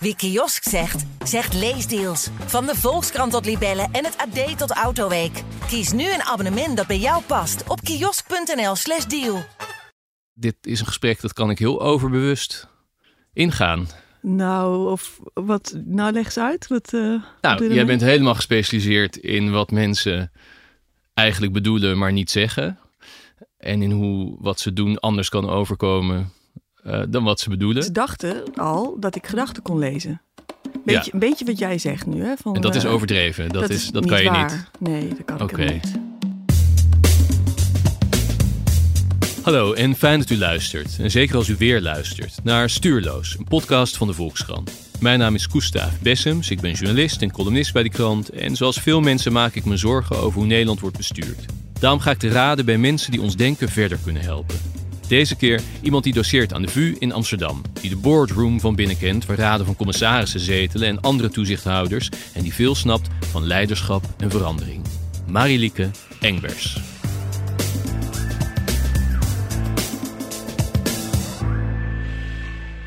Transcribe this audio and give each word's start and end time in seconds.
Wie 0.00 0.16
kiosk 0.16 0.62
zegt, 0.62 1.04
zegt 1.24 1.54
leesdeals. 1.54 2.28
Van 2.46 2.66
de 2.66 2.74
Volkskrant 2.74 3.32
tot 3.32 3.44
Libellen 3.44 3.88
en 3.92 4.04
het 4.04 4.16
AD 4.16 4.58
tot 4.58 4.70
Autoweek. 4.70 5.42
Kies 5.68 5.92
nu 5.92 6.12
een 6.12 6.22
abonnement 6.22 6.76
dat 6.76 6.86
bij 6.86 6.98
jou 6.98 7.22
past 7.22 7.68
op 7.68 7.80
kiosk.nl/slash 7.80 9.04
deal. 9.04 9.44
Dit 10.34 10.56
is 10.62 10.80
een 10.80 10.86
gesprek 10.86 11.20
dat 11.20 11.32
kan 11.32 11.50
ik 11.50 11.58
heel 11.58 11.80
overbewust 11.80 12.68
ingaan. 13.32 13.86
Nou, 14.22 14.90
of 14.90 15.20
wat, 15.34 15.74
nou 15.84 16.12
leg 16.12 16.24
eens 16.24 16.38
uit. 16.38 16.66
Wat, 16.66 16.92
uh, 16.92 17.00
nou, 17.40 17.58
wat 17.58 17.72
jij 17.72 17.86
bent 17.86 18.00
helemaal 18.00 18.34
gespecialiseerd 18.34 19.16
in 19.16 19.50
wat 19.50 19.70
mensen 19.70 20.32
eigenlijk 21.14 21.52
bedoelen, 21.52 21.98
maar 21.98 22.12
niet 22.12 22.30
zeggen. 22.30 22.78
En 23.56 23.82
in 23.82 23.90
hoe 23.90 24.36
wat 24.40 24.60
ze 24.60 24.72
doen 24.72 24.98
anders 24.98 25.28
kan 25.28 25.48
overkomen 25.48 26.32
uh, 26.86 27.02
dan 27.08 27.24
wat 27.24 27.40
ze 27.40 27.48
bedoelen. 27.48 27.82
Ze 27.82 27.92
dachten 27.92 28.42
al 28.54 28.96
dat 29.00 29.16
ik 29.16 29.26
gedachten 29.26 29.62
kon 29.62 29.78
lezen. 29.78 30.20
Beetje, 30.84 31.02
ja. 31.04 31.12
Een 31.12 31.18
beetje 31.18 31.44
wat 31.44 31.58
jij 31.58 31.78
zegt 31.78 32.06
nu. 32.06 32.22
Hè, 32.24 32.34
van, 32.36 32.54
en 32.54 32.60
dat 32.60 32.74
is 32.74 32.84
uh, 32.84 32.92
overdreven. 32.92 33.48
Dat, 33.48 33.60
dat 33.60 33.70
is, 33.70 33.88
dat 33.88 34.06
kan 34.06 34.22
je 34.22 34.30
waar. 34.30 34.70
niet. 34.80 34.90
Nee, 34.90 35.08
dat 35.08 35.24
kan 35.24 35.50
ik 35.50 35.72
niet. 35.72 35.98
Hallo 39.42 39.72
en 39.72 39.94
fijn 39.94 40.18
dat 40.18 40.30
u 40.30 40.38
luistert. 40.38 40.98
En 40.98 41.10
zeker 41.10 41.36
als 41.36 41.48
u 41.48 41.56
weer 41.58 41.80
luistert 41.80 42.34
naar 42.42 42.70
Stuurloos, 42.70 43.36
een 43.38 43.44
podcast 43.44 43.96
van 43.96 44.06
de 44.06 44.12
Volkskrant. 44.12 44.72
Mijn 45.00 45.18
naam 45.18 45.34
is 45.34 45.48
Koestaaf 45.48 46.00
Bessems, 46.00 46.50
ik 46.50 46.60
ben 46.60 46.72
journalist 46.72 47.22
en 47.22 47.32
columnist 47.32 47.72
bij 47.72 47.82
de 47.82 47.88
krant. 47.88 48.28
En 48.28 48.56
zoals 48.56 48.78
veel 48.78 49.00
mensen 49.00 49.32
maak 49.32 49.54
ik 49.54 49.64
me 49.64 49.76
zorgen 49.76 50.16
over 50.16 50.38
hoe 50.38 50.46
Nederland 50.46 50.80
wordt 50.80 50.96
bestuurd. 50.96 51.44
Daarom 51.80 52.00
ga 52.00 52.10
ik 52.10 52.18
te 52.18 52.28
raden 52.28 52.64
bij 52.64 52.78
mensen 52.78 53.10
die 53.10 53.20
ons 53.20 53.36
denken 53.36 53.68
verder 53.68 53.98
kunnen 54.04 54.22
helpen. 54.22 54.56
Deze 55.08 55.36
keer 55.36 55.60
iemand 55.82 56.04
die 56.04 56.12
doseert 56.12 56.52
aan 56.52 56.62
de 56.62 56.68
VU 56.68 56.96
in 56.98 57.12
Amsterdam. 57.12 57.62
Die 57.80 57.90
de 57.90 57.96
boardroom 57.96 58.60
van 58.60 58.74
binnen 58.74 58.98
kent, 58.98 59.26
waar 59.26 59.36
raden 59.36 59.66
van 59.66 59.76
commissarissen 59.76 60.40
zetelen 60.40 60.88
en 60.88 61.00
andere 61.00 61.28
toezichthouders. 61.28 62.08
En 62.34 62.42
die 62.42 62.54
veel 62.54 62.74
snapt 62.74 63.08
van 63.30 63.46
leiderschap 63.46 64.04
en 64.18 64.30
verandering. 64.30 64.84
Marilieke 65.26 65.90
Engbers. 66.20 66.97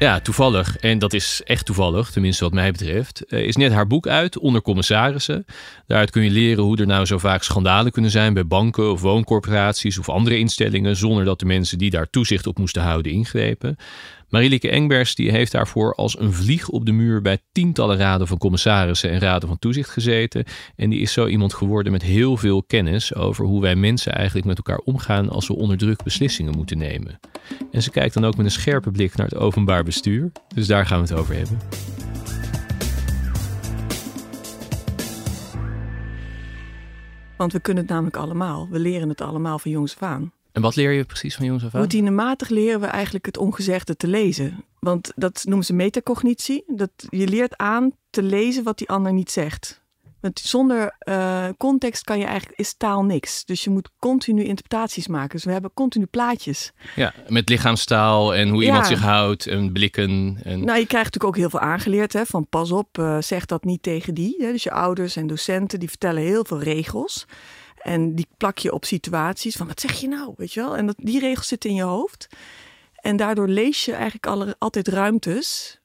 Ja, 0.02 0.19
toevallig, 0.19 0.77
en 0.77 0.99
dat 0.99 1.13
is 1.13 1.41
echt 1.44 1.66
toevallig, 1.66 2.11
tenminste 2.11 2.44
wat 2.44 2.53
mij 2.53 2.71
betreft, 2.71 3.25
eh, 3.25 3.39
is 3.39 3.55
net 3.55 3.71
haar 3.71 3.88
boek 3.88 4.07
uit, 4.07 4.38
Onder 4.38 4.61
Commissarissen. 4.61 5.45
Daaruit 5.88 6.11
kun 6.11 6.23
je 6.23 6.30
leren 6.30 6.63
hoe 6.63 6.77
er 6.77 6.85
nou 6.85 7.05
zo 7.05 7.17
vaak 7.17 7.44
schandalen 7.44 7.91
kunnen 7.91 8.11
zijn 8.11 8.33
bij 8.33 8.47
banken 8.47 8.91
of 8.91 9.02
wooncorporaties 9.02 9.97
of 9.97 10.09
andere 10.09 10.38
instellingen, 10.38 10.95
zonder 10.95 11.25
dat 11.25 11.39
de 11.39 11.45
mensen 11.45 11.77
die 11.77 11.89
daar 11.89 12.09
toezicht 12.09 12.47
op 12.47 12.57
moesten 12.57 12.81
houden 12.81 13.11
ingrepen. 13.11 13.77
Marilieke 14.31 14.69
Engbers 14.69 15.15
die 15.15 15.31
heeft 15.31 15.51
daarvoor 15.51 15.95
als 15.95 16.19
een 16.19 16.33
vlieg 16.33 16.69
op 16.69 16.85
de 16.85 16.91
muur 16.91 17.21
bij 17.21 17.37
tientallen 17.51 17.97
raden 17.97 18.27
van 18.27 18.38
commissarissen 18.38 19.09
en 19.09 19.19
raden 19.19 19.47
van 19.47 19.59
toezicht 19.59 19.89
gezeten. 19.89 20.43
En 20.75 20.89
die 20.89 20.99
is 20.99 21.13
zo 21.13 21.27
iemand 21.27 21.53
geworden 21.53 21.91
met 21.91 22.01
heel 22.01 22.38
veel 22.38 22.63
kennis 22.63 23.15
over 23.15 23.45
hoe 23.45 23.61
wij 23.61 23.75
mensen 23.75 24.13
eigenlijk 24.13 24.47
met 24.47 24.57
elkaar 24.57 24.77
omgaan 24.77 25.29
als 25.29 25.47
we 25.47 25.55
onder 25.55 25.77
druk 25.77 26.03
beslissingen 26.03 26.55
moeten 26.55 26.77
nemen. 26.77 27.19
En 27.71 27.81
ze 27.81 27.91
kijkt 27.91 28.13
dan 28.13 28.25
ook 28.25 28.38
met 28.38 28.45
een 28.45 28.51
scherpe 28.51 28.91
blik 28.91 29.15
naar 29.15 29.27
het 29.27 29.38
openbaar 29.38 29.83
bestuur. 29.83 30.31
Dus 30.55 30.67
daar 30.67 30.85
gaan 30.85 31.01
we 31.01 31.07
het 31.07 31.19
over 31.19 31.35
hebben. 31.35 31.57
Want 37.38 37.53
we 37.53 37.59
kunnen 37.59 37.83
het 37.83 37.91
namelijk 37.91 38.17
allemaal. 38.17 38.67
We 38.69 38.79
leren 38.79 39.09
het 39.09 39.21
allemaal 39.21 39.59
van 39.59 39.71
jongs 39.71 39.95
af 39.95 40.01
aan. 40.01 40.31
En 40.52 40.61
wat 40.61 40.75
leer 40.75 40.91
je 40.91 41.03
precies 41.03 41.35
van 41.35 41.45
jongens 41.45 41.63
af 41.63 41.73
aan? 41.73 41.80
Routinematig 41.80 42.49
leren 42.49 42.80
we 42.80 42.85
eigenlijk 42.88 43.25
het 43.25 43.38
ongezegde 43.38 43.95
te 43.95 44.07
lezen. 44.07 44.66
Want 44.80 45.11
dat 45.16 45.41
noemen 45.45 45.66
ze 45.66 45.73
metacognitie. 45.73 46.63
Dat 46.67 46.91
je 47.09 47.27
leert 47.27 47.57
aan 47.57 47.91
te 48.09 48.23
lezen 48.23 48.63
wat 48.63 48.77
die 48.77 48.89
ander 48.89 49.13
niet 49.13 49.31
zegt. 49.31 49.81
Want 50.22 50.39
zonder 50.39 50.95
uh, 51.09 51.47
context 51.57 52.03
kan 52.03 52.19
je 52.19 52.25
eigenlijk, 52.25 52.59
is 52.59 52.73
taal 52.73 53.03
niks. 53.03 53.45
Dus 53.45 53.63
je 53.63 53.69
moet 53.69 53.89
continu 53.99 54.44
interpretaties 54.44 55.07
maken. 55.07 55.29
Dus 55.29 55.44
we 55.44 55.51
hebben 55.51 55.72
continu 55.73 56.06
plaatjes. 56.06 56.72
Ja, 56.95 57.13
met 57.28 57.50
lichaamstaal 57.50 58.35
en 58.35 58.50
hoe 58.50 58.62
Ja. 58.62 58.68
iemand 58.68 58.88
zich 58.88 59.01
houdt 59.01 59.47
en 59.47 59.72
blikken. 59.72 60.39
En... 60.44 60.59
Nou, 60.66 60.79
je 60.79 60.85
krijgt 60.85 61.13
natuurlijk 61.13 61.23
ook 61.23 61.35
heel 61.35 61.50
veel 61.50 61.59
aangeleerd. 61.59 62.13
Hè, 62.13 62.25
van 62.25 62.47
pas 62.47 62.72
op, 62.72 62.97
uh, 62.97 63.18
zeg 63.19 63.45
dat 63.45 63.63
niet 63.63 63.83
tegen 63.83 64.13
die. 64.13 64.35
Hè. 64.38 64.51
Dus 64.51 64.63
je 64.63 64.72
ouders 64.72 65.16
en 65.16 65.28
docenten 65.28 65.79
die 65.79 65.89
vertellen 65.89 66.22
heel 66.22 66.45
veel 66.45 66.62
regels. 66.62 67.25
En 67.84 68.16
die 68.16 68.28
plak 68.38 68.58
je 68.58 68.74
op 68.74 68.86
situaties 68.86 69.56
van 69.56 69.68
wat 69.68 69.80
zeg 69.80 69.94
je 70.00 70.08
nou, 70.08 70.34
weet 70.38 70.53
je 70.53 70.59
wel? 70.59 70.78
En 70.78 70.86
dat, 70.86 70.96
die 70.97 71.19
regels 71.19 71.47
zitten 71.47 71.69
in 71.69 71.75
je 71.75 71.81
hoofd. 71.84 72.28
En 72.96 73.16
daardoor 73.18 73.47
lees 73.47 73.86
je 73.86 73.94
eigenlijk 73.94 74.25
alle, 74.25 74.56
altijd 74.59 74.88
ruimtes. 74.88 75.80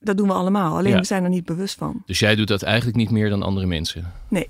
Dat 0.00 0.16
doen 0.16 0.26
we 0.28 0.32
allemaal, 0.34 0.76
alleen 0.76 0.92
Ja. 0.92 0.98
we 0.98 1.04
zijn 1.04 1.22
er 1.24 1.28
niet 1.30 1.44
bewust 1.44 1.74
van. 1.74 2.02
Dus 2.06 2.18
jij 2.18 2.34
doet 2.34 2.48
dat 2.48 2.62
eigenlijk 2.62 2.96
niet 2.96 3.10
meer 3.10 3.30
dan 3.30 3.42
andere 3.42 3.66
mensen. 3.66 4.12
Nee, 4.28 4.48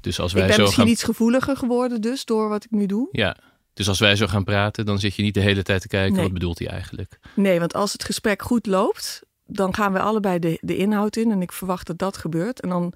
Dus 0.00 0.20
als 0.20 0.30
ik 0.32 0.36
wij 0.38 0.46
ben 0.46 0.56
zo 0.56 0.62
misschien 0.62 0.82
gaan... 0.82 0.92
iets 0.92 1.02
gevoeliger 1.02 1.56
geworden 1.56 2.00
dus 2.00 2.24
door 2.24 2.48
wat 2.48 2.64
ik 2.64 2.70
nu 2.70 2.86
doe. 2.86 3.08
Ja. 3.12 3.36
Dus 3.72 3.88
als 3.88 3.98
wij 3.98 4.16
zo 4.16 4.26
gaan 4.26 4.44
praten, 4.44 4.86
dan 4.86 4.98
zit 4.98 5.14
je 5.14 5.22
niet 5.22 5.34
de 5.34 5.40
hele 5.40 5.62
tijd 5.62 5.80
te 5.80 5.88
kijken 5.88 6.12
Nee. 6.14 6.22
wat 6.22 6.32
bedoelt 6.32 6.58
hij 6.58 6.68
eigenlijk. 6.68 7.18
Nee, 7.34 7.58
want 7.58 7.74
als 7.74 7.92
het 7.92 8.04
gesprek 8.04 8.42
goed 8.42 8.66
loopt, 8.66 9.22
dan 9.46 9.74
gaan 9.74 9.92
we 9.92 10.00
allebei 10.00 10.38
de, 10.38 10.58
de 10.60 10.76
inhoud 10.76 11.16
in. 11.16 11.30
En 11.30 11.42
ik 11.42 11.52
verwacht 11.52 11.86
dat 11.86 11.98
dat 11.98 12.16
gebeurt. 12.16 12.60
En 12.60 12.68
dan, 12.68 12.92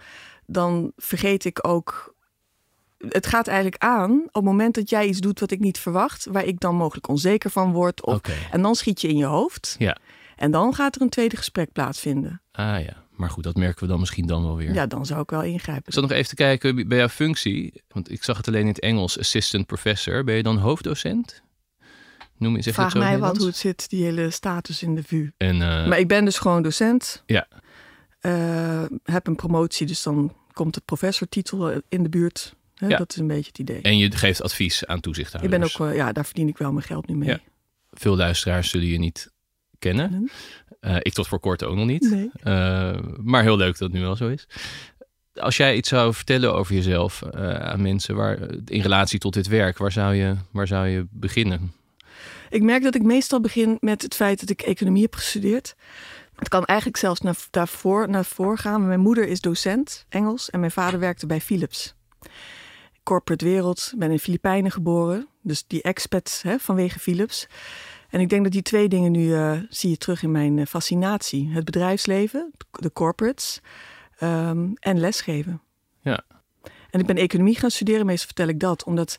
dan 0.47 0.93
vergeet 0.97 1.45
ik 1.45 1.67
ook. 1.69 2.10
Het 3.09 3.27
gaat 3.27 3.47
eigenlijk 3.47 3.83
aan 3.83 4.21
op 4.21 4.35
het 4.35 4.45
moment 4.45 4.75
dat 4.75 4.91
jij 4.91 5.07
iets 5.07 5.19
doet 5.19 5.41
wat 5.41 5.51
ik 5.51 5.61
niet 5.61 5.79
verwacht, 5.79 6.27
waar 6.31 6.45
ik 6.45 6.61
dan 6.61 6.75
mogelijk 6.75 7.09
onzeker 7.09 7.51
van 7.51 7.73
word. 7.73 8.07
Of. 8.07 8.21
En 8.51 8.63
dan 8.63 8.75
schiet 8.75 9.01
je 9.01 9.09
in 9.09 9.17
je 9.17 9.25
hoofd. 9.25 9.77
Ja. 9.79 9.97
En 10.37 10.51
dan 10.51 10.75
gaat 10.75 10.95
er 10.95 11.03
een 11.03 11.09
tweede 11.09 11.37
gesprek 11.37 11.73
plaatsvinden. 11.73 12.43
Ah 12.53 12.81
ja, 12.83 13.05
maar 13.11 13.31
goed, 13.31 13.45
dat 13.45 13.57
merken 13.57 13.83
we 13.83 13.89
dan 13.89 14.01
misschien 14.01 14.27
dan 14.27 14.43
wel 14.43 14.57
weer. 14.57 14.73
Ja, 14.73 14.87
dan 14.87 15.07
zou 15.07 15.21
ik 15.21 15.31
wel 15.31 15.43
ingrijpen. 15.43 15.87
Ik 15.87 15.93
zat 15.93 16.03
nog 16.03 16.13
even 16.13 16.29
te 16.29 16.35
kijken 16.35 16.89
bij 16.89 16.99
jouw 16.99 17.09
functie, 17.09 17.83
want 17.89 18.11
ik 18.11 18.25
zag 18.25 18.37
het 18.37 18.49
alleen 18.49 18.61
in 18.61 18.67
het 18.67 18.81
Engels, 18.81 19.19
assistant 19.19 19.67
professor. 19.67 20.25
Ben 20.25 20.35
je 20.35 20.43
dan 20.43 20.57
hoofddocent? 20.57 21.43
Noem 22.37 22.57
je, 22.57 22.63
zeg 22.63 22.77
het 22.77 22.91
Vraag 22.91 23.03
mij 23.03 23.11
het 23.13 23.21
wat 23.21 23.37
hoe 23.37 23.47
het 23.47 23.57
zit, 23.57 23.91
die 23.91 24.05
hele 24.05 24.31
status 24.31 24.83
in 24.83 24.95
de 24.95 25.03
VU. 25.03 25.31
En, 25.37 25.63
eh, 25.63 25.87
Maar 25.87 25.99
ik 25.99 26.09
ben 26.09 26.25
dus 26.25 26.39
gewoon 26.39 26.63
docent. 26.63 27.23
Ja. 27.27 27.49
Eh, 28.21 28.85
heb 29.05 29.27
een 29.27 29.37
promotie, 29.37 29.87
dus 29.87 30.03
dan 30.03 30.35
komt 30.53 30.75
de 30.75 30.83
professortitel 30.85 31.83
in 31.89 32.03
de 32.03 32.09
buurt. 32.09 32.55
Hè, 32.81 32.87
Ja. 32.87 32.97
Dat 32.97 33.11
is 33.13 33.17
een 33.17 33.27
beetje 33.27 33.49
het 33.49 33.59
idee. 33.59 33.83
en 33.83 33.99
je 33.99 34.17
geeft 34.17 34.43
advies 34.43 34.87
aan 34.87 34.97
Ik 34.97 35.03
toezichthouders. 35.03 35.59
ben 35.77 35.87
ook, 35.87 35.91
eh, 35.91 35.97
ja, 35.97 36.13
daar 36.13 36.25
verdien 36.25 36.49
ik 36.49 36.59
wel 36.59 36.73
mijn 36.73 36.87
geld 36.87 37.07
nu 37.09 37.15
mee. 37.15 37.29
Ja. 37.29 37.39
Veel 37.91 38.17
luisteraars 38.17 38.71
zullen 38.71 38.87
je 38.87 38.99
niet 38.99 39.31
kennen. 39.79 40.31
Eh, 40.81 40.97
ik 40.99 41.13
tot 41.13 41.29
voor 41.29 41.41
kort 41.41 41.65
ook 41.65 41.77
nog 41.77 41.87
niet. 41.87 42.11
Nee. 42.11 42.31
Eh, 42.43 42.99
maar 43.17 43.43
heel 43.43 43.57
leuk 43.57 43.79
dat 43.79 43.89
het 43.89 43.93
nu 43.93 44.01
wel 44.01 44.17
zo 44.17 44.29
is. 44.29 44.47
Als 45.35 45.57
jij 45.57 45.77
iets 45.77 45.89
zou 45.89 46.15
vertellen 46.15 46.55
over 46.55 46.75
jezelf 46.75 47.23
aan 47.33 47.83
mensen 47.83 48.15
waar, 48.17 48.39
in 48.65 48.81
relatie 48.81 49.19
tot 49.19 49.35
dit 49.35 49.47
werk, 49.49 49.79
waar 49.79 49.93
zou 49.93 50.15
je, 50.15 50.37
waar 50.51 50.67
zou 50.67 50.87
je 50.87 51.07
beginnen? 51.11 51.73
Ik 52.51 52.63
merk 52.63 52.83
dat 52.83 52.95
ik 52.95 53.03
meestal 53.03 53.41
begin 53.41 53.77
met 53.81 54.03
het 54.03 54.15
feit 54.15 54.41
dat 54.41 54.51
ik 54.51 54.63
economie 54.63 55.03
heb 55.03 55.15
gestudeerd. 55.15 55.75
Het 56.37 56.49
kan 56.49 56.65
eigenlijk 56.65 56.99
zelfs 56.99 57.21
naar, 57.21 57.37
daarvoor, 57.51 58.09
naar 58.09 58.25
voren 58.25 58.59
gaan. 58.59 58.87
Mijn 58.87 59.01
moeder 59.01 59.29
is 59.29 59.41
docent 59.41 60.07
Engels 60.09 60.51
en 60.51 60.61
mijn 60.61 60.73
vader 60.73 61.01
werkte 61.01 61.27
bij 61.27 61.41
Philips. 61.41 61.95
Corporate 63.03 63.45
wereld, 63.45 63.91
ik 63.93 63.99
ben 63.99 64.09
in 64.09 64.17
de 64.17 64.23
Filipijnen 64.23 64.71
geboren. 64.71 65.29
Dus 65.43 65.65
die 65.67 65.83
expats 65.83 66.43
hè, 66.43 66.59
vanwege 66.59 66.99
Philips. 66.99 67.49
En 68.11 68.21
ik 68.21 68.29
denk 68.29 68.43
dat 68.43 68.53
die 68.53 68.63
twee 68.63 68.89
dingen 68.89 69.13
nu 69.13 69.35
eh, 69.35 69.59
zie 69.69 69.91
je 69.91 69.97
terug 69.97 70.23
in 70.23 70.31
mijn 70.31 70.59
eh, 70.59 70.67
fascinatie. 70.67 71.51
Het 71.53 71.65
bedrijfsleven, 71.65 72.53
de 72.71 72.93
corporates 72.93 73.61
ehm, 74.17 74.69
en 74.75 75.01
lesgeven. 75.01 75.63
Ja. 76.01 76.25
En 76.91 77.01
ik 77.01 77.07
ben 77.07 77.17
economie 77.17 77.57
gaan 77.57 77.71
studeren, 77.71 78.07
meestal 78.07 78.27
vertel 78.27 78.49
ik 78.49 78.61
dat, 78.61 78.85
omdat 78.85 79.19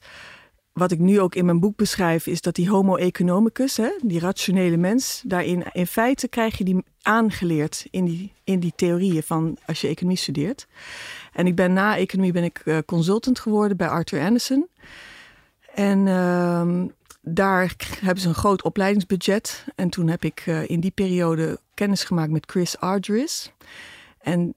wat 0.74 0.92
ik 0.92 1.00
nu 1.00 1.20
ook 1.20 1.36
in 1.36 1.46
mijn 1.46 1.60
boek 1.60 1.76
beschrijf, 1.76 2.28
is 2.28 2.42
dat 2.42 2.56
die 2.56 2.70
homo 2.70 2.96
economicus, 2.96 3.78
hè, 3.78 3.90
die 4.02 4.20
rationele 4.20 4.78
mens, 4.78 5.22
daarin 5.26 5.64
in 5.72 5.88
feite 5.88 6.28
krijg 6.28 6.58
je 6.58 6.64
die 6.64 6.84
aangeleerd 7.02 7.88
in 7.90 8.06
die, 8.06 8.34
in 8.44 8.60
die 8.60 8.74
theorieën 8.76 9.24
van 9.24 9.58
als 9.66 9.82
je 9.82 9.88
economie 9.88 10.18
studeert. 10.18 10.68
En 11.32 11.48
ik 11.48 11.56
ben 11.56 11.74
na 11.74 11.98
economie 11.98 12.32
ben 12.32 12.44
ik 12.44 12.62
eh, 12.66 12.78
consultant 12.86 13.40
geworden 13.40 13.78
bij 13.78 13.88
Arthur 13.88 14.22
Anderson. 14.22 14.68
En 15.76 16.08
ehm, 16.08 16.88
daar 17.22 17.76
hebben 18.00 18.22
ze 18.22 18.28
een 18.28 18.36
groot 18.36 18.64
opleidingsbudget. 18.64 19.66
En 19.76 19.90
toen 19.90 20.08
heb 20.08 20.24
ik 20.24 20.44
eh, 20.46 20.70
in 20.70 20.80
die 20.80 20.92
periode 20.92 21.60
kennis 21.74 22.04
gemaakt 22.04 22.32
met 22.32 22.50
Chris 22.52 22.80
Argyris. 22.80 23.52
En 24.20 24.54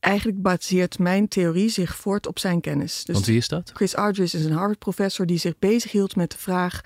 eigenlijk 0.00 0.42
baseert 0.42 0.98
mijn 0.98 1.28
theorie 1.28 1.68
zich 1.68 1.96
voort 1.96 2.26
op 2.26 2.38
zijn 2.38 2.60
kennis. 2.60 3.04
Dus 3.04 3.14
Want 3.14 3.26
wie 3.26 3.36
is 3.36 3.48
dat? 3.48 3.70
Chris 3.74 3.94
Argyris 3.94 4.34
is 4.34 4.44
een 4.44 4.52
Harvard-professor 4.52 5.26
die 5.26 5.38
zich 5.38 5.58
bezighield 5.58 6.16
met 6.16 6.30
de 6.30 6.38
vraag: 6.38 6.80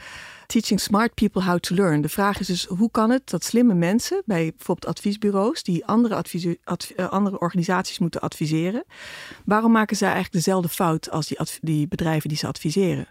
teaching 0.50 0.80
smart 0.80 1.14
people 1.14 1.42
how 1.42 1.58
to 1.58 1.74
learn. 1.74 2.00
De 2.00 2.08
vraag 2.08 2.40
is 2.40 2.46
dus: 2.46 2.64
hoe 2.64 2.90
kan 2.90 3.10
het 3.10 3.30
dat 3.30 3.44
slimme 3.44 3.74
mensen 3.74 4.22
bij 4.24 4.52
bijvoorbeeld 4.56 4.96
adviesbureaus 4.96 5.62
die 5.62 5.86
andere, 5.86 6.24
eh, 6.96 7.08
andere 7.08 7.38
organisaties 7.38 7.98
moeten 7.98 8.20
adviseren, 8.20 8.84
waarom 9.44 9.72
maken 9.72 9.96
zij 9.96 10.08
eigenlijk 10.08 10.44
dezelfde 10.44 10.68
fout 10.68 11.10
als 11.10 11.26
die, 11.26 11.38
die 11.60 11.88
bedrijven 11.88 12.28
die 12.28 12.38
ze 12.38 12.46
adviseren? 12.46 13.06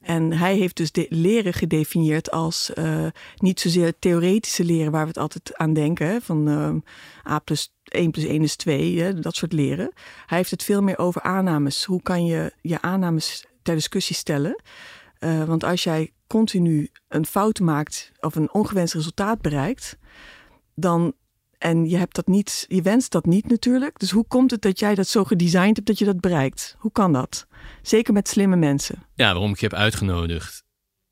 En 0.00 0.32
hij 0.32 0.56
heeft 0.56 0.76
dus 0.76 0.90
leren 1.08 1.52
gedefinieerd 1.52 2.30
als 2.30 2.70
uh, 2.74 3.06
niet 3.36 3.60
zozeer 3.60 3.98
theoretische 3.98 4.64
leren 4.64 4.92
waar 4.92 5.02
we 5.02 5.08
het 5.08 5.18
altijd 5.18 5.56
aan 5.56 5.72
denken, 5.72 6.22
van 6.22 6.48
uh, 6.48 7.32
A 7.32 7.38
plus 7.38 7.72
1 7.84 8.10
plus 8.10 8.24
1 8.24 8.42
is 8.42 8.56
2, 8.56 9.00
hè, 9.00 9.20
dat 9.20 9.36
soort 9.36 9.52
leren. 9.52 9.92
Hij 10.26 10.38
heeft 10.38 10.50
het 10.50 10.62
veel 10.62 10.82
meer 10.82 10.98
over 10.98 11.22
aannames. 11.22 11.84
Hoe 11.84 12.02
kan 12.02 12.26
je 12.26 12.52
je 12.60 12.80
aannames 12.80 13.44
ter 13.62 13.74
discussie 13.74 14.16
stellen? 14.16 14.62
Uh, 15.24 15.44
want 15.44 15.64
als 15.64 15.84
jij 15.84 16.12
continu 16.26 16.90
een 17.08 17.26
fout 17.26 17.60
maakt 17.60 18.12
of 18.20 18.34
een 18.34 18.52
ongewenst 18.52 18.94
resultaat 18.94 19.40
bereikt, 19.40 19.98
dan 20.74 21.14
en 21.62 21.88
je 21.88 21.96
hebt 21.96 22.14
dat 22.14 22.26
niet, 22.26 22.64
je 22.68 22.82
wenst 22.82 23.12
dat 23.12 23.26
niet 23.26 23.48
natuurlijk. 23.48 23.98
Dus 23.98 24.10
hoe 24.10 24.26
komt 24.26 24.50
het 24.50 24.62
dat 24.62 24.78
jij 24.78 24.94
dat 24.94 25.08
zo 25.08 25.24
gedesigned 25.24 25.76
hebt 25.76 25.86
dat 25.86 25.98
je 25.98 26.04
dat 26.04 26.20
bereikt? 26.20 26.76
Hoe 26.78 26.92
kan 26.92 27.12
dat? 27.12 27.46
Zeker 27.82 28.12
met 28.12 28.28
slimme 28.28 28.56
mensen. 28.56 29.06
Ja, 29.14 29.32
waarom 29.32 29.50
ik 29.50 29.60
je 29.60 29.66
heb 29.66 29.78
uitgenodigd. 29.78 30.64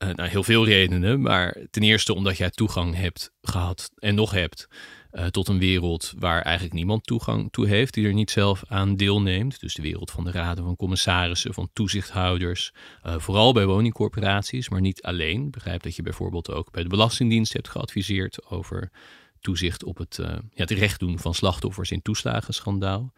Uh, 0.03 0.27
heel 0.27 0.43
veel 0.43 0.65
redenen. 0.65 1.21
Maar 1.21 1.57
ten 1.69 1.83
eerste 1.83 2.13
omdat 2.13 2.37
jij 2.37 2.49
toegang 2.49 2.95
hebt 2.95 3.31
gehad 3.41 3.91
en 3.95 4.15
nog 4.15 4.31
hebt 4.31 4.67
uh, 5.13 5.25
tot 5.25 5.47
een 5.47 5.59
wereld 5.59 6.13
waar 6.17 6.41
eigenlijk 6.41 6.75
niemand 6.75 7.03
toegang 7.05 7.51
toe 7.51 7.67
heeft, 7.67 7.93
die 7.93 8.07
er 8.07 8.13
niet 8.13 8.31
zelf 8.31 8.63
aan 8.67 8.95
deelneemt. 8.95 9.59
Dus 9.59 9.73
de 9.73 9.81
wereld 9.81 10.11
van 10.11 10.23
de 10.23 10.31
raden 10.31 10.63
van 10.63 10.75
commissarissen, 10.75 11.53
van 11.53 11.69
toezichthouders. 11.73 12.73
Uh, 13.05 13.19
vooral 13.19 13.53
bij 13.53 13.65
woningcorporaties, 13.65 14.69
maar 14.69 14.81
niet 14.81 15.01
alleen. 15.01 15.45
Ik 15.45 15.51
begrijp 15.51 15.83
dat 15.83 15.95
je 15.95 16.01
bijvoorbeeld 16.01 16.51
ook 16.51 16.71
bij 16.71 16.83
de 16.83 16.89
Belastingdienst 16.89 17.53
hebt 17.53 17.69
geadviseerd 17.69 18.49
over 18.49 18.91
toezicht 19.39 19.83
op 19.83 19.97
het, 19.97 20.17
uh, 20.17 20.27
ja, 20.27 20.39
het 20.53 20.71
recht 20.71 20.99
doen 20.99 21.19
van 21.19 21.33
slachtoffers 21.33 21.91
in 21.91 22.01
toeslagenschandaal. 22.01 23.13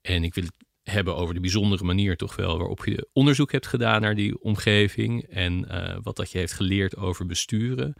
En 0.00 0.24
ik 0.24 0.34
wil 0.34 0.44
het 0.44 0.54
hebben 0.82 1.16
over 1.16 1.34
de 1.34 1.40
bijzondere 1.40 1.84
manier 1.84 2.16
toch 2.16 2.36
wel 2.36 2.58
waarop 2.58 2.84
je 2.84 3.08
onderzoek 3.12 3.52
hebt 3.52 3.66
gedaan 3.66 4.00
naar 4.00 4.14
die 4.14 4.40
omgeving 4.40 5.22
en 5.22 5.66
wat 6.02 6.16
dat 6.16 6.30
je 6.30 6.38
heeft 6.38 6.52
geleerd 6.52 6.96
over 6.96 7.26
besturen. 7.26 7.94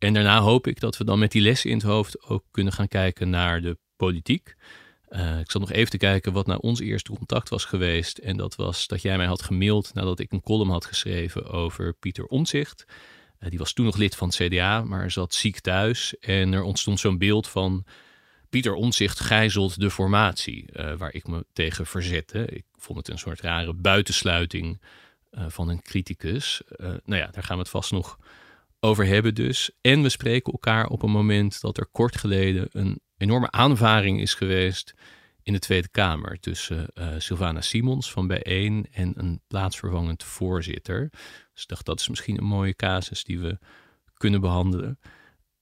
En 0.00 0.12
daarna 0.12 0.40
hoop 0.40 0.66
ik 0.66 0.80
dat 0.80 0.96
we 0.96 1.04
dan 1.04 1.18
met 1.18 1.32
die 1.32 1.42
lessen 1.42 1.70
in 1.70 1.76
het 1.76 1.86
hoofd 1.86 2.28
ook 2.28 2.44
kunnen 2.50 2.72
gaan 2.72 2.88
kijken 2.88 3.30
naar 3.30 3.60
de 3.60 3.78
politiek. 3.96 4.54
Uh, 5.10 5.38
ik 5.38 5.50
zat 5.50 5.60
nog 5.60 5.70
even 5.70 5.90
te 5.90 5.96
kijken 5.96 6.32
wat 6.32 6.46
nou 6.46 6.60
ons 6.60 6.80
eerste 6.80 7.12
contact 7.12 7.48
was 7.48 7.64
geweest. 7.64 8.18
En 8.18 8.36
dat 8.36 8.56
was 8.56 8.86
dat 8.86 9.02
jij 9.02 9.16
mij 9.16 9.26
had 9.26 9.42
gemaild 9.42 9.94
nadat 9.94 10.18
ik 10.18 10.32
een 10.32 10.42
column 10.42 10.70
had 10.70 10.84
geschreven 10.84 11.46
over 11.46 11.94
Pieter 11.94 12.24
Omtzigt. 12.24 12.84
Uh, 13.40 13.48
die 13.48 13.58
was 13.58 13.72
toen 13.72 13.84
nog 13.84 13.96
lid 13.96 14.16
van 14.16 14.28
het 14.28 14.36
CDA, 14.36 14.84
maar 14.84 15.10
zat 15.10 15.34
ziek 15.34 15.60
thuis. 15.60 16.18
En 16.18 16.52
er 16.52 16.62
ontstond 16.62 17.00
zo'n 17.00 17.18
beeld 17.18 17.48
van 17.48 17.84
Pieter 18.50 18.74
Omtzigt 18.74 19.20
gijzelt 19.20 19.80
de 19.80 19.90
formatie, 19.90 20.68
uh, 20.72 20.96
waar 20.96 21.14
ik 21.14 21.26
me 21.26 21.46
tegen 21.52 21.86
verzette. 21.86 22.44
Ik 22.44 22.64
vond 22.76 22.98
het 22.98 23.08
een 23.08 23.18
soort 23.18 23.40
rare 23.40 23.74
buitensluiting 23.74 24.80
van 25.32 25.68
een 25.68 25.82
criticus. 25.82 26.60
nou 26.78 27.20
ja, 27.20 27.26
daar 27.26 27.42
gaan 27.42 27.56
we 27.56 27.62
het 27.62 27.70
vast 27.70 27.90
nog 27.90 28.18
over 28.80 29.06
hebben 29.06 29.34
dus. 29.34 29.70
En 29.80 30.02
we 30.02 30.08
spreken 30.08 30.52
elkaar 30.52 30.86
op 30.86 31.02
een 31.02 31.10
moment 31.10 31.60
dat 31.60 31.78
er 31.78 31.86
kort 31.86 32.16
geleden 32.16 32.68
een 32.70 33.00
enorme 33.16 33.50
aanvaring 33.50 34.20
is 34.20 34.34
geweest 34.34 34.94
in 35.42 35.52
de 35.52 35.58
Tweede 35.58 35.88
Kamer 35.88 36.40
tussen 36.40 36.86
uh, 36.94 37.08
Sylvana 37.18 37.60
Simons 37.60 38.12
van 38.12 38.26
Bijeen 38.26 38.86
en 38.92 39.12
een 39.16 39.40
plaatsvervangend 39.46 40.24
voorzitter. 40.24 41.08
Dus 41.52 41.62
ik 41.62 41.68
dacht 41.68 41.86
dat 41.86 42.00
is 42.00 42.08
misschien 42.08 42.38
een 42.38 42.44
mooie 42.44 42.74
casus 42.74 43.24
die 43.24 43.38
we 43.38 43.58
kunnen 44.14 44.40
behandelen. 44.40 44.98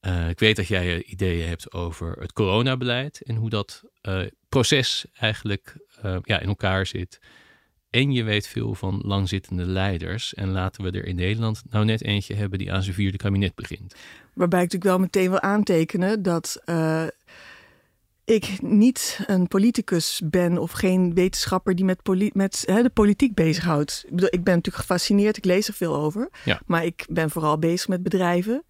Uh, 0.00 0.28
ik 0.28 0.38
weet 0.38 0.56
dat 0.56 0.68
jij 0.68 1.02
ideeën 1.02 1.48
hebt 1.48 1.72
over 1.72 2.20
het 2.20 2.32
coronabeleid 2.32 3.22
en 3.22 3.36
hoe 3.36 3.50
dat 3.50 3.82
proces 4.48 5.06
eigenlijk 5.12 5.76
ja, 6.22 6.40
in 6.40 6.48
elkaar 6.48 6.86
zit. 6.86 7.18
En 7.90 8.12
je 8.12 8.22
weet 8.22 8.46
veel 8.46 8.74
van 8.74 9.00
langzittende 9.04 9.66
leiders. 9.66 10.34
En 10.34 10.50
laten 10.50 10.82
we 10.82 10.90
er 10.90 11.06
in 11.06 11.16
Nederland 11.16 11.62
nou 11.70 11.84
net 11.84 12.02
eentje 12.02 12.34
hebben 12.34 12.58
die 12.58 12.72
aan 12.72 12.82
zijn 12.82 12.94
vierde 12.94 13.16
kabinet 13.16 13.54
begint. 13.54 13.94
Waarbij 14.34 14.62
ik 14.62 14.72
natuurlijk 14.72 14.96
wel 14.96 14.98
meteen 14.98 15.30
wil 15.30 15.40
aantekenen 15.40 16.22
dat 16.22 16.62
uh, 16.66 17.06
ik 18.24 18.62
niet 18.62 19.20
een 19.26 19.48
politicus 19.48 20.20
ben 20.24 20.58
of 20.58 20.70
geen 20.70 21.14
wetenschapper 21.14 21.74
die 21.74 21.84
met, 21.84 22.02
poli 22.02 22.30
met 22.34 22.62
hè, 22.66 22.82
de 22.82 22.90
politiek 22.90 23.34
bezighoudt. 23.34 24.02
Ik, 24.04 24.14
bedoel, 24.14 24.28
ik 24.32 24.44
ben 24.44 24.54
natuurlijk 24.54 24.84
gefascineerd, 24.84 25.36
ik 25.36 25.44
lees 25.44 25.68
er 25.68 25.74
veel 25.74 25.96
over. 25.96 26.28
Ja. 26.44 26.60
Maar 26.66 26.84
ik 26.84 27.06
ben 27.10 27.30
vooral 27.30 27.58
bezig 27.58 27.88
met 27.88 28.02
bedrijven. 28.02 28.64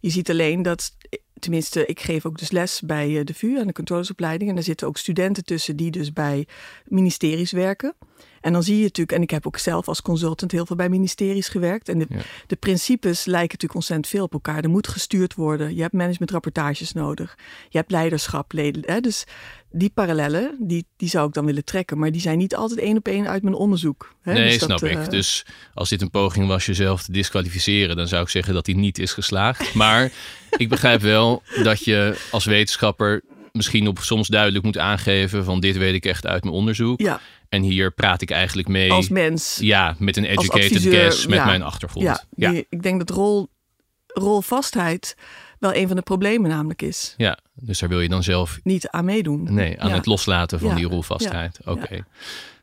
Je 0.00 0.10
ziet 0.10 0.30
alleen 0.30 0.62
dat 0.62 0.96
tenminste, 1.38 1.86
ik 1.86 2.00
geef 2.00 2.26
ook 2.26 2.38
dus 2.38 2.50
les 2.50 2.80
bij 2.80 3.18
eh, 3.18 3.24
de 3.24 3.34
VU 3.34 3.58
aan 3.58 3.66
de 3.66 3.72
controlesopleiding. 3.72 4.48
En 4.48 4.54
daar 4.54 4.64
zitten 4.64 4.86
ook 4.86 4.96
studenten 4.96 5.44
tussen 5.44 5.76
die 5.76 5.90
dus 5.90 6.12
bij 6.12 6.46
ministeries 6.84 7.52
werken. 7.52 7.94
En 8.44 8.52
dan 8.52 8.62
zie 8.62 8.76
je 8.76 8.82
natuurlijk, 8.82 9.16
en 9.16 9.22
ik 9.22 9.30
heb 9.30 9.46
ook 9.46 9.58
zelf 9.58 9.88
als 9.88 10.02
consultant 10.02 10.52
heel 10.52 10.66
veel 10.66 10.76
bij 10.76 10.88
ministeries 10.88 11.48
gewerkt. 11.48 11.88
En 11.88 11.98
de, 11.98 12.06
Ja. 12.08 12.16
de 12.46 12.56
principes 12.56 13.24
lijken 13.24 13.40
natuurlijk 13.42 13.74
ontzettend 13.74 14.08
veel 14.08 14.24
op 14.24 14.32
elkaar. 14.32 14.62
Er 14.62 14.70
moet 14.70 14.88
gestuurd 14.88 15.34
worden. 15.34 15.74
Je 15.74 15.80
hebt 15.82 15.92
managementrapportages 15.92 16.92
nodig. 16.92 17.36
Je 17.68 17.78
hebt 17.78 17.90
leiderschap. 17.90 18.52
leden- 18.52 18.82
Hè? 18.86 19.00
Dus 19.00 19.24
die 19.70 19.90
parallellen, 19.94 20.56
die, 20.60 20.86
die 20.96 21.08
zou 21.08 21.28
ik 21.28 21.34
dan 21.34 21.44
willen 21.44 21.64
trekken. 21.64 21.98
Maar 21.98 22.12
die 22.12 22.20
zijn 22.20 22.38
niet 22.38 22.54
altijd 22.54 22.80
één 22.80 22.96
op 22.96 23.06
één 23.08 23.28
uit 23.28 23.42
mijn 23.42 23.54
onderzoek. 23.54 24.14
Hè? 24.22 24.32
nee, 24.32 24.42
Dus 24.48 24.58
dat, 24.58 24.78
snap 24.78 24.90
ik. 24.90 24.98
eh, 24.98 25.08
Dus 25.08 25.46
als 25.74 25.88
dit 25.88 26.02
een 26.02 26.10
poging 26.10 26.46
was 26.46 26.66
jezelf 26.66 27.02
te 27.02 27.12
disqualificeren, 27.12 27.96
dan 27.96 28.08
zou 28.08 28.22
ik 28.22 28.28
zeggen 28.28 28.54
dat 28.54 28.64
die 28.64 28.76
niet 28.76 28.98
is 28.98 29.12
geslaagd. 29.12 29.74
Maar 29.74 30.10
ik 30.56 30.68
begrijp 30.68 31.00
wel 31.00 31.42
dat 31.62 31.84
je 31.84 32.16
als 32.30 32.44
wetenschapper 32.44 33.22
misschien 33.52 33.88
op 33.88 33.98
soms 33.98 34.28
duidelijk 34.28 34.64
moet 34.64 34.78
aangeven 34.78 35.44
van 35.44 35.60
dit 35.60 35.76
weet 35.76 35.94
ik 35.94 36.04
echt 36.04 36.26
uit 36.26 36.42
mijn 36.44 36.56
onderzoek. 36.56 37.00
Ja, 37.00 37.20
En 37.54 37.62
hier 37.62 37.90
praat 37.92 38.22
ik 38.22 38.30
eigenlijk 38.30 38.68
mee. 38.68 38.92
als 38.92 39.08
mens. 39.08 39.58
ja, 39.60 39.94
met 39.98 40.16
een 40.16 40.24
educated 40.24 40.62
adviseur, 40.72 40.92
guess 40.92 41.26
met 41.26 41.38
ja. 41.38 41.44
mijn 41.44 41.62
achtergrond. 41.62 42.04
Ja, 42.06 42.22
ja. 42.36 42.50
die- 42.50 42.66
ik 42.68 42.82
denk 42.82 42.98
dat 42.98 43.16
rol, 43.16 43.48
rolvastheid 44.06 45.16
wel 45.58 45.74
een 45.74 45.86
van 45.86 45.96
de 45.96 46.02
problemen 46.02 46.50
namelijk 46.50 46.82
is. 46.82 47.14
Ja, 47.16 47.38
dus 47.54 47.78
daar 47.78 47.88
wil 47.88 48.00
je 48.00 48.08
dan 48.08 48.22
zelf 48.22 48.58
Niet 48.62 48.88
aan 48.88 49.04
meedoen. 49.04 49.54
nee, 49.54 49.80
aan 49.80 49.88
Ja. 49.88 49.94
het 49.94 50.06
loslaten 50.06 50.58
van 50.60 50.74
die 50.74 50.86
rolvastheid. 50.86 51.58
Oké. 51.64 52.04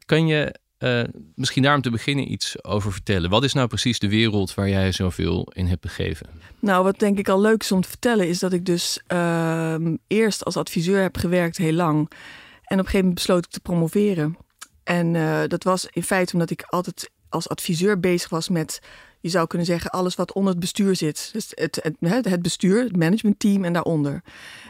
Kan 0.05 0.27
je 0.27 0.59
eh, 0.77 1.03
misschien 1.35 1.63
daarom 1.63 1.81
te 1.81 1.89
beginnen 1.89 2.31
iets 2.31 2.63
over 2.63 2.91
vertellen? 2.91 3.29
Wat 3.29 3.43
is 3.43 3.53
nou 3.53 3.67
precies 3.67 3.99
de 3.99 4.09
wereld 4.09 4.53
waar 4.53 4.69
jij 4.69 4.91
zoveel 4.91 5.51
in 5.53 5.65
hebt 5.67 5.81
begeven? 5.81 6.27
Nou, 6.59 6.83
wat 6.83 6.99
denk 6.99 7.17
ik 7.19 7.29
al 7.29 7.41
leuk 7.41 7.61
is 7.61 7.71
om 7.71 7.81
te 7.81 7.89
vertellen, 7.89 8.27
is 8.27 8.39
dat 8.39 8.53
ik 8.53 8.65
dus 8.65 8.99
ehm, 9.07 9.95
eerst 10.07 10.45
als 10.45 10.57
adviseur 10.57 11.01
heb 11.01 11.17
gewerkt 11.17 11.57
heel 11.57 11.73
lang. 11.73 11.97
En 11.97 12.79
op 12.79 12.85
een 12.85 12.91
gegeven 12.91 12.97
moment 12.97 13.13
besloot 13.15 13.45
ik 13.45 13.51
te 13.51 13.59
promoveren. 13.59 14.37
En 14.83 15.15
eh, 15.15 15.41
dat 15.47 15.63
was 15.63 15.87
in 15.91 16.03
feite 16.03 16.33
omdat 16.33 16.49
ik 16.49 16.61
altijd 16.61 17.09
als 17.29 17.49
adviseur 17.49 17.99
bezig 17.99 18.29
was 18.29 18.49
met, 18.49 18.79
je 19.19 19.29
zou 19.29 19.47
kunnen 19.47 19.67
zeggen, 19.67 19.91
alles 19.91 20.15
wat 20.15 20.33
onder 20.33 20.51
het 20.51 20.61
bestuur 20.61 20.95
zit. 20.95 21.29
Dus 21.33 21.51
het, 21.55 21.79
het, 22.23 22.41
bestuur, 22.41 22.83
het 22.83 22.97
managementteam 22.97 23.63
en 23.63 23.73
daaronder. 23.73 24.23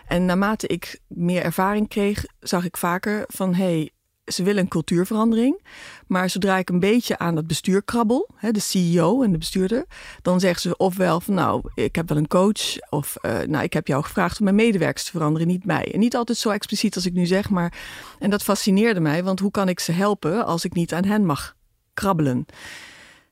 En 0.08 0.26
naarmate 0.26 0.68
ik 0.68 1.00
meer 1.08 1.44
ervaring 1.44 1.88
kreeg, 1.88 2.26
zag 2.40 2.66
ik 2.66 2.78
vaker 2.78 3.24
van, 3.28 3.54
hé, 3.54 3.64
hey, 3.64 3.92
ze 4.32 4.44
willen 4.44 4.62
een 4.62 4.68
cultuurverandering. 4.68 5.60
Maar 6.08 6.30
zodra 6.30 6.58
ik 6.58 6.70
een 6.70 6.80
beetje 6.80 7.18
aan 7.18 7.36
dat 7.36 7.48
bestuur 7.48 7.84
krabbel, 7.84 8.30
hè, 8.36 8.52
de 8.52 8.60
CEO 8.60 9.24
en 9.24 9.32
de 9.32 9.38
bestuurder, 9.38 9.86
dan 10.22 10.40
zeggen 10.40 10.62
ze 10.62 10.78
ofwel 10.78 11.22
van 11.22 11.34
nou, 11.34 11.62
ik 11.76 11.96
heb 11.96 12.10
wel 12.10 12.18
een 12.18 12.28
coach, 12.28 12.90
of 12.90 13.16
eh, 13.16 13.40
nou, 13.40 13.64
ik 13.64 13.74
heb 13.74 13.88
jou 13.88 14.04
gevraagd 14.04 14.38
om 14.40 14.44
mijn 14.44 14.56
medewerkers 14.56 15.04
te 15.04 15.12
veranderen, 15.12 15.48
niet 15.48 15.66
mij. 15.66 15.94
En 15.94 16.00
niet 16.00 16.16
altijd 16.16 16.38
zo 16.38 16.50
expliciet 16.50 16.96
als 16.96 17.06
ik 17.06 17.14
nu 17.14 17.26
zeg, 17.26 17.50
maar 17.50 17.74
en 18.20 18.30
dat 18.30 18.44
fascineerde 18.44 19.00
mij, 19.00 19.24
want 19.24 19.40
hoe 19.40 19.52
kan 19.52 19.70
ik 19.70 19.80
ze 19.80 19.92
helpen 19.92 20.46
als 20.46 20.66
ik 20.66 20.74
niet 20.74 20.94
aan 20.94 21.06
hen 21.06 21.26
mag 21.26 21.56
krabbelen? 21.94 22.46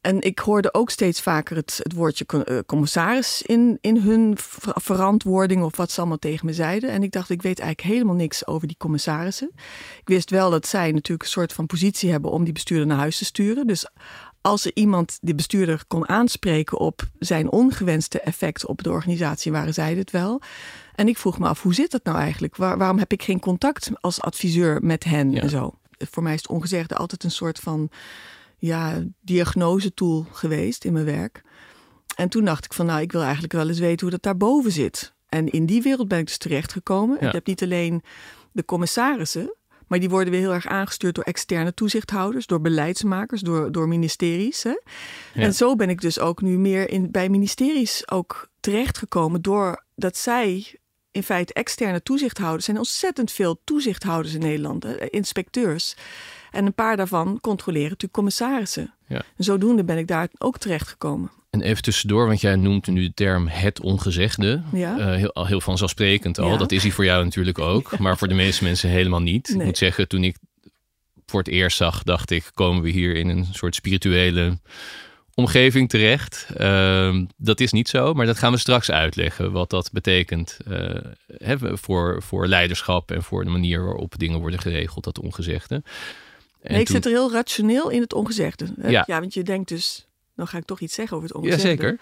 En 0.02 0.22
ik 0.22 0.40
hoorde 0.40 0.74
ook 0.74 0.90
steeds 0.90 1.22
vaker 1.22 1.56
het, 1.56 1.80
het 1.84 1.94
woordje 1.94 2.26
eh, 2.26 2.58
commissaris 2.66 3.42
in, 3.42 3.78
in 3.82 3.98
hun 3.98 4.38
ver- 4.38 4.74
verantwoording 4.82 5.64
of 5.64 5.78
wat 5.78 5.92
ze 5.92 6.00
allemaal 6.00 6.18
tegen 6.18 6.46
me 6.46 6.54
zeiden. 6.54 6.90
En 6.90 7.04
ik 7.04 7.12
dacht, 7.12 7.30
ik 7.30 7.42
weet 7.42 7.60
eigenlijk 7.60 7.94
helemaal 7.94 8.16
niks 8.16 8.48
over 8.48 8.68
die 8.68 8.78
commissarissen. 8.78 9.52
Ik 10.00 10.08
wist 10.08 10.30
wel 10.30 10.50
dat 10.50 10.68
zij 10.68 10.92
natuurlijk 10.92 11.22
een 11.24 11.30
soort 11.30 11.54
van 11.54 11.66
positie 11.66 12.12
hebben 12.12 12.32
om 12.32 12.44
die 12.44 12.54
bestuurder 12.54 12.88
naar 12.88 12.98
huis 12.98 13.18
te 13.18 13.26
sturen. 13.26 13.68
Dus 13.68 13.88
als 14.42 14.66
er 14.66 14.72
iemand 14.74 15.18
die 15.22 15.36
bestuurder 15.36 15.84
kon 15.88 16.10
aanspreken 16.10 16.78
op 16.80 17.02
zijn 17.20 17.52
ongewenste 17.52 18.20
effect 18.20 18.66
op 18.66 18.84
de 18.84 18.92
organisatie, 18.92 19.52
waren 19.52 19.74
zij 19.74 19.96
het 19.96 20.12
wel. 20.12 20.42
En 20.96 21.08
ik 21.08 21.18
vroeg 21.18 21.40
me 21.40 21.48
af, 21.48 21.62
hoe 21.62 21.74
zit 21.74 21.92
dat 21.92 22.04
nou 22.04 22.18
eigenlijk? 22.18 22.56
Waar- 22.56 22.78
waarom 22.78 22.98
heb 23.00 23.12
ik 23.12 23.24
geen 23.24 23.40
contact 23.40 23.90
als 24.02 24.22
adviseur 24.22 24.82
met 24.84 25.04
hen 25.04 25.32
Ja. 25.32 25.42
en 25.42 25.50
zo? 25.50 25.74
Voor 26.12 26.24
mij 26.24 26.34
is 26.34 26.42
het 26.42 26.50
ongezegde 26.52 26.96
altijd 26.96 27.24
een 27.24 27.32
soort 27.32 27.60
van 27.60 27.90
ja, 28.60 29.04
diagnosetool 29.22 30.26
geweest 30.32 30.86
in 30.86 30.94
mijn 30.94 31.06
werk. 31.06 31.42
En 32.16 32.30
toen 32.30 32.46
dacht 32.46 32.66
ik 32.66 32.74
van, 32.74 32.86
nou, 32.86 33.02
ik 33.02 33.12
wil 33.12 33.22
eigenlijk 33.22 33.54
wel 33.54 33.68
eens 33.68 33.80
weten 33.80 34.00
hoe 34.00 34.10
dat 34.10 34.24
daarboven 34.24 34.72
zit. 34.72 35.14
En 35.30 35.50
in 35.50 35.66
die 35.66 35.82
wereld 35.82 36.08
ben 36.08 36.20
ik 36.20 36.26
dus 36.26 36.38
terechtgekomen. 36.38 37.18
Ja. 37.22 37.28
Ik 37.28 37.34
heb 37.34 37.46
niet 37.46 37.64
alleen 37.64 38.02
de 38.52 38.66
commissarissen, 38.66 39.56
maar 39.88 40.00
die 40.00 40.10
worden 40.10 40.32
weer 40.32 40.42
heel 40.42 40.54
erg 40.54 40.68
aangestuurd 40.68 41.16
door 41.16 41.24
externe 41.24 41.74
toezichthouders, 41.74 42.48
door 42.48 42.62
beleidsmakers, 42.62 43.42
door, 43.42 43.72
door 43.72 43.88
ministeries. 43.88 44.64
Hè? 44.64 44.70
Ja. 44.70 44.80
En 45.34 45.54
zo 45.54 45.76
ben 45.76 45.90
ik 45.90 46.02
dus 46.02 46.20
ook 46.20 46.42
nu 46.42 46.58
meer 46.58 46.90
in, 46.90 47.12
bij 47.12 47.30
ministeries 47.30 48.12
ook 48.12 48.50
terechtgekomen, 48.60 49.42
doordat 49.42 50.18
zij 50.18 50.80
in 51.12 51.24
feite 51.24 51.54
externe 51.54 52.04
toezichthouders 52.04 52.66
zijn. 52.66 52.78
Ontzettend 52.78 53.32
veel 53.32 53.62
toezichthouders 53.64 54.34
in 54.34 54.40
Nederland, 54.40 54.86
inspecteurs. 55.10 55.96
En 56.52 56.66
een 56.66 56.74
paar 56.74 56.98
daarvan 56.98 57.38
controleren 57.42 57.90
natuurlijk 57.90 58.14
commissarissen. 58.14 58.94
Ja. 59.08 59.22
En 59.38 59.44
zodoende 59.44 59.84
ben 59.84 59.98
ik 59.98 60.08
daar 60.08 60.28
ook 60.38 60.58
terecht 60.58 60.88
gekomen. 60.88 61.32
En 61.50 61.62
even 61.62 61.84
tussendoor, 61.84 62.28
want 62.28 62.42
jij 62.42 62.56
noemt 62.56 62.88
nu 62.88 63.04
de 63.04 63.14
term 63.14 63.48
het 63.48 63.80
ongezegde. 63.80 64.62
Ja. 64.72 64.98
Uh, 64.98 65.16
heel, 65.16 65.46
heel 65.46 65.62
vanzelfsprekend 65.62 66.40
al. 66.40 66.52
Ja. 66.52 66.58
Dat 66.58 66.72
is 66.72 66.84
hij 66.84 66.92
voor 66.92 67.06
jou 67.06 67.24
natuurlijk 67.24 67.60
ook. 67.74 68.00
Maar 68.00 68.18
voor 68.18 68.28
de 68.28 68.34
meeste 68.34 68.64
mensen 68.64 68.90
helemaal 68.90 69.22
niet. 69.22 69.50
Ik 69.50 69.64
moet 69.64 69.78
zeggen, 69.78 70.08
toen 70.08 70.24
ik 70.24 70.38
voor 71.26 71.40
het 71.40 71.50
eerst 71.50 71.78
zag, 71.78 72.04
dacht 72.04 72.32
ik, 72.32 72.52
komen 72.54 72.84
we 72.84 72.90
hier 72.90 73.16
in 73.16 73.30
een 73.30 73.48
soort 73.52 73.76
spirituele 73.76 74.58
omgeving 75.34 75.90
terecht. 75.90 76.48
Ehm, 76.58 77.26
dat 77.38 77.60
is 77.60 77.72
niet 77.72 77.90
zo, 77.90 78.14
maar 78.14 78.26
dat 78.26 78.38
gaan 78.38 78.52
we 78.52 78.58
straks 78.58 78.92
uitleggen. 78.92 79.52
Wat 79.52 79.70
dat 79.70 79.90
betekent 79.94 80.58
eh, 80.68 80.96
hè, 81.38 81.78
voor, 81.78 82.22
voor 82.24 82.48
leiderschap 82.48 83.12
en 83.12 83.24
voor 83.24 83.44
de 83.44 83.50
manier 83.50 83.84
waarop 83.84 84.14
dingen 84.18 84.40
worden 84.40 84.60
geregeld, 84.60 85.04
dat 85.04 85.20
ongezegde. 85.20 85.84
En 86.70 86.76
Nee, 86.76 86.84
ik 86.84 86.88
toen- 86.88 86.96
zit 87.02 87.06
er 87.06 87.12
heel 87.20 87.32
rationeel 87.32 87.90
in 87.90 88.02
het 88.02 88.14
ongezegde. 88.14 88.74
hè. 88.80 88.90
Ja. 88.90 89.06
want 89.08 89.34
je 89.34 89.44
denkt 89.44 89.70
dus, 89.70 90.08
dan 90.36 90.48
ga 90.48 90.58
ik 90.58 90.66
toch 90.66 90.80
iets 90.80 90.94
zeggen 90.94 91.18
over 91.18 91.28
het 91.30 91.38
ongezegde. 91.38 91.68
Jazeker. 91.68 92.00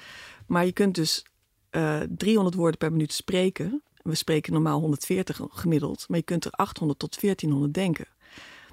Maar 0.47 0.65
je 0.65 0.71
kunt 0.71 0.95
dus 0.95 1.25
eh 1.69 1.99
300 2.17 2.55
woorden 2.55 2.77
per 2.77 2.91
minuut 2.91 3.13
spreken. 3.13 3.81
We 4.03 4.15
spreken 4.15 4.53
normaal 4.53 4.79
140 4.79 5.39
gemiddeld, 5.49 6.05
maar 6.07 6.17
je 6.17 6.23
kunt 6.23 6.45
er 6.45 6.51
800 6.51 6.99
tot 6.99 7.19
1400 7.19 7.73
denken. 7.73 8.05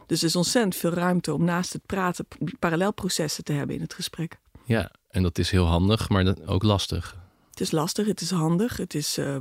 Dus 0.07 0.21
er 0.21 0.27
is 0.27 0.37
ontzettend 0.37 0.77
veel 0.77 0.91
ruimte 0.93 1.35
om 1.35 1.45
naast 1.45 1.73
het 1.73 1.87
praten 1.87 2.27
parallelprocessen 2.59 3.45
te 3.45 3.53
hebben 3.53 3.77
in 3.77 3.83
het 3.83 3.95
gesprek. 3.95 4.39
Ja, 4.65 4.91
en 5.09 5.23
dat 5.23 5.39
is 5.39 5.51
heel 5.51 5.65
handig, 5.67 6.09
maar 6.09 6.35
ook 6.47 6.63
lastig. 6.63 7.17
Het 7.55 7.63
is 7.63 7.71
lastig, 7.71 8.07
het 8.07 8.21
is 8.21 8.31
handig. 8.31 8.77
Het 8.77 8.95
is, 8.95 9.19
eh, 9.19 9.37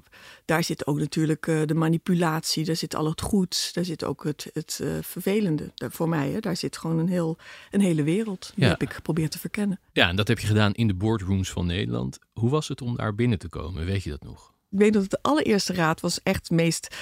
daar 0.46 0.64
zit 0.64 0.88
ook 0.88 0.98
natuurlijk 0.98 1.48
eh, 1.48 1.62
de 1.66 1.74
manipulatie, 1.74 2.66
daar 2.66 2.76
zit 2.76 2.96
al 2.96 3.06
het 3.06 3.22
goeds, 3.22 3.74
daar 3.74 3.86
zit 3.86 4.04
ook 4.04 4.24
het, 4.24 4.50
het 4.54 4.80
eh, 4.84 4.90
vervelende. 5.02 5.72
Voor 5.76 6.10
mij, 6.10 6.30
hè, 6.30 6.40
daar 6.40 6.58
zit 6.58 6.78
gewoon 6.78 7.00
een, 7.00 7.08
heel, 7.08 7.38
een 7.72 7.82
hele 7.82 8.04
wereld. 8.04 8.52
Die 8.56 8.66
heb 8.66 8.82
ik 8.82 8.94
geprobeerd 8.94 9.32
te 9.32 9.40
verkennen. 9.40 9.80
Ja, 9.92 10.10
en 10.10 10.16
dat 10.16 10.28
heb 10.28 10.40
je 10.40 10.48
gedaan 10.48 10.74
in 10.74 10.88
de 10.88 10.94
boardrooms 10.94 11.52
van 11.52 11.66
Nederland. 11.66 12.20
Hoe 12.34 12.50
was 12.50 12.68
het 12.68 12.82
om 12.82 12.96
daar 12.96 13.16
binnen 13.16 13.40
te 13.40 13.50
komen? 13.50 13.86
Weet 13.86 14.04
je 14.04 14.10
dat 14.10 14.24
nog? 14.24 14.54
Ik 14.70 14.80
weet 14.80 14.94
dat 14.94 15.02
het 15.02 15.12
de 15.12 15.22
allereerste 15.22 15.74
raad 15.74 16.02
was 16.02 16.24
echt 16.24 16.42
het 16.42 16.58
meest 16.58 16.96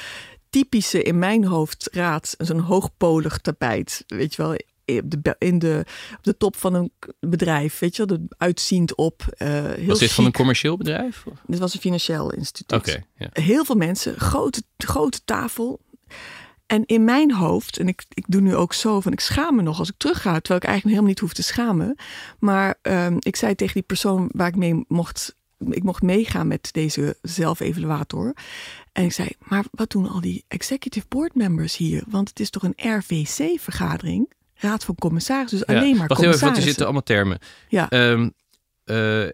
typische 0.50 1.04
in 1.04 1.20
mijn 1.20 1.46
hoofd 1.46 1.88
raad. 1.92 2.36
Zo'n 2.38 2.60
hoogpolig 2.60 3.38
tapijt, 3.38 4.04
weet 4.08 4.36
je 4.36 4.42
wel. 4.42 4.56
Op 4.98 5.24
de, 5.24 5.36
in 5.38 5.60
de, 5.60 5.86
op 6.18 6.24
de 6.24 6.38
top 6.38 6.56
van 6.56 6.74
een 6.74 6.92
bedrijf, 7.20 7.80
weet 7.80 7.96
je 7.96 8.06
wel, 8.06 8.18
er 8.18 8.24
uitziend 8.38 8.96
op. 8.96 9.24
eh 9.38 9.48
heel 9.64 9.86
was 9.86 10.00
dit 10.00 10.12
van 10.12 10.26
een 10.26 10.32
commercieel 10.32 10.78
bedrijf? 10.78 11.24
Dit 11.48 11.60
was 11.60 11.74
een 11.74 11.80
financieel 11.80 12.32
instituut. 12.32 13.00
ja. 13.18 13.30
Heel 13.34 13.66
veel 13.66 13.76
mensen, 13.76 14.20
grote, 14.20 14.64
grote 14.78 15.20
tafel. 15.26 15.80
En 16.66 16.86
in 16.86 17.04
mijn 17.04 17.34
hoofd, 17.34 17.78
en 17.78 17.88
ik, 17.88 18.04
ik 18.10 18.26
doe 18.28 18.42
nu 18.42 18.56
ook 18.56 18.74
zo 18.74 19.00
van, 19.00 19.12
ik 19.12 19.20
schaam 19.20 19.56
me 19.56 19.62
nog 19.62 19.80
als 19.80 19.90
ik 19.90 19.96
terugga, 19.98 20.40
terwijl 20.40 20.60
ik 20.60 20.68
eigenlijk 20.68 20.84
helemaal 20.84 21.10
niet 21.10 21.20
hoef 21.20 21.34
te 21.34 21.44
schamen. 21.44 21.96
Maar 22.40 22.76
ehm, 22.82 23.16
ik 23.20 23.36
zei 23.36 23.56
tegen 23.56 23.74
die 23.74 23.84
persoon 23.84 24.30
waar 24.34 24.48
ik 24.48 24.56
mee 24.56 24.86
mocht, 24.88 25.36
ik 25.70 25.84
mocht 25.84 26.02
meegaan 26.02 26.48
met 26.48 26.70
deze 26.72 27.18
zelfevaluator. 27.22 28.34
En 28.92 29.04
ik 29.04 29.12
zei, 29.12 29.30
maar 29.40 29.66
wat 29.72 29.90
doen 29.90 30.10
al 30.10 30.22
die 30.22 30.44
executive 30.48 31.06
board 31.10 31.36
members 31.36 31.78
hier? 31.78 32.04
Want 32.08 32.30
het 32.30 32.40
is 32.40 32.50
toch 32.50 32.64
een 32.64 32.98
RVC-vergadering? 32.98 34.30
Raad 34.62 34.86
van 34.86 34.96
commissarissen, 34.96 35.58
dus 35.58 35.68
alleen 35.68 35.98
maar 35.98 36.08
Wacht 36.08 36.22
even, 36.22 36.40
want 36.40 36.58
er 36.58 36.64
zitten 36.64 36.84
allemaal 36.84 37.04
termen. 37.04 37.40
Ja, 37.70 37.90
eh, 38.86 39.28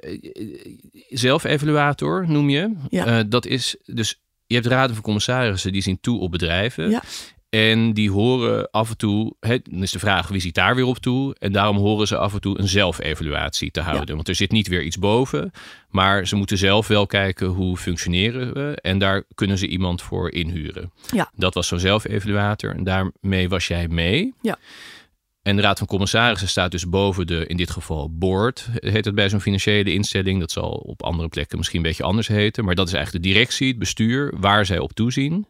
zelfevaluator 1.10 2.25
noem 2.29 2.50
je. 2.50 2.74
Ja. 2.89 3.05
Eh, 3.05 3.24
dat 3.27 3.46
is 3.46 3.75
dus, 3.86 4.22
je 4.46 4.55
hebt 4.55 4.67
raden 4.67 4.96
van 4.96 5.03
commissarissen 5.03 5.72
die 5.72 5.81
zien 5.81 6.00
toe 6.01 6.19
op 6.19 6.31
bedrijven. 6.31 6.89
Ja. 6.89 7.01
En 7.50 7.93
die 7.93 8.12
horen 8.12 8.72
af 8.72 8.89
en 8.89 8.98
toe, 8.98 9.36
hè, 9.39 9.57
dan 9.63 9.81
is 9.81 9.91
de 9.91 10.00
vraag 10.00 10.27
wie 10.27 10.41
ziet 10.41 10.55
daar 10.55 10.75
weer 10.75 10.86
op 10.86 10.98
toe? 10.98 11.36
En 11.39 11.51
daarom 11.51 11.77
horen 11.77 12.07
ze 12.07 12.17
af 12.17 12.34
en 12.34 12.41
toe 12.41 12.60
een 12.60 12.67
zelfevaluatie 12.67 13.72
te 13.72 13.81
houden. 13.81 14.15
Want 14.15 14.27
er 14.27 14.36
zit 14.36 14.51
niet 14.51 14.67
weer 14.67 14.84
iets 14.84 15.00
boven, 15.00 15.51
maar 15.89 16.27
ze 16.27 16.36
moeten 16.36 16.57
zelf 16.57 16.88
wel 16.88 17.05
kijken 17.05 17.48
hoe 17.48 17.77
functioneren 17.77 18.53
we. 18.53 18.77
En 18.81 18.98
daar 18.98 19.24
kunnen 19.36 19.57
ze 19.57 19.67
iemand 19.67 20.01
voor 20.01 20.31
inhuren. 20.31 20.91
Ja. 21.13 21.31
Dat 21.36 21.53
was 21.53 21.67
zo'n 21.67 21.79
zelfevaluator 21.79 22.75
en 22.75 22.84
daarmee 22.84 23.50
was 23.50 23.67
jij 23.67 23.88
mee. 23.88 24.34
Ja. 24.41 24.57
En 25.48 25.56
de 25.56 25.62
Raad 25.62 25.77
van 25.77 25.88
Commissarissen 25.88 26.48
staat 26.48 26.72
dus 26.72 26.89
boven 26.89 27.27
de, 27.27 27.46
in 27.46 27.58
dit 27.58 27.70
geval, 27.70 28.18
board. 28.18 28.68
Heet 28.74 29.06
het 29.06 29.16
bij 29.16 29.30
zo'n 29.30 29.42
financiële 29.42 29.94
instelling. 29.94 30.39
Dat 30.39 30.51
zal 30.51 30.70
op 30.72 31.04
andere 31.04 31.30
plekken 31.30 31.58
misschien 31.58 31.80
een 31.80 31.86
beetje 31.86 32.04
anders 32.04 32.27
heten. 32.27 32.66
Maar 32.66 32.75
dat 32.75 32.88
is 32.88 32.94
eigenlijk 32.94 33.24
de 33.25 33.32
directie, 33.32 33.68
het 33.68 33.80
bestuur, 33.80 34.34
waar 34.39 34.66
zij 34.66 34.80
op 34.80 34.94
toezien. 34.94 35.48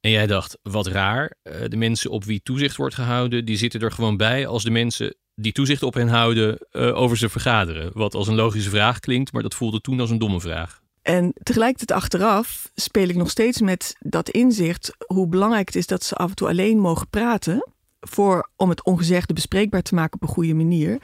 En 0.00 0.10
jij 0.10 0.26
dacht, 0.26 0.58
wat 0.62 0.86
raar. 0.86 1.36
eh, 1.42 1.52
De 1.68 1.76
mensen 1.76 2.10
op 2.10 2.24
wie 2.24 2.40
toezicht 2.42 2.76
wordt 2.76 2.94
gehouden, 2.94 3.44
die 3.44 3.56
zitten 3.56 3.80
er 3.80 3.92
gewoon 3.92 4.16
bij 4.16 4.46
als 4.46 4.62
de 4.62 4.70
mensen 4.70 5.14
die 5.34 5.52
toezicht 5.52 5.82
op 5.82 5.94
hen 5.94 6.08
houden 6.08 6.58
eh, 6.70 6.96
over 6.96 7.16
ze 7.16 7.28
vergaderen. 7.28 7.90
Wat 7.94 8.14
als 8.14 8.28
een 8.28 8.34
logische 8.34 8.70
vraag 8.70 9.00
klinkt, 9.00 9.32
maar 9.32 9.42
dat 9.42 9.54
voelde 9.54 9.80
toen 9.80 10.00
als 10.00 10.10
een 10.10 10.18
domme 10.18 10.40
vraag. 10.40 10.80
En 11.02 11.32
tegelijkertijd 11.42 12.00
achteraf 12.00 12.70
speel 12.74 13.08
ik 13.08 13.16
nog 13.16 13.30
steeds 13.30 13.60
met 13.60 13.96
dat 13.98 14.28
inzicht 14.28 14.96
hoe 15.06 15.28
belangrijk 15.28 15.66
het 15.66 15.76
is 15.76 15.86
dat 15.86 16.04
ze 16.04 16.14
af 16.14 16.28
en 16.28 16.34
toe 16.34 16.48
alleen 16.48 16.78
mogen 16.78 17.08
praten. 17.08 17.70
Voor, 18.00 18.50
om 18.56 18.68
het 18.68 18.84
ongezegde 18.84 19.34
bespreekbaar 19.34 19.82
te 19.82 19.94
maken 19.94 20.14
op 20.14 20.22
een 20.22 20.34
goede 20.34 20.54
manier. 20.54 20.98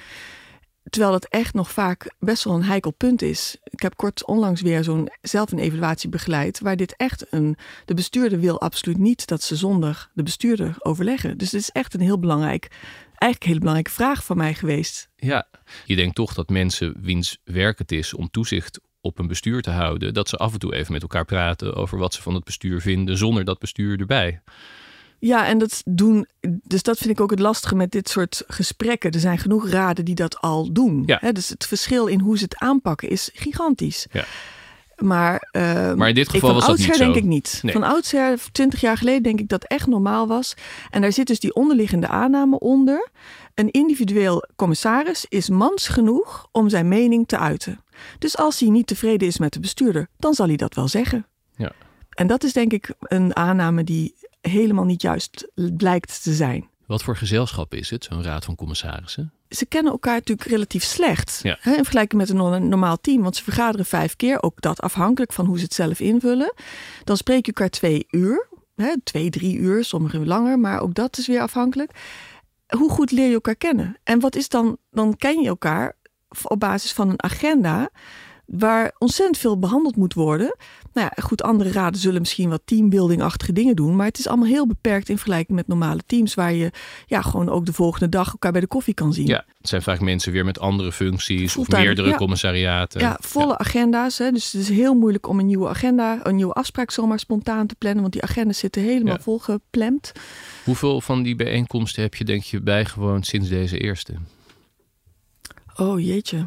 Terwijl 0.91 1.13
dat 1.13 1.25
echt 1.25 1.55
nog 1.55 1.71
vaak 1.71 2.15
best 2.19 2.45
wel 2.45 2.55
een 2.55 2.65
heikel 2.65 2.93
punt 2.93 3.23
is. 3.23 3.57
Ik 3.65 3.81
heb 3.81 3.97
kort 3.97 4.27
onlangs 4.27 4.61
weer 4.61 4.85
zo'n 4.85 5.09
zelf 5.21 5.53
een 5.53 5.59
evaluatie 5.59 6.09
begeleid. 6.09 6.61
Waar 6.61 6.77
dit 6.77 6.97
echt 6.97 7.27
een. 7.31 7.57
De 7.85 7.95
bestuurder 7.95 8.41
wil 8.41 8.61
absoluut 8.61 8.99
niet 8.99 9.27
dat 9.27 9.43
ze 9.43 9.57
zonder 9.57 10.11
de 10.15 10.23
bestuurder 10.23 10.77
overleggen. 10.79 11.39
Dus 11.39 11.51
dit 11.51 11.61
is 11.61 11.71
echt 11.71 11.95
een 11.95 12.01
heel 12.01 12.19
belangrijk. 12.19 12.71
Eigenlijk 13.23 13.45
hele 13.45 13.59
belangrijke 13.59 13.91
vraag 13.91 14.25
van 14.25 14.37
mij 14.37 14.55
geweest. 14.55 15.09
Ja, 15.17 15.49
je 15.85 15.97
denkt 15.97 16.15
toch 16.15 16.35
dat 16.35 16.49
mensen 16.49 16.95
wiens 17.01 17.39
werk 17.45 17.79
het 17.79 17.93
is 17.93 18.15
om 18.15 18.31
toezicht 18.31 18.81
op 19.01 19.19
een 19.19 19.27
bestuur 19.27 19.63
te 19.63 19.71
houden, 19.71 20.15
dat 20.15 20.29
ze 20.29 20.37
af 20.37 20.53
en 20.53 20.59
toe 20.59 20.75
even 20.75 20.93
met 20.93 21.03
elkaar 21.03 21.25
praten 21.25 21.75
over 21.75 21.99
wat 21.99 22.15
ze 22.15 22.23
van 22.23 22.35
het 22.35 22.45
bestuur 22.45 22.81
vinden, 22.81 23.17
zonder 23.17 23.45
dat 23.45 23.59
bestuur 23.59 24.01
erbij. 24.01 24.43
Ja, 25.25 25.47
en 25.47 25.59
dat 25.59 25.83
doen. 25.85 26.27
Dus 26.63 26.83
dat 26.83 26.99
vind 26.99 27.11
ik 27.11 27.21
ook 27.21 27.31
het 27.31 27.41
lastige 27.41 27.75
met 27.75 27.91
dit 27.91 28.09
soort 28.09 28.45
gesprekken. 28.47 29.11
Er 29.11 29.21
zijn 29.21 29.39
genoeg 29.39 29.69
raden 29.69 30.05
die 30.05 30.15
dat 30.15 30.41
al 30.41 30.73
doen. 30.73 31.03
Ja. 31.07 31.19
Hè, 31.21 31.33
dus 31.33 31.49
het 31.49 31.67
verschil 31.67 32.07
in 32.07 32.21
hoe 32.21 32.39
ze 32.39 32.45
het 32.45 32.59
aanpakken 32.59 33.09
is 33.09 33.31
gigantisch. 33.35 34.07
Ja. 34.13 34.25
Maar, 34.97 35.49
eh, 35.51 35.93
Maar 35.95 36.09
in 36.09 36.15
dit 36.15 36.27
ik, 36.27 36.31
geval 36.31 36.49
van 36.49 36.59
was 36.59 36.67
dat 36.67 36.69
oudsher 36.69 36.89
niet 36.89 36.97
zo. 36.97 37.05
denk 37.05 37.17
ik 37.17 37.25
niet. 37.25 37.59
Nee. 37.63 37.73
Van 37.73 37.83
oudsher, 37.83 38.39
twintig 38.53 38.81
jaar 38.81 38.97
geleden, 38.97 39.23
denk 39.23 39.41
ik 39.41 39.49
dat 39.49 39.65
echt 39.65 39.87
normaal 39.87 40.27
was. 40.27 40.55
En 40.91 41.01
daar 41.01 41.13
zit 41.13 41.27
dus 41.27 41.41
die 41.41 41.55
onderliggende 41.55 42.09
aanname 42.09 42.59
onder. 42.59 43.09
Een 43.55 43.71
individueel 43.71 44.49
commissaris 44.57 45.27
is 45.29 45.49
mans 45.49 45.89
genoeg 45.89 46.49
om 46.53 46.69
zijn 46.69 46.89
mening 46.89 47.29
te 47.29 47.39
uiten. 47.39 47.85
Dus 48.19 48.37
als 48.37 48.61
hij 48.61 48.69
niet 48.69 48.87
tevreden 48.87 49.29
is 49.29 49.39
met 49.39 49.53
de 49.53 49.61
bestuurder, 49.61 50.09
dan 50.19 50.35
zal 50.35 50.47
hij 50.47 50.57
dat 50.57 50.75
wel 50.75 50.89
zeggen. 50.89 51.27
Ja. 51.57 51.73
En 52.11 52.27
dat 52.27 52.45
is 52.45 52.53
denk 52.53 52.73
ik 52.73 52.93
een 53.01 53.37
aanname 53.37 53.85
die 53.85 54.15
helemaal 54.43 54.85
niet 54.85 55.03
juist 55.03 55.49
blijkt 55.77 56.23
te 56.23 56.33
zijn. 56.33 56.71
Wat 56.87 57.03
voor 57.03 57.17
gezelschap 57.17 57.75
is 57.75 57.91
het, 57.91 58.05
zo'n 58.05 58.23
raad 58.23 58.45
van 58.45 58.55
commissarissen? 58.55 59.33
Ze 59.49 59.67
kennen 59.67 59.93
elkaar 59.93 60.15
natuurlijk 60.15 60.49
relatief 60.49 60.83
slecht. 60.83 61.41
Ja. 61.43 61.57
Hè, 61.61 61.71
in 61.71 61.77
vergelijking 61.77 62.21
met 62.21 62.31
een 62.31 62.37
no- 62.37 62.59
normaal 62.59 63.01
team. 63.01 63.23
Want 63.23 63.37
ze 63.37 63.43
vergaderen 63.43 63.87
vijf 63.87 64.17
keer. 64.17 64.43
Ook 64.43 64.61
dat 64.61 64.81
afhankelijk 64.81 65.33
van 65.33 65.47
hoe 65.47 65.59
ze 65.59 65.65
het 65.65 65.75
zelf 65.75 66.01
invullen. 66.01 66.55
Dan 67.05 67.17
spreek 67.17 67.47
je 67.47 67.53
elkaar 67.53 67.71
twee 67.71 68.07
uur. 68.11 68.49
Hè, 68.75 68.95
twee, 69.05 69.31
drie 69.31 69.57
uur. 69.57 69.85
Sommigen 69.85 70.27
langer. 70.27 70.59
Maar 70.59 70.81
ook 70.81 70.95
dat 70.95 71.19
is 71.19 71.27
weer 71.27 71.41
afhankelijk. 71.41 71.91
Hoe 72.67 72.91
goed 72.91 73.11
leer 73.11 73.29
je 73.29 73.35
elkaar 73.35 73.57
kennen? 73.57 73.97
En 74.05 74.21
wat 74.21 74.37
is 74.37 74.49
dan? 74.49 74.77
Dan 74.91 75.17
ken 75.17 75.41
je 75.41 75.49
elkaar 75.49 75.97
op 76.43 76.61
basis 76.61 76.93
van 76.93 77.09
een 77.11 77.23
agenda. 77.23 77.91
Waar 78.47 78.95
ontzettend 78.99 79.39
veel 79.39 79.59
behandeld 79.59 79.97
moet 79.97 80.15
worden. 80.15 80.57
Nou 80.93 81.09
ja, 81.15 81.23
goed, 81.23 81.43
andere 81.43 81.73
raden 81.73 82.01
zullen 82.01 82.21
misschien 82.21 82.49
wat 82.49 82.63
teambuilding-achtige 82.65 83.53
dingen 83.53 83.77
doen. 83.77 83.97
Maar 83.97 84.07
het 84.07 84.19
is 84.19 84.29
allemaal 84.29 84.49
heel 84.49 84.67
beperkt 84.67 85.09
in 85.09 85.17
vergelijking 85.17 85.57
met 85.57 85.67
normale 85.67 86.01
teams. 86.07 86.35
Waar 86.35 86.53
je 86.53 86.71
ja, 87.07 87.23
gewoon 87.23 87.49
ook 87.49 87.67
de 87.67 87.73
volgende 87.73 88.09
dag 88.09 88.33
elkaar 88.33 88.53
bij 88.53 88.61
de 88.61 88.67
koffie 88.67 88.95
kan 88.95 89.13
zien. 89.13 89.27
Ja, 89.27 89.45
het 89.59 89.69
zijn 89.69 89.83
vaak 89.83 90.01
mensen 90.01 90.33
weer 90.33 90.45
met 90.45 90.59
andere 90.59 90.93
functies 90.93 91.57
of 91.57 91.69
meerdere 91.69 92.09
ja. 92.09 92.17
commissariaten. 92.17 93.01
Ja, 93.01 93.17
volle 93.21 93.59
agenda's. 93.59 94.19
Hè? 94.19 94.31
Dus 94.31 94.53
het 94.53 94.61
is 94.61 94.69
heel 94.69 94.95
moeilijk 94.95 95.29
om 95.29 95.39
een 95.39 95.47
nieuwe 95.47 95.69
agenda, 95.69 96.21
een 96.23 96.37
nieuwe 96.37 96.53
afspraak 96.53 96.91
zomaar 96.91 97.19
spontaan 97.19 97.67
te 97.67 97.75
plannen. 97.75 98.01
Want 98.01 98.13
die 98.13 98.23
agendas 98.23 98.59
zitten 98.59 98.83
helemaal 98.83 99.15
Ja. 99.15 99.21
volgeplemd. 99.21 100.13
Hoeveel 100.65 101.01
van 101.01 101.23
die 101.23 101.37
bijeenkomsten 101.37 102.03
heb 102.03 102.15
je 102.15 102.25
denk 102.25 102.43
je 102.43 102.61
bijgewoond 102.61 103.27
sinds 103.27 103.49
deze 103.49 103.79
eerste? 103.79 104.13
Oh 105.77 106.01
jeetje. 106.01 106.47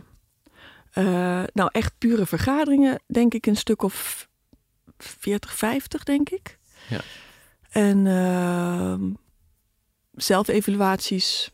Eh, 0.92 1.44
nou, 1.54 1.70
echt 1.72 1.94
pure 1.98 2.25
vergaderingen, 2.25 3.00
denk 3.08 3.34
ik 3.34 3.46
een 3.46 3.58
stuk 3.58 3.84
of 3.84 4.28
40, 4.98 5.56
50, 5.56 6.04
denk 6.04 6.30
ik. 6.30 6.58
Ja. 6.90 7.02
En 7.70 8.08
ehm, 8.08 9.02
zelfevaluaties, 10.12 11.52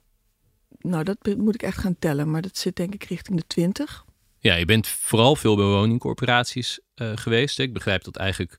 nou, 0.79 1.03
dat 1.03 1.35
moet 1.37 1.55
ik 1.55 1.63
echt 1.63 1.77
gaan 1.77 1.99
tellen. 1.99 2.31
Maar 2.31 2.41
dat 2.41 2.57
zit 2.57 2.75
denk 2.75 2.93
ik 2.93 3.03
richting 3.03 3.37
de 3.37 3.47
20. 3.47 4.05
Ja, 4.39 4.55
je 4.55 4.65
bent 4.65 4.87
vooral 4.87 5.35
veel 5.35 5.55
bij 5.55 5.65
woningcorporaties 5.65 6.79
eh, 6.95 7.11
geweest. 7.15 7.59
Ik 7.59 7.73
begrijp 7.73 8.03
dat 8.03 8.15
eigenlijk 8.15 8.57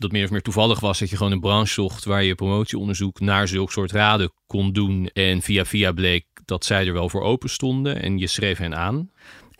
dat 0.00 0.12
meer 0.12 0.24
of 0.24 0.30
meer 0.30 0.42
toevallig 0.42 0.80
was 0.80 0.98
dat 0.98 1.10
je 1.10 1.16
gewoon 1.16 1.32
een 1.32 1.40
branche 1.40 1.72
zocht 1.72 2.04
waar 2.04 2.24
je 2.24 2.34
promotieonderzoek 2.34 3.20
naar 3.20 3.48
zulk 3.48 3.72
soort 3.72 3.92
raden 3.92 4.32
kon 4.46 4.72
doen. 4.72 5.06
En 5.12 5.42
via 5.42 5.64
via 5.64 5.92
bleek 5.92 6.26
dat 6.44 6.64
zij 6.64 6.86
er 6.86 6.92
wel 6.92 7.08
voor 7.08 7.22
open 7.22 7.50
stonden 7.50 8.02
en 8.02 8.18
je 8.18 8.26
schreef 8.26 8.58
hen 8.58 8.74
aan. 8.76 9.10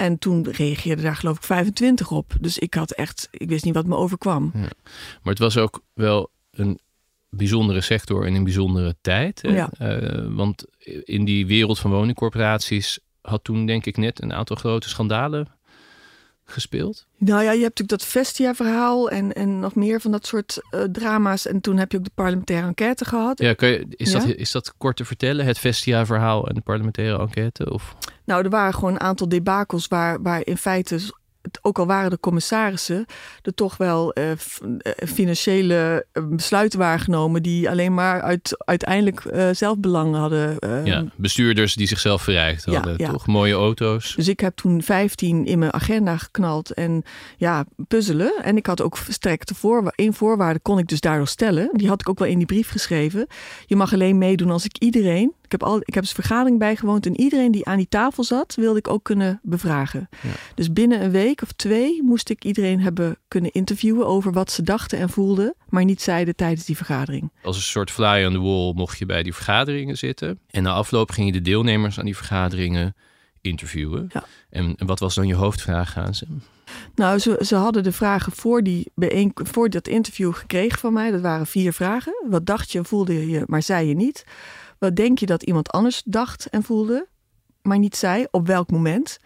En 0.00 0.18
toen 0.18 0.50
reageerde 0.50 1.02
daar 1.02 1.16
geloof 1.16 1.36
ik 1.36 1.42
25 1.42 2.10
op. 2.10 2.32
Dus 2.40 2.58
ik 2.58 2.74
had 2.74 2.90
echt, 2.90 3.28
ik 3.30 3.48
wist 3.48 3.64
niet 3.64 3.74
wat 3.74 3.86
me 3.86 3.96
overkwam. 3.96 4.50
Ja. 4.54 4.60
Maar 5.22 5.32
het 5.32 5.38
was 5.38 5.56
ook 5.56 5.82
wel 5.94 6.30
een 6.50 6.78
bijzondere 7.30 7.80
sector 7.80 8.26
in 8.26 8.34
een 8.34 8.44
bijzondere 8.44 8.96
tijd. 9.00 9.40
Ja. 9.42 9.70
Uh, 9.80 10.26
want 10.28 10.64
in 11.04 11.24
die 11.24 11.46
wereld 11.46 11.78
van 11.78 11.90
woningcorporaties 11.90 12.98
had 13.20 13.44
toen 13.44 13.66
denk 13.66 13.86
ik 13.86 13.96
net 13.96 14.22
een 14.22 14.32
aantal 14.32 14.56
grote 14.56 14.88
schandalen 14.88 15.48
gespeeld? 16.52 17.06
Nou 17.16 17.42
ja, 17.42 17.52
je 17.52 17.62
hebt 17.62 17.78
natuurlijk 17.78 18.00
dat 18.00 18.04
Vestia-verhaal 18.04 19.10
en, 19.10 19.32
en 19.32 19.58
nog 19.58 19.74
meer 19.74 20.00
van 20.00 20.10
dat 20.10 20.26
soort 20.26 20.62
uh, 20.74 20.82
drama's. 20.82 21.46
En 21.46 21.60
toen 21.60 21.76
heb 21.76 21.92
je 21.92 21.98
ook 21.98 22.04
de 22.04 22.10
parlementaire 22.14 22.66
enquête 22.66 23.04
gehad. 23.04 23.38
Ja, 23.38 23.54
kan 23.54 23.68
je, 23.68 23.86
is, 23.88 24.12
Dat, 24.12 24.26
is 24.26 24.50
dat 24.50 24.74
kort 24.76 24.96
te 24.96 25.04
vertellen, 25.04 25.46
het 25.46 25.58
Vestia-verhaal 25.58 26.48
en 26.48 26.54
de 26.54 26.60
parlementaire 26.60 27.18
enquête? 27.18 27.72
Of? 27.72 27.94
Nou, 28.24 28.44
er 28.44 28.50
waren 28.50 28.74
gewoon 28.74 28.92
een 28.92 29.00
aantal 29.00 29.28
debakels 29.28 29.88
waar, 29.88 30.22
waar 30.22 30.46
in 30.46 30.56
feite 30.56 31.00
ook 31.62 31.78
al 31.78 31.86
waren 31.86 32.10
de 32.10 32.20
commissarissen 32.20 33.06
er 33.42 33.54
toch 33.54 33.76
wel 33.76 34.18
uh, 34.18 34.30
financiële 35.06 36.06
eh, 36.12 36.22
besluiten 36.28 36.78
waren 36.78 37.00
genomen 37.00 37.42
die 37.42 37.70
alleen 37.70 37.94
maar 37.94 38.22
uit, 38.22 38.62
uiteindelijk 38.64 39.22
zelfbelang 39.52 40.14
hadden. 40.14 40.56
ja, 40.84 41.04
bestuurders 41.16 41.74
die 41.74 41.86
zichzelf 41.86 42.22
verrijkt 42.22 42.64
hadden, 42.64 42.96
toch? 42.96 43.26
Mooie 43.26 43.54
auto's. 43.54 44.14
Dus 44.16 44.28
ik 44.28 44.40
heb 44.40 44.56
toen 44.56 44.82
15 44.82 45.46
in 45.46 45.58
mijn 45.58 45.72
agenda 45.72 46.16
geknald 46.16 46.70
en 46.70 47.02
ja, 47.36 47.64
puzzelen. 47.88 48.32
En 48.42 48.56
ik 48.56 48.66
had 48.66 48.82
ook 48.82 48.96
verstrekte 48.96 49.54
voor, 49.54 49.92
één 49.94 50.14
voorwaarde 50.14 50.60
kon 50.60 50.78
ik 50.78 50.88
dus 50.88 51.00
daardoor 51.00 51.28
stellen. 51.28 51.70
Die 51.72 51.88
had 51.88 52.00
ik 52.00 52.08
ook 52.08 52.18
wel 52.18 52.28
in 52.28 52.38
die 52.38 52.46
brief 52.46 52.70
geschreven. 52.70 53.26
Je 53.66 53.76
mag 53.76 53.92
alleen 53.92 54.18
meedoen 54.18 54.50
als 54.50 54.64
ik 54.64 54.78
iedereen 54.78 55.34
ik 55.52 55.60
heb, 55.60 55.68
al, 55.68 55.80
ik 55.84 55.94
heb 55.94 56.02
dus 56.02 56.12
vergadering 56.12 56.58
bijgewoond 56.58 57.06
en 57.06 57.20
iedereen 57.20 57.50
die 57.50 57.66
aan 57.66 57.76
die 57.76 57.88
tafel 57.88 58.24
zat, 58.24 58.54
wilde 58.54 58.78
ik 58.78 58.88
ook 58.88 59.04
kunnen 59.04 59.40
bevragen. 59.42 60.08
Dus 60.54 60.72
binnen 60.72 61.02
een 61.02 61.10
week 61.10 61.29
of 61.42 61.52
twee 61.52 62.02
moest 62.02 62.30
ik 62.30 62.44
iedereen 62.44 62.80
hebben 62.80 63.18
kunnen 63.28 63.52
interviewen 63.52 64.06
over 64.06 64.32
wat 64.32 64.50
ze 64.50 64.62
dachten 64.62 64.98
en 64.98 65.10
voelden, 65.10 65.54
maar 65.68 65.84
niet 65.84 66.02
zeiden 66.02 66.36
tijdens 66.36 66.64
die 66.64 66.76
vergadering. 66.76 67.32
Als 67.42 67.56
een 67.56 67.62
soort 67.62 67.90
fly 67.90 68.24
on 68.26 68.32
the 68.32 68.40
wall 68.40 68.72
mocht 68.72 68.98
je 68.98 69.06
bij 69.06 69.22
die 69.22 69.34
vergaderingen 69.34 69.98
zitten. 69.98 70.38
En 70.50 70.62
na 70.62 70.72
afloop 70.72 71.10
ging 71.10 71.26
je 71.26 71.32
de 71.32 71.42
deelnemers 71.42 71.98
aan 71.98 72.04
die 72.04 72.16
vergaderingen 72.16 72.94
interviewen. 73.40 74.10
Ja. 74.12 74.24
En, 74.50 74.74
en 74.76 74.86
wat 74.86 74.98
was 74.98 75.14
dan 75.14 75.26
je 75.26 75.34
hoofdvraag 75.34 75.96
aan 75.96 76.14
ze? 76.14 76.26
Nou, 76.94 77.18
ze, 77.18 77.42
ze 77.46 77.54
hadden 77.54 77.82
de 77.82 77.92
vragen 77.92 78.32
voor, 78.32 78.62
die 78.62 78.92
bijeen, 78.94 79.30
voor 79.34 79.70
dat 79.70 79.88
interview 79.88 80.34
gekregen 80.34 80.78
van 80.78 80.92
mij. 80.92 81.10
Dat 81.10 81.20
waren 81.20 81.46
vier 81.46 81.72
vragen. 81.72 82.24
Wat 82.28 82.46
dacht 82.46 82.72
je, 82.72 82.84
voelde 82.84 83.30
je, 83.30 83.42
maar 83.46 83.62
zei 83.62 83.88
je 83.88 83.94
niet? 83.94 84.24
Wat 84.78 84.96
denk 84.96 85.18
je 85.18 85.26
dat 85.26 85.42
iemand 85.42 85.70
anders 85.70 86.02
dacht 86.04 86.46
en 86.46 86.62
voelde, 86.62 87.06
maar 87.62 87.78
niet 87.78 87.96
zei? 87.96 88.26
Op 88.30 88.46
welk 88.46 88.70
moment? 88.70 89.18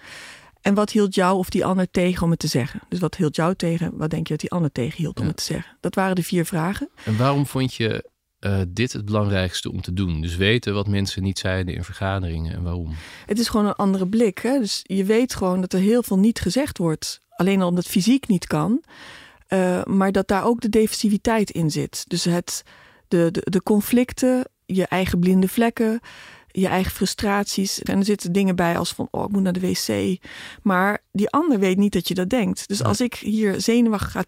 En 0.64 0.74
wat 0.74 0.90
hield 0.90 1.14
jou 1.14 1.38
of 1.38 1.48
die 1.48 1.64
ander 1.64 1.90
tegen 1.90 2.22
om 2.22 2.30
het 2.30 2.38
te 2.38 2.46
zeggen? 2.46 2.80
Dus 2.88 2.98
wat 2.98 3.14
hield 3.14 3.36
jou 3.36 3.54
tegen? 3.54 3.96
Wat 3.96 4.10
denk 4.10 4.26
je 4.26 4.32
dat 4.32 4.40
die 4.40 4.50
ander 4.50 4.72
tegenhield 4.72 5.20
om 5.20 5.26
het 5.26 5.36
te 5.36 5.42
zeggen? 5.42 5.76
Dat 5.80 5.94
waren 5.94 6.14
de 6.14 6.22
vier 6.22 6.44
vragen. 6.44 6.88
En 7.04 7.16
waarom 7.16 7.46
vond 7.46 7.74
je 7.74 8.10
uh, 8.40 8.60
dit 8.68 8.92
het 8.92 9.04
belangrijkste 9.04 9.72
om 9.72 9.80
te 9.80 9.92
doen? 9.92 10.20
Dus 10.20 10.36
weten 10.36 10.74
wat 10.74 10.88
mensen 10.88 11.22
niet 11.22 11.38
zeiden 11.38 11.74
in 11.74 11.84
vergaderingen 11.84 12.54
en 12.54 12.62
waarom? 12.62 12.94
Het 13.26 13.38
is 13.38 13.48
gewoon 13.48 13.66
een 13.66 13.72
andere 13.72 14.06
blik. 14.06 14.38
Hè? 14.38 14.58
Dus 14.58 14.80
je 14.82 15.04
weet 15.04 15.34
gewoon 15.34 15.60
dat 15.60 15.72
er 15.72 15.80
heel 15.80 16.02
veel 16.02 16.18
niet 16.18 16.40
gezegd 16.40 16.78
wordt. 16.78 17.20
Alleen 17.28 17.62
al 17.62 17.68
omdat 17.68 17.86
fysiek 17.86 18.28
niet 18.28 18.46
kan. 18.46 18.82
Uh, 19.48 19.82
maar 19.84 20.12
dat 20.12 20.28
daar 20.28 20.44
ook 20.44 20.60
de 20.60 20.68
defensiviteit 20.68 21.50
in 21.50 21.70
zit. 21.70 22.04
Dus 22.06 22.24
het, 22.24 22.62
de, 23.08 23.28
de, 23.30 23.42
de 23.44 23.62
conflicten 23.62 24.44
je 24.66 24.86
eigen 24.86 25.18
blinde 25.18 25.48
vlekken, 25.48 26.00
je 26.56 26.68
eigen 26.68 26.92
frustraties. 26.92 27.82
En 27.82 27.98
er 27.98 28.04
zitten 28.04 28.32
dingen 28.32 28.56
bij 28.56 28.78
als 28.78 28.92
van, 28.92 29.08
oh, 29.10 29.24
ik 29.24 29.30
moet 29.30 29.42
naar 29.42 29.52
de 29.52 29.60
wc. 29.60 30.18
Maar 30.62 31.02
die 31.12 31.30
ander 31.30 31.58
weet 31.58 31.76
niet 31.76 31.92
dat 31.92 32.08
je 32.08 32.14
dat 32.14 32.28
denkt. 32.28 32.68
Dus 32.68 32.82
als 32.82 33.00
ik 33.00 33.14
hier 33.14 33.60
zenuwachtig 33.60 34.10
ga 34.10 34.22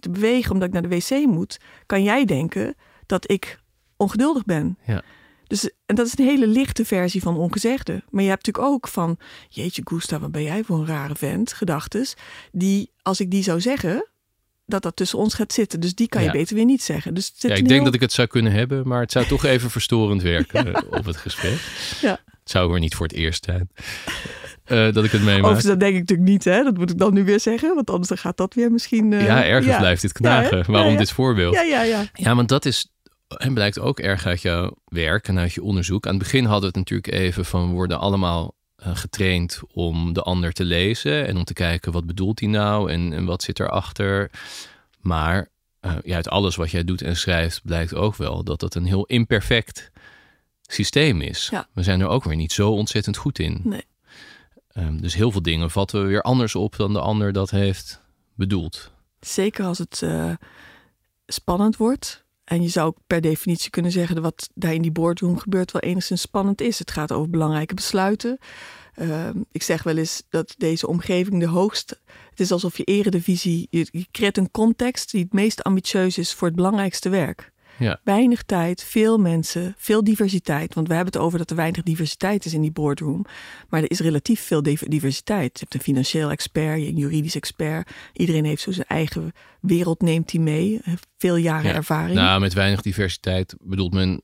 te 0.00 0.10
bewegen 0.10 0.52
omdat 0.52 0.68
ik 0.68 0.74
naar 0.74 0.88
de 0.88 0.96
wc 0.96 1.26
moet, 1.26 1.58
kan 1.86 2.02
jij 2.02 2.24
denken 2.24 2.74
dat 3.06 3.30
ik 3.30 3.60
ongeduldig 3.96 4.44
ben. 4.44 4.78
Ja. 4.86 5.02
Dus, 5.46 5.70
en 5.86 5.94
dat 5.94 6.06
is 6.06 6.18
een 6.18 6.24
hele 6.24 6.46
lichte 6.46 6.84
versie 6.84 7.22
van 7.22 7.36
ongezegde. 7.36 8.02
Maar 8.10 8.22
je 8.22 8.28
hebt 8.28 8.46
natuurlijk 8.46 8.74
ook 8.74 8.88
van, 8.88 9.18
jeetje 9.48 9.82
Gustav, 9.84 10.20
wat 10.20 10.32
ben 10.32 10.42
jij 10.42 10.64
voor 10.64 10.78
een 10.78 10.86
rare 10.86 11.14
vent, 11.14 11.52
gedachtes. 11.52 12.14
Die, 12.52 12.92
als 13.02 13.20
ik 13.20 13.30
die 13.30 13.42
zou 13.42 13.60
zeggen, 13.60 14.09
dat 14.70 14.82
dat 14.82 14.96
tussen 14.96 15.18
ons 15.18 15.34
gaat 15.34 15.52
zitten. 15.52 15.80
Dus 15.80 15.94
die 15.94 16.08
kan 16.08 16.22
je 16.22 16.30
beter 16.30 16.56
weer 16.56 16.64
niet 16.64 16.82
zeggen. 16.82 17.14
Dus 17.14 17.32
ja, 17.36 17.54
ik 17.54 17.68
denk 17.68 17.84
dat 17.84 17.94
ik 17.94 18.00
het 18.00 18.12
zou 18.12 18.28
kunnen 18.28 18.52
hebben, 18.52 18.88
maar 18.88 19.00
het 19.00 19.12
zou 19.12 19.26
toch 19.26 19.44
even 19.44 19.70
verstorend 19.80 20.22
werken 20.22 20.74
eh, 20.74 20.82
op 20.90 21.04
het 21.04 21.16
gesprek. 21.16 21.60
Ja. 22.00 22.20
Het 22.40 22.50
zou 22.50 22.70
weer 22.70 22.80
niet 22.80 22.94
voor 22.94 23.06
het 23.06 23.16
eerst 23.16 23.44
zijn. 23.44 23.70
Uh, 24.66 24.92
dat 24.92 25.04
ik 25.04 25.10
het 25.10 25.20
meemaak. 25.20 25.38
Overigens, 25.38 25.66
dat 25.66 25.80
denk 25.80 25.94
ik 25.94 26.00
natuurlijk 26.00 26.28
niet, 26.28 26.44
hè? 26.44 26.62
Dat 26.62 26.76
moet 26.76 26.90
ik 26.90 26.98
dan 26.98 27.14
nu 27.14 27.24
weer 27.24 27.40
zeggen, 27.40 27.74
want 27.74 27.90
anders 27.90 28.08
dan 28.08 28.18
gaat 28.18 28.36
dat 28.36 28.54
weer 28.54 28.70
misschien. 28.70 29.12
Uh, 29.12 29.24
ja, 29.26 29.44
ergens 29.44 29.76
blijft 29.76 30.02
dit 30.02 30.12
knagen. 30.12 30.72
Waarom 30.72 30.96
dit 30.96 31.10
voorbeeld? 31.10 31.54
Ja, 31.54 31.62
ja, 31.62 31.82
ja. 31.82 32.04
Ja, 32.12 32.34
want 32.34 32.48
dat 32.48 32.64
is. 32.64 32.92
En 33.36 33.54
blijkt 33.54 33.78
ook 33.78 33.98
erg 33.98 34.26
uit 34.26 34.42
jouw 34.42 34.76
werk 34.84 35.28
en 35.28 35.38
uit 35.38 35.52
je 35.52 35.62
onderzoek. 35.62 36.06
Aan 36.06 36.14
het 36.14 36.22
begin 36.22 36.44
hadden 36.44 36.60
we 36.72 36.78
het 36.78 36.90
natuurlijk 36.90 37.24
even 37.24 37.44
van 37.44 37.72
worden 37.72 37.98
allemaal 37.98 38.54
getraind 38.82 39.60
om 39.72 40.12
de 40.12 40.22
ander 40.22 40.52
te 40.52 40.64
lezen 40.64 41.26
en 41.26 41.36
om 41.36 41.44
te 41.44 41.52
kijken 41.52 41.92
wat 41.92 42.06
bedoelt 42.06 42.40
hij 42.40 42.48
nou 42.48 42.90
en, 42.90 43.12
en 43.12 43.24
wat 43.24 43.42
zit 43.42 43.60
erachter. 43.60 44.30
Maar 45.00 45.48
uh, 45.80 45.92
ja, 46.04 46.14
uit 46.14 46.28
alles 46.28 46.56
wat 46.56 46.70
jij 46.70 46.84
doet 46.84 47.02
en 47.02 47.16
schrijft 47.16 47.60
blijkt 47.64 47.94
ook 47.94 48.16
wel 48.16 48.44
dat 48.44 48.60
dat 48.60 48.74
een 48.74 48.84
heel 48.84 49.04
imperfect 49.04 49.90
systeem 50.62 51.20
is. 51.20 51.52
We 51.72 51.82
zijn 51.82 52.00
er 52.00 52.08
ook 52.08 52.24
weer 52.24 52.36
niet 52.36 52.52
zo 52.52 52.70
ontzettend 52.70 53.16
goed 53.16 53.38
in. 53.38 53.60
Nee. 53.64 53.84
Um, 54.74 55.00
dus 55.00 55.14
heel 55.14 55.30
veel 55.30 55.42
dingen 55.42 55.70
vatten 55.70 56.02
we 56.02 56.08
weer 56.08 56.22
anders 56.22 56.54
op 56.54 56.76
dan 56.76 56.92
de 56.92 57.00
ander 57.00 57.32
dat 57.32 57.50
heeft 57.50 58.00
bedoeld. 58.34 58.90
Zeker 59.20 59.64
als 59.64 59.78
het 59.78 60.00
uh, 60.04 60.32
spannend 61.26 61.76
wordt. 61.76 62.24
En 62.50 62.62
je 62.62 62.68
zou 62.68 62.94
per 63.06 63.20
definitie 63.20 63.70
kunnen 63.70 63.92
zeggen 63.92 64.14
dat 64.14 64.24
wat 64.24 64.50
daar 64.54 64.74
in 64.74 64.82
die 64.82 64.90
boardroom 64.90 65.38
gebeurt 65.38 65.72
wel 65.72 65.82
enigszins 65.82 66.20
spannend 66.20 66.60
is. 66.60 66.78
Het 66.78 66.90
gaat 66.90 67.12
over 67.12 67.30
belangrijke 67.30 67.74
besluiten. 67.74 68.38
Uh, 68.96 69.28
ik 69.52 69.62
zeg 69.62 69.82
wel 69.82 69.96
eens 69.96 70.22
dat 70.28 70.54
deze 70.58 70.86
omgeving 70.86 71.40
de 71.40 71.46
hoogste 71.46 71.98
het 72.30 72.40
is 72.40 72.52
alsof 72.52 72.76
je 72.76 72.84
eredivisie, 72.84 73.66
je, 73.70 73.86
je 73.90 74.06
creëert 74.10 74.36
een 74.36 74.50
context 74.50 75.10
die 75.10 75.22
het 75.22 75.32
meest 75.32 75.62
ambitieus 75.62 76.18
is 76.18 76.34
voor 76.34 76.46
het 76.46 76.56
belangrijkste 76.56 77.08
werk. 77.08 77.52
Ja. 77.80 78.00
Weinig 78.04 78.42
tijd, 78.42 78.84
veel 78.84 79.18
mensen, 79.18 79.74
veel 79.78 80.04
diversiteit. 80.04 80.74
Want 80.74 80.88
we 80.88 80.94
hebben 80.94 81.12
het 81.12 81.22
over 81.22 81.38
dat 81.38 81.50
er 81.50 81.56
weinig 81.56 81.82
diversiteit 81.82 82.44
is 82.44 82.54
in 82.54 82.60
die 82.60 82.72
boardroom. 82.72 83.24
Maar 83.68 83.82
er 83.82 83.90
is 83.90 84.00
relatief 84.00 84.40
veel 84.40 84.62
diversiteit. 84.62 85.50
Je 85.52 85.60
hebt 85.60 85.74
een 85.74 85.80
financieel 85.80 86.30
expert, 86.30 86.78
een 86.78 86.96
juridisch 86.96 87.34
expert. 87.34 87.90
Iedereen 88.12 88.44
heeft 88.44 88.62
zo 88.62 88.72
zijn 88.72 88.86
eigen 88.86 89.32
wereld, 89.60 90.02
neemt 90.02 90.32
hij 90.32 90.40
mee. 90.40 90.80
Veel 91.18 91.36
jaren 91.36 91.74
ervaring. 91.74 92.14
Nou, 92.14 92.40
met 92.40 92.52
weinig 92.52 92.82
diversiteit 92.82 93.54
bedoelt 93.60 93.92
men 93.92 94.22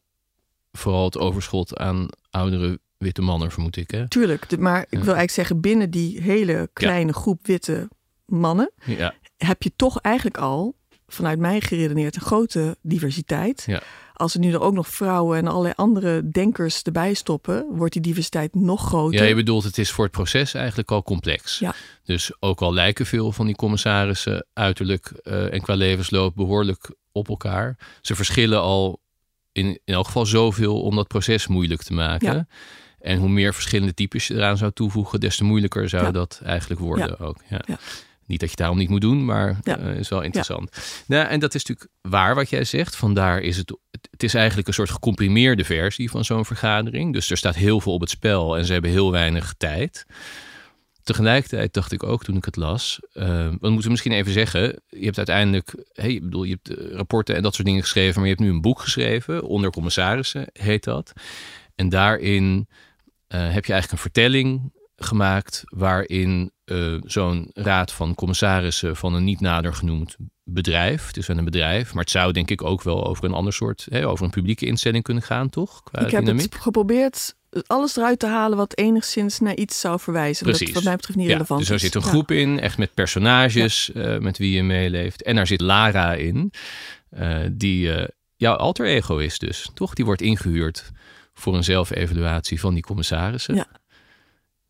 vooral 0.73 1.05
het 1.05 1.19
overschot 1.19 1.77
aan 1.77 2.09
oudere 2.31 2.79
witte 2.99 3.23
mannen, 3.23 3.51
vermoed 3.51 3.77
ik. 3.77 3.91
Hè? 3.91 4.09
Tuurlijk, 4.09 4.59
maar 4.59 4.81
ik 4.81 4.89
wil 4.91 5.01
eigenlijk 5.01 5.31
zeggen, 5.31 5.61
binnen 5.61 5.91
die 5.91 6.21
hele 6.21 6.71
kleine 6.73 7.13
groep 7.13 7.47
witte 7.47 7.89
mannen, 8.25 8.71
ja. 8.85 9.15
heb 9.37 9.63
je 9.63 9.73
toch 9.77 10.01
eigenlijk 10.01 10.37
al, 10.37 10.77
vanuit 11.07 11.39
mij 11.39 11.61
geredeneerd, 11.61 12.15
een 12.15 12.21
grote 12.21 12.77
diversiteit. 12.83 13.65
Ja. 13.67 13.83
Als 14.13 14.35
er 14.35 14.41
nu 14.41 14.53
er 14.53 14.61
ook 14.61 14.75
nog 14.75 14.89
vrouwen 14.89 15.39
en 15.39 15.47
allerlei 15.47 15.73
andere 15.77 16.29
denkers 16.31 16.83
erbij 16.83 17.15
stoppen, 17.15 17.67
wordt 17.71 17.93
die 17.93 18.03
diversiteit 18.03 18.55
nog 18.55 18.87
groter. 18.87 19.21
Ja, 19.21 19.27
je 19.27 19.35
bedoelt, 19.35 19.65
het 19.65 19.79
is 19.79 19.91
voor 19.91 20.05
het 20.05 20.13
proces 20.13 20.55
eigenlijk 20.55 20.91
al 20.91 21.03
complex. 21.03 21.59
Ja. 21.59 21.75
Dus 22.05 22.33
ook 22.41 22.61
al 22.61 22.73
lijken 22.73 23.07
veel 23.07 23.33
van 23.33 23.47
die 23.47 23.57
commissarissen 23.57 24.47
uiterlijk 24.53 25.13
uh, 25.23 25.53
en 25.53 25.61
qua 25.61 25.75
levensloop 25.75 26.35
behoorlijk 26.35 26.95
op 27.13 27.29
elkaar. 27.29 27.77
Ze 28.01 28.15
verschillen 28.15 28.61
al 28.61 29.01
in, 29.53 29.67
in 29.67 29.95
elk 29.95 30.07
geval 30.07 30.27
zoveel 30.27 30.83
om 30.83 30.97
dat 30.97 31.09
proces 31.09 31.47
moeilijk 31.47 31.83
te 31.83 31.93
maken. 31.93 32.35
Ja. 32.35 32.47
En 33.01 33.19
hoe 33.19 33.29
meer 33.29 33.55
verschillende 33.55 33.95
types 33.95 34.27
je 34.27 34.35
eraan 34.35 34.57
zou 34.57 34.73
toevoegen, 34.73 35.21
des 35.21 35.37
te 35.37 35.45
moeilijker 35.45 35.89
zou 35.89 36.13
dat 36.13 36.41
eigenlijk 36.45 36.81
worden 36.81 37.19
ook. 37.19 37.37
Ja. 37.49 37.79
Niet 38.27 38.41
dat 38.41 38.51
je 38.51 38.57
daarom 38.57 38.79
niet 38.79 38.89
moet 38.89 39.01
doen, 39.01 39.25
maar 39.25 39.59
ja. 39.63 39.79
uh, 39.79 39.99
is 39.99 40.09
wel 40.09 40.23
interessant. 40.23 40.69
Ja. 40.73 40.83
Nou, 41.17 41.29
en 41.29 41.41
dat 41.41 41.55
is 41.55 41.65
natuurlijk 41.65 41.97
waar 42.01 42.35
wat 42.35 42.51
jij 42.51 42.65
zegt. 42.65 42.97
Vandaar 42.97 43.41
is 43.41 43.57
het, 43.57 43.79
het 44.11 44.23
is 44.23 44.35
eigenlijk 44.35 44.69
een 44.69 44.75
soort 44.75 44.91
gecomprimeerde 44.91 45.65
versie 45.65 46.11
van 46.11 46.25
zo'n 46.25 46.45
vergadering. 46.45 47.13
Dus 47.13 47.31
er 47.31 47.37
staat 47.37 47.55
heel 47.55 47.81
veel 47.81 47.93
op 47.93 48.01
het 48.01 48.11
spel 48.11 48.57
en 48.57 48.65
ze 48.65 48.73
hebben 48.73 48.91
heel 48.91 49.11
weinig 49.11 49.55
tijd. 49.57 50.07
Tegelijkertijd 51.03 51.73
dacht 51.73 51.93
ik 51.93 52.03
ook 52.03 52.25
toen 52.25 52.37
ik 52.37 52.45
het 52.45 52.57
las, 52.57 53.01
uh, 53.13 53.25
we 53.61 53.69
moeten 53.71 53.91
misschien 53.91 54.13
even 54.13 54.33
zeggen, 54.33 54.83
je 54.89 55.05
hebt 55.05 55.17
uiteindelijk, 55.17 55.75
hey, 55.93 56.13
ik 56.13 56.23
bedoel, 56.23 56.45
je 56.45 56.59
hebt 56.63 56.79
eh, 56.79 56.97
rapporten 56.97 57.37
en 57.37 57.43
dat 57.43 57.55
soort 57.55 57.67
dingen 57.67 57.83
geschreven, 57.83 58.15
maar 58.15 58.29
je 58.29 58.35
hebt 58.35 58.47
nu 58.47 58.51
een 58.51 58.61
boek 58.61 58.81
geschreven, 58.81 59.43
onder 59.43 59.71
commissarissen 59.71 60.47
heet 60.53 60.85
dat. 60.85 61.13
En 61.75 61.89
daarin 61.89 62.69
uh, 63.29 63.53
heb 63.53 63.65
je 63.65 63.73
eigenlijk 63.73 63.93
een 63.93 63.99
vertelling 63.99 64.73
gemaakt 64.97 65.63
waarin 65.65 66.51
uh, 66.65 67.01
zo'n 67.05 67.51
raad 67.53 67.93
van 67.93 68.15
commissarissen 68.15 68.97
van 68.97 69.15
een 69.15 69.25
niet 69.25 69.41
nader 69.41 69.75
genoemd 69.75 70.17
bedrijf. 70.45 71.07
Het 71.07 71.17
is 71.17 71.27
wel 71.27 71.39
een 71.39 71.45
bedrijf, 71.45 71.95
maar 71.95 72.03
het 72.03 72.13
zou 72.13 72.33
denk 72.33 72.51
ik 72.51 72.63
ook 72.63 72.83
wel 72.83 73.07
over 73.07 73.25
een 73.25 73.33
ander 73.33 73.53
soort, 73.53 73.87
hè, 73.91 74.09
over 74.09 74.25
een 74.25 74.31
publieke 74.31 74.67
instelling 74.67 75.05
kunnen 75.05 75.23
gaan, 75.23 75.49
toch? 75.49 75.83
Qua 75.83 76.01
ik 76.01 76.11
heb 76.11 76.27
het 76.27 76.55
geprobeerd 76.55 77.35
alles 77.67 77.97
eruit 77.97 78.19
te 78.19 78.27
halen 78.27 78.57
wat 78.57 78.77
enigszins 78.77 79.41
naar 79.41 79.57
iets 79.57 79.81
zou 79.81 80.01
verwijzen. 80.01 80.47
Precies. 80.47 80.73
wat 80.73 80.85
mij 80.85 80.97
betreft 80.97 81.19
niet 81.19 81.29
relevant 81.29 81.61
dus 81.61 81.71
er 81.71 81.79
zit 81.79 81.95
een 81.95 82.03
groep 82.03 82.31
in, 82.31 82.61
echt 82.61 82.79
met 82.79 82.95
personages 82.95 83.91
uh, 83.95 84.19
met 84.19 84.39
wie 84.39 84.53
je 84.53 84.63
meeleeft. 84.63 85.23
En 85.23 85.37
daar 85.37 85.47
zit 85.47 85.61
Lara 85.61 86.15
in, 86.15 86.53
uh, 87.19 87.39
die 87.53 87.91
jouw 88.37 88.55
alter 88.55 88.87
ego 88.87 89.17
is 89.17 89.39
dus, 89.39 89.71
toch? 89.75 89.95
Die 89.95 90.05
wordt 90.05 90.23
ingehuurd 90.23 90.93
voor 91.35 91.55
een 91.55 91.65
zelfevaluatie 91.65 92.61
van 92.61 92.75
die 92.75 92.83
commissarissen. 92.83 93.55
Ja. 93.55 93.67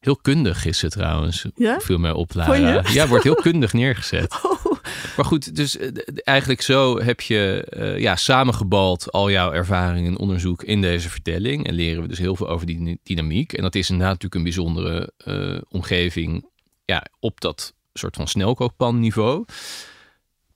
Heel 0.07 0.17
kundig 0.17 0.65
is 0.65 0.79
ze 0.79 0.89
trouwens. 0.89 1.47
Ja? 1.55 1.81
Viel 1.81 1.99
mij 1.99 2.11
op, 2.11 2.35
Lara. 2.35 2.83
Ja, 2.93 3.09
wordt 3.09 3.25
heel 3.25 3.35
kundig 3.35 3.73
neergezet. 3.73 4.35
Oh. 4.65 4.73
Maar 5.17 5.25
goed, 5.25 5.57
dus 5.57 5.77
eh, 5.77 5.91
eigenlijk 6.15 6.61
zo 6.61 7.01
heb 7.01 7.21
je 7.21 7.67
uh, 7.77 7.99
ja, 7.99 8.17
samengebald 8.17 9.13
al 9.13 9.31
jouw 9.31 9.53
ervaringen 9.53 10.13
en 10.13 10.19
onderzoek 10.19 10.63
in 10.63 10.81
deze 10.81 11.11
vertelling. 11.11 11.67
En 11.67 11.75
leren 11.75 12.03
we 12.03 12.09
dus 12.09 12.19
heel 12.19 12.37
veel 12.37 12.49
over 12.49 12.67
die 12.67 13.01
dynamiek. 13.03 13.53
En 13.53 13.63
dat 13.63 13.75
is 13.75 13.91
inderdaad 13.91 14.23
natuurlijk 14.23 14.35
een 14.35 14.43
bijzondere 14.43 15.13
uh, 15.25 15.61
omgeving 15.69 16.49
ja, 16.85 17.07
op 17.21 17.41
dat 17.41 17.75
soort 17.93 18.17
van 18.17 18.29
snelkookpan 18.29 19.01
niveau. 19.01 19.45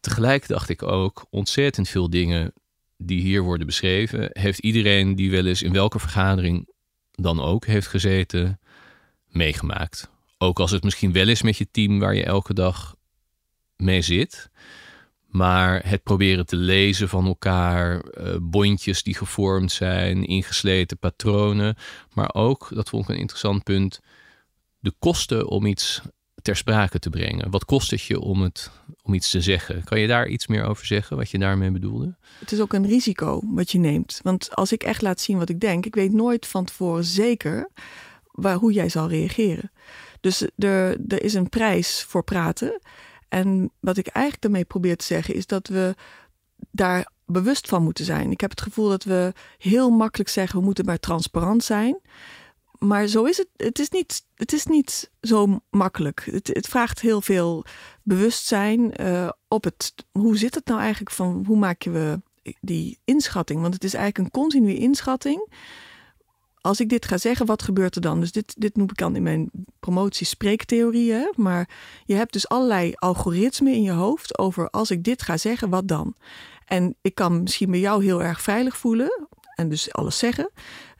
Tegelijk 0.00 0.48
dacht 0.48 0.68
ik 0.68 0.82
ook 0.82 1.26
ontzettend 1.30 1.88
veel 1.88 2.10
dingen 2.10 2.52
die 2.96 3.20
hier 3.20 3.42
worden 3.42 3.66
beschreven. 3.66 4.30
Heeft 4.32 4.58
iedereen 4.58 5.14
die 5.14 5.30
wel 5.30 5.46
eens 5.46 5.62
in 5.62 5.72
welke 5.72 5.98
vergadering 5.98 6.68
dan 7.10 7.40
ook 7.40 7.66
heeft 7.66 7.86
gezeten, 7.86 8.59
meegemaakt. 9.30 10.10
Ook 10.38 10.60
als 10.60 10.70
het 10.70 10.82
misschien 10.82 11.12
wel 11.12 11.28
is 11.28 11.42
met 11.42 11.56
je 11.56 11.68
team 11.70 11.98
waar 11.98 12.14
je 12.14 12.24
elke 12.24 12.54
dag 12.54 12.94
mee 13.76 14.02
zit. 14.02 14.50
Maar 15.26 15.80
het 15.84 16.02
proberen 16.02 16.46
te 16.46 16.56
lezen 16.56 17.08
van 17.08 17.26
elkaar, 17.26 18.04
uh, 18.18 18.36
bondjes 18.40 19.02
die 19.02 19.14
gevormd 19.14 19.72
zijn, 19.72 20.24
ingesleten 20.24 20.98
patronen. 20.98 21.76
Maar 22.12 22.34
ook, 22.34 22.68
dat 22.74 22.88
vond 22.88 23.02
ik 23.02 23.10
een 23.10 23.20
interessant 23.20 23.62
punt, 23.62 24.00
de 24.78 24.92
kosten 24.98 25.48
om 25.48 25.66
iets 25.66 26.00
ter 26.42 26.56
sprake 26.56 26.98
te 26.98 27.10
brengen. 27.10 27.50
Wat 27.50 27.64
kost 27.64 27.90
het 27.90 28.02
je 28.02 28.20
om, 28.20 28.42
het, 28.42 28.70
om 29.02 29.14
iets 29.14 29.30
te 29.30 29.40
zeggen? 29.40 29.84
Kan 29.84 30.00
je 30.00 30.06
daar 30.06 30.28
iets 30.28 30.46
meer 30.46 30.64
over 30.64 30.86
zeggen, 30.86 31.16
wat 31.16 31.30
je 31.30 31.38
daarmee 31.38 31.70
bedoelde? 31.70 32.16
Het 32.38 32.52
is 32.52 32.60
ook 32.60 32.72
een 32.72 32.86
risico 32.86 33.40
wat 33.44 33.70
je 33.70 33.78
neemt. 33.78 34.20
Want 34.22 34.56
als 34.56 34.72
ik 34.72 34.82
echt 34.82 35.02
laat 35.02 35.20
zien 35.20 35.38
wat 35.38 35.48
ik 35.48 35.60
denk, 35.60 35.86
ik 35.86 35.94
weet 35.94 36.12
nooit 36.12 36.46
van 36.46 36.64
tevoren 36.64 37.04
zeker 37.04 37.70
waar, 38.32 38.56
hoe 38.56 38.72
jij 38.72 38.88
zal 38.88 39.08
reageren. 39.08 39.70
Dus 40.20 40.42
er, 40.56 41.00
er 41.08 41.22
is 41.22 41.34
een 41.34 41.48
prijs 41.48 42.04
voor 42.08 42.24
praten. 42.24 42.80
En 43.28 43.70
wat 43.80 43.96
ik 43.96 44.06
eigenlijk 44.06 44.42
daarmee 44.42 44.64
probeer 44.64 44.96
te 44.96 45.04
zeggen 45.04 45.34
is 45.34 45.46
dat 45.46 45.68
we 45.68 45.94
daar 46.70 47.10
bewust 47.26 47.68
van 47.68 47.82
moeten 47.82 48.04
zijn. 48.04 48.30
Ik 48.30 48.40
heb 48.40 48.50
het 48.50 48.60
gevoel 48.60 48.88
dat 48.88 49.04
we 49.04 49.32
heel 49.58 49.90
makkelijk 49.90 50.30
zeggen 50.30 50.58
we 50.58 50.64
moeten 50.64 50.84
maar 50.84 50.98
transparant 50.98 51.64
zijn. 51.64 52.00
Maar 52.78 53.06
zo 53.06 53.24
is 53.24 53.36
het. 53.36 53.48
Het 53.56 53.78
is 53.78 53.88
niet, 53.88 54.24
het 54.34 54.52
is 54.52 54.66
niet 54.66 55.10
zo 55.20 55.60
makkelijk. 55.70 56.28
Het, 56.30 56.46
het 56.46 56.68
vraagt 56.68 57.00
heel 57.00 57.20
veel 57.20 57.64
bewustzijn 58.02 59.02
uh, 59.02 59.28
op 59.48 59.64
het. 59.64 59.94
Hoe 60.12 60.36
zit 60.38 60.54
het 60.54 60.66
nou 60.66 60.80
eigenlijk 60.80 61.10
van 61.10 61.44
hoe 61.46 61.58
maak 61.58 61.82
je 61.82 61.90
we 61.90 62.20
die 62.60 62.98
inschatting? 63.04 63.60
Want 63.60 63.74
het 63.74 63.84
is 63.84 63.94
eigenlijk 63.94 64.24
een 64.24 64.40
continue 64.42 64.76
inschatting 64.76 65.52
als 66.60 66.80
ik 66.80 66.88
dit 66.88 67.06
ga 67.06 67.18
zeggen, 67.18 67.46
wat 67.46 67.62
gebeurt 67.62 67.94
er 67.94 68.00
dan? 68.00 68.20
Dus 68.20 68.32
dit, 68.32 68.54
dit 68.58 68.76
noem 68.76 68.90
ik 68.90 68.96
dan 68.96 69.16
in 69.16 69.22
mijn 69.22 69.50
promotie 69.80 70.26
spreektheorieën. 70.26 71.32
Maar 71.36 71.68
je 72.04 72.14
hebt 72.14 72.32
dus 72.32 72.48
allerlei 72.48 72.92
algoritmen 72.94 73.72
in 73.72 73.82
je 73.82 73.92
hoofd 73.92 74.38
over 74.38 74.70
als 74.70 74.90
ik 74.90 75.04
dit 75.04 75.22
ga 75.22 75.36
zeggen, 75.36 75.70
wat 75.70 75.88
dan? 75.88 76.14
En 76.64 76.96
ik 77.00 77.14
kan 77.14 77.42
misschien 77.42 77.70
bij 77.70 77.80
jou 77.80 78.04
heel 78.04 78.22
erg 78.22 78.42
veilig 78.42 78.76
voelen 78.76 79.28
en 79.54 79.68
dus 79.68 79.92
alles 79.92 80.18
zeggen. 80.18 80.50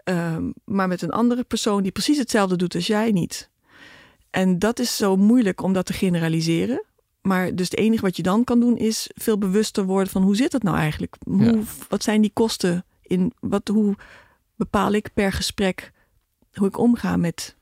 Ehm, 0.04 0.50
maar 0.64 0.88
met 0.88 1.02
een 1.02 1.10
andere 1.10 1.44
persoon 1.44 1.82
die 1.82 1.92
precies 1.92 2.18
hetzelfde 2.18 2.56
doet 2.56 2.74
als 2.74 2.86
jij 2.86 3.10
niet. 3.10 3.50
En 4.30 4.58
dat 4.58 4.78
is 4.78 4.96
zo 4.96 5.16
moeilijk 5.16 5.62
om 5.62 5.72
dat 5.72 5.86
te 5.86 5.92
generaliseren. 5.92 6.84
Maar 7.22 7.54
dus 7.54 7.70
het 7.70 7.78
enige 7.78 8.02
wat 8.02 8.16
je 8.16 8.22
dan 8.22 8.44
kan 8.44 8.60
doen 8.60 8.76
is 8.76 9.10
veel 9.14 9.38
bewuster 9.38 9.84
worden 9.84 10.12
van 10.12 10.22
hoe 10.22 10.36
zit 10.36 10.52
het 10.52 10.62
nou 10.62 10.76
eigenlijk? 10.76 11.16
Hoe, 11.24 11.62
Wat 11.88 12.02
zijn 12.02 12.20
die 12.20 12.30
kosten? 12.34 12.84
In, 13.02 13.32
wat, 13.40 13.68
hoe 13.68 13.94
bepaal 14.60 14.92
ik 14.92 15.12
per 15.14 15.32
gesprek 15.32 15.92
hoe 16.52 16.66
ik 16.66 16.78
omga 16.78 17.16
met 17.16 17.56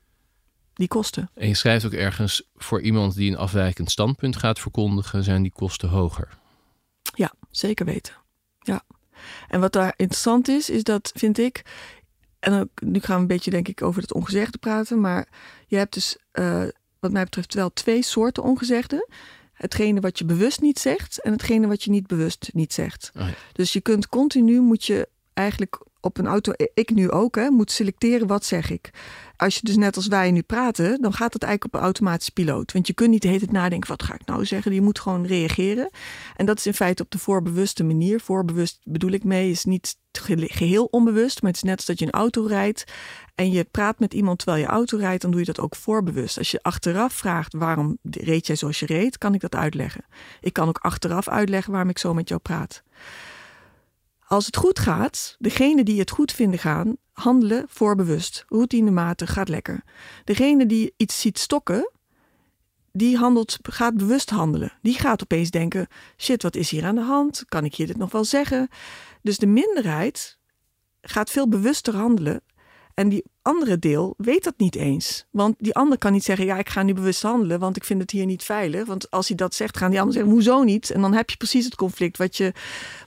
die 0.74 0.88
kosten. 0.88 1.30
En 1.34 1.48
je 1.48 1.54
schrijft 1.54 1.84
ook 1.84 1.92
ergens 1.92 2.48
voor 2.54 2.80
iemand 2.80 3.14
die 3.14 3.30
een 3.30 3.36
afwijkend 3.36 3.90
standpunt 3.90 4.36
gaat 4.36 4.58
verkondigen, 4.58 5.24
zijn 5.24 5.42
die 5.42 5.52
kosten 5.52 5.88
hoger. 5.88 6.38
Ja, 7.14 7.32
zeker 7.50 7.84
weten. 7.84 8.14
Ja. 8.58 8.82
En 9.48 9.60
wat 9.60 9.72
daar 9.72 9.94
interessant 9.96 10.48
is, 10.48 10.70
is 10.70 10.82
dat 10.82 11.12
vind 11.14 11.38
ik. 11.38 11.62
En 12.38 12.60
ook, 12.60 12.80
nu 12.80 13.00
gaan 13.00 13.16
we 13.16 13.20
een 13.20 13.26
beetje, 13.26 13.50
denk 13.50 13.68
ik, 13.68 13.82
over 13.82 14.02
het 14.02 14.12
ongezegde 14.12 14.58
praten. 14.58 15.00
Maar 15.00 15.28
je 15.66 15.76
hebt 15.76 15.94
dus, 15.94 16.16
uh, 16.32 16.64
wat 17.00 17.12
mij 17.12 17.24
betreft, 17.24 17.54
wel 17.54 17.72
twee 17.72 18.02
soorten 18.02 18.42
ongezegde. 18.42 19.08
Hetgene 19.52 20.00
wat 20.00 20.18
je 20.18 20.24
bewust 20.24 20.60
niet 20.60 20.78
zegt 20.78 21.20
en 21.22 21.32
hetgene 21.32 21.66
wat 21.66 21.82
je 21.82 21.90
niet 21.90 22.06
bewust 22.06 22.50
niet 22.52 22.72
zegt. 22.72 23.10
Oh 23.16 23.28
dus 23.52 23.72
je 23.72 23.80
kunt 23.80 24.08
continu, 24.08 24.60
moet 24.60 24.84
je 24.84 25.08
eigenlijk 25.34 25.86
op 26.08 26.18
een 26.18 26.26
auto, 26.26 26.52
ik 26.74 26.90
nu 26.90 27.10
ook, 27.10 27.36
hè, 27.36 27.50
moet 27.50 27.70
selecteren 27.70 28.26
wat 28.26 28.44
zeg 28.44 28.70
ik. 28.70 28.90
Als 29.36 29.54
je 29.54 29.60
dus 29.62 29.76
net 29.76 29.96
als 29.96 30.06
wij 30.06 30.30
nu 30.30 30.42
praten, 30.42 31.00
dan 31.00 31.12
gaat 31.12 31.32
het 31.32 31.42
eigenlijk 31.42 31.74
op 31.74 31.80
een 31.80 31.86
automatische 31.86 32.32
piloot. 32.32 32.72
Want 32.72 32.86
je 32.86 32.92
kunt 32.92 33.10
niet 33.10 33.22
de 33.22 33.28
hele 33.28 33.40
tijd 33.40 33.52
nadenken, 33.52 33.88
wat 33.88 34.02
ga 34.02 34.14
ik 34.14 34.26
nou 34.26 34.46
zeggen? 34.46 34.74
Je 34.74 34.80
moet 34.80 34.98
gewoon 34.98 35.26
reageren. 35.26 35.90
En 36.36 36.46
dat 36.46 36.58
is 36.58 36.66
in 36.66 36.74
feite 36.74 37.02
op 37.02 37.10
de 37.10 37.18
voorbewuste 37.18 37.84
manier. 37.84 38.20
Voorbewust 38.20 38.80
bedoel 38.84 39.10
ik 39.10 39.24
mee, 39.24 39.50
is 39.50 39.64
niet 39.64 39.96
geheel 40.22 40.84
onbewust, 40.84 41.42
maar 41.42 41.50
het 41.50 41.62
is 41.62 41.68
net 41.68 41.76
als 41.76 41.86
dat 41.86 41.98
je 41.98 42.04
een 42.04 42.10
auto 42.10 42.46
rijdt 42.46 42.84
en 43.34 43.50
je 43.50 43.64
praat 43.64 43.98
met 43.98 44.14
iemand 44.14 44.38
terwijl 44.38 44.62
je 44.62 44.68
auto 44.68 44.96
rijdt, 44.96 45.22
dan 45.22 45.30
doe 45.30 45.40
je 45.40 45.46
dat 45.46 45.60
ook 45.60 45.76
voorbewust. 45.76 46.38
Als 46.38 46.50
je 46.50 46.62
achteraf 46.62 47.12
vraagt 47.12 47.54
waarom 47.54 47.98
reed 48.10 48.46
jij 48.46 48.56
zoals 48.56 48.80
je 48.80 48.86
reed, 48.86 49.18
kan 49.18 49.34
ik 49.34 49.40
dat 49.40 49.54
uitleggen. 49.54 50.04
Ik 50.40 50.52
kan 50.52 50.68
ook 50.68 50.78
achteraf 50.78 51.28
uitleggen 51.28 51.72
waarom 51.72 51.90
ik 51.90 51.98
zo 51.98 52.14
met 52.14 52.28
jou 52.28 52.40
praat. 52.40 52.82
Als 54.28 54.46
het 54.46 54.56
goed 54.56 54.78
gaat, 54.78 55.36
degene 55.38 55.84
die 55.84 55.98
het 55.98 56.10
goed 56.10 56.32
vinden 56.32 56.58
gaan, 56.58 56.96
handelen 57.12 57.64
voorbewust. 57.68 58.44
Routinematig 58.48 59.32
gaat 59.32 59.48
lekker. 59.48 59.82
Degene 60.24 60.66
die 60.66 60.94
iets 60.96 61.20
ziet 61.20 61.38
stokken, 61.38 61.90
die 62.92 63.16
handelt, 63.16 63.58
gaat 63.62 63.96
bewust 63.96 64.30
handelen. 64.30 64.72
Die 64.82 64.94
gaat 64.94 65.22
opeens 65.22 65.50
denken: 65.50 65.86
shit, 66.16 66.42
wat 66.42 66.56
is 66.56 66.70
hier 66.70 66.84
aan 66.84 66.94
de 66.94 67.00
hand? 67.00 67.44
Kan 67.48 67.64
ik 67.64 67.74
hier 67.74 67.86
dit 67.86 67.96
nog 67.96 68.12
wel 68.12 68.24
zeggen? 68.24 68.68
Dus 69.22 69.38
de 69.38 69.46
minderheid 69.46 70.38
gaat 71.00 71.30
veel 71.30 71.48
bewuster 71.48 71.94
handelen 71.94 72.42
en 72.94 73.08
die 73.08 73.24
andere 73.48 73.78
deel 73.78 74.14
weet 74.16 74.44
dat 74.44 74.54
niet 74.56 74.74
eens. 74.74 75.26
Want 75.30 75.54
die 75.58 75.74
ander 75.74 75.98
kan 75.98 76.12
niet 76.12 76.24
zeggen: 76.24 76.46
Ja, 76.46 76.58
ik 76.58 76.68
ga 76.68 76.82
nu 76.82 76.94
bewust 76.94 77.22
handelen, 77.22 77.58
want 77.58 77.76
ik 77.76 77.84
vind 77.84 78.00
het 78.00 78.10
hier 78.10 78.26
niet 78.26 78.42
veilig. 78.42 78.86
Want 78.86 79.10
als 79.10 79.28
hij 79.28 79.36
dat 79.36 79.54
zegt, 79.54 79.76
gaan 79.76 79.90
die 79.90 80.00
anderen 80.00 80.20
zeggen: 80.20 80.32
Hoezo 80.32 80.62
niet? 80.62 80.90
En 80.90 81.00
dan 81.00 81.14
heb 81.14 81.30
je 81.30 81.36
precies 81.36 81.64
het 81.64 81.74
conflict 81.74 82.16
wat 82.16 82.36
je, 82.36 82.52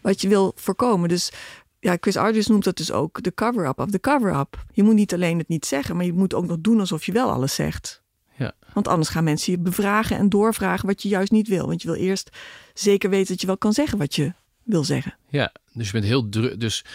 wat 0.01 0.21
je 0.21 0.27
wil 0.27 0.51
voorkomen. 0.55 1.09
Dus 1.09 1.31
ja, 1.79 1.97
Chris 1.99 2.17
Argus 2.17 2.47
noemt 2.47 2.63
dat 2.63 2.77
dus 2.77 2.91
ook 2.91 3.23
de 3.23 3.33
cover-up 3.33 3.79
of 3.79 3.89
de 3.89 3.99
cover-up. 3.99 4.65
Je 4.71 4.83
moet 4.83 4.95
niet 4.95 5.13
alleen 5.13 5.37
het 5.37 5.47
niet 5.47 5.65
zeggen, 5.65 5.95
maar 5.95 6.05
je 6.05 6.13
moet 6.13 6.33
ook 6.33 6.45
nog 6.45 6.57
doen 6.61 6.79
alsof 6.79 7.05
je 7.05 7.11
wel 7.11 7.31
alles 7.31 7.55
zegt. 7.55 8.01
Ja. 8.37 8.53
Want 8.73 8.87
anders 8.87 9.09
gaan 9.09 9.23
mensen 9.23 9.51
je 9.51 9.59
bevragen 9.59 10.17
en 10.17 10.29
doorvragen 10.29 10.87
wat 10.87 11.01
je 11.01 11.09
juist 11.09 11.31
niet 11.31 11.47
wil. 11.47 11.67
Want 11.67 11.81
je 11.81 11.87
wil 11.87 11.97
eerst 11.97 12.29
zeker 12.73 13.09
weten 13.09 13.27
dat 13.27 13.41
je 13.41 13.47
wel 13.47 13.57
kan 13.57 13.73
zeggen 13.73 13.97
wat 13.97 14.15
je 14.15 14.33
wil 14.63 14.83
zeggen. 14.83 15.15
Ja, 15.29 15.51
dus 15.73 15.85
je 15.85 15.91
bent 15.91 16.05
heel 16.05 16.29
druk. 16.29 16.59
Dus 16.59 16.85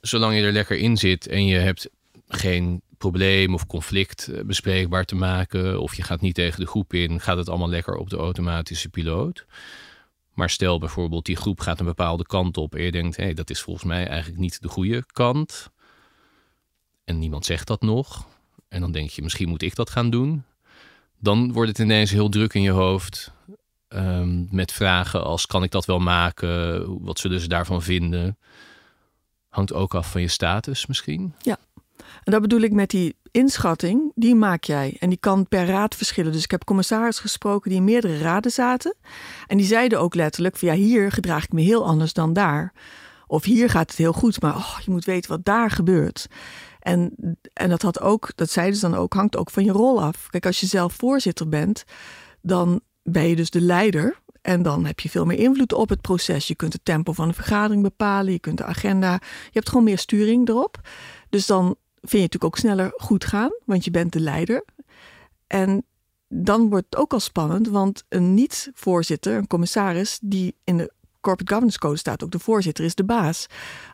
zolang 0.00 0.34
je 0.34 0.42
er 0.42 0.52
lekker 0.52 0.76
in 0.76 0.96
zit 0.96 1.26
en 1.26 1.46
je 1.46 1.58
hebt 1.58 1.88
geen 2.28 2.82
probleem 2.98 3.54
of 3.54 3.66
conflict 3.66 4.28
eh, 4.28 4.44
bespreekbaar 4.44 5.04
te 5.04 5.14
maken. 5.14 5.80
Of 5.80 5.94
je 5.94 6.02
gaat 6.02 6.20
niet 6.20 6.34
tegen 6.34 6.60
de 6.60 6.66
groep 6.66 6.94
in, 6.94 7.20
gaat 7.20 7.36
het 7.36 7.48
allemaal 7.48 7.68
lekker 7.68 7.96
op 7.96 8.10
de 8.10 8.16
automatische 8.16 8.88
piloot. 8.88 9.46
Maar 10.34 10.50
stel 10.50 10.78
bijvoorbeeld, 10.78 11.24
die 11.24 11.36
groep 11.36 11.60
gaat 11.60 11.80
een 11.80 11.86
bepaalde 11.86 12.26
kant 12.26 12.56
op 12.56 12.74
en 12.74 12.82
je 12.82 12.90
denkt, 12.90 13.16
hé, 13.16 13.24
hey, 13.24 13.34
dat 13.34 13.50
is 13.50 13.60
volgens 13.60 13.84
mij 13.84 14.06
eigenlijk 14.06 14.40
niet 14.40 14.62
de 14.62 14.68
goede 14.68 15.04
kant. 15.06 15.70
En 17.04 17.18
niemand 17.18 17.44
zegt 17.44 17.66
dat 17.66 17.80
nog. 17.80 18.26
En 18.68 18.80
dan 18.80 18.92
denk 18.92 19.10
je, 19.10 19.22
misschien 19.22 19.48
moet 19.48 19.62
ik 19.62 19.74
dat 19.74 19.90
gaan 19.90 20.10
doen. 20.10 20.44
Dan 21.18 21.52
wordt 21.52 21.68
het 21.68 21.78
ineens 21.78 22.10
heel 22.10 22.28
druk 22.28 22.54
in 22.54 22.62
je 22.62 22.70
hoofd. 22.70 23.32
Ehm, 23.88 24.44
met 24.54 24.72
vragen 24.72 25.24
als, 25.24 25.46
kan 25.46 25.62
ik 25.62 25.70
dat 25.70 25.84
wel 25.84 25.98
maken? 25.98 27.04
Wat 27.04 27.18
zullen 27.18 27.40
ze 27.40 27.48
daarvan 27.48 27.82
vinden? 27.82 28.38
Hangt 29.48 29.72
ook 29.72 29.94
af 29.94 30.10
van 30.10 30.20
je 30.20 30.28
status 30.28 30.86
misschien. 30.86 31.34
Ja, 31.42 31.58
en 32.24 32.32
dat 32.32 32.40
bedoel 32.40 32.60
ik 32.60 32.72
met 32.72 32.90
die 32.90 33.16
inschatting, 33.30 34.12
die 34.14 34.34
maak 34.34 34.64
jij. 34.64 34.96
En 34.98 35.08
die 35.08 35.18
kan 35.18 35.48
per 35.48 35.66
raad 35.66 35.94
verschillen. 35.94 36.32
Dus 36.32 36.44
ik 36.44 36.50
heb 36.50 36.64
commissaris 36.64 37.18
gesproken 37.18 37.70
die 37.70 37.78
in 37.78 37.84
meerdere 37.84 38.18
raden 38.18 38.50
zaten. 38.50 38.96
En 39.46 39.56
die 39.56 39.66
zeiden 39.66 40.00
ook 40.00 40.14
letterlijk 40.14 40.56
van 40.56 40.68
ja, 40.68 40.74
hier 40.74 41.12
gedraag 41.12 41.44
ik 41.44 41.52
me 41.52 41.60
heel 41.60 41.86
anders 41.86 42.12
dan 42.12 42.32
daar. 42.32 42.72
Of 43.26 43.44
hier 43.44 43.70
gaat 43.70 43.90
het 43.90 43.98
heel 43.98 44.12
goed, 44.12 44.40
maar 44.40 44.56
oh, 44.56 44.78
je 44.84 44.90
moet 44.90 45.04
weten 45.04 45.30
wat 45.30 45.44
daar 45.44 45.70
gebeurt. 45.70 46.26
En, 46.80 47.14
en 47.52 47.68
dat 47.68 47.82
had 47.82 48.00
ook, 48.00 48.32
dat 48.34 48.50
zeiden 48.50 48.76
ze 48.78 48.88
dan 48.88 48.98
ook, 48.98 49.14
hangt 49.14 49.36
ook 49.36 49.50
van 49.50 49.64
je 49.64 49.72
rol 49.72 50.02
af. 50.02 50.26
Kijk, 50.30 50.46
als 50.46 50.60
je 50.60 50.66
zelf 50.66 50.94
voorzitter 50.94 51.48
bent, 51.48 51.84
dan 52.42 52.80
ben 53.02 53.28
je 53.28 53.36
dus 53.36 53.50
de 53.50 53.60
leider. 53.60 54.20
En 54.42 54.62
dan 54.62 54.84
heb 54.84 55.00
je 55.00 55.08
veel 55.08 55.24
meer 55.24 55.38
invloed 55.38 55.72
op 55.72 55.88
het 55.88 56.00
proces. 56.00 56.48
Je 56.48 56.54
kunt 56.54 56.72
het 56.72 56.84
tempo 56.84 57.12
van 57.12 57.28
de 57.28 57.34
vergadering 57.34 57.82
bepalen. 57.82 58.32
Je 58.32 58.38
kunt 58.38 58.58
de 58.58 58.64
agenda. 58.64 59.12
Je 59.22 59.50
hebt 59.52 59.68
gewoon 59.68 59.84
meer 59.84 59.98
sturing 59.98 60.48
erop. 60.48 60.80
Dus 61.28 61.46
dan 61.46 61.76
vind 62.08 62.22
je 62.22 62.28
natuurlijk 62.28 62.44
ook 62.44 62.58
sneller 62.58 62.92
goed 62.96 63.24
gaan, 63.24 63.50
want 63.64 63.84
je 63.84 63.90
bent 63.90 64.12
de 64.12 64.20
leider. 64.20 64.64
En 65.46 65.84
dan 66.28 66.68
wordt 66.68 66.86
het 66.90 66.96
ook 66.96 67.12
al 67.12 67.20
spannend, 67.20 67.68
want 67.68 68.04
een 68.08 68.34
niet-voorzitter, 68.34 69.36
een 69.36 69.46
commissaris, 69.46 70.18
die 70.22 70.56
in 70.64 70.76
de 70.76 70.92
Corporate 71.20 71.52
Governance 71.52 71.78
Code 71.78 71.96
staat, 71.96 72.24
ook 72.24 72.30
de 72.30 72.38
voorzitter 72.38 72.84
is 72.84 72.94
de 72.94 73.04
baas. 73.04 73.46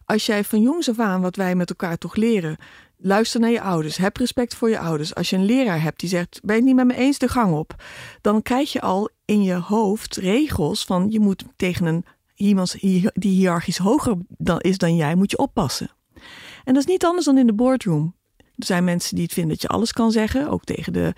Als 0.05 0.27
jij 0.27 0.45
van 0.45 0.63
jongs 0.63 0.89
af 0.89 0.99
aan, 0.99 1.21
wat 1.21 1.37
wij 1.37 1.55
met 1.55 1.71
elkaar 1.71 1.99
toch 1.99 2.17
leren, 2.17 2.57
luister 2.97 3.41
naar 3.41 3.51
je 3.51 3.61
ouders, 3.61 3.97
heb 3.97 4.17
respect 4.17 4.55
voor 4.55 4.71
je 4.71 4.79
ouders. 4.79 5.15
Als 5.15 5.31
je 5.31 5.37
een 5.37 5.45
leraar 5.45 5.83
hebt 5.83 6.01
die 6.01 6.09
zegt, 6.09 6.41
ben 6.43 6.55
je 6.55 6.61
het 6.61 6.71
niet 6.71 6.87
met 6.87 6.97
me 6.97 7.03
eens 7.03 7.19
de 7.19 7.29
gang 7.29 7.55
op, 7.55 7.75
dan 8.21 8.43
krijg 8.43 8.73
je 8.73 8.81
al 8.81 9.11
in 9.25 9.43
je 9.43 9.55
hoofd 9.55 10.17
regels 10.17 10.85
van 10.85 11.11
je 11.11 11.21
moet 11.21 11.45
tegen 11.57 11.87
een 11.87 12.05
iemand 12.35 12.81
die 13.15 13.31
hiërarchisch 13.31 13.79
hoger 13.79 14.17
dan 14.29 14.61
is 14.61 14.79
dan 14.79 14.97
jij, 14.97 15.15
moet 15.15 15.31
je 15.31 15.39
oppassen. 15.39 15.91
En 16.65 16.75
dat 16.75 16.83
is 16.83 16.89
niet 16.89 17.05
anders 17.05 17.27
dan 17.27 17.39
in 17.39 17.47
de 17.47 17.53
boardroom. 17.53 18.15
Er 18.37 18.67
zijn 18.67 18.85
mensen 18.85 19.15
die 19.15 19.25
het 19.25 19.33
vinden 19.33 19.53
dat 19.53 19.63
je 19.63 19.69
alles 19.69 19.93
kan 19.93 20.13
zeggen, 20.13 20.49
ook 20.49 20.65
tegen 20.65 20.93
de, 20.93 21.15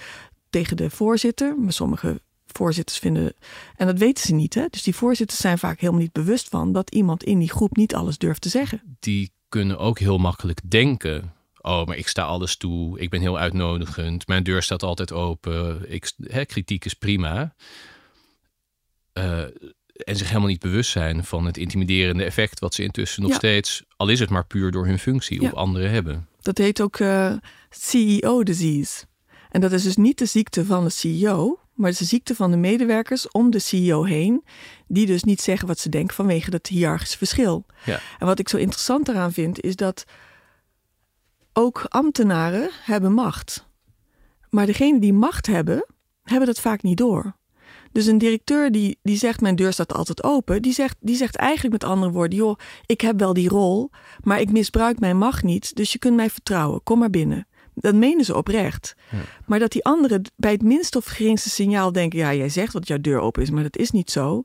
tegen 0.50 0.76
de 0.76 0.90
voorzitter. 0.90 1.58
Maar 1.58 1.72
sommige 1.72 2.20
voorzitters 2.46 2.98
vinden, 2.98 3.34
en 3.76 3.86
dat 3.86 3.98
weten 3.98 4.24
ze 4.24 4.34
niet. 4.34 4.54
Hè? 4.54 4.66
Dus 4.70 4.82
die 4.82 4.94
voorzitters 4.94 5.40
zijn 5.40 5.58
vaak 5.58 5.80
helemaal 5.80 6.02
niet 6.02 6.12
bewust 6.12 6.48
van 6.48 6.72
dat 6.72 6.90
iemand 6.90 7.24
in 7.24 7.38
die 7.38 7.50
groep 7.50 7.76
niet 7.76 7.94
alles 7.94 8.18
durft 8.18 8.40
te 8.40 8.48
zeggen. 8.48 8.96
Die 9.00 9.32
kunnen 9.48 9.78
ook 9.78 9.98
heel 9.98 10.18
makkelijk 10.18 10.70
denken. 10.70 11.32
Oh, 11.60 11.86
maar 11.86 11.96
ik 11.96 12.08
sta 12.08 12.22
alles 12.22 12.56
toe. 12.56 12.98
Ik 12.98 13.10
ben 13.10 13.20
heel 13.20 13.38
uitnodigend. 13.38 14.26
Mijn 14.26 14.42
deur 14.42 14.62
staat 14.62 14.82
altijd 14.82 15.12
open. 15.12 15.92
Ik, 15.92 16.12
hè, 16.22 16.44
kritiek 16.44 16.84
is 16.84 16.94
prima. 16.94 17.54
Uh, 19.18 19.44
en 19.94 20.16
zich 20.16 20.28
helemaal 20.28 20.48
niet 20.48 20.60
bewust 20.60 20.90
zijn 20.90 21.24
van 21.24 21.44
het 21.46 21.56
intimiderende 21.56 22.24
effect 22.24 22.60
wat 22.60 22.74
ze 22.74 22.82
intussen 22.82 23.22
nog 23.22 23.34
steeds, 23.34 23.84
al 23.96 24.08
is 24.08 24.20
het 24.20 24.30
maar 24.30 24.46
puur 24.46 24.70
door 24.70 24.86
hun 24.86 24.98
functie, 24.98 25.42
op 25.42 25.52
anderen 25.52 25.90
hebben. 25.90 26.28
Dat 26.40 26.58
heet 26.58 26.80
ook 26.80 26.98
uh, 26.98 27.26
eh, 27.26 27.38
CEO-disease. 27.70 29.04
En 29.50 29.60
dat 29.60 29.72
is 29.72 29.82
dus 29.82 29.96
niet 29.96 30.18
de 30.18 30.26
ziekte 30.26 30.64
van 30.64 30.84
de 30.84 30.90
CEO, 30.90 31.58
maar 31.74 31.90
de 31.90 32.04
ziekte 32.04 32.34
van 32.34 32.50
de 32.50 32.56
medewerkers 32.56 33.28
om 33.28 33.50
de 33.50 33.58
CEO 33.58 34.04
heen, 34.04 34.44
die 34.86 35.06
dus 35.06 35.24
niet 35.24 35.40
zeggen 35.40 35.68
wat 35.68 35.78
ze 35.78 35.88
denken 35.88 36.14
vanwege 36.14 36.50
dat 36.50 36.66
hiërarchische 36.66 37.18
verschil. 37.18 37.66
Ja. 37.84 38.00
En 38.18 38.26
wat 38.26 38.38
ik 38.38 38.48
zo 38.48 38.56
interessant 38.56 39.08
eraan 39.08 39.32
vind, 39.32 39.60
is 39.60 39.76
dat 39.76 40.04
ook 41.52 41.84
ambtenaren 41.88 42.70
hebben 42.72 43.12
macht. 43.12 43.66
Maar 44.50 44.66
degenen 44.66 45.00
die 45.00 45.12
macht 45.12 45.46
hebben, 45.46 45.86
hebben 46.22 46.46
dat 46.46 46.60
vaak 46.60 46.82
niet 46.82 46.96
door. 46.96 47.36
Dus 47.94 48.06
een 48.06 48.18
directeur 48.18 48.72
die, 48.72 48.98
die 49.02 49.16
zegt: 49.16 49.40
Mijn 49.40 49.56
deur 49.56 49.72
staat 49.72 49.92
altijd 49.92 50.24
open. 50.24 50.62
Die 50.62 50.72
zegt, 50.72 50.96
die 51.00 51.16
zegt 51.16 51.36
eigenlijk 51.36 51.72
met 51.72 51.90
andere 51.90 52.12
woorden: 52.12 52.38
Joh, 52.38 52.58
ik 52.86 53.00
heb 53.00 53.18
wel 53.18 53.32
die 53.32 53.48
rol, 53.48 53.90
maar 54.20 54.40
ik 54.40 54.52
misbruik 54.52 55.00
mijn 55.00 55.18
macht 55.18 55.42
niet. 55.42 55.76
Dus 55.76 55.92
je 55.92 55.98
kunt 55.98 56.16
mij 56.16 56.30
vertrouwen. 56.30 56.82
Kom 56.82 56.98
maar 56.98 57.10
binnen. 57.10 57.46
Dat 57.74 57.94
menen 57.94 58.24
ze 58.24 58.36
oprecht. 58.36 58.94
Maar 59.46 59.58
dat 59.58 59.72
die 59.72 59.84
anderen 59.84 60.22
bij 60.36 60.52
het 60.52 60.62
minste 60.62 60.98
of 60.98 61.04
geringste 61.04 61.50
signaal 61.50 61.92
denken: 61.92 62.18
Ja, 62.18 62.34
jij 62.34 62.48
zegt 62.48 62.72
dat 62.72 62.88
jouw 62.88 63.00
deur 63.00 63.20
open 63.20 63.42
is, 63.42 63.50
maar 63.50 63.62
dat 63.62 63.76
is 63.76 63.90
niet 63.90 64.10
zo. 64.10 64.42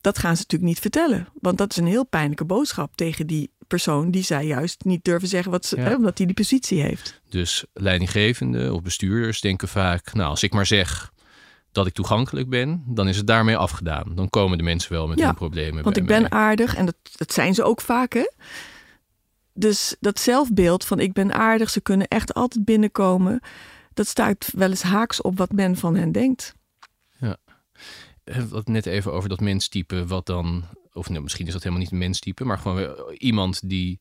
Dat 0.00 0.18
gaan 0.18 0.36
ze 0.36 0.42
natuurlijk 0.42 0.70
niet 0.70 0.80
vertellen. 0.80 1.28
Want 1.40 1.58
dat 1.58 1.70
is 1.70 1.76
een 1.76 1.86
heel 1.86 2.06
pijnlijke 2.06 2.44
boodschap 2.44 2.96
tegen 2.96 3.26
die 3.26 3.50
persoon 3.66 4.10
die 4.10 4.22
zij 4.24 4.46
juist 4.46 4.84
niet 4.84 5.04
durven 5.04 5.28
zeggen 5.28 5.50
wat 5.50 5.66
ze, 5.66 5.80
hè, 5.80 5.94
omdat 5.94 6.18
hij 6.18 6.26
die 6.26 6.36
positie 6.36 6.82
heeft. 6.82 7.20
Dus 7.28 7.64
leidinggevenden 7.72 8.74
of 8.74 8.82
bestuurders 8.82 9.40
denken 9.40 9.68
vaak: 9.68 10.12
Nou, 10.12 10.30
als 10.30 10.42
ik 10.42 10.52
maar 10.52 10.66
zeg 10.66 11.12
dat 11.72 11.86
ik 11.86 11.92
toegankelijk 11.92 12.48
ben, 12.48 12.82
dan 12.86 13.08
is 13.08 13.16
het 13.16 13.26
daarmee 13.26 13.56
afgedaan. 13.56 14.14
Dan 14.14 14.30
komen 14.30 14.58
de 14.58 14.64
mensen 14.64 14.92
wel 14.92 15.06
met 15.06 15.20
hun 15.20 15.34
problemen. 15.34 15.82
Want 15.84 15.96
ik 15.96 16.06
ben 16.06 16.32
aardig 16.32 16.74
en 16.74 16.86
dat, 16.86 16.96
dat 17.16 17.32
zijn 17.32 17.54
ze 17.54 17.62
ook 17.62 17.80
vaak, 17.80 18.12
hè? 18.12 18.30
Dus 19.54 19.96
dat 20.00 20.20
zelfbeeld 20.20 20.84
van 20.84 21.00
ik 21.00 21.12
ben 21.12 21.32
aardig, 21.32 21.70
ze 21.70 21.80
kunnen 21.80 22.08
echt 22.08 22.34
altijd 22.34 22.64
binnenkomen, 22.64 23.40
dat 23.94 24.06
staat 24.06 24.50
wel 24.54 24.70
eens 24.70 24.82
haaks 24.82 25.20
op 25.20 25.38
wat 25.38 25.52
men 25.52 25.76
van 25.76 25.96
hen 25.96 26.12
denkt. 26.12 26.54
Ja. 27.18 27.36
Wat 28.48 28.68
net 28.68 28.86
even 28.86 29.12
over 29.12 29.28
dat 29.28 29.40
menstype, 29.40 30.06
wat 30.06 30.26
dan, 30.26 30.64
of 30.92 31.08
nou, 31.08 31.22
misschien 31.22 31.46
is 31.46 31.52
dat 31.52 31.62
helemaal 31.62 31.82
niet 31.82 31.92
een 31.92 31.98
menstype, 31.98 32.44
maar 32.44 32.58
gewoon 32.58 33.12
iemand 33.18 33.68
die 33.68 34.00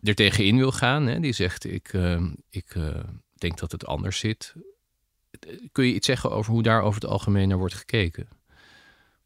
er 0.00 0.14
tegenin 0.14 0.56
wil 0.56 0.72
gaan, 0.72 1.06
hè? 1.06 1.20
die 1.20 1.32
zegt 1.32 1.64
ik, 1.64 1.92
uh, 1.92 2.22
ik 2.50 2.74
uh, 2.74 2.94
denk 3.34 3.58
dat 3.58 3.72
het 3.72 3.86
anders 3.86 4.18
zit 4.18 4.54
kun 5.72 5.86
je 5.86 5.94
iets 5.94 6.06
zeggen 6.06 6.30
over 6.30 6.52
hoe 6.52 6.62
daar 6.62 6.82
over 6.82 7.00
het 7.00 7.10
algemeen 7.10 7.48
naar 7.48 7.58
wordt 7.58 7.74
gekeken? 7.74 8.28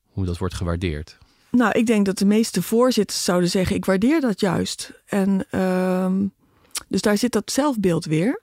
Hoe 0.07 0.25
dat 0.25 0.39
wordt 0.39 0.55
gewaardeerd? 0.55 1.19
Nou, 1.51 1.73
ik 1.73 1.87
denk 1.87 2.07
dat 2.07 2.19
de 2.19 2.25
meeste 2.25 2.63
voorzitters 2.63 3.25
zouden 3.25 3.51
zeggen: 3.51 3.77
ik 3.77 3.85
waardeer 3.85 4.21
dat 4.21 4.41
juist. 4.41 4.93
En 5.07 5.47
uh, 5.51 6.13
dus 6.89 7.01
daar 7.01 7.19
zit 7.19 7.33
dat 7.33 7.51
zelfbeeld 7.51 8.05
weer. 8.05 8.43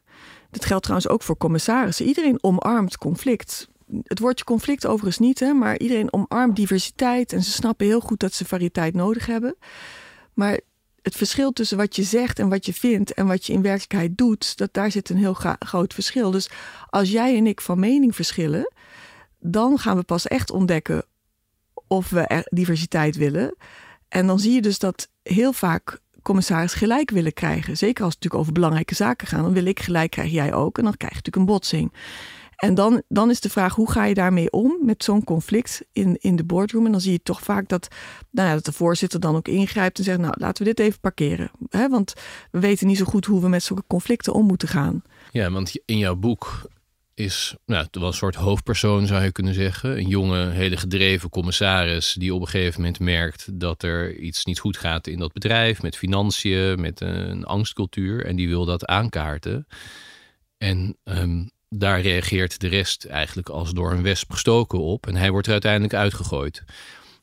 Dat 0.51 0.65
geldt 0.65 0.83
trouwens 0.83 1.11
ook 1.11 1.23
voor 1.23 1.37
commissarissen. 1.37 2.05
Iedereen 2.05 2.43
omarmt 2.43 2.97
conflict. 2.97 3.67
Het 4.03 4.19
woordje 4.19 4.45
conflict 4.45 4.85
overigens 4.85 5.17
niet, 5.17 5.39
hè, 5.39 5.53
maar 5.53 5.79
iedereen 5.79 6.13
omarmt 6.13 6.55
diversiteit. 6.55 7.33
En 7.33 7.43
ze 7.43 7.51
snappen 7.51 7.85
heel 7.85 7.99
goed 7.99 8.19
dat 8.19 8.33
ze 8.33 8.45
variëteit 8.45 8.93
nodig 8.93 9.25
hebben. 9.25 9.55
Maar 10.33 10.59
het 11.03 11.15
verschil 11.15 11.51
tussen 11.51 11.77
wat 11.77 11.95
je 11.95 12.03
zegt 12.03 12.39
en 12.39 12.49
wat 12.49 12.65
je 12.65 12.73
vindt 12.73 13.13
en 13.13 13.27
wat 13.27 13.45
je 13.45 13.53
in 13.53 13.61
werkelijkheid 13.61 14.17
doet, 14.17 14.57
dat 14.57 14.73
daar 14.73 14.91
zit 14.91 15.09
een 15.09 15.17
heel 15.17 15.35
groot 15.59 15.93
verschil. 15.93 16.31
Dus 16.31 16.49
als 16.89 17.09
jij 17.09 17.37
en 17.37 17.47
ik 17.47 17.61
van 17.61 17.79
mening 17.79 18.15
verschillen, 18.15 18.73
dan 19.39 19.77
gaan 19.77 19.97
we 19.97 20.03
pas 20.03 20.27
echt 20.27 20.51
ontdekken 20.51 21.05
of 21.87 22.09
we 22.09 22.47
diversiteit 22.49 23.15
willen. 23.15 23.55
En 24.07 24.27
dan 24.27 24.39
zie 24.39 24.53
je 24.53 24.61
dus 24.61 24.79
dat 24.79 25.09
heel 25.23 25.53
vaak 25.53 25.99
commissaris 26.21 26.73
gelijk 26.73 27.09
willen 27.09 27.33
krijgen. 27.33 27.77
Zeker 27.77 28.03
als 28.03 28.13
het 28.13 28.23
natuurlijk 28.23 28.41
over 28.41 28.53
belangrijke 28.53 28.95
zaken 28.95 29.27
gaat. 29.27 29.43
Dan 29.43 29.53
wil 29.53 29.65
ik 29.65 29.79
gelijk, 29.79 30.11
krijg 30.11 30.31
jij 30.31 30.53
ook. 30.53 30.77
En 30.77 30.83
dan 30.83 30.97
krijg 30.97 31.13
je 31.13 31.17
natuurlijk 31.17 31.35
een 31.35 31.53
botsing. 31.53 31.93
En 32.63 32.75
dan, 32.75 33.03
dan 33.07 33.29
is 33.29 33.39
de 33.39 33.49
vraag, 33.49 33.75
hoe 33.75 33.91
ga 33.91 34.05
je 34.05 34.13
daarmee 34.13 34.51
om 34.51 34.77
met 34.81 35.03
zo'n 35.03 35.23
conflict 35.23 35.85
in, 35.91 36.17
in 36.19 36.35
de 36.35 36.43
boardroom? 36.43 36.85
En 36.85 36.91
dan 36.91 37.01
zie 37.01 37.11
je 37.11 37.23
toch 37.23 37.41
vaak 37.41 37.67
dat, 37.67 37.87
nou 38.31 38.47
ja, 38.47 38.53
dat 38.53 38.65
de 38.65 38.71
voorzitter 38.71 39.19
dan 39.19 39.35
ook 39.35 39.47
ingrijpt 39.47 39.97
en 39.97 40.03
zegt, 40.03 40.19
nou 40.19 40.33
laten 40.37 40.63
we 40.63 40.73
dit 40.73 40.85
even 40.85 40.99
parkeren. 40.99 41.51
Want 41.69 42.13
we 42.51 42.59
weten 42.59 42.87
niet 42.87 42.97
zo 42.97 43.05
goed 43.05 43.25
hoe 43.25 43.41
we 43.41 43.47
met 43.49 43.63
zulke 43.63 43.83
conflicten 43.87 44.33
om 44.33 44.45
moeten 44.45 44.67
gaan. 44.67 45.01
Ja, 45.31 45.51
want 45.51 45.75
in 45.85 45.97
jouw 45.97 46.15
boek 46.15 46.69
is 47.13 47.55
nou, 47.65 47.87
wel 47.91 48.07
een 48.07 48.13
soort 48.13 48.35
hoofdpersoon, 48.35 49.07
zou 49.07 49.23
je 49.23 49.31
kunnen 49.31 49.53
zeggen. 49.53 49.97
Een 49.97 50.07
jonge, 50.07 50.49
hele 50.49 50.77
gedreven 50.77 51.29
commissaris 51.29 52.15
die 52.19 52.33
op 52.33 52.41
een 52.41 52.47
gegeven 52.47 52.81
moment 52.81 52.99
merkt 52.99 53.59
dat 53.59 53.83
er 53.83 54.15
iets 54.15 54.45
niet 54.45 54.59
goed 54.59 54.77
gaat 54.77 55.07
in 55.07 55.19
dat 55.19 55.33
bedrijf, 55.33 55.81
met 55.81 55.97
financiën, 55.97 56.81
met 56.81 57.01
een 57.01 57.43
angstcultuur. 57.43 58.25
En 58.25 58.35
die 58.35 58.47
wil 58.47 58.65
dat 58.65 58.85
aankaarten. 58.85 59.67
En 60.57 60.97
um, 61.03 61.51
daar 61.79 62.01
reageert 62.01 62.59
de 62.59 62.67
rest 62.67 63.05
eigenlijk 63.05 63.49
als 63.49 63.71
door 63.71 63.91
een 63.91 64.03
wesp 64.03 64.31
gestoken 64.31 64.79
op. 64.79 65.07
En 65.07 65.15
hij 65.15 65.31
wordt 65.31 65.47
er 65.47 65.53
uiteindelijk 65.53 65.93
uitgegooid. 65.93 66.63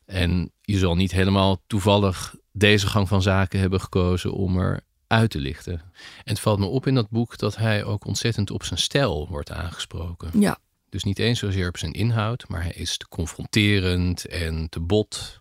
En 0.05 0.51
je 0.61 0.77
zal 0.77 0.95
niet 0.95 1.11
helemaal 1.11 1.61
toevallig 1.67 2.35
deze 2.51 2.87
gang 2.87 3.07
van 3.07 3.21
zaken 3.21 3.59
hebben 3.59 3.81
gekozen 3.81 4.33
om 4.33 4.57
er 4.57 4.81
uit 5.07 5.29
te 5.29 5.39
lichten. 5.39 5.73
En 5.73 5.81
het 6.23 6.39
valt 6.39 6.59
me 6.59 6.65
op 6.65 6.87
in 6.87 6.95
dat 6.95 7.09
boek 7.09 7.37
dat 7.37 7.55
hij 7.55 7.83
ook 7.83 8.05
ontzettend 8.05 8.51
op 8.51 8.63
zijn 8.63 8.79
stijl 8.79 9.27
wordt 9.29 9.51
aangesproken. 9.51 10.39
Ja. 10.39 10.57
Dus 10.89 11.03
niet 11.03 11.19
eens 11.19 11.39
zozeer 11.39 11.67
op 11.67 11.77
zijn 11.77 11.91
inhoud, 11.91 12.47
maar 12.47 12.63
hij 12.63 12.71
is 12.71 12.97
te 12.97 13.07
confronterend 13.07 14.25
en 14.25 14.69
te 14.69 14.79
bot. 14.79 15.39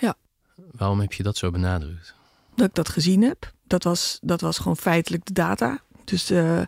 Ja. 0.00 0.16
Waarom 0.70 1.00
heb 1.00 1.12
je 1.12 1.22
dat 1.22 1.36
zo 1.36 1.50
benadrukt? 1.50 2.14
Dat 2.54 2.68
ik 2.68 2.74
dat 2.74 2.88
gezien 2.88 3.22
heb. 3.22 3.52
Dat 3.64 3.84
was, 3.84 4.18
dat 4.22 4.40
was 4.40 4.58
gewoon 4.58 4.76
feitelijk 4.76 5.24
de 5.24 5.32
data. 5.32 5.80
Dus 6.04 6.30
uh, 6.30 6.62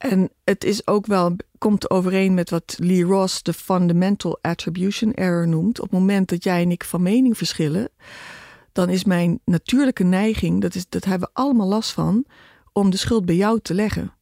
en 0.00 0.30
het 0.44 0.64
is 0.64 0.86
ook 0.86 1.06
wel, 1.06 1.36
komt 1.58 1.90
overeen 1.90 2.34
met 2.34 2.50
wat 2.50 2.76
Lee 2.78 3.04
Ross 3.04 3.42
de 3.42 3.52
fundamental 3.52 4.38
attribution 4.42 5.14
error 5.14 5.48
noemt. 5.48 5.80
Op 5.80 5.90
het 5.90 5.98
moment 5.98 6.28
dat 6.28 6.44
jij 6.44 6.62
en 6.62 6.70
ik 6.70 6.84
van 6.84 7.02
mening 7.02 7.36
verschillen, 7.36 7.88
dan 8.72 8.88
is 8.88 9.04
mijn 9.04 9.40
natuurlijke 9.44 10.04
neiging, 10.04 10.60
dat, 10.60 10.74
is, 10.74 10.88
dat 10.88 11.04
hebben 11.04 11.28
we 11.28 11.40
allemaal 11.40 11.66
last 11.66 11.90
van, 11.90 12.24
om 12.72 12.90
de 12.90 12.96
schuld 12.96 13.24
bij 13.24 13.34
jou 13.34 13.60
te 13.60 13.74
leggen. 13.74 14.12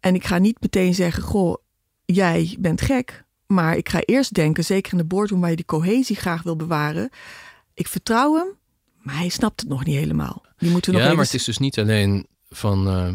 En 0.00 0.14
ik 0.14 0.24
ga 0.24 0.38
niet 0.38 0.60
meteen 0.60 0.94
zeggen, 0.94 1.22
goh, 1.22 1.56
jij 2.04 2.56
bent 2.58 2.80
gek. 2.80 3.24
Maar 3.46 3.76
ik 3.76 3.88
ga 3.88 4.00
eerst 4.00 4.34
denken, 4.34 4.64
zeker 4.64 4.92
in 4.92 4.98
de 4.98 5.04
boardroom 5.04 5.40
waar 5.40 5.50
je 5.50 5.56
die 5.56 5.64
cohesie 5.64 6.16
graag 6.16 6.42
wil 6.42 6.56
bewaren. 6.56 7.10
Ik 7.74 7.88
vertrouw 7.88 8.34
hem, 8.34 8.56
maar 8.98 9.16
hij 9.16 9.28
snapt 9.28 9.60
het 9.60 9.68
nog 9.68 9.84
niet 9.84 9.96
helemaal. 9.96 10.44
Die 10.56 10.70
moeten 10.70 10.92
ja, 10.92 11.14
maar 11.14 11.24
het 11.24 11.34
is 11.34 11.44
dus 11.44 11.58
niet 11.58 11.78
alleen 11.78 12.26
van... 12.48 12.88
Uh 12.88 13.12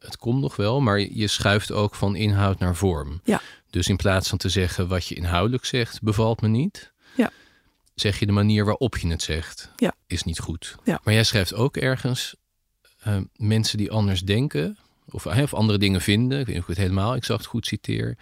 het 0.00 0.16
komt 0.16 0.40
nog 0.40 0.56
wel, 0.56 0.80
maar 0.80 1.00
je 1.00 1.26
schuift 1.26 1.72
ook 1.72 1.94
van 1.94 2.16
inhoud 2.16 2.58
naar 2.58 2.76
vorm. 2.76 3.20
Ja. 3.24 3.40
Dus 3.70 3.88
in 3.88 3.96
plaats 3.96 4.28
van 4.28 4.38
te 4.38 4.48
zeggen 4.48 4.88
wat 4.88 5.06
je 5.06 5.14
inhoudelijk 5.14 5.64
zegt, 5.64 6.02
bevalt 6.02 6.40
me 6.40 6.48
niet. 6.48 6.92
Ja. 7.16 7.30
Zeg 7.94 8.18
je 8.18 8.26
de 8.26 8.32
manier 8.32 8.64
waarop 8.64 8.96
je 8.96 9.08
het 9.08 9.22
zegt, 9.22 9.70
ja. 9.76 9.94
is 10.06 10.22
niet 10.22 10.38
goed. 10.38 10.76
Ja. 10.84 11.00
Maar 11.04 11.14
jij 11.14 11.24
schrijft 11.24 11.54
ook 11.54 11.76
ergens 11.76 12.34
uh, 13.06 13.16
mensen 13.36 13.78
die 13.78 13.90
anders 13.90 14.20
denken 14.20 14.76
of, 15.08 15.26
of 15.26 15.54
andere 15.54 15.78
dingen 15.78 16.00
vinden. 16.00 16.40
Ik 16.40 16.46
weet 16.46 16.54
niet 16.54 16.64
of 16.64 16.70
ik 16.70 16.76
het 16.76 16.86
helemaal 16.86 17.14
exact 17.14 17.46
goed 17.46 17.66
citeer. 17.66 18.18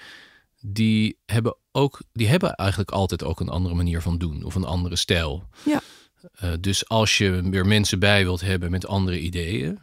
die 0.60 1.18
hebben, 1.26 1.56
ook, 1.72 2.00
die 2.12 2.28
hebben 2.28 2.54
eigenlijk 2.54 2.90
altijd 2.90 3.24
ook 3.24 3.40
een 3.40 3.48
andere 3.48 3.74
manier 3.74 4.02
van 4.02 4.18
doen 4.18 4.42
of 4.42 4.54
een 4.54 4.64
andere 4.64 4.96
stijl. 4.96 5.48
Ja. 5.64 5.80
Uh, 6.42 6.52
dus 6.60 6.88
als 6.88 7.18
je 7.18 7.48
weer 7.50 7.66
mensen 7.66 7.98
bij 7.98 8.22
wilt 8.24 8.40
hebben 8.40 8.70
met 8.70 8.86
andere 8.86 9.20
ideeën, 9.20 9.78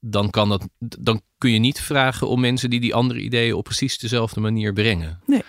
dan, 0.00 0.30
kan 0.30 0.48
dat, 0.48 0.68
dan 0.78 1.20
kun 1.38 1.50
je 1.50 1.58
niet 1.58 1.80
vragen 1.80 2.28
om 2.28 2.40
mensen 2.40 2.70
die 2.70 2.80
die 2.80 2.94
andere 2.94 3.20
ideeën 3.20 3.54
op 3.54 3.64
precies 3.64 3.98
dezelfde 3.98 4.40
manier 4.40 4.72
brengen. 4.72 5.20
Nee. 5.26 5.42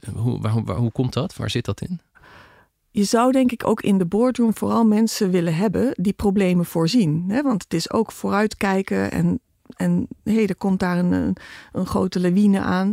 Uh, 0.00 0.14
hoe, 0.14 0.40
waar, 0.40 0.64
waar, 0.64 0.76
hoe 0.76 0.92
komt 0.92 1.12
dat? 1.12 1.36
Waar 1.36 1.50
zit 1.50 1.64
dat 1.64 1.80
in? 1.80 2.00
Je 2.90 3.04
zou 3.04 3.32
denk 3.32 3.52
ik 3.52 3.66
ook 3.66 3.82
in 3.82 3.98
de 3.98 4.06
boardroom 4.06 4.56
vooral 4.56 4.84
mensen 4.84 5.30
willen 5.30 5.54
hebben 5.54 5.90
die 5.92 6.12
problemen 6.12 6.64
voorzien. 6.64 7.24
Hè? 7.28 7.42
Want 7.42 7.62
het 7.62 7.74
is 7.74 7.90
ook 7.90 8.12
vooruitkijken 8.12 9.10
en, 9.10 9.40
en 9.76 10.08
hey, 10.22 10.46
er 10.46 10.56
komt 10.56 10.80
daar 10.80 10.98
een, 10.98 11.12
een, 11.12 11.36
een 11.72 11.86
grote 11.86 12.20
lawine 12.20 12.60
aan. 12.60 12.92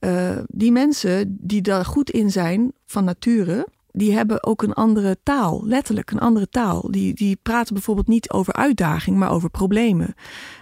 Uh, 0.00 0.38
die 0.46 0.72
mensen 0.72 1.36
die 1.40 1.62
daar 1.62 1.84
goed 1.84 2.10
in 2.10 2.30
zijn 2.30 2.72
van 2.86 3.04
nature, 3.04 3.66
die 3.96 4.12
hebben 4.12 4.44
ook 4.44 4.62
een 4.62 4.72
andere 4.72 5.16
taal, 5.22 5.66
letterlijk 5.66 6.10
een 6.10 6.18
andere 6.18 6.48
taal. 6.48 6.90
Die, 6.90 7.14
die 7.14 7.38
praten 7.42 7.74
bijvoorbeeld 7.74 8.06
niet 8.06 8.30
over 8.30 8.52
uitdaging, 8.52 9.16
maar 9.16 9.30
over 9.30 9.50
problemen. 9.50 10.14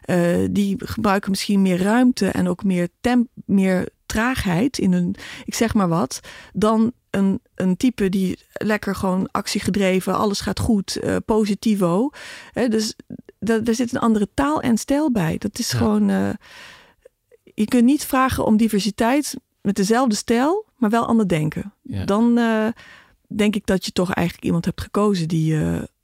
Uh, 0.06 0.48
die 0.50 0.76
gebruiken 0.78 1.30
misschien 1.30 1.62
meer 1.62 1.82
ruimte 1.82 2.26
en 2.26 2.48
ook 2.48 2.64
meer, 2.64 2.88
temp, 3.00 3.28
meer 3.44 3.88
traagheid 4.06 4.78
in 4.78 4.92
hun, 4.92 5.14
ik 5.44 5.54
zeg 5.54 5.74
maar 5.74 5.88
wat, 5.88 6.20
dan 6.52 6.92
een, 7.10 7.40
een 7.54 7.76
type 7.76 8.08
die 8.08 8.38
lekker 8.52 8.94
gewoon 8.94 9.28
actiegedreven, 9.30 10.16
alles 10.16 10.40
gaat 10.40 10.58
goed, 10.58 10.98
uh, 11.04 11.16
positivo. 11.24 12.10
Dus 12.68 12.96
daar 13.38 13.74
zit 13.74 13.94
een 13.94 14.00
andere 14.00 14.28
taal 14.34 14.60
en 14.60 14.78
stijl 14.78 15.12
bij. 15.12 15.38
Dat 15.38 15.58
is 15.58 15.70
ja. 15.70 15.78
gewoon. 15.78 16.08
Uh, 16.08 16.28
je 17.54 17.64
kunt 17.64 17.84
niet 17.84 18.04
vragen 18.04 18.44
om 18.44 18.56
diversiteit 18.56 19.36
met 19.60 19.76
dezelfde 19.76 20.14
stijl, 20.14 20.64
maar 20.76 20.90
wel 20.90 21.06
ander 21.06 21.28
denken. 21.28 21.72
Ja. 21.82 22.04
Dan 22.04 22.38
uh, 22.38 22.66
denk 23.36 23.54
ik 23.54 23.66
dat 23.66 23.84
je 23.84 23.92
toch 23.92 24.12
eigenlijk 24.12 24.46
iemand 24.46 24.64
hebt 24.64 24.80
gekozen 24.80 25.28
die 25.28 25.56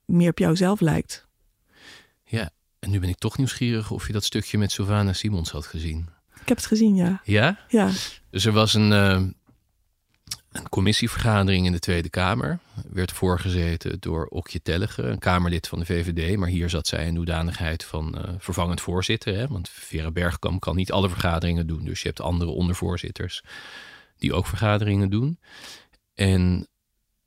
meer 0.04 0.30
op 0.30 0.38
jouzelf 0.38 0.80
lijkt. 0.80 1.26
Ja, 2.24 2.50
en 2.78 2.90
nu 2.90 3.00
ben 3.00 3.08
ik 3.08 3.18
toch 3.18 3.36
nieuwsgierig 3.36 3.90
of 3.90 4.06
je 4.06 4.12
dat 4.12 4.24
stukje 4.24 4.58
met 4.58 4.72
Sylvana 4.72 5.12
Simons 5.12 5.50
had 5.50 5.66
gezien. 5.66 6.08
Ik 6.40 6.48
heb 6.48 6.56
het 6.56 6.66
gezien, 6.66 6.94
ja. 6.94 7.20
Ja? 7.24 7.58
Ja. 7.68 7.90
Dus 8.30 8.44
er 8.44 8.52
was 8.52 8.74
een, 8.74 8.90
uh, 8.90 9.22
een 10.52 10.68
commissievergadering 10.68 11.66
in 11.66 11.72
de 11.72 11.78
Tweede 11.78 12.08
Kamer. 12.08 12.58
Werd 12.88 13.12
voorgezeten 13.12 14.00
door 14.00 14.26
Okje 14.26 14.62
Tellige, 14.62 15.02
een 15.02 15.18
Kamerlid 15.18 15.68
van 15.68 15.78
de 15.78 15.84
VVD. 15.84 16.36
Maar 16.36 16.48
hier 16.48 16.70
zat 16.70 16.86
zij 16.86 17.06
in 17.06 17.16
hoedanigheid 17.16 17.84
van 17.84 18.14
uh, 18.18 18.34
vervangend 18.38 18.80
voorzitter. 18.80 19.36
Hè? 19.36 19.46
Want 19.46 19.68
Vera 19.68 20.10
Bergkamp 20.10 20.60
kan 20.60 20.76
niet 20.76 20.92
alle 20.92 21.08
vergaderingen 21.08 21.66
doen. 21.66 21.84
Dus 21.84 22.02
je 22.02 22.08
hebt 22.08 22.20
andere 22.20 22.50
ondervoorzitters 22.50 23.42
die 24.16 24.32
ook 24.34 24.46
vergaderingen 24.46 25.10
doen. 25.10 25.38
En 26.14 26.68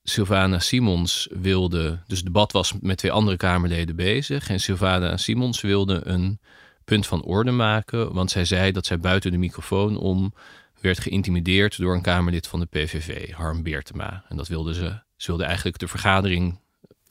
Sylvana 0.04 0.60
Simons 0.60 1.28
wilde, 1.32 2.00
dus 2.08 2.18
het 2.18 2.26
debat 2.26 2.52
was 2.52 2.74
met 2.82 2.98
twee 2.98 3.12
andere 3.12 3.38
Kamerleden 3.38 3.96
bezig. 3.96 4.50
En 4.50 4.60
Sylvana 4.60 5.18
Simons 5.18 5.62
wilde 5.62 6.02
een 6.04 6.40
punt 6.86 7.08
van 7.08 7.24
orde 7.24 7.52
maken. 7.52 8.14
Want 8.14 8.32
zij 8.32 8.46
zei 8.46 8.72
dat 8.72 8.86
zij 8.86 9.00
buiten 9.00 9.32
de 9.32 9.38
microfoon 9.38 9.98
om 9.98 10.34
werd 10.82 11.00
geïntimideerd 11.00 11.78
door 11.78 11.96
een 11.96 12.02
Kamerlid 12.02 12.48
van 12.48 12.60
de 12.60 12.66
PVV, 12.66 13.32
Harm 13.32 13.64
Beertema. 13.64 14.26
En 14.30 14.38
dat 14.38 14.48
wilde 14.48 14.74
ze. 14.74 15.02
Ze 15.16 15.28
wilde 15.28 15.44
eigenlijk 15.44 15.78
de 15.78 15.88
vergadering. 15.88 16.60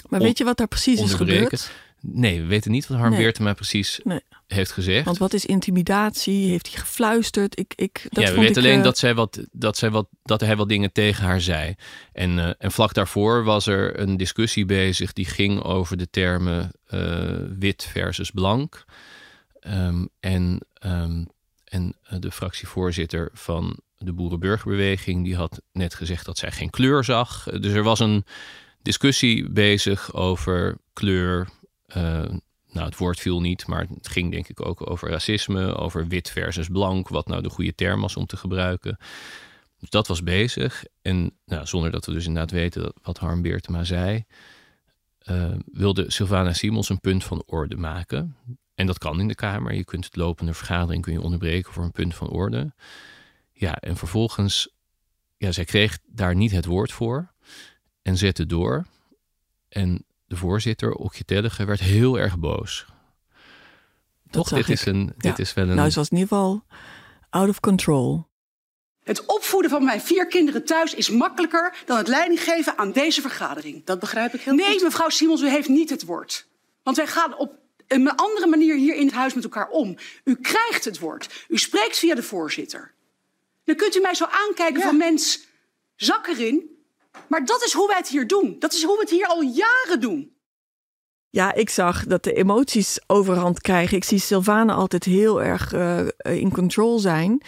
Maar 0.08 0.20
weet 0.20 0.38
je 0.38 0.44
wat 0.44 0.56
daar 0.56 0.68
precies 0.68 1.00
is 1.00 1.14
gebeurd? 1.14 1.70
Nee, 2.02 2.40
we 2.40 2.46
weten 2.46 2.70
niet 2.70 2.86
wat 2.86 2.98
Harm 2.98 3.10
nee. 3.10 3.20
Beertema 3.20 3.52
precies 3.52 4.00
nee. 4.04 4.20
heeft 4.46 4.72
gezegd. 4.72 5.04
Want 5.04 5.18
wat 5.18 5.32
is 5.32 5.46
intimidatie? 5.46 6.48
Heeft 6.48 6.66
hij 6.66 6.80
gefluisterd? 6.80 7.58
Ik, 7.58 7.72
ik, 7.76 8.06
dat 8.08 8.24
ja, 8.24 8.34
we 8.34 8.40
weten 8.40 8.62
alleen 8.62 8.78
uh... 8.78 8.84
dat, 8.84 8.98
zij 8.98 9.14
wat, 9.14 9.40
dat, 9.52 9.76
zij 9.76 9.90
wat, 9.90 10.08
dat 10.22 10.40
hij 10.40 10.56
wat 10.56 10.68
dingen 10.68 10.92
tegen 10.92 11.24
haar 11.24 11.40
zei. 11.40 11.74
En, 12.12 12.38
uh, 12.38 12.50
en 12.58 12.72
vlak 12.72 12.94
daarvoor 12.94 13.44
was 13.44 13.66
er 13.66 14.00
een 14.00 14.16
discussie 14.16 14.64
bezig 14.64 15.12
die 15.12 15.26
ging 15.26 15.62
over 15.62 15.96
de 15.96 16.10
termen 16.10 16.72
uh, 16.90 17.30
wit 17.58 17.88
versus 17.92 18.30
blank. 18.30 18.84
Um, 19.66 20.08
en 20.20 20.60
um, 20.86 21.26
en 21.64 21.96
de 22.20 22.30
fractievoorzitter 22.30 23.30
van 23.32 23.78
de 23.98 24.12
Boerenburgerbeweging, 24.12 25.24
die 25.24 25.36
had 25.36 25.62
net 25.72 25.94
gezegd 25.94 26.24
dat 26.24 26.38
zij 26.38 26.50
geen 26.50 26.70
kleur 26.70 27.04
zag. 27.04 27.44
Dus 27.60 27.72
er 27.72 27.82
was 27.82 28.00
een 28.00 28.24
discussie 28.82 29.50
bezig 29.50 30.14
over 30.14 30.76
kleur. 30.92 31.48
Uh, 31.96 32.24
nou, 32.72 32.86
het 32.86 32.96
woord 32.96 33.20
viel 33.20 33.40
niet, 33.40 33.66
maar 33.66 33.86
het 33.94 34.08
ging 34.08 34.30
denk 34.30 34.48
ik 34.48 34.66
ook 34.66 34.90
over 34.90 35.10
racisme, 35.10 35.74
over 35.74 36.06
wit 36.08 36.30
versus 36.30 36.68
blank, 36.68 37.08
wat 37.08 37.26
nou 37.26 37.42
de 37.42 37.50
goede 37.50 37.74
term 37.74 38.00
was 38.00 38.16
om 38.16 38.26
te 38.26 38.36
gebruiken. 38.36 38.96
Dus 39.78 39.90
dat 39.90 40.06
was 40.06 40.22
bezig. 40.22 40.84
En 41.02 41.38
nou, 41.44 41.66
zonder 41.66 41.90
dat 41.90 42.06
we 42.06 42.12
dus 42.12 42.26
inderdaad 42.26 42.50
weten 42.50 42.92
wat 43.02 43.18
Harm 43.18 43.42
Beertema 43.42 43.84
zei, 43.84 44.24
uh, 45.30 45.54
wilde 45.72 46.10
Sylvana 46.10 46.52
Simons 46.52 46.88
een 46.88 47.00
punt 47.00 47.24
van 47.24 47.42
orde 47.46 47.76
maken. 47.76 48.36
En 48.74 48.86
dat 48.86 48.98
kan 48.98 49.20
in 49.20 49.28
de 49.28 49.34
Kamer. 49.34 49.74
Je 49.74 49.84
kunt 49.84 50.04
het 50.04 50.16
lopende 50.16 50.54
vergadering 50.54 51.02
kun 51.02 51.12
je 51.12 51.20
onderbreken 51.20 51.72
voor 51.72 51.84
een 51.84 51.92
punt 51.92 52.14
van 52.14 52.28
orde. 52.28 52.74
Ja, 53.52 53.76
en 53.76 53.96
vervolgens, 53.96 54.68
ja, 55.36 55.52
zij 55.52 55.64
kreeg 55.64 55.98
daar 56.06 56.34
niet 56.34 56.50
het 56.50 56.64
woord 56.64 56.92
voor 56.92 57.32
en 58.02 58.16
zette 58.16 58.46
door. 58.46 58.86
En 59.68 60.04
de 60.32 60.38
voorzitter, 60.38 60.92
Okje 60.92 61.24
Tellige, 61.24 61.64
werd 61.64 61.80
heel 61.80 62.18
erg 62.18 62.38
boos. 62.38 62.86
Toch, 64.30 64.48
dit, 64.48 64.68
is, 64.68 64.86
een, 64.86 65.12
dit 65.16 65.36
ja. 65.36 65.42
is 65.42 65.54
wel 65.54 65.68
een... 65.68 65.76
Nou, 65.76 65.90
ze 65.90 65.98
was 65.98 66.08
in 66.08 66.16
ieder 66.16 66.28
geval 66.28 66.64
out 67.30 67.48
of 67.48 67.60
control. 67.60 68.26
Het 69.04 69.26
opvoeden 69.26 69.70
van 69.70 69.84
mijn 69.84 70.00
vier 70.00 70.26
kinderen 70.26 70.64
thuis 70.64 70.94
is 70.94 71.08
makkelijker 71.08 71.74
dan 71.86 71.96
het 71.96 72.08
leiding 72.08 72.42
geven 72.42 72.78
aan 72.78 72.92
deze 72.92 73.20
vergadering. 73.20 73.84
Dat 73.84 73.98
begrijp 73.98 74.34
ik 74.34 74.40
heel 74.40 74.54
nee, 74.54 74.64
goed. 74.66 74.74
Nee, 74.74 74.84
mevrouw 74.84 75.08
Simons, 75.08 75.42
u 75.42 75.48
heeft 75.48 75.68
niet 75.68 75.90
het 75.90 76.04
woord. 76.04 76.46
Want 76.82 76.96
wij 76.96 77.06
gaan 77.06 77.36
op 77.36 77.52
een 77.86 78.16
andere 78.16 78.46
manier 78.46 78.76
hier 78.76 78.94
in 78.94 79.06
het 79.06 79.14
huis 79.14 79.34
met 79.34 79.44
elkaar 79.44 79.68
om. 79.68 79.96
U 80.24 80.34
krijgt 80.34 80.84
het 80.84 80.98
woord. 80.98 81.44
U 81.48 81.58
spreekt 81.58 81.98
via 81.98 82.14
de 82.14 82.22
voorzitter. 82.22 82.94
Dan 83.64 83.76
kunt 83.76 83.96
u 83.96 84.00
mij 84.00 84.14
zo 84.14 84.24
aankijken 84.24 84.78
ja. 84.78 84.86
van 84.86 84.96
mens, 84.96 85.46
zak 85.96 86.26
erin. 86.26 86.81
Maar 87.28 87.44
dat 87.44 87.62
is 87.62 87.72
hoe 87.72 87.86
wij 87.86 87.96
het 87.96 88.08
hier 88.08 88.26
doen. 88.26 88.56
Dat 88.58 88.72
is 88.72 88.84
hoe 88.84 88.94
we 88.94 89.00
het 89.00 89.10
hier 89.10 89.26
al 89.26 89.42
jaren 89.42 90.00
doen. 90.00 90.36
Ja, 91.30 91.54
ik 91.54 91.70
zag 91.70 92.06
dat 92.06 92.24
de 92.24 92.32
emoties 92.32 93.00
overhand 93.06 93.60
krijgen. 93.60 93.96
Ik 93.96 94.04
zie 94.04 94.18
Sylvana 94.18 94.74
altijd 94.74 95.04
heel 95.04 95.42
erg 95.42 95.72
uh, 95.72 96.06
in 96.22 96.52
control 96.52 96.98
zijn. 96.98 97.42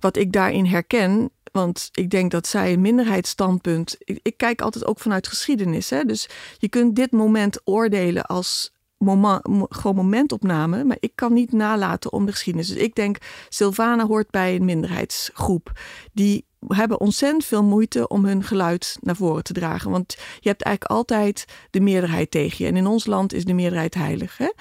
Wat 0.00 0.16
ik 0.16 0.32
daarin 0.32 0.66
herken, 0.66 1.30
want 1.52 1.88
ik 1.92 2.10
denk 2.10 2.30
dat 2.30 2.46
zij 2.46 2.72
een 2.72 2.80
minderheidsstandpunt. 2.80 3.96
Ik, 3.98 4.18
ik 4.22 4.36
kijk 4.36 4.60
altijd 4.60 4.86
ook 4.86 4.98
vanuit 4.98 5.28
geschiedenis. 5.28 5.90
Hè? 5.90 6.04
Dus 6.04 6.28
je 6.58 6.68
kunt 6.68 6.96
dit 6.96 7.12
moment 7.12 7.60
oordelen 7.64 8.26
als 8.26 8.72
moment, 8.98 9.42
gewoon 9.68 9.96
momentopname. 9.96 10.84
Maar 10.84 10.96
ik 11.00 11.12
kan 11.14 11.32
niet 11.32 11.52
nalaten 11.52 12.12
om 12.12 12.26
de 12.26 12.32
geschiedenis. 12.32 12.68
Dus 12.68 12.82
ik 12.82 12.94
denk, 12.94 13.16
Sylvana 13.48 14.06
hoort 14.06 14.30
bij 14.30 14.54
een 14.54 14.64
minderheidsgroep. 14.64 15.72
Die 16.12 16.46
hebben 16.68 17.00
ontzettend 17.00 17.44
veel 17.44 17.64
moeite 17.64 18.08
om 18.08 18.24
hun 18.24 18.42
geluid 18.42 18.98
naar 19.00 19.16
voren 19.16 19.44
te 19.44 19.52
dragen. 19.52 19.90
Want 19.90 20.16
je 20.40 20.48
hebt 20.48 20.62
eigenlijk 20.62 20.94
altijd 20.94 21.44
de 21.70 21.80
meerderheid 21.80 22.30
tegen 22.30 22.64
je. 22.64 22.70
En 22.70 22.76
in 22.76 22.86
ons 22.86 23.06
land 23.06 23.32
is 23.32 23.44
de 23.44 23.52
meerderheid 23.52 23.94
heilig. 23.94 24.38
Hè? 24.38 24.52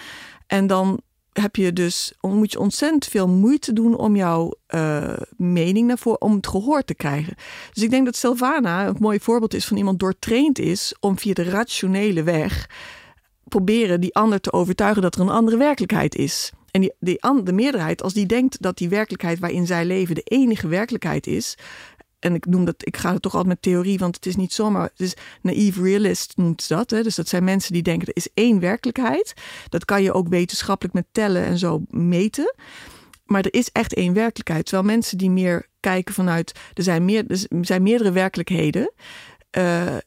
En 0.47 0.67
dan 0.67 1.01
heb 1.33 1.55
je 1.55 1.73
dus, 1.73 2.13
moet 2.21 2.51
je 2.51 2.59
ontzettend 2.59 3.05
veel 3.05 3.27
moeite 3.27 3.73
doen 3.73 3.97
om 3.97 4.15
jouw 4.15 4.53
uh, 4.69 5.17
mening 5.37 5.87
naar 5.87 5.97
voren, 5.97 6.21
om 6.21 6.35
het 6.35 6.47
gehoord 6.47 6.87
te 6.87 6.95
krijgen. 6.95 7.35
Dus 7.73 7.83
ik 7.83 7.89
denk 7.89 8.05
dat 8.05 8.15
Sylvana 8.15 8.87
een 8.87 8.95
mooi 8.99 9.19
voorbeeld 9.19 9.53
is 9.53 9.65
van 9.65 9.77
iemand 9.77 9.99
doortraind 9.99 10.59
is 10.59 10.95
om 10.99 11.19
via 11.19 11.33
de 11.33 11.43
rationele 11.43 12.23
weg 12.23 12.67
proberen 13.49 14.01
die 14.01 14.15
ander 14.15 14.41
te 14.41 14.53
overtuigen 14.53 15.01
dat 15.01 15.15
er 15.15 15.21
een 15.21 15.29
andere 15.29 15.57
werkelijkheid 15.57 16.15
is. 16.15 16.51
En 16.71 16.81
die, 16.81 17.17
de 17.43 17.53
meerderheid, 17.53 18.03
als 18.03 18.13
die 18.13 18.25
denkt 18.25 18.61
dat 18.61 18.77
die 18.77 18.89
werkelijkheid 18.89 19.39
waarin 19.39 19.65
zij 19.65 19.85
leven 19.85 20.15
de 20.15 20.23
enige 20.23 20.67
werkelijkheid 20.67 21.27
is. 21.27 21.57
En 22.19 22.33
ik 22.33 22.45
noem 22.45 22.65
dat, 22.65 22.75
ik 22.77 22.97
ga 22.97 23.13
het 23.13 23.21
toch 23.21 23.33
altijd 23.33 23.53
met 23.53 23.61
theorie, 23.61 23.99
want 23.99 24.15
het 24.15 24.25
is 24.25 24.35
niet 24.35 24.53
zomaar. 24.53 24.83
Het 24.83 24.99
is 24.99 25.13
naïef 25.41 25.77
realist 25.77 26.33
noemt 26.35 26.67
dat. 26.67 26.89
Hè? 26.89 27.03
Dus 27.03 27.15
dat 27.15 27.27
zijn 27.27 27.43
mensen 27.43 27.73
die 27.73 27.81
denken 27.81 28.07
er 28.07 28.15
is 28.15 28.29
één 28.33 28.59
werkelijkheid. 28.59 29.33
Dat 29.69 29.85
kan 29.85 30.03
je 30.03 30.13
ook 30.13 30.27
wetenschappelijk 30.27 30.95
met 30.95 31.05
tellen 31.11 31.45
en 31.45 31.57
zo 31.57 31.81
meten. 31.89 32.55
Maar 33.25 33.41
er 33.45 33.53
is 33.53 33.71
echt 33.71 33.93
één 33.93 34.13
werkelijkheid. 34.13 34.65
Terwijl 34.65 34.87
mensen 34.87 35.17
die 35.17 35.29
meer 35.29 35.67
kijken 35.79 36.13
vanuit. 36.13 36.59
Er 36.73 36.83
zijn, 36.83 37.05
meer, 37.05 37.23
er 37.27 37.45
zijn 37.61 37.83
meerdere 37.83 38.11
werkelijkheden. 38.11 38.93
Uh, 39.57 39.97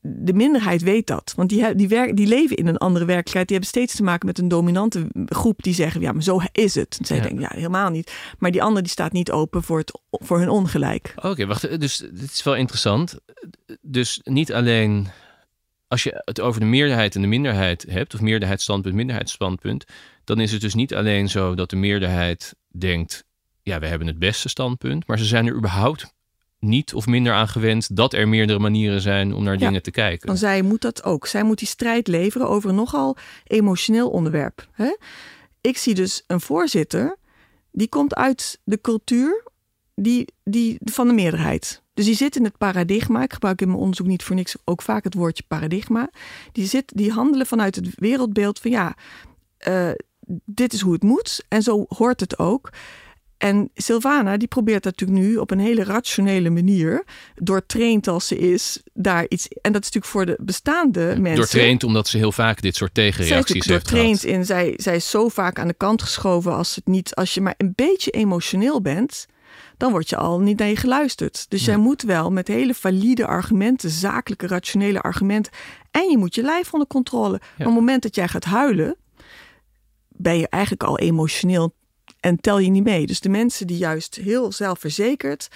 de 0.00 0.32
minderheid 0.32 0.82
weet 0.82 1.06
dat. 1.06 1.32
Want 1.36 1.48
die, 1.48 1.74
die, 1.74 1.88
werk, 1.88 2.16
die 2.16 2.26
leven 2.26 2.56
in 2.56 2.66
een 2.66 2.76
andere 2.76 3.04
werkelijkheid. 3.04 3.48
Die 3.48 3.56
hebben 3.56 3.74
steeds 3.74 3.96
te 3.96 4.02
maken 4.02 4.26
met 4.26 4.38
een 4.38 4.48
dominante 4.48 5.06
groep 5.26 5.62
die 5.62 5.74
zeggen: 5.74 6.00
ja, 6.00 6.12
maar 6.12 6.22
zo 6.22 6.40
is 6.52 6.74
het. 6.74 6.96
En 6.98 7.04
zij 7.04 7.16
ja. 7.16 7.22
denken: 7.22 7.40
ja, 7.40 7.50
helemaal 7.54 7.90
niet. 7.90 8.12
Maar 8.38 8.50
die 8.50 8.62
andere 8.62 8.82
die 8.82 8.90
staat 8.90 9.12
niet 9.12 9.30
open 9.30 9.62
voor, 9.62 9.78
het, 9.78 10.00
voor 10.10 10.38
hun 10.38 10.48
ongelijk. 10.48 11.12
Oké, 11.16 11.28
okay, 11.28 11.46
wacht. 11.46 11.80
Dus 11.80 11.96
dit 11.96 12.30
is 12.30 12.42
wel 12.42 12.56
interessant. 12.56 13.18
Dus 13.80 14.20
niet 14.22 14.52
alleen 14.52 15.08
als 15.88 16.02
je 16.02 16.22
het 16.24 16.40
over 16.40 16.60
de 16.60 16.66
meerderheid 16.66 17.14
en 17.14 17.20
de 17.20 17.26
minderheid 17.26 17.86
hebt, 17.88 18.14
of 18.14 18.20
meerderheidsstandpunt, 18.20 18.94
minderheidsstandpunt, 18.94 19.84
dan 20.24 20.40
is 20.40 20.52
het 20.52 20.60
dus 20.60 20.74
niet 20.74 20.94
alleen 20.94 21.28
zo 21.28 21.54
dat 21.54 21.70
de 21.70 21.76
meerderheid 21.76 22.54
denkt: 22.68 23.24
ja, 23.62 23.78
we 23.78 23.86
hebben 23.86 24.06
het 24.06 24.18
beste 24.18 24.48
standpunt, 24.48 25.06
maar 25.06 25.18
ze 25.18 25.24
zijn 25.24 25.46
er 25.46 25.54
überhaupt 25.54 26.14
niet 26.60 26.94
of 26.94 27.06
minder 27.06 27.32
aan 27.32 27.48
gewend 27.48 27.96
dat 27.96 28.12
er 28.12 28.28
meerdere 28.28 28.58
manieren 28.58 29.00
zijn 29.00 29.34
om 29.34 29.44
naar 29.44 29.58
dingen 29.58 29.82
te 29.82 29.90
kijken. 29.90 30.26
Want 30.26 30.38
zij 30.38 30.62
moet 30.62 30.80
dat 30.80 31.04
ook. 31.04 31.26
Zij 31.26 31.42
moet 31.42 31.58
die 31.58 31.68
strijd 31.68 32.08
leveren 32.08 32.48
over 32.48 32.68
een 32.68 32.74
nogal 32.74 33.16
emotioneel 33.44 34.10
onderwerp. 34.10 34.68
Hè? 34.72 34.96
Ik 35.60 35.76
zie 35.78 35.94
dus 35.94 36.24
een 36.26 36.40
voorzitter 36.40 37.16
die 37.72 37.88
komt 37.88 38.14
uit 38.14 38.60
de 38.64 38.80
cultuur 38.80 39.44
die, 39.94 40.32
die, 40.44 40.78
van 40.84 41.06
de 41.06 41.14
meerderheid. 41.14 41.82
Dus 41.94 42.04
die 42.04 42.14
zit 42.14 42.36
in 42.36 42.44
het 42.44 42.58
paradigma. 42.58 43.22
Ik 43.22 43.32
gebruik 43.32 43.60
in 43.60 43.68
mijn 43.68 43.80
onderzoek 43.80 44.06
niet 44.06 44.22
voor 44.22 44.36
niks 44.36 44.56
ook 44.64 44.82
vaak 44.82 45.04
het 45.04 45.14
woordje 45.14 45.44
paradigma. 45.48 46.10
Die, 46.52 46.66
zit, 46.66 46.92
die 46.94 47.12
handelen 47.12 47.46
vanuit 47.46 47.74
het 47.74 47.88
wereldbeeld 47.94 48.58
van 48.58 48.70
ja, 48.70 48.96
uh, 49.68 49.90
dit 50.44 50.72
is 50.72 50.80
hoe 50.80 50.92
het 50.92 51.02
moet 51.02 51.44
en 51.48 51.62
zo 51.62 51.84
hoort 51.88 52.20
het 52.20 52.38
ook. 52.38 52.70
En 53.40 53.70
Sylvana 53.74 54.36
die 54.36 54.48
probeert 54.48 54.84
natuurlijk 54.84 55.20
nu 55.20 55.36
op 55.36 55.50
een 55.50 55.58
hele 55.58 55.84
rationele 55.84 56.50
manier, 56.50 57.04
doortraind 57.34 58.08
als 58.08 58.26
ze 58.26 58.38
is, 58.38 58.82
daar 58.92 59.26
iets. 59.28 59.48
En 59.48 59.72
dat 59.72 59.82
is 59.82 59.90
natuurlijk 59.90 60.06
voor 60.06 60.26
de 60.26 60.38
bestaande 60.40 61.14
mensen. 61.18 61.36
Doortraind 61.36 61.84
omdat 61.84 62.08
ze 62.08 62.16
heel 62.16 62.32
vaak 62.32 62.62
dit 62.62 62.76
soort 62.76 62.94
tegenreacties 62.94 63.54
heeft 63.54 63.68
doortraind 63.68 64.24
in. 64.24 64.44
Zij, 64.44 64.74
zij 64.76 64.96
is 64.96 65.10
zo 65.10 65.28
vaak 65.28 65.58
aan 65.58 65.68
de 65.68 65.74
kant 65.74 66.02
geschoven 66.02 66.54
als 66.56 66.74
het 66.74 66.86
niet, 66.86 67.14
als 67.14 67.34
je 67.34 67.40
maar 67.40 67.54
een 67.56 67.72
beetje 67.74 68.10
emotioneel 68.10 68.80
bent, 68.80 69.26
dan 69.76 69.90
word 69.90 70.08
je 70.08 70.16
al 70.16 70.40
niet 70.40 70.58
naar 70.58 70.68
je 70.68 70.76
geluisterd. 70.76 71.46
Dus 71.48 71.64
jij 71.64 71.76
moet 71.76 72.02
wel 72.02 72.30
met 72.30 72.48
hele 72.48 72.74
valide 72.74 73.26
argumenten, 73.26 73.90
zakelijke, 73.90 74.46
rationele 74.46 75.00
argumenten. 75.00 75.52
En 75.90 76.10
je 76.10 76.18
moet 76.18 76.34
je 76.34 76.42
lijf 76.42 76.72
onder 76.72 76.88
controle. 76.88 77.34
Op 77.34 77.64
het 77.64 77.74
moment 77.74 78.02
dat 78.02 78.14
jij 78.14 78.28
gaat 78.28 78.44
huilen, 78.44 78.96
ben 80.08 80.38
je 80.38 80.48
eigenlijk 80.48 80.82
al 80.82 80.98
emotioneel 80.98 81.78
en 82.20 82.40
tel 82.40 82.58
je 82.58 82.70
niet 82.70 82.84
mee. 82.84 83.06
Dus 83.06 83.20
de 83.20 83.28
mensen 83.28 83.66
die 83.66 83.78
juist 83.78 84.14
heel 84.14 84.52
zelfverzekerd 84.52 85.48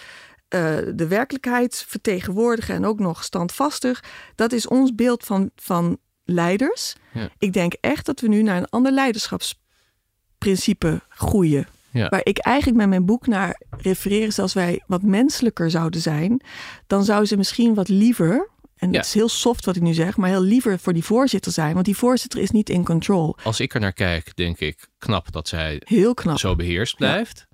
uh, 0.54 0.76
de 0.94 1.06
werkelijkheid 1.06 1.84
vertegenwoordigen 1.88 2.74
en 2.74 2.84
ook 2.84 2.98
nog 2.98 3.24
standvastig, 3.24 4.04
dat 4.34 4.52
is 4.52 4.68
ons 4.68 4.94
beeld 4.94 5.24
van, 5.24 5.50
van 5.56 5.98
leiders. 6.24 6.94
Ja. 7.12 7.28
Ik 7.38 7.52
denk 7.52 7.72
echt 7.80 8.06
dat 8.06 8.20
we 8.20 8.28
nu 8.28 8.42
naar 8.42 8.56
een 8.56 8.68
ander 8.68 8.92
leiderschapsprincipe 8.92 11.00
groeien. 11.08 11.66
Ja. 11.90 12.08
Waar 12.08 12.24
ik 12.24 12.38
eigenlijk 12.38 12.76
met 12.76 12.88
mijn 12.88 13.04
boek 13.04 13.26
naar 13.26 13.60
refereer, 13.70 14.26
is 14.26 14.38
als 14.38 14.52
wij 14.52 14.82
wat 14.86 15.02
menselijker 15.02 15.70
zouden 15.70 16.00
zijn, 16.00 16.40
dan 16.86 17.04
zou 17.04 17.24
ze 17.24 17.36
misschien 17.36 17.74
wat 17.74 17.88
liever 17.88 18.48
en 18.76 18.90
ja. 18.90 18.96
het 18.96 19.06
is 19.06 19.14
heel 19.14 19.28
soft 19.28 19.64
wat 19.64 19.76
ik 19.76 19.82
nu 19.82 19.94
zeg, 19.94 20.16
maar 20.16 20.28
heel 20.28 20.42
liever 20.42 20.78
voor 20.78 20.92
die 20.92 21.04
voorzitter 21.04 21.52
zijn. 21.52 21.74
Want 21.74 21.84
die 21.84 21.96
voorzitter 21.96 22.40
is 22.40 22.50
niet 22.50 22.70
in 22.70 22.84
control. 22.84 23.36
Als 23.42 23.60
ik 23.60 23.74
er 23.74 23.80
naar 23.80 23.92
kijk, 23.92 24.36
denk 24.36 24.58
ik 24.58 24.88
knap 24.98 25.32
dat 25.32 25.48
zij 25.48 25.82
heel 25.84 26.14
knap. 26.14 26.38
zo 26.38 26.56
beheerst 26.56 26.96
blijft. 26.96 27.46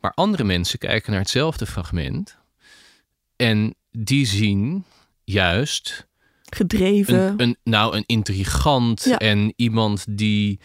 Maar 0.00 0.12
andere 0.14 0.44
mensen 0.44 0.78
kijken 0.78 1.10
naar 1.10 1.20
hetzelfde 1.20 1.66
fragment. 1.66 2.36
En 3.36 3.74
die 3.90 4.26
zien 4.26 4.84
juist. 5.24 6.06
Gedreven. 6.44 7.18
Een, 7.18 7.40
een 7.40 7.56
nou, 7.64 7.96
een 7.96 8.04
intrigant 8.06 9.06
en 9.06 9.52
iemand 9.56 10.04
die 10.08 10.60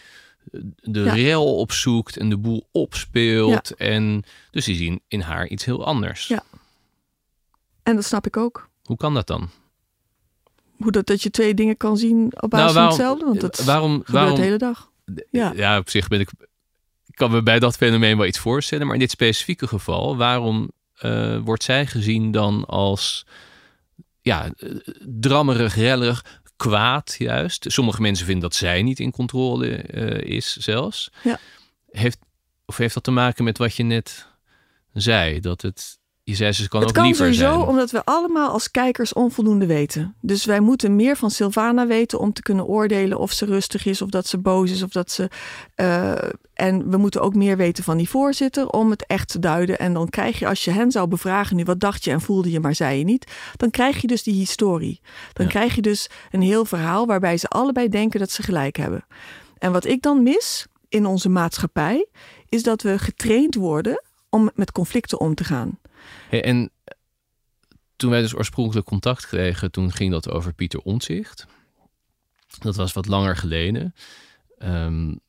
de 0.75 0.99
ja. 0.99 1.13
rel 1.13 1.57
opzoekt 1.57 2.17
en 2.17 2.29
de 2.29 2.37
boel 2.37 2.67
opspeelt. 2.71 3.75
En 3.75 4.23
dus 4.51 4.65
die 4.65 4.75
zien 4.75 5.01
in 5.07 5.21
haar 5.21 5.47
iets 5.47 5.65
heel 5.65 5.85
anders. 5.85 6.27
Ja. 6.27 6.43
En 7.83 7.95
dat 7.95 8.05
snap 8.05 8.25
ik 8.25 8.37
ook. 8.37 8.70
Hoe 8.91 8.99
kan 8.99 9.13
dat 9.13 9.27
dan? 9.27 9.49
Hoe 10.77 10.91
dat, 10.91 11.05
dat 11.05 11.21
je 11.21 11.29
twee 11.29 11.53
dingen 11.53 11.77
kan 11.77 11.97
zien 11.97 12.41
op 12.41 12.49
basis 12.49 12.65
nou, 12.65 12.73
van 12.73 12.85
hetzelfde? 12.85 13.25
Want 13.25 13.41
dat 13.41 13.63
waarom, 13.63 13.91
gebeurt 13.91 14.11
waarom, 14.11 14.35
de 14.35 14.41
hele 14.41 14.57
dag. 14.57 14.91
Ja. 15.29 15.53
ja, 15.55 15.77
op 15.77 15.89
zich 15.89 16.07
ben 16.07 16.19
ik, 16.19 16.29
kan 17.11 17.31
me 17.31 17.43
bij 17.43 17.59
dat 17.59 17.75
fenomeen 17.75 18.17
wel 18.17 18.25
iets 18.25 18.39
voorstellen. 18.39 18.85
Maar 18.85 18.95
in 18.95 19.01
dit 19.01 19.11
specifieke 19.11 19.67
geval, 19.67 20.17
waarom 20.17 20.71
uh, 21.01 21.37
wordt 21.37 21.63
zij 21.63 21.85
gezien 21.85 22.31
dan 22.31 22.65
als 22.65 23.25
ja, 24.21 24.53
drammerig, 24.99 25.75
rellig, 25.75 26.41
kwaad 26.55 27.15
juist? 27.17 27.65
Sommige 27.67 28.01
mensen 28.01 28.25
vinden 28.25 28.43
dat 28.49 28.55
zij 28.55 28.81
niet 28.81 28.99
in 28.99 29.11
controle 29.11 29.93
uh, 29.93 30.35
is 30.35 30.55
zelfs. 30.55 31.11
Ja. 31.23 31.39
Heeft, 31.91 32.17
of 32.65 32.77
heeft 32.77 32.93
dat 32.93 33.03
te 33.03 33.11
maken 33.11 33.43
met 33.43 33.57
wat 33.57 33.75
je 33.75 33.83
net 33.83 34.27
zei? 34.93 35.39
Dat 35.39 35.61
het 35.61 35.99
je 36.23 36.35
zei 36.35 36.51
ze 36.51 36.67
kan 36.67 36.79
het 36.79 36.89
ook 36.89 36.95
kan 36.95 37.15
sowieso 37.15 37.53
zijn. 37.53 37.67
omdat 37.67 37.91
we 37.91 38.05
allemaal 38.05 38.49
als 38.49 38.71
kijkers 38.71 39.13
onvoldoende 39.13 39.65
weten. 39.65 40.15
Dus 40.21 40.45
wij 40.45 40.59
moeten 40.59 40.95
meer 40.95 41.17
van 41.17 41.31
Sylvana 41.31 41.87
weten 41.87 42.19
om 42.19 42.33
te 42.33 42.41
kunnen 42.41 42.65
oordelen 42.65 43.17
of 43.17 43.31
ze 43.31 43.45
rustig 43.45 43.85
is, 43.85 44.01
of 44.01 44.09
dat 44.09 44.27
ze 44.27 44.37
boos 44.37 44.71
is, 44.71 44.83
of 44.83 44.89
dat 44.89 45.11
ze. 45.11 45.29
Uh, 45.75 46.11
en 46.53 46.89
we 46.89 46.97
moeten 46.97 47.21
ook 47.21 47.35
meer 47.35 47.57
weten 47.57 47.83
van 47.83 47.97
die 47.97 48.09
voorzitter 48.09 48.69
om 48.69 48.89
het 48.89 49.05
echt 49.05 49.27
te 49.27 49.39
duiden. 49.39 49.79
En 49.79 49.93
dan 49.93 50.09
krijg 50.09 50.39
je, 50.39 50.47
als 50.47 50.65
je 50.65 50.71
hen 50.71 50.91
zou 50.91 51.07
bevragen 51.07 51.55
nu, 51.55 51.63
wat 51.63 51.79
dacht 51.79 52.03
je 52.03 52.11
en 52.11 52.21
voelde 52.21 52.51
je, 52.51 52.59
maar 52.59 52.75
zei 52.75 52.97
je 52.97 53.03
niet, 53.03 53.31
dan 53.55 53.69
krijg 53.69 54.01
je 54.01 54.07
dus 54.07 54.23
die 54.23 54.35
historie. 54.35 55.01
Dan 55.33 55.47
krijg 55.47 55.75
je 55.75 55.81
dus 55.81 56.09
een 56.31 56.41
heel 56.41 56.65
verhaal 56.65 57.05
waarbij 57.05 57.37
ze 57.37 57.47
allebei 57.47 57.89
denken 57.89 58.19
dat 58.19 58.31
ze 58.31 58.43
gelijk 58.43 58.77
hebben. 58.77 59.05
En 59.57 59.71
wat 59.71 59.85
ik 59.85 60.01
dan 60.01 60.23
mis 60.23 60.65
in 60.89 61.05
onze 61.05 61.29
maatschappij, 61.29 62.07
is 62.49 62.63
dat 62.63 62.81
we 62.81 62.99
getraind 62.99 63.55
worden 63.55 64.03
om 64.29 64.51
met 64.55 64.71
conflicten 64.71 65.19
om 65.19 65.35
te 65.35 65.43
gaan 65.43 65.79
en 66.29 66.71
toen 67.95 68.09
wij 68.09 68.21
dus 68.21 68.35
oorspronkelijk 68.35 68.87
contact 68.87 69.27
kregen, 69.27 69.71
toen 69.71 69.91
ging 69.91 70.11
dat 70.11 70.29
over 70.29 70.53
Pieter 70.53 70.79
Ontzicht. 70.79 71.45
Dat 72.59 72.75
was 72.75 72.93
wat 72.93 73.07
langer 73.07 73.37
geleden. 73.37 73.93
Um, 74.59 75.19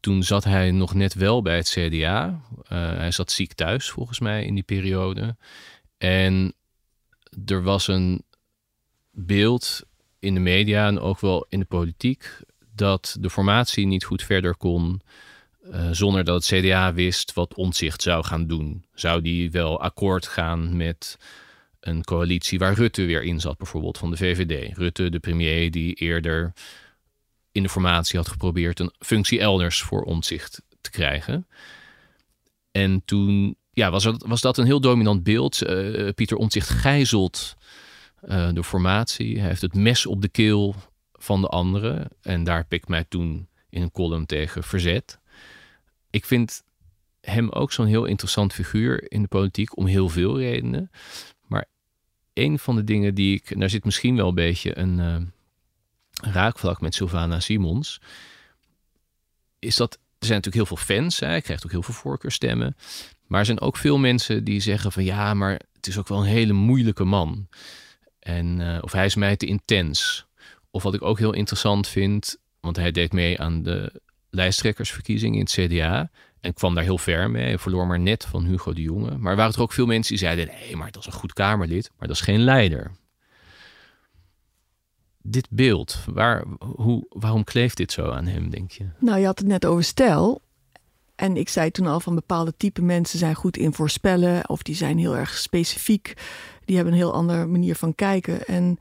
toen 0.00 0.22
zat 0.22 0.44
hij 0.44 0.70
nog 0.70 0.94
net 0.94 1.14
wel 1.14 1.42
bij 1.42 1.56
het 1.56 1.68
CDA. 1.68 2.40
Eh, 2.62 2.78
hij 2.78 3.10
zat 3.10 3.32
ziek 3.32 3.52
thuis, 3.52 3.90
volgens 3.90 4.20
mij, 4.20 4.44
in 4.44 4.54
die 4.54 4.62
periode. 4.62 5.36
En 5.98 6.54
er 7.46 7.62
was 7.62 7.88
een 7.88 8.22
beeld 9.10 9.82
in 10.18 10.34
de 10.34 10.40
media 10.40 10.86
en 10.86 11.00
ook 11.00 11.20
wel 11.20 11.46
in 11.48 11.58
de 11.58 11.66
politiek 11.66 12.40
dat 12.74 13.16
de 13.20 13.30
formatie 13.30 13.86
niet 13.86 14.04
goed 14.04 14.22
verder 14.22 14.56
kon 14.56 15.00
uh, 15.62 15.88
zonder 15.90 16.24
dat 16.24 16.46
het 16.46 16.60
CDA 16.60 16.92
wist 16.92 17.32
wat 17.32 17.54
Omtzigt 17.54 18.02
zou 18.02 18.24
gaan 18.24 18.46
doen. 18.46 18.84
Zou 18.94 19.22
die 19.22 19.50
wel 19.50 19.80
akkoord 19.80 20.26
gaan 20.26 20.76
met 20.76 21.18
een 21.80 22.04
coalitie 22.04 22.58
waar 22.58 22.74
Rutte 22.74 23.04
weer 23.04 23.22
in 23.22 23.40
zat, 23.40 23.58
bijvoorbeeld 23.58 23.98
van 23.98 24.10
de 24.10 24.16
VVD. 24.16 24.76
Rutte, 24.76 25.10
de 25.10 25.18
premier, 25.18 25.70
die 25.70 25.94
eerder 25.94 26.52
in 27.52 27.62
de 27.62 27.68
formatie 27.68 28.18
had 28.18 28.28
geprobeerd 28.28 28.80
een 28.80 28.92
functie 28.98 29.40
elders 29.40 29.82
voor 29.82 30.02
Omtzigt 30.02 30.62
te 30.80 30.90
krijgen. 30.90 31.46
En 32.70 33.02
toen 33.04 33.56
ja, 33.72 33.90
was, 33.90 34.02
dat, 34.02 34.24
was 34.26 34.40
dat 34.40 34.58
een 34.58 34.66
heel 34.66 34.80
dominant 34.80 35.22
beeld. 35.22 35.62
Uh, 35.62 36.08
Pieter 36.14 36.36
Omtzigt 36.36 36.68
gijzelt 36.68 37.56
uh, 38.24 38.52
de 38.52 38.64
formatie. 38.64 39.38
Hij 39.38 39.48
heeft 39.48 39.62
het 39.62 39.74
mes 39.74 40.06
op 40.06 40.22
de 40.22 40.28
keel 40.28 40.74
van 41.12 41.40
de 41.40 41.48
anderen. 41.48 42.08
En 42.22 42.44
daar 42.44 42.66
ik 42.68 42.88
mij 42.88 43.04
toen 43.08 43.48
in 43.70 43.82
een 43.82 43.90
column 43.90 44.26
tegen 44.26 44.62
verzet 44.62 45.19
ik 46.10 46.24
vind 46.24 46.62
hem 47.20 47.48
ook 47.48 47.72
zo'n 47.72 47.86
heel 47.86 48.04
interessant 48.04 48.52
figuur 48.52 49.12
in 49.12 49.22
de 49.22 49.28
politiek 49.28 49.76
om 49.76 49.86
heel 49.86 50.08
veel 50.08 50.38
redenen. 50.38 50.90
Maar 51.46 51.64
een 52.32 52.58
van 52.58 52.76
de 52.76 52.84
dingen 52.84 53.14
die 53.14 53.36
ik, 53.36 53.50
en 53.50 53.60
daar 53.60 53.70
zit 53.70 53.84
misschien 53.84 54.16
wel 54.16 54.28
een 54.28 54.34
beetje 54.34 54.78
een 54.78 54.98
uh, 54.98 55.16
raakvlak 56.32 56.80
met 56.80 56.94
Sylvana 56.94 57.40
Simons, 57.40 58.00
is 59.58 59.76
dat 59.76 59.92
er 59.94 60.26
zijn 60.26 60.40
natuurlijk 60.40 60.68
heel 60.68 60.76
veel 60.76 60.96
fans. 60.96 61.20
Hè? 61.20 61.26
Hij 61.26 61.40
krijgt 61.40 61.64
ook 61.64 61.70
heel 61.70 61.82
veel 61.82 61.94
voorkeurstemmen. 61.94 62.76
Maar 63.26 63.40
er 63.40 63.46
zijn 63.46 63.60
ook 63.60 63.76
veel 63.76 63.98
mensen 63.98 64.44
die 64.44 64.60
zeggen 64.60 64.92
van 64.92 65.04
ja, 65.04 65.34
maar 65.34 65.60
het 65.72 65.86
is 65.86 65.98
ook 65.98 66.08
wel 66.08 66.18
een 66.18 66.24
hele 66.24 66.52
moeilijke 66.52 67.04
man. 67.04 67.48
En, 68.18 68.60
uh, 68.60 68.78
of 68.80 68.92
hij 68.92 69.04
is 69.04 69.14
mij 69.14 69.36
te 69.36 69.46
intens. 69.46 70.26
Of 70.70 70.82
wat 70.82 70.94
ik 70.94 71.02
ook 71.02 71.18
heel 71.18 71.32
interessant 71.32 71.88
vind, 71.88 72.36
want 72.60 72.76
hij 72.76 72.90
deed 72.90 73.12
mee 73.12 73.40
aan 73.40 73.62
de 73.62 74.00
lijsttrekkersverkiezing 74.30 75.34
in 75.34 75.40
het 75.40 75.50
CDA. 75.50 76.10
En 76.40 76.54
kwam 76.54 76.74
daar 76.74 76.84
heel 76.84 76.98
ver 76.98 77.30
mee. 77.30 77.58
verloor 77.58 77.86
maar 77.86 78.00
net 78.00 78.24
van 78.24 78.44
Hugo 78.44 78.72
de 78.72 78.82
Jonge. 78.82 79.18
Maar 79.18 79.30
er 79.30 79.36
waren 79.36 79.54
er 79.54 79.60
ook 79.60 79.72
veel 79.72 79.86
mensen 79.86 80.08
die 80.08 80.24
zeiden: 80.24 80.46
nee, 80.46 80.76
maar 80.76 80.90
dat 80.90 81.00
is 81.00 81.06
een 81.06 81.18
goed 81.18 81.32
Kamerlid, 81.32 81.90
maar 81.98 82.08
dat 82.08 82.16
is 82.16 82.22
geen 82.22 82.40
leider. 82.40 82.90
Dit 85.22 85.46
beeld, 85.50 86.04
waar, 86.12 86.44
hoe, 86.58 87.06
waarom 87.08 87.44
kleeft 87.44 87.76
dit 87.76 87.92
zo 87.92 88.10
aan 88.10 88.26
hem, 88.26 88.50
denk 88.50 88.70
je? 88.70 88.86
Nou, 88.98 89.18
je 89.18 89.26
had 89.26 89.38
het 89.38 89.48
net 89.48 89.66
over 89.66 89.84
stijl. 89.84 90.42
En 91.14 91.36
ik 91.36 91.48
zei 91.48 91.70
toen 91.70 91.86
al 91.86 92.00
van 92.00 92.14
bepaalde 92.14 92.54
type 92.56 92.82
mensen 92.82 93.18
zijn 93.18 93.34
goed 93.34 93.56
in 93.56 93.72
voorspellen. 93.72 94.48
Of 94.48 94.62
die 94.62 94.74
zijn 94.74 94.98
heel 94.98 95.16
erg 95.16 95.36
specifiek. 95.36 96.14
Die 96.64 96.76
hebben 96.76 96.94
een 96.94 97.00
heel 97.00 97.12
andere 97.12 97.46
manier 97.46 97.74
van 97.74 97.94
kijken. 97.94 98.46
En 98.46 98.78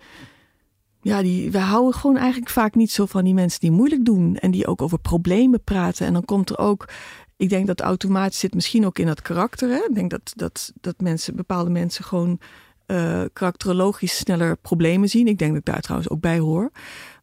ja, 1.01 1.21
die, 1.21 1.51
we 1.51 1.59
houden 1.59 1.99
gewoon 1.99 2.17
eigenlijk 2.17 2.51
vaak 2.51 2.75
niet 2.75 2.91
zo 2.91 3.05
van 3.05 3.23
die 3.23 3.33
mensen 3.33 3.59
die 3.59 3.71
moeilijk 3.71 4.05
doen. 4.05 4.37
En 4.37 4.51
die 4.51 4.67
ook 4.67 4.81
over 4.81 4.99
problemen 4.99 5.63
praten. 5.63 6.05
En 6.05 6.13
dan 6.13 6.25
komt 6.25 6.49
er 6.49 6.57
ook. 6.57 6.89
Ik 7.37 7.49
denk 7.49 7.67
dat 7.67 7.81
automatisch 7.81 8.39
zit 8.39 8.53
misschien 8.53 8.85
ook 8.85 8.99
in 8.99 9.05
dat 9.05 9.21
karakter. 9.21 9.69
Hè? 9.69 9.85
Ik 9.89 9.95
denk 9.95 10.09
dat, 10.09 10.33
dat, 10.35 10.73
dat 10.81 11.01
mensen, 11.01 11.35
bepaalde 11.35 11.69
mensen 11.69 12.03
gewoon 12.03 12.39
uh, 12.87 13.23
karakterologisch 13.33 14.17
sneller 14.17 14.57
problemen 14.57 15.09
zien. 15.09 15.27
Ik 15.27 15.37
denk 15.37 15.51
dat 15.51 15.59
ik 15.59 15.65
daar 15.65 15.81
trouwens 15.81 16.09
ook 16.11 16.21
bij 16.21 16.39
hoor. 16.39 16.71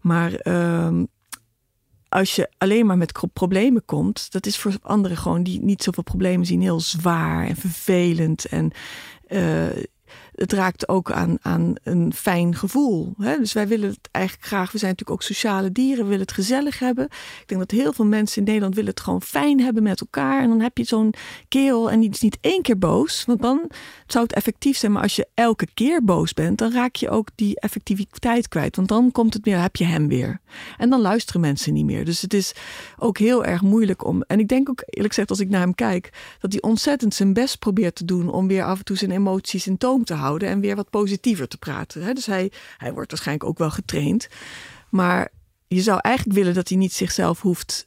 Maar 0.01 0.47
uh, 0.47 1.03
als 2.09 2.37
je 2.37 2.51
alleen 2.59 2.87
maar 2.87 2.99
met 2.99 3.33
problemen 3.33 3.85
komt, 3.85 4.33
dat 4.33 4.47
is 4.47 4.59
voor 4.59 4.75
anderen 4.83 5.17
gewoon 5.17 5.43
die 5.43 5.61
niet 5.61 5.83
zoveel 5.83 6.03
problemen 6.03 6.47
zien 6.47 6.61
heel 6.61 6.81
zwaar 6.81 7.47
en 7.47 7.57
vervelend. 7.57 8.45
En 8.45 8.71
uh, 9.29 9.67
het 10.37 10.53
raakt 10.53 10.89
ook 10.89 11.11
aan, 11.11 11.37
aan 11.41 11.75
een 11.83 12.13
fijn 12.15 12.55
gevoel. 12.55 13.15
Hè? 13.19 13.39
Dus 13.39 13.53
wij 13.53 13.69
willen 13.69 13.89
het 13.89 14.09
eigenlijk 14.11 14.47
graag. 14.47 14.73
We 14.73 14.79
zijn 14.79 14.91
natuurlijk 14.91 15.21
ook 15.21 15.27
sociale 15.27 15.73
dieren, 15.73 16.03
we 16.03 16.11
willen 16.11 16.27
het 16.27 16.33
gezellig 16.33 16.79
hebben. 16.79 17.05
Ik 17.41 17.45
denk 17.47 17.61
dat 17.61 17.71
heel 17.71 17.93
veel 17.93 18.05
mensen 18.05 18.39
in 18.39 18.45
Nederland 18.45 18.75
willen 18.75 18.91
het 18.91 19.01
gewoon 19.01 19.23
fijn 19.23 19.61
hebben 19.61 19.83
met 19.83 20.01
elkaar. 20.01 20.43
En 20.43 20.49
dan 20.49 20.61
heb 20.61 20.79
je 20.79 20.85
zo'n 20.85 21.15
kerel 21.49 21.91
en 21.91 22.01
die 22.01 22.11
is 22.11 22.21
niet 22.21 22.39
één 22.41 22.63
keer 22.63 22.79
boos. 22.79 23.25
Want 23.25 23.43
dan 23.43 23.71
zou 24.07 24.25
het 24.25 24.35
effectief 24.35 24.77
zijn. 24.77 24.93
Maar 24.93 25.03
als 25.03 25.17
je 25.17 25.29
elke 25.35 25.67
keer 25.75 26.05
boos 26.05 26.33
bent, 26.33 26.59
dan 26.59 26.73
raak 26.73 26.97
je 26.97 27.11
ook 27.11 27.29
die 27.35 27.61
effectiviteit 27.61 28.49
kwijt. 28.49 28.77
Want 28.77 28.89
dan 28.89 29.13
komt 29.13 29.35
het 29.35 29.45
meer, 29.45 29.61
heb 29.61 29.77
je 29.77 29.85
hem 29.85 30.09
weer. 30.09 30.41
En 30.77 30.91
dan 30.91 31.01
luisteren 31.01 31.41
mensen 31.41 31.73
niet 31.73 31.85
meer. 31.85 32.05
Dus 32.05 32.23
het 32.23 32.35
is 32.35 32.53
ook 32.99 33.19
heel 33.19 33.45
erg 33.45 33.63
moeilijk 33.63 34.05
om. 34.05 34.23
En 34.23 34.39
ik 34.39 34.49
denk 34.49 34.69
ook 34.69 34.83
eerlijk 34.87 35.15
gezegd, 35.15 35.31
als 35.31 35.41
ik 35.41 35.49
naar 35.49 35.61
hem 35.61 35.75
kijk, 35.75 36.37
dat 36.41 36.53
hij 36.53 36.63
ontzettend 36.63 37.15
zijn 37.15 37.33
best 37.33 37.59
probeert 37.59 37.95
te 37.95 38.05
doen 38.05 38.33
om 38.33 38.49
weer 38.49 38.65
af 38.65 38.79
en 38.79 38.85
toe 38.85 38.97
zijn 38.97 39.11
emoties 39.11 39.67
in 39.67 39.79
toom 39.79 40.05
te 40.05 40.15
houden 40.15 40.26
en 40.35 40.61
weer 40.61 40.77
wat 40.77 40.91
positiever 40.91 41.49
te 41.49 41.59
praten. 41.59 42.15
Dus 42.15 42.27
hij, 42.27 42.53
hij 42.77 42.93
wordt 42.93 43.11
waarschijnlijk 43.11 43.49
ook 43.49 43.59
wel 43.59 43.71
getraind. 43.71 44.29
Maar 44.91 45.29
je 45.69 45.81
zou 45.81 45.99
eigenlijk 46.03 46.39
willen 46.39 46.55
dat 46.55 46.69
hij 46.69 46.79
niet 46.79 46.93
zichzelf 46.93 47.41
hoeft 47.41 47.87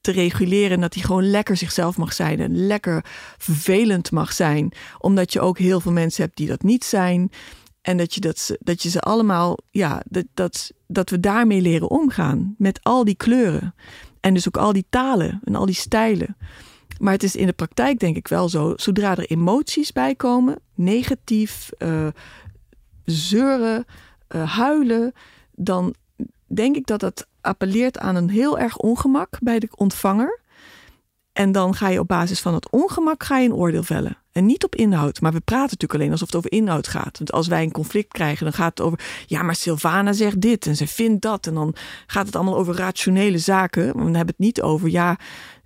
te 0.00 0.10
reguleren. 0.10 0.80
Dat 0.80 0.94
hij 0.94 1.02
gewoon 1.02 1.30
lekker 1.30 1.56
zichzelf 1.56 1.96
mag 1.96 2.12
zijn 2.12 2.40
en 2.40 2.66
lekker 2.66 3.04
vervelend 3.38 4.10
mag 4.10 4.32
zijn. 4.32 4.72
Omdat 4.98 5.32
je 5.32 5.40
ook 5.40 5.58
heel 5.58 5.80
veel 5.80 5.92
mensen 5.92 6.24
hebt 6.24 6.36
die 6.36 6.48
dat 6.48 6.62
niet 6.62 6.84
zijn. 6.84 7.30
En 7.82 7.96
dat 7.96 8.14
je, 8.14 8.20
dat, 8.20 8.56
dat 8.60 8.82
je 8.82 8.90
ze 8.90 9.00
allemaal, 9.00 9.58
ja, 9.70 10.02
dat, 10.06 10.24
dat, 10.34 10.72
dat 10.86 11.10
we 11.10 11.20
daarmee 11.20 11.60
leren 11.60 11.90
omgaan. 11.90 12.54
Met 12.58 12.80
al 12.82 13.04
die 13.04 13.16
kleuren. 13.16 13.74
En 14.20 14.34
dus 14.34 14.46
ook 14.46 14.56
al 14.56 14.72
die 14.72 14.86
talen 14.90 15.40
en 15.44 15.54
al 15.54 15.66
die 15.66 15.74
stijlen. 15.74 16.36
Maar 16.98 17.12
het 17.12 17.22
is 17.22 17.36
in 17.36 17.46
de 17.46 17.52
praktijk 17.52 17.98
denk 17.98 18.16
ik 18.16 18.28
wel 18.28 18.48
zo, 18.48 18.72
zodra 18.76 19.16
er 19.16 19.30
emoties 19.30 19.92
bij 19.92 20.14
komen, 20.14 20.56
negatief, 20.74 21.70
uh, 21.78 22.06
zeuren, 23.04 23.84
uh, 24.34 24.56
huilen, 24.56 25.12
dan 25.52 25.94
denk 26.46 26.76
ik 26.76 26.86
dat 26.86 27.00
dat 27.00 27.26
appelleert 27.40 27.98
aan 27.98 28.16
een 28.16 28.30
heel 28.30 28.58
erg 28.58 28.76
ongemak 28.76 29.38
bij 29.40 29.58
de 29.58 29.68
ontvanger. 29.74 30.40
En 31.32 31.52
dan 31.52 31.74
ga 31.74 31.88
je 31.88 32.00
op 32.00 32.08
basis 32.08 32.40
van 32.40 32.54
het 32.54 32.70
ongemak 32.70 33.22
ga 33.22 33.38
je 33.38 33.48
een 33.48 33.54
oordeel 33.54 33.82
vellen. 33.82 34.16
En 34.32 34.46
niet 34.46 34.64
op 34.64 34.74
inhoud. 34.74 35.20
Maar 35.20 35.32
we 35.32 35.40
praten 35.40 35.70
natuurlijk 35.70 35.94
alleen 35.94 36.10
alsof 36.10 36.26
het 36.26 36.36
over 36.36 36.52
inhoud 36.52 36.88
gaat. 36.88 37.18
Want 37.18 37.32
als 37.32 37.46
wij 37.46 37.62
een 37.62 37.72
conflict 37.72 38.12
krijgen, 38.12 38.44
dan 38.44 38.52
gaat 38.52 38.78
het 38.78 38.86
over. 38.86 39.00
Ja, 39.26 39.42
maar 39.42 39.54
Sylvana 39.54 40.12
zegt 40.12 40.40
dit 40.40 40.66
en 40.66 40.76
ze 40.76 40.86
vindt 40.86 41.22
dat. 41.22 41.46
En 41.46 41.54
dan 41.54 41.74
gaat 42.06 42.26
het 42.26 42.36
allemaal 42.36 42.56
over 42.56 42.74
rationele 42.74 43.38
zaken. 43.38 43.86
Dan 43.86 44.02
hebben 44.02 44.14
we 44.14 44.18
het 44.26 44.38
niet 44.38 44.62
over. 44.62 44.88
Ja, 44.88 45.18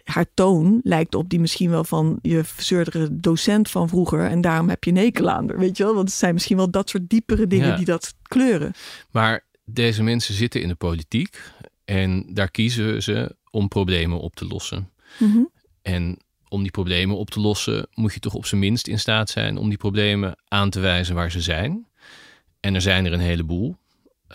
haar 0.05 0.27
toon 0.35 0.81
lijkt 0.83 1.15
op 1.15 1.29
die 1.29 1.41
misschien 1.41 1.71
wel 1.71 1.85
van 1.85 2.19
je 2.23 2.45
verzeurdere 2.45 3.09
docent 3.21 3.71
van 3.71 3.89
vroeger. 3.89 4.27
En 4.27 4.41
daarom 4.41 4.69
heb 4.69 4.85
je 4.85 4.91
een 4.91 5.29
aan 5.29 5.47
weet 5.47 5.77
je 5.77 5.85
wel? 5.85 5.95
Want 5.95 6.09
het 6.09 6.19
zijn 6.19 6.35
misschien 6.35 6.57
wel 6.57 6.71
dat 6.71 6.91
soort 6.91 7.09
diepere 7.09 7.47
dingen 7.47 7.77
die 7.77 7.85
dat 7.85 8.15
kleuren. 8.23 8.73
Maar 9.11 9.45
deze 9.65 10.03
mensen 10.03 10.35
zitten 10.35 10.63
in 10.63 10.69
de 10.69 10.75
politiek 10.75 11.41
en 11.85 12.27
daar 12.35 12.51
kiezen 12.51 13.03
ze 13.03 13.37
om 13.51 13.69
problemen 13.69 14.21
op 14.21 14.35
te 14.35 14.47
lossen. 14.47 14.91
Mhm. 15.19 15.41
En 15.83 16.19
om 16.49 16.63
die 16.63 16.71
problemen 16.71 17.17
op 17.17 17.31
te 17.31 17.41
lossen 17.41 17.87
moet 17.95 18.15
je 18.15 18.21
toch 18.21 18.35
op 18.35 18.47
zijn 18.47 18.61
minst 18.61 18.87
in 18.87 18.99
staat 18.99 19.31
zijn 19.31 19.57
om 19.57 19.69
die 19.69 19.79
problemen 19.79 20.37
aan 20.49 20.71
te 20.71 20.81
wijzen 20.81 21.15
waar 21.15 21.31
ze 21.31 21.41
zijn. 21.41 21.87
En 22.61 22.75
er 22.75 22.81
zijn 22.81 23.07
er 23.07 23.13
een 23.13 23.21
heleboel. 23.21 23.77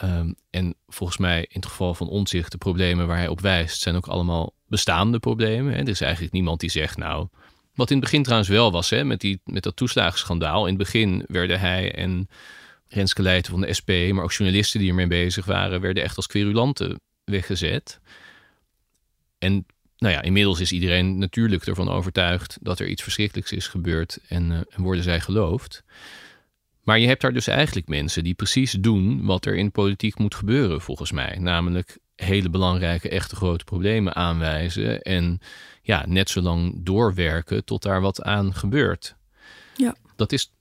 Um, 0.04 0.36
en 0.50 0.76
volgens 0.88 1.18
mij 1.18 1.40
in 1.40 1.60
het 1.60 1.66
geval 1.66 1.94
van 1.94 2.10
onzicht, 2.10 2.52
de 2.52 2.58
problemen 2.58 3.08
waar 3.08 3.18
hij 3.18 3.28
op 3.28 3.42
wijst, 3.42 3.82
zijn 3.82 3.96
ook 3.96 4.08
allemaal 4.08 4.54
bestaande 4.68 5.20
problemen. 5.20 5.74
Hè. 5.74 5.80
Er 5.80 5.88
is 5.90 6.02
eigenlijk 6.02 6.34
niemand 6.34 6.60
die 6.60 6.70
zegt, 6.70 6.98
nou, 6.98 7.28
wat 7.76 7.90
in 7.90 7.96
het 7.96 8.06
begin 8.06 8.24
trouwens 8.24 8.50
wel 8.50 8.72
was, 8.72 8.90
hè, 8.90 9.04
met, 9.04 9.22
die, 9.22 9.42
met 9.46 9.64
dat 9.64 9.76
toeslagenschandaal. 9.76 10.62
In 10.62 10.74
het 10.74 10.84
begin 10.84 11.24
werden 11.28 11.60
hij 11.60 11.94
en 11.94 12.30
Renske 12.88 13.22
Leijten 13.22 13.52
van 13.52 13.62
de 13.62 13.74
SP, 13.80 13.92
maar 14.12 14.24
ook 14.24 14.32
journalisten 14.32 14.80
die 14.80 14.90
ermee 14.90 15.08
bezig 15.08 15.46
waren, 15.46 15.82
werden 15.82 16.04
echt 16.04 16.16
als 16.16 16.28
querulanten 16.28 17.00
weggezet. 17.24 18.00
En 19.38 19.66
nou 19.98 20.14
ja, 20.14 20.22
inmiddels 20.22 20.60
is 20.60 20.72
iedereen 20.72 21.18
natuurlijk 21.18 21.66
ervan 21.66 21.90
overtuigd 21.90 22.58
dat 22.62 22.80
er 22.80 22.88
iets 22.88 23.04
verschrikkelijks 23.04 23.52
is 23.52 23.68
gebeurd 23.68 24.20
en, 24.28 24.52
uh, 24.52 24.58
en 24.70 24.84
worden 24.84 25.04
zij 25.04 25.20
geloofd. 25.20 25.84
Maar 26.84 27.00
je 27.00 27.08
hebt 27.08 27.22
daar 27.22 27.34
dus 27.34 27.48
eigenlijk 27.48 27.88
mensen 27.88 28.24
die 28.24 28.34
precies 28.34 28.72
doen 28.72 29.26
wat 29.26 29.46
er 29.46 29.56
in 29.56 29.72
politiek 29.72 30.18
moet 30.18 30.36
gebeuren, 30.36 30.82
volgens 30.82 31.12
mij. 31.12 31.38
Namelijk 31.40 31.98
hele 32.18 32.50
belangrijke, 32.50 33.10
echte 33.10 33.36
grote 33.36 33.64
problemen 33.64 34.16
aanwijzen. 34.16 35.02
En 35.02 35.40
ja, 35.82 36.04
net 36.08 36.30
zo 36.30 36.42
lang 36.42 36.74
doorwerken 36.78 37.66
tot 37.66 37.84
daar 37.84 38.02
wat 38.02 38.22
aan 38.22 38.54
gebeurt. 38.54 39.16
Ja. 39.76 39.96
Dat 40.16 40.32
is, 40.32 40.54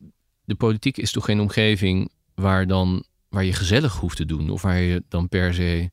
de 0.44 0.54
politiek 0.54 0.96
is 0.96 1.12
toch 1.12 1.24
geen 1.24 1.40
omgeving 1.40 2.10
waar, 2.34 2.66
dan, 2.66 3.04
waar 3.28 3.44
je 3.44 3.52
gezellig 3.52 3.96
hoeft 3.96 4.16
te 4.16 4.24
doen. 4.24 4.50
Of 4.50 4.62
waar 4.62 4.80
je 4.80 5.02
dan 5.08 5.28
per 5.28 5.54
se 5.54 5.90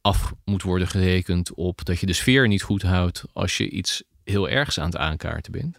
af 0.00 0.32
moet 0.44 0.62
worden 0.62 0.88
gerekend 0.88 1.54
op 1.54 1.84
dat 1.84 1.98
je 1.98 2.06
de 2.06 2.12
sfeer 2.12 2.48
niet 2.48 2.62
goed 2.62 2.82
houdt 2.82 3.24
als 3.32 3.56
je 3.56 3.70
iets 3.70 4.02
heel 4.24 4.48
ergs 4.48 4.78
aan 4.80 4.86
het 4.86 4.96
aankaarten 4.96 5.52
bent. 5.52 5.78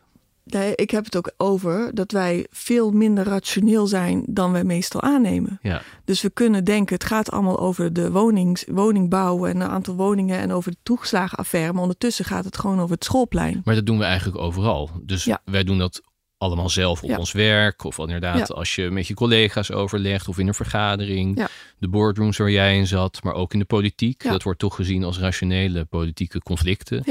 Nee, 0.50 0.76
ik 0.76 0.92
heb 0.92 1.06
het 1.06 1.16
ook 1.18 1.32
over 1.38 1.90
dat 1.94 2.12
wij 2.12 2.48
veel 2.50 2.92
minder 2.92 3.24
rationeel 3.26 3.88
zijn 3.88 4.24
dan 4.28 4.52
wij 4.52 4.64
meestal 4.64 5.02
aannemen. 5.02 5.60
Ja. 5.62 5.82
Dus 6.06 6.22
we 6.22 6.30
kunnen 6.30 6.64
denken, 6.64 6.96
het 6.96 7.04
gaat 7.04 7.32
allemaal 7.32 7.60
over 7.60 7.94
de 7.94 8.12
wonings, 8.12 8.66
woningbouw 8.68 9.46
en 9.46 9.62
een 9.62 9.70
aantal 9.70 9.96
woningen 9.96 10.40
en 10.40 10.52
over 10.52 10.72
de 10.72 10.78
toegeslagenaffaire. 10.84 11.74
Maar 11.74 11.82
ondertussen 11.82 12.26
gaat 12.26 12.46
het 12.46 12.58
gewoon 12.58 12.80
over 12.80 12.96
het 12.96 13.04
schoolplein. 13.04 13.62
Maar 13.64 13.76
dat 13.76 13.86
doen 13.86 13.98
we 13.98 14.04
eigenlijk 14.04 14.38
overal. 14.38 14.90
Dus 15.04 15.24
ja. 15.24 15.42
wij 15.46 15.64
doen 15.64 15.78
dat 15.78 16.02
allemaal 16.38 16.70
zelf 16.70 17.04
op 17.04 17.18
ons 17.18 17.32
werk. 17.32 17.84
Of 17.84 17.98
inderdaad, 17.98 18.54
als 18.54 18.76
je 18.76 18.90
met 18.90 19.08
je 19.08 19.14
collega's 19.14 19.72
overlegt 19.72 20.28
of 20.28 20.38
in 20.38 20.48
een 20.48 20.54
vergadering. 20.54 21.48
De 21.80 21.88
boardrooms 21.88 22.38
waar 22.38 22.52
jij 22.52 22.78
in 22.78 22.88
zat, 22.88 23.24
maar 23.24 23.34
ook 23.34 23.54
in 23.54 23.60
de 23.60 23.66
politiek. 23.66 24.24
Dat 24.24 24.44
wordt 24.44 24.60
toch 24.60 24.76
gezien 24.76 25.04
als 25.04 25.20
rationele 25.20 25.86
politieke 25.86 26.40
conflicten 26.40 27.04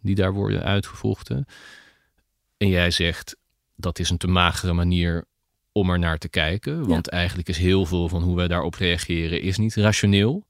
die 0.00 0.14
daar 0.14 0.32
worden 0.32 0.62
uitgevochten. 0.62 1.46
En 2.62 2.68
jij 2.68 2.90
zegt 2.90 3.36
dat 3.76 3.98
is 3.98 4.10
een 4.10 4.16
te 4.16 4.26
magere 4.26 4.72
manier 4.72 5.24
om 5.72 5.90
er 5.90 5.98
naar 5.98 6.18
te 6.18 6.28
kijken. 6.28 6.86
Want 6.88 7.08
eigenlijk 7.08 7.48
is 7.48 7.58
heel 7.58 7.86
veel 7.86 8.08
van 8.08 8.22
hoe 8.22 8.36
wij 8.36 8.48
daarop 8.48 8.74
reageren 8.74 9.42
is 9.42 9.58
niet 9.58 9.74
rationeel. 9.74 10.46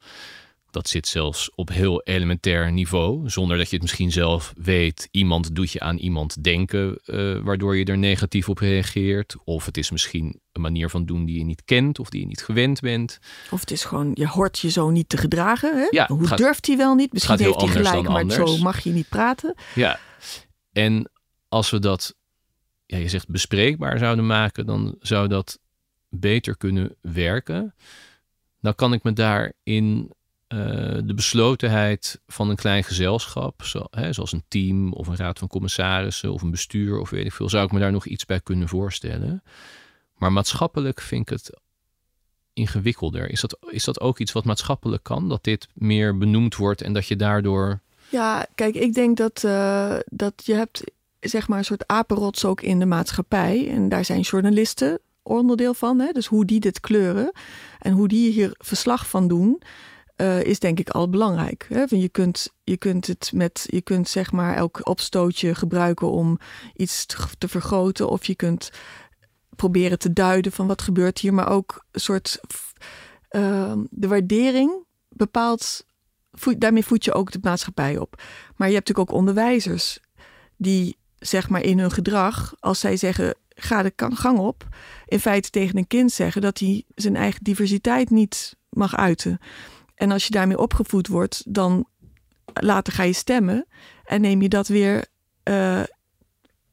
Dat 0.70 0.88
zit 0.88 1.08
zelfs 1.08 1.54
op 1.54 1.68
heel 1.68 2.02
elementair 2.02 2.72
niveau, 2.72 3.30
zonder 3.30 3.56
dat 3.56 3.66
je 3.66 3.72
het 3.72 3.82
misschien 3.82 4.12
zelf 4.12 4.52
weet. 4.56 5.08
Iemand 5.10 5.54
doet 5.54 5.72
je 5.72 5.80
aan 5.80 5.96
iemand 5.96 6.44
denken, 6.44 7.00
uh, 7.06 7.38
waardoor 7.42 7.76
je 7.76 7.84
er 7.84 7.98
negatief 7.98 8.48
op 8.48 8.58
reageert. 8.58 9.36
Of 9.44 9.66
het 9.66 9.76
is 9.76 9.90
misschien 9.90 10.40
een 10.52 10.62
manier 10.62 10.90
van 10.90 11.04
doen 11.04 11.24
die 11.24 11.38
je 11.38 11.44
niet 11.44 11.64
kent 11.64 11.98
of 11.98 12.10
die 12.10 12.20
je 12.20 12.26
niet 12.26 12.42
gewend 12.42 12.80
bent. 12.80 13.18
Of 13.50 13.60
het 13.60 13.70
is 13.70 13.84
gewoon, 13.84 14.10
je 14.14 14.26
hoort 14.26 14.58
je 14.58 14.70
zo 14.70 14.90
niet 14.90 15.08
te 15.08 15.16
gedragen. 15.16 15.76
Hè? 15.76 15.86
Ja, 15.90 16.06
Hoe 16.06 16.36
durft 16.36 16.66
hij 16.66 16.76
wel 16.76 16.94
niet? 16.94 17.12
Misschien 17.12 17.38
heeft 17.38 17.60
hij 17.60 17.68
gelijk, 17.68 18.08
maar 18.08 18.30
zo 18.30 18.58
mag 18.58 18.80
je 18.80 18.90
niet 18.90 19.08
praten. 19.08 19.54
Ja, 19.74 19.98
en 20.72 21.10
als 21.52 21.70
we 21.70 21.78
dat, 21.78 22.14
ja, 22.86 22.96
je 22.96 23.08
zegt 23.08 23.28
bespreekbaar 23.28 23.98
zouden 23.98 24.26
maken, 24.26 24.66
dan 24.66 24.96
zou 25.00 25.28
dat 25.28 25.58
beter 26.08 26.56
kunnen 26.56 26.94
werken. 27.00 27.74
Dan 28.60 28.74
kan 28.74 28.92
ik 28.92 29.02
me 29.02 29.12
daar 29.12 29.52
in 29.62 30.10
uh, 30.48 30.58
de 31.04 31.14
beslotenheid 31.14 32.20
van 32.26 32.50
een 32.50 32.56
klein 32.56 32.84
gezelschap, 32.84 33.64
zo, 33.64 33.84
hè, 33.90 34.12
zoals 34.12 34.32
een 34.32 34.44
team 34.48 34.92
of 34.92 35.06
een 35.06 35.16
raad 35.16 35.38
van 35.38 35.48
commissarissen 35.48 36.32
of 36.32 36.42
een 36.42 36.50
bestuur 36.50 36.98
of 36.98 37.10
weet 37.10 37.26
ik 37.26 37.32
veel, 37.32 37.48
zou 37.48 37.64
ik 37.64 37.72
me 37.72 37.80
daar 37.80 37.92
nog 37.92 38.06
iets 38.06 38.24
bij 38.24 38.40
kunnen 38.40 38.68
voorstellen. 38.68 39.42
Maar 40.16 40.32
maatschappelijk 40.32 41.00
vind 41.00 41.22
ik 41.22 41.28
het 41.28 41.50
ingewikkelder. 42.52 43.30
Is 43.30 43.40
dat, 43.40 43.58
is 43.70 43.84
dat 43.84 44.00
ook 44.00 44.18
iets 44.18 44.32
wat 44.32 44.44
maatschappelijk 44.44 45.02
kan? 45.02 45.28
Dat 45.28 45.44
dit 45.44 45.68
meer 45.74 46.18
benoemd 46.18 46.56
wordt 46.56 46.82
en 46.82 46.92
dat 46.92 47.06
je 47.06 47.16
daardoor. 47.16 47.80
Ja, 48.08 48.46
kijk, 48.54 48.74
ik 48.74 48.94
denk 48.94 49.16
dat, 49.16 49.42
uh, 49.46 49.96
dat 50.06 50.42
je 50.44 50.54
hebt 50.54 50.84
zeg 51.30 51.48
maar 51.48 51.58
een 51.58 51.64
soort 51.64 51.86
apenrots 51.86 52.44
ook 52.44 52.60
in 52.60 52.78
de 52.78 52.86
maatschappij. 52.86 53.70
En 53.70 53.88
daar 53.88 54.04
zijn 54.04 54.20
journalisten 54.20 55.00
onderdeel 55.22 55.74
van. 55.74 55.98
Hè? 55.98 56.12
Dus 56.12 56.26
hoe 56.26 56.44
die 56.44 56.60
dit 56.60 56.80
kleuren 56.80 57.32
en 57.78 57.92
hoe 57.92 58.08
die 58.08 58.32
hier 58.32 58.54
verslag 58.58 59.08
van 59.08 59.28
doen. 59.28 59.62
Uh, 60.16 60.42
is 60.42 60.58
denk 60.58 60.78
ik 60.78 60.90
al 60.90 61.08
belangrijk. 61.08 61.66
Hè? 61.68 61.84
Je, 61.88 62.08
kunt, 62.08 62.52
je 62.64 62.76
kunt 62.76 63.06
het 63.06 63.30
met, 63.34 63.66
je 63.70 63.80
kunt 63.80 64.08
zeg 64.08 64.32
maar 64.32 64.56
elk 64.56 64.88
opstootje 64.88 65.54
gebruiken 65.54 66.10
om 66.10 66.38
iets 66.76 67.06
te, 67.06 67.16
te, 67.38 67.48
vergroten. 67.48 68.08
Of 68.08 68.24
je 68.24 68.34
kunt 68.34 68.70
proberen 69.56 69.98
te 69.98 70.12
duiden 70.12 70.52
van 70.52 70.66
wat 70.66 70.82
gebeurt 70.82 71.18
hier. 71.18 71.34
Maar 71.34 71.48
ook 71.48 71.84
een 71.90 72.00
soort 72.00 72.40
uh, 73.30 73.72
de 73.90 74.08
waardering 74.08 74.84
bepaalt. 75.08 75.86
Daarmee 76.58 76.84
voed 76.84 77.04
je 77.04 77.12
ook 77.12 77.32
de 77.32 77.38
maatschappij 77.42 77.98
op. 77.98 78.22
Maar 78.56 78.68
je 78.68 78.74
hebt 78.74 78.88
natuurlijk 78.88 79.10
ook 79.10 79.18
onderwijzers 79.18 80.00
die 80.56 80.96
zeg 81.22 81.48
maar 81.48 81.62
in 81.62 81.78
hun 81.78 81.90
gedrag, 81.90 82.54
als 82.58 82.80
zij 82.80 82.96
zeggen 82.96 83.34
ga 83.48 83.82
de 83.82 83.92
gang 83.96 84.38
op, 84.38 84.68
in 85.06 85.20
feite 85.20 85.50
tegen 85.50 85.76
een 85.76 85.86
kind 85.86 86.12
zeggen 86.12 86.42
dat 86.42 86.58
hij 86.58 86.84
zijn 86.94 87.16
eigen 87.16 87.44
diversiteit 87.44 88.10
niet 88.10 88.56
mag 88.68 88.96
uiten. 88.96 89.38
En 89.94 90.10
als 90.10 90.24
je 90.24 90.30
daarmee 90.30 90.58
opgevoed 90.58 91.08
wordt, 91.08 91.42
dan 91.46 91.86
later 92.52 92.92
ga 92.92 93.02
je 93.02 93.12
stemmen 93.12 93.66
en 94.04 94.20
neem 94.20 94.42
je 94.42 94.48
dat 94.48 94.68
weer 94.68 95.04
uh, 95.44 95.82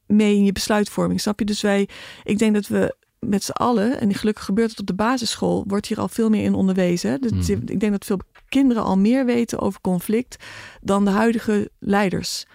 mee 0.05 0.35
in 0.35 0.45
je 0.45 0.51
besluitvorming. 0.51 1.21
Snap 1.21 1.39
je? 1.39 1.45
Dus 1.45 1.61
wij, 1.61 1.89
ik 2.23 2.37
denk 2.37 2.53
dat 2.53 2.67
we 2.67 2.95
met 3.19 3.43
z'n 3.43 3.51
allen, 3.51 3.99
en 3.99 4.13
gelukkig 4.13 4.45
gebeurt 4.45 4.69
het 4.69 4.79
op 4.79 4.85
de 4.85 4.93
basisschool, 4.93 5.63
wordt 5.67 5.87
hier 5.87 5.99
al 5.99 6.07
veel 6.07 6.29
meer 6.29 6.43
in 6.43 6.53
onderwezen. 6.53 7.21
Dus 7.21 7.31
mm. 7.31 7.61
Ik 7.65 7.79
denk 7.79 7.91
dat 7.91 8.05
veel 8.05 8.19
kinderen 8.49 8.83
al 8.83 8.97
meer 8.97 9.25
weten 9.25 9.59
over 9.59 9.81
conflict 9.81 10.43
dan 10.81 11.05
de 11.05 11.11
huidige 11.11 11.71
leiders. 11.79 12.45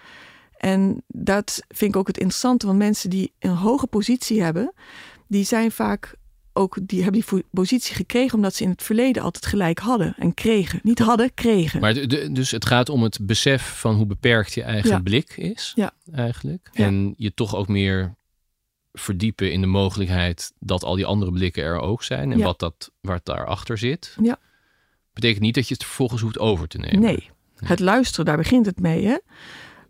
En 0.57 1.03
dat 1.07 1.61
vind 1.67 1.91
ik 1.91 1.97
ook 1.97 2.07
het 2.07 2.17
interessante, 2.17 2.65
want 2.65 2.77
mensen 2.77 3.09
die 3.09 3.33
een 3.39 3.55
hoge 3.55 3.87
positie 3.87 4.41
hebben, 4.41 4.73
die 5.27 5.43
zijn 5.43 5.71
vaak 5.71 6.15
ook, 6.53 6.77
die 6.81 7.03
hebben 7.03 7.21
die 7.21 7.43
positie 7.51 7.95
gekregen 7.95 8.35
omdat 8.35 8.55
ze 8.55 8.63
in 8.63 8.69
het 8.69 8.83
verleden 8.83 9.23
altijd 9.23 9.45
gelijk 9.45 9.79
hadden 9.79 10.15
en 10.17 10.33
kregen. 10.33 10.79
Niet 10.83 10.99
hadden, 10.99 11.33
kregen. 11.33 11.79
Maar 11.79 11.93
dus 12.33 12.51
het 12.51 12.65
gaat 12.65 12.89
om 12.89 13.03
het 13.03 13.19
besef 13.21 13.79
van 13.79 13.95
hoe 13.95 14.05
beperkt 14.05 14.53
je 14.53 14.63
eigen 14.63 15.03
blik 15.03 15.37
is, 15.37 15.71
ja. 15.75 15.91
eigenlijk. 16.11 16.69
En 16.73 17.13
je 17.17 17.33
toch 17.33 17.55
ook 17.55 17.67
meer 17.67 18.15
verdiepen 18.93 19.51
in 19.51 19.61
de 19.61 19.67
mogelijkheid 19.67 20.53
dat 20.59 20.83
al 20.83 20.95
die 20.95 21.05
andere 21.05 21.31
blikken 21.31 21.63
er 21.63 21.79
ook 21.79 22.03
zijn 22.03 22.31
en 22.31 22.39
wat 22.39 22.59
dat, 22.59 22.91
het 23.01 23.25
daarachter 23.25 23.77
zit. 23.77 24.17
Ja. 24.21 24.37
Betekent 25.13 25.41
niet 25.41 25.55
dat 25.55 25.67
je 25.67 25.73
het 25.73 25.83
vervolgens 25.83 26.21
hoeft 26.21 26.39
over 26.39 26.67
te 26.67 26.77
nemen. 26.77 26.99
Nee, 26.99 27.29
het 27.55 27.79
luisteren, 27.79 28.25
daar 28.25 28.37
begint 28.37 28.65
het 28.65 28.79
mee. 28.79 29.05
Hè? 29.05 29.17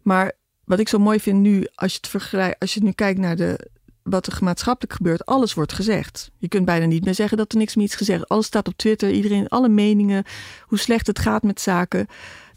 Maar 0.02 0.34
wat 0.66 0.80
ik 0.80 0.90
zo 0.90 1.00
mooi 1.00 1.20
vind 1.20 1.40
nu, 1.40 1.68
als 1.76 1.94
je 1.94 2.00
het 2.02 2.56
als 2.60 2.74
je 2.74 2.84
nu 2.84 2.92
kijkt 2.92 3.20
naar 3.20 3.36
de, 3.36 3.70
wat 4.04 4.28
er 4.28 4.38
maatschappelijk 4.42 4.94
gebeurt, 4.94 5.26
alles 5.26 5.54
wordt 5.54 5.74
gezegd. 5.74 6.32
Je 6.38 6.48
kunt 6.48 6.66
bijna 6.66 6.86
niet 6.86 7.06
meer 7.06 7.16
zeggen 7.16 7.38
dat 7.38 7.52
er 7.52 7.58
niks 7.58 7.76
meer 7.76 7.86
is 7.86 7.96
gezegd. 7.96 8.28
Alles 8.28 8.46
staat 8.46 8.68
op 8.68 8.78
Twitter, 8.78 9.12
iedereen, 9.12 9.48
alle 9.48 9.70
meningen, 9.70 10.24
hoe 10.66 10.80
slecht 10.80 11.08
het 11.08 11.20
gaat 11.20 11.44
met 11.44 11.62
zaken. 11.62 12.08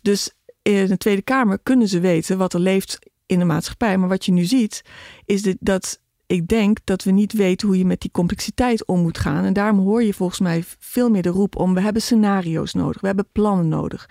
Dus 0.03 0.31
in 0.63 0.87
de 0.87 0.97
Tweede 0.97 1.23
Kamer 1.23 1.59
kunnen 1.63 1.89
ze 1.89 2.01
weten 2.01 2.39
wat 2.39 2.55
er 2.55 2.61
leeft 2.61 2.99
in 3.27 3.39
de 3.39 3.45
maatschappij. 3.45 3.99
Maar 3.99 4.09
wat 4.09 4.25
je 4.25 4.33
nu 4.33 4.45
ziet, 4.45 4.83
is 5.25 5.43
dit, 5.43 5.57
dat 5.61 6.01
ik 6.27 6.49
denk 6.49 6.79
dat 6.85 7.05
we 7.05 7.11
niet 7.11 7.33
weten 7.33 7.69
hoe 7.69 7.79
je 7.79 7.85
met 7.85 8.01
die 8.01 8.11
complexiteit 8.11 8.87
om 8.87 9.01
moet 9.01 9.19
gaan. 9.19 9.45
En 9.45 9.53
daarom 9.53 9.79
hoor 9.79 10.03
je 10.03 10.15
volgens 10.15 10.41
mij 10.41 10.65
veel 10.79 11.11
meer 11.11 11.23
de 11.23 11.29
roep 11.29 11.57
om: 11.57 11.75
we 11.75 11.81
hebben 11.81 12.03
scenario's 12.03 12.73
nodig, 12.73 13.01
we 13.01 13.07
hebben 13.07 13.29
plannen 13.33 13.69
nodig. 13.69 14.09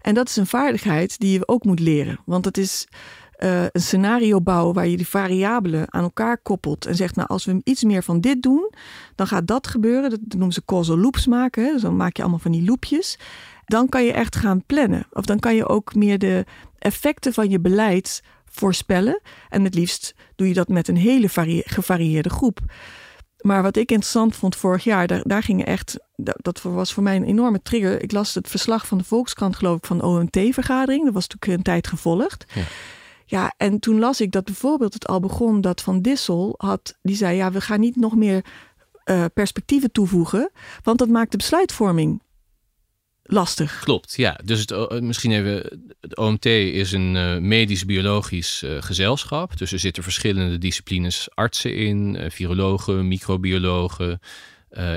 En 0.00 0.14
dat 0.14 0.28
is 0.28 0.36
een 0.36 0.46
vaardigheid 0.46 1.18
die 1.18 1.32
je 1.32 1.48
ook 1.48 1.64
moet 1.64 1.80
leren. 1.80 2.18
Want 2.24 2.44
het 2.44 2.58
is 2.58 2.86
uh, 3.38 3.62
een 3.62 3.80
scenario 3.80 4.40
bouwen 4.40 4.74
waar 4.74 4.86
je 4.86 4.96
die 4.96 5.08
variabelen 5.08 5.92
aan 5.92 6.02
elkaar 6.02 6.38
koppelt. 6.38 6.86
En 6.86 6.94
zegt, 6.94 7.16
nou, 7.16 7.28
als 7.28 7.44
we 7.44 7.60
iets 7.64 7.84
meer 7.84 8.02
van 8.02 8.20
dit 8.20 8.42
doen, 8.42 8.72
dan 9.14 9.26
gaat 9.26 9.46
dat 9.46 9.66
gebeuren. 9.66 10.10
Dat 10.10 10.20
noemen 10.28 10.52
ze 10.52 10.64
causal 10.64 10.98
loops 10.98 11.26
maken. 11.26 11.72
Dus 11.72 11.82
dan 11.82 11.96
maak 11.96 12.16
je 12.16 12.22
allemaal 12.22 12.40
van 12.40 12.52
die 12.52 12.64
loopjes. 12.64 13.18
Dan 13.64 13.88
kan 13.88 14.04
je 14.04 14.12
echt 14.12 14.36
gaan 14.36 14.64
plannen. 14.66 15.06
Of 15.12 15.24
dan 15.24 15.38
kan 15.38 15.54
je 15.54 15.68
ook 15.68 15.94
meer 15.94 16.18
de 16.18 16.44
effecten 16.78 17.32
van 17.32 17.50
je 17.50 17.60
beleid 17.60 18.22
voorspellen. 18.44 19.20
En 19.48 19.64
het 19.64 19.74
liefst 19.74 20.14
doe 20.36 20.48
je 20.48 20.54
dat 20.54 20.68
met 20.68 20.88
een 20.88 20.96
hele 20.96 21.28
gevarieerde 21.64 22.30
groep. 22.30 22.60
Maar 23.38 23.62
wat 23.62 23.76
ik 23.76 23.90
interessant 23.90 24.36
vond 24.36 24.56
vorig 24.56 24.84
jaar, 24.84 25.06
daar, 25.06 25.20
daar 25.22 25.42
gingen 25.42 25.66
echt, 25.66 25.98
dat 26.16 26.62
was 26.62 26.92
voor 26.92 27.02
mij 27.02 27.16
een 27.16 27.24
enorme 27.24 27.62
trigger. 27.62 28.02
Ik 28.02 28.12
las 28.12 28.34
het 28.34 28.48
verslag 28.48 28.86
van 28.86 28.98
de 28.98 29.04
Volkskrant, 29.04 29.56
geloof 29.56 29.76
ik, 29.76 29.84
van 29.84 29.98
de 29.98 30.04
OMT-vergadering. 30.04 31.04
Dat 31.04 31.14
was 31.14 31.28
natuurlijk 31.28 31.58
een 31.58 31.72
tijd 31.72 31.86
gevolgd. 31.86 32.44
Ja. 32.54 32.62
Ja. 33.30 33.54
en 33.56 33.78
toen 33.78 33.98
las 33.98 34.20
ik 34.20 34.32
dat 34.32 34.44
bijvoorbeeld 34.44 34.94
het 34.94 35.06
al 35.06 35.20
begon 35.20 35.60
dat 35.60 35.80
Van 35.80 36.02
Dissel 36.02 36.54
had, 36.56 36.98
die 37.02 37.16
zei, 37.16 37.36
ja, 37.36 37.52
we 37.52 37.60
gaan 37.60 37.80
niet 37.80 37.96
nog 37.96 38.16
meer 38.16 38.44
uh, 39.04 39.24
perspectieven 39.34 39.92
toevoegen, 39.92 40.50
want 40.82 40.98
dat 40.98 41.08
maakt 41.08 41.30
de 41.30 41.36
besluitvorming 41.36 42.22
lastig. 43.22 43.80
Klopt, 43.80 44.14
ja. 44.16 44.40
Dus 44.44 44.60
het, 44.60 44.70
eh, 44.70 45.00
misschien 45.00 45.32
even, 45.32 45.82
het 46.00 46.16
OMT 46.16 46.44
is 46.44 46.92
een 46.92 47.14
uh, 47.14 47.38
medisch-biologisch 47.38 48.64
gezelschap. 48.66 49.58
Dus 49.58 49.72
er 49.72 49.78
zitten 49.78 50.02
verschillende 50.02 50.58
disciplines 50.58 51.28
artsen 51.34 51.74
in, 51.74 52.30
virologen, 52.30 53.08
microbiologen. 53.08 54.20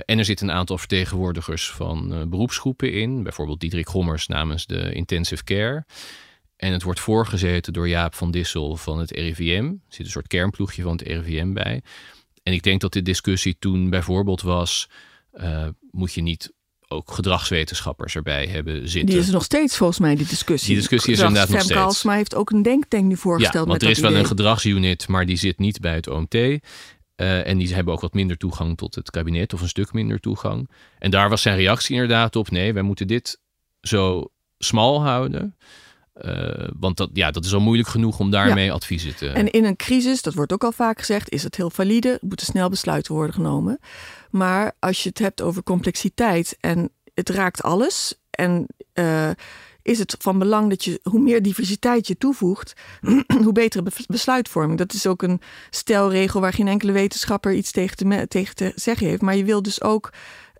en 0.05 0.17
er 0.19 0.25
zitten 0.25 0.49
een 0.49 0.55
aantal 0.55 0.77
vertegenwoordigers 0.77 1.71
van 1.71 2.29
beroepsgroepen 2.29 2.93
in. 2.93 3.23
Bijvoorbeeld 3.23 3.59
Diederik 3.59 3.89
Gommers 3.89 4.27
namens 4.27 4.65
de 4.65 4.93
Intensive 4.93 5.43
Care. 5.43 5.85
En 6.61 6.71
het 6.71 6.83
wordt 6.83 6.99
voorgezeten 6.99 7.73
door 7.73 7.87
Jaap 7.87 8.15
van 8.15 8.31
Dissel 8.31 8.75
van 8.75 8.99
het 8.99 9.11
RIVM. 9.11 9.65
Er 9.65 9.79
zit 9.87 10.05
een 10.05 10.11
soort 10.11 10.27
kernploegje 10.27 10.81
van 10.81 10.91
het 10.91 11.01
RIVM 11.01 11.53
bij. 11.53 11.81
En 12.43 12.53
ik 12.53 12.63
denk 12.63 12.81
dat 12.81 12.93
de 12.93 13.01
discussie 13.01 13.55
toen 13.59 13.89
bijvoorbeeld 13.89 14.41
was... 14.41 14.89
moet 15.91 16.13
je 16.13 16.21
niet 16.21 16.53
ook 16.87 17.11
gedragswetenschappers 17.11 18.15
erbij 18.15 18.47
hebben 18.47 18.89
zitten. 18.89 19.09
Die 19.09 19.19
is 19.19 19.29
nog 19.29 19.43
steeds 19.43 19.77
volgens 19.77 19.99
mij 19.99 20.15
die 20.15 20.27
discussie. 20.27 20.67
Die 20.67 20.77
discussie 20.77 21.13
is 21.13 21.19
inderdaad 21.19 21.49
nog 21.49 21.61
steeds. 21.61 22.03
Maar 22.03 22.15
heeft 22.15 22.35
ook 22.35 22.49
een 22.49 22.61
denktank 22.61 23.03
nu 23.03 23.17
voorgesteld. 23.17 23.63
Ja, 23.63 23.69
want 23.69 23.81
er 23.81 23.89
is 23.89 23.99
wel 23.99 24.15
een 24.15 24.25
gedragsunit, 24.25 25.07
maar 25.07 25.25
die 25.25 25.37
zit 25.37 25.59
niet 25.59 25.79
bij 25.79 25.95
het 25.95 26.07
OMT. 26.07 26.33
Uh, 26.33 26.59
eh, 27.15 27.47
en 27.47 27.57
die 27.57 27.73
hebben 27.73 27.93
ook 27.93 28.01
wat 28.01 28.13
minder 28.13 28.37
toegang 28.37 28.77
tot 28.77 28.95
het 28.95 29.11
kabinet, 29.11 29.53
of 29.53 29.61
een 29.61 29.67
stuk 29.67 29.93
minder 29.93 30.19
toegang. 30.19 30.69
En 30.99 31.11
daar 31.11 31.29
was 31.29 31.41
zijn 31.41 31.55
reactie 31.55 31.93
inderdaad 31.93 32.35
op: 32.35 32.51
nee, 32.51 32.73
wij 32.73 32.83
moeten 32.83 33.07
dit 33.07 33.39
zo 33.81 34.31
smal 34.57 35.03
houden. 35.03 35.55
Uh, 36.15 36.67
want 36.79 36.97
dat, 36.97 37.09
ja, 37.13 37.31
dat 37.31 37.45
is 37.45 37.53
al 37.53 37.59
moeilijk 37.59 37.89
genoeg 37.89 38.19
om 38.19 38.31
daarmee 38.31 38.71
adviezen 38.71 39.15
te. 39.15 39.29
En 39.29 39.51
in 39.51 39.65
een 39.65 39.75
crisis, 39.75 40.21
dat 40.21 40.33
wordt 40.33 40.53
ook 40.53 40.63
al 40.63 40.71
vaak 40.71 40.99
gezegd, 40.99 41.29
is 41.29 41.43
het 41.43 41.55
heel 41.55 41.69
valide. 41.69 42.09
Er 42.09 42.19
moeten 42.21 42.45
snel 42.45 42.69
besluiten 42.69 43.13
worden 43.13 43.33
genomen. 43.33 43.79
Maar 44.29 44.71
als 44.79 45.03
je 45.03 45.09
het 45.09 45.19
hebt 45.19 45.41
over 45.41 45.63
complexiteit 45.63 46.57
en 46.59 46.91
het 47.13 47.29
raakt 47.29 47.63
alles. 47.63 48.15
En 48.29 48.67
uh, 48.93 49.29
is 49.81 49.99
het 49.99 50.15
van 50.19 50.39
belang 50.39 50.69
dat 50.69 50.83
je, 50.83 50.99
hoe 51.03 51.19
meer 51.19 51.41
diversiteit 51.41 52.07
je 52.07 52.17
toevoegt, 52.17 52.73
hoe 53.43 53.51
betere 53.51 53.91
besluitvorming. 54.07 54.77
Dat 54.77 54.93
is 54.93 55.07
ook 55.07 55.21
een 55.21 55.41
stelregel 55.69 56.41
waar 56.41 56.53
geen 56.53 56.67
enkele 56.67 56.91
wetenschapper 56.91 57.53
iets 57.53 57.71
tegen 57.71 57.97
te, 57.97 58.27
tegen 58.27 58.55
te 58.55 58.71
zeggen 58.75 59.07
heeft. 59.07 59.21
Maar 59.21 59.35
je 59.35 59.45
wil 59.45 59.61
dus 59.61 59.81
ook 59.81 60.09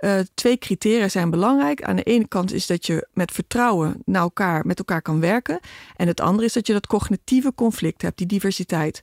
uh, 0.02 0.20
twee 0.34 0.58
criteria 0.58 1.10
zijn 1.10 1.30
belangrijk. 1.30 1.84
Aan 1.84 1.96
de 1.96 2.04
ene 2.04 2.28
kant 2.28 2.54
is 2.54 2.68
dat 2.68 2.86
je 2.86 3.08
met 3.14 3.32
vertrouwen 3.32 4.02
naar 4.06 4.22
elkaar, 4.22 4.66
met 4.66 4.78
elkaar 4.78 5.02
kan 5.02 5.20
werken. 5.20 5.60
En 5.96 6.08
het 6.08 6.22
andere 6.22 6.48
is 6.48 6.54
dat 6.54 6.68
je 6.68 6.74
dat 6.74 6.88
cognitieve 6.88 7.54
conflict 7.56 8.02
hebt, 8.02 8.18
die 8.18 8.28
diversiteit. 8.28 9.02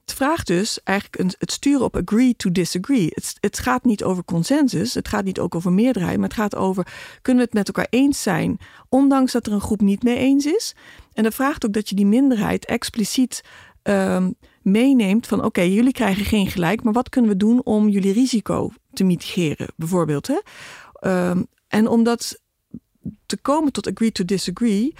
Het 0.00 0.14
vraagt 0.14 0.46
dus 0.46 0.82
eigenlijk 0.82 1.22
een, 1.22 1.32
het 1.38 1.52
sturen 1.52 1.84
op 1.84 1.96
agree 1.96 2.36
to 2.36 2.52
disagree. 2.52 3.06
Het, 3.14 3.36
het 3.40 3.58
gaat 3.58 3.84
niet 3.84 4.04
over 4.04 4.24
consensus, 4.24 4.94
het 4.94 5.08
gaat 5.08 5.24
niet 5.24 5.38
ook 5.38 5.54
over 5.54 5.72
meerderheid, 5.72 6.16
maar 6.18 6.28
het 6.28 6.38
gaat 6.38 6.56
over 6.56 6.86
kunnen 7.22 7.42
we 7.42 7.48
het 7.48 7.58
met 7.58 7.66
elkaar 7.66 7.86
eens 7.90 8.22
zijn, 8.22 8.58
ondanks 8.88 9.32
dat 9.32 9.46
er 9.46 9.52
een 9.52 9.60
groep 9.60 9.80
niet 9.80 10.02
mee 10.02 10.16
eens 10.16 10.46
is. 10.46 10.74
En 11.12 11.22
dat 11.22 11.34
vraagt 11.34 11.66
ook 11.66 11.72
dat 11.72 11.88
je 11.88 11.94
die 11.94 12.06
minderheid 12.06 12.64
expliciet 12.64 13.44
um, 13.82 14.34
meeneemt 14.62 15.26
van 15.26 15.44
oké, 15.44 15.60
jullie 15.60 15.92
krijgen 15.92 16.24
geen 16.24 16.46
gelijk, 16.46 16.82
maar 16.82 16.92
wat 16.92 17.08
kunnen 17.08 17.30
we 17.30 17.36
doen 17.36 17.64
om 17.64 17.88
jullie 17.88 18.12
risico 18.12 18.70
te 18.96 19.04
mitigeren, 19.04 19.68
bijvoorbeeld. 19.76 20.26
Hè? 20.26 20.38
Um, 21.30 21.46
en 21.68 21.88
om 21.88 22.04
dat 22.04 22.40
te 23.26 23.36
komen 23.36 23.72
tot 23.72 23.86
agree 23.86 24.12
to 24.12 24.24
disagree, 24.24 24.94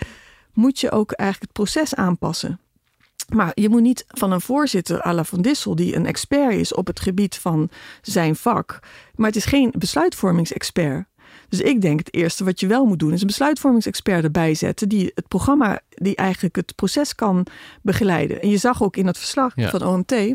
moet 0.53 0.81
je 0.81 0.91
ook 0.91 1.13
eigenlijk 1.13 1.53
het 1.53 1.65
proces 1.65 1.95
aanpassen. 1.95 2.61
Maar 3.35 3.53
je 3.55 3.69
moet 3.69 3.83
niet 3.83 4.05
van 4.09 4.33
een 4.33 4.41
voorzitter 4.41 5.07
à 5.07 5.13
la 5.13 5.25
Van 5.25 5.43
Dissel, 5.43 5.75
die 5.75 5.97
een 5.97 6.07
expert 6.07 6.55
is 6.55 6.75
op 6.75 6.87
het 6.87 7.01
gebied 7.01 7.37
van 7.37 7.71
zijn 8.03 8.37
vak, 8.37 8.79
maar 9.15 9.27
het 9.27 9.37
is 9.37 9.45
geen 9.45 9.73
besluitvormingsexpert. 9.79 11.07
Dus 11.49 11.61
ik 11.61 11.81
denk 11.81 11.99
het 11.99 12.15
eerste 12.15 12.45
wat 12.45 12.61
je 12.61 12.67
wel 12.67 12.85
moet 12.85 12.99
doen 12.99 13.13
is 13.13 13.21
een 13.21 13.27
besluitvormingsexpert 13.27 14.25
erbij 14.25 14.55
zetten 14.55 14.89
die 14.89 15.13
het 15.15 15.29
programma, 15.29 15.81
die 15.89 16.17
eigenlijk 16.17 16.57
het 16.57 16.75
proces 16.75 17.15
kan 17.15 17.47
begeleiden. 17.83 18.43
En 18.43 18.49
je 18.49 18.57
zag 18.57 18.83
ook 18.83 18.97
in 18.97 19.05
dat 19.05 19.19
verslag 19.19 19.53
van 19.57 19.83
OMT, 19.83 20.35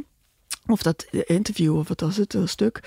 of 0.65 0.81
dat 0.81 1.05
interview 1.11 1.77
of 1.77 1.87
wat 1.87 2.01
was 2.01 2.17
het, 2.17 2.33
een 2.33 2.47
stuk, 2.47 2.79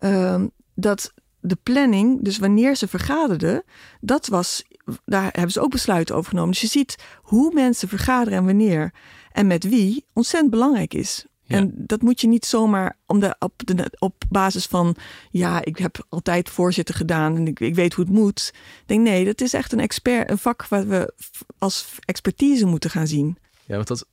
ehm, 0.00 0.46
dat 0.74 1.12
de 1.40 1.56
planning, 1.62 2.24
dus 2.24 2.38
wanneer 2.38 2.76
ze 2.76 2.88
vergaderden, 2.88 3.62
dat 4.00 4.26
was, 4.26 4.64
daar 5.04 5.22
hebben 5.32 5.50
ze 5.50 5.60
ook 5.60 5.70
besluiten 5.70 6.14
over 6.14 6.30
genomen. 6.30 6.50
Dus 6.50 6.60
je 6.60 6.66
ziet 6.66 6.96
hoe 7.16 7.54
mensen 7.54 7.88
vergaderen 7.88 8.38
en 8.38 8.44
wanneer 8.44 8.92
en 9.32 9.46
met 9.46 9.68
wie 9.68 10.04
ontzettend 10.12 10.50
belangrijk 10.50 10.94
is. 10.94 11.24
En 11.46 11.72
dat 11.76 12.02
moet 12.02 12.20
je 12.20 12.26
niet 12.26 12.46
zomaar 12.46 12.96
om 13.06 13.20
de, 13.20 13.36
op, 13.38 13.52
de, 13.64 13.92
op 13.98 14.24
basis 14.28 14.66
van, 14.66 14.96
ja, 15.30 15.64
ik 15.64 15.78
heb 15.78 16.06
altijd 16.08 16.50
voorzitter 16.50 16.94
gedaan 16.94 17.36
en 17.36 17.46
ik, 17.46 17.60
ik 17.60 17.74
weet 17.74 17.94
hoe 17.94 18.04
het 18.04 18.14
moet. 18.14 18.50
Ik 18.54 18.82
denk, 18.86 19.00
nee, 19.00 19.24
dat 19.24 19.40
is 19.40 19.52
echt 19.52 19.72
een 19.72 19.80
expert, 19.80 20.30
een 20.30 20.38
vak 20.38 20.66
wat 20.66 20.84
we 20.84 21.14
als 21.58 21.86
expertise 22.04 22.66
moeten 22.66 22.90
gaan 22.90 23.06
zien. 23.06 23.38
Ja, 23.66 23.74
want 23.74 23.88
dat 23.88 24.06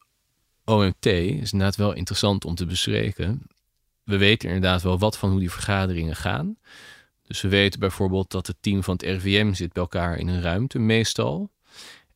OMT 0.66 1.06
is 1.06 1.52
inderdaad 1.52 1.76
wel 1.76 1.94
interessant 1.94 2.46
om 2.46 2.56
te 2.56 2.66
bespreken. 2.66 3.42
We 4.08 4.18
weten 4.18 4.48
inderdaad 4.48 4.82
wel 4.82 5.00
wat 5.00 5.18
van 5.18 5.30
hoe 5.30 5.40
die 5.40 5.52
vergaderingen 5.52 6.16
gaan. 6.16 6.58
Dus 7.22 7.42
we 7.42 7.48
weten 7.48 7.80
bijvoorbeeld 7.80 8.32
dat 8.32 8.48
het 8.48 8.56
team 8.60 8.84
van 8.84 8.94
het 8.94 9.04
RVM 9.04 9.54
zit 9.54 9.74
bij 9.74 9.82
elkaar 9.82 10.18
in 10.18 10.28
een 10.28 10.42
ruimte, 10.42 10.80
meestal. 10.80 11.52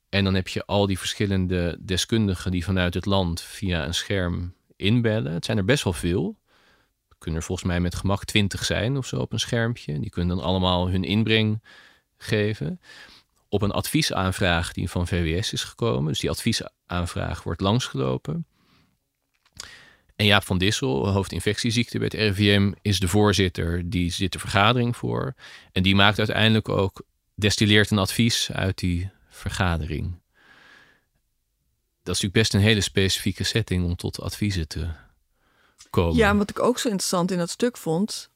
En 0.09 0.23
dan 0.23 0.33
heb 0.33 0.47
je 0.47 0.65
al 0.65 0.87
die 0.87 0.99
verschillende 0.99 1.77
deskundigen 1.81 2.51
die 2.51 2.63
vanuit 2.63 2.93
het 2.93 3.05
land 3.05 3.41
via 3.41 3.85
een 3.85 3.93
scherm 3.93 4.53
inbellen. 4.75 5.33
Het 5.33 5.45
zijn 5.45 5.57
er 5.57 5.65
best 5.65 5.83
wel 5.83 5.93
veel. 5.93 6.37
Er 7.09 7.15
kunnen 7.17 7.39
er 7.39 7.45
volgens 7.45 7.67
mij 7.67 7.79
met 7.79 7.95
gemak 7.95 8.25
twintig 8.25 8.65
zijn 8.65 8.97
of 8.97 9.05
zo 9.05 9.19
op 9.19 9.33
een 9.33 9.39
schermpje. 9.39 9.99
Die 9.99 10.09
kunnen 10.09 10.35
dan 10.35 10.45
allemaal 10.45 10.89
hun 10.89 11.03
inbreng 11.03 11.63
geven. 12.17 12.79
op 13.49 13.61
een 13.61 13.71
adviesaanvraag 13.71 14.71
die 14.71 14.89
van 14.89 15.07
VWS 15.07 15.53
is 15.53 15.63
gekomen. 15.63 16.07
Dus 16.07 16.19
die 16.19 16.29
adviesaanvraag 16.29 17.43
wordt 17.43 17.61
langsgelopen. 17.61 18.45
En 20.21 20.27
Jaap 20.27 20.43
van 20.43 20.57
Dissel, 20.57 21.09
hoofd 21.09 21.31
infectieziekte 21.31 21.97
bij 21.97 22.07
het 22.11 22.37
RIVM, 22.37 22.71
is 22.81 22.99
de 22.99 23.07
voorzitter. 23.07 23.89
Die 23.89 24.11
zit 24.11 24.31
de 24.31 24.39
vergadering 24.39 24.97
voor. 24.97 25.33
En 25.71 25.83
die 25.83 25.95
maakt 25.95 26.17
uiteindelijk 26.17 26.69
ook, 26.69 27.01
destilleert 27.35 27.91
een 27.91 27.97
advies 27.97 28.51
uit 28.51 28.77
die 28.77 29.09
vergadering. 29.29 30.03
Dat 32.03 32.15
is 32.15 32.21
natuurlijk 32.21 32.33
best 32.33 32.53
een 32.53 32.59
hele 32.59 32.81
specifieke 32.81 33.43
setting 33.43 33.85
om 33.85 33.95
tot 33.95 34.21
adviezen 34.21 34.67
te 34.67 34.89
komen. 35.89 36.15
Ja, 36.15 36.29
en 36.29 36.37
wat 36.37 36.49
ik 36.49 36.59
ook 36.59 36.79
zo 36.79 36.87
interessant 36.87 37.31
in 37.31 37.37
dat 37.37 37.49
stuk 37.49 37.77
vond, 37.77 38.29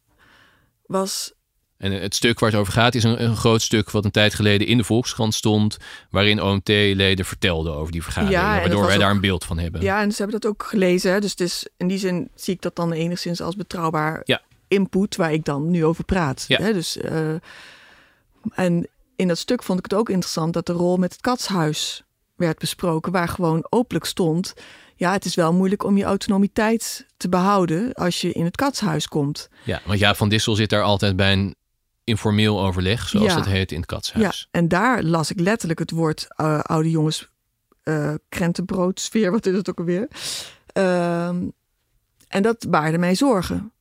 was 0.86 1.34
en 1.78 1.92
het 1.92 2.16
stuk 2.16 2.40
waar 2.40 2.52
het 2.52 2.60
over 2.60 2.74
gaat 2.74 2.96
is 2.96 3.04
een, 3.04 3.24
een, 3.24 3.36
groot 3.36 3.62
stuk 3.62 3.92
wat 3.92 4.06
een 4.06 4.12
tijd 4.12 4.34
geleden 4.34 4.68
in 4.68 4.78
de 4.78 4.84
Volkskrant 4.84 5.34
stond, 5.34 5.78
waarin 6.10 6.42
OMT-leden 6.42 7.26
vertelden 7.26 7.74
over 7.74 7.92
die 7.92 8.04
vergadering, 8.04 8.42
ja, 8.42 8.60
waardoor 8.60 8.86
wij 8.86 8.98
daar 8.98 9.12
een 9.12 9.22
beeld 9.22 9.46
van 9.46 9.58
hebben. 9.58 9.82
Ja, 9.82 10.02
en 10.02 10.12
ze 10.12 10.22
hebben 10.22 10.42
dat 10.42 10.52
ook 10.52 10.64
gelezen. 10.64 11.22
Dus 11.22 11.32
het 11.32 11.40
is, 11.40 11.68
in 11.78 11.88
die 11.88 11.98
zin 11.98 12.30
zie 12.36 12.54
ik 12.54 12.62
dat 12.62 12.76
dan 12.76 12.92
enigszins 12.92 13.42
als 13.42 13.56
betrouwbaar 13.56 14.22
ja. 14.24 14.42
input 14.68 15.16
waar 15.16 15.34
ik 15.34 15.46
dan 15.46 15.72
nu 15.72 15.86
over 15.86 16.04
praat. 16.04 16.46
Ja. 16.48 16.62
Hè? 16.62 16.74
Dus, 16.74 16.98
uh, 16.98 17.34
en 18.54 18.88
in 19.16 19.28
dat 19.28 19.38
stuk 19.38 19.64
vond 19.64 19.80
ik 19.80 19.86
het 19.86 20.00
ook 20.00 20.10
interessant 20.10 20.54
dat 20.54 20.66
de 20.66 20.74
rol 20.74 20.98
met 20.98 21.12
het 21.12 21.22
katshuis 21.22 22.04
werd 22.36 22.58
besproken, 22.58 23.12
waar 23.12 23.30
gewoon 23.30 23.66
openlijk 23.70 24.06
stond. 24.06 24.54
Ja, 24.96 25.12
het 25.12 25.26
is 25.26 25.36
wel 25.36 25.54
moeilijk 25.54 25.84
om 25.84 25.98
je 25.98 26.04
autonomiteit 26.04 27.06
te 27.18 27.30
behouden 27.30 27.94
als 27.94 28.22
je 28.22 28.32
in 28.32 28.46
het 28.46 28.56
katshuis 28.56 29.08
komt. 29.08 29.50
Ja, 29.64 29.82
want 29.86 30.00
ja, 30.00 30.16
Van 30.16 30.30
Dissel 30.30 30.56
zit 30.56 30.70
daar 30.70 30.84
altijd 30.84 31.16
bij 31.16 31.34
een 31.34 31.56
informeel 32.06 32.62
overleg, 32.62 33.10
zoals 33.10 33.28
ja. 33.28 33.36
dat 33.36 33.46
heet 33.46 33.72
in 33.72 33.78
het 33.78 33.86
katshuis. 33.86 34.48
Ja, 34.52 34.60
en 34.60 34.68
daar 34.68 35.04
las 35.04 35.32
ik 35.32 35.40
letterlijk 35.40 35.80
het 35.80 35.92
woord 35.92 36.28
uh, 36.38 36.60
oude 36.60 36.90
jongens 36.90 37.30
uh, 37.84 38.14
krentenbroodsfeer, 38.30 39.32
wat 39.38 39.46
is 39.46 39.56
het 39.56 39.70
ook 39.70 39.80
alweer? 39.80 40.08
Uh, 40.74 41.28
en 42.28 42.42
dat 42.42 42.66
baarde 42.70 42.98
mij 42.98 43.16
zorgen. 43.16 43.72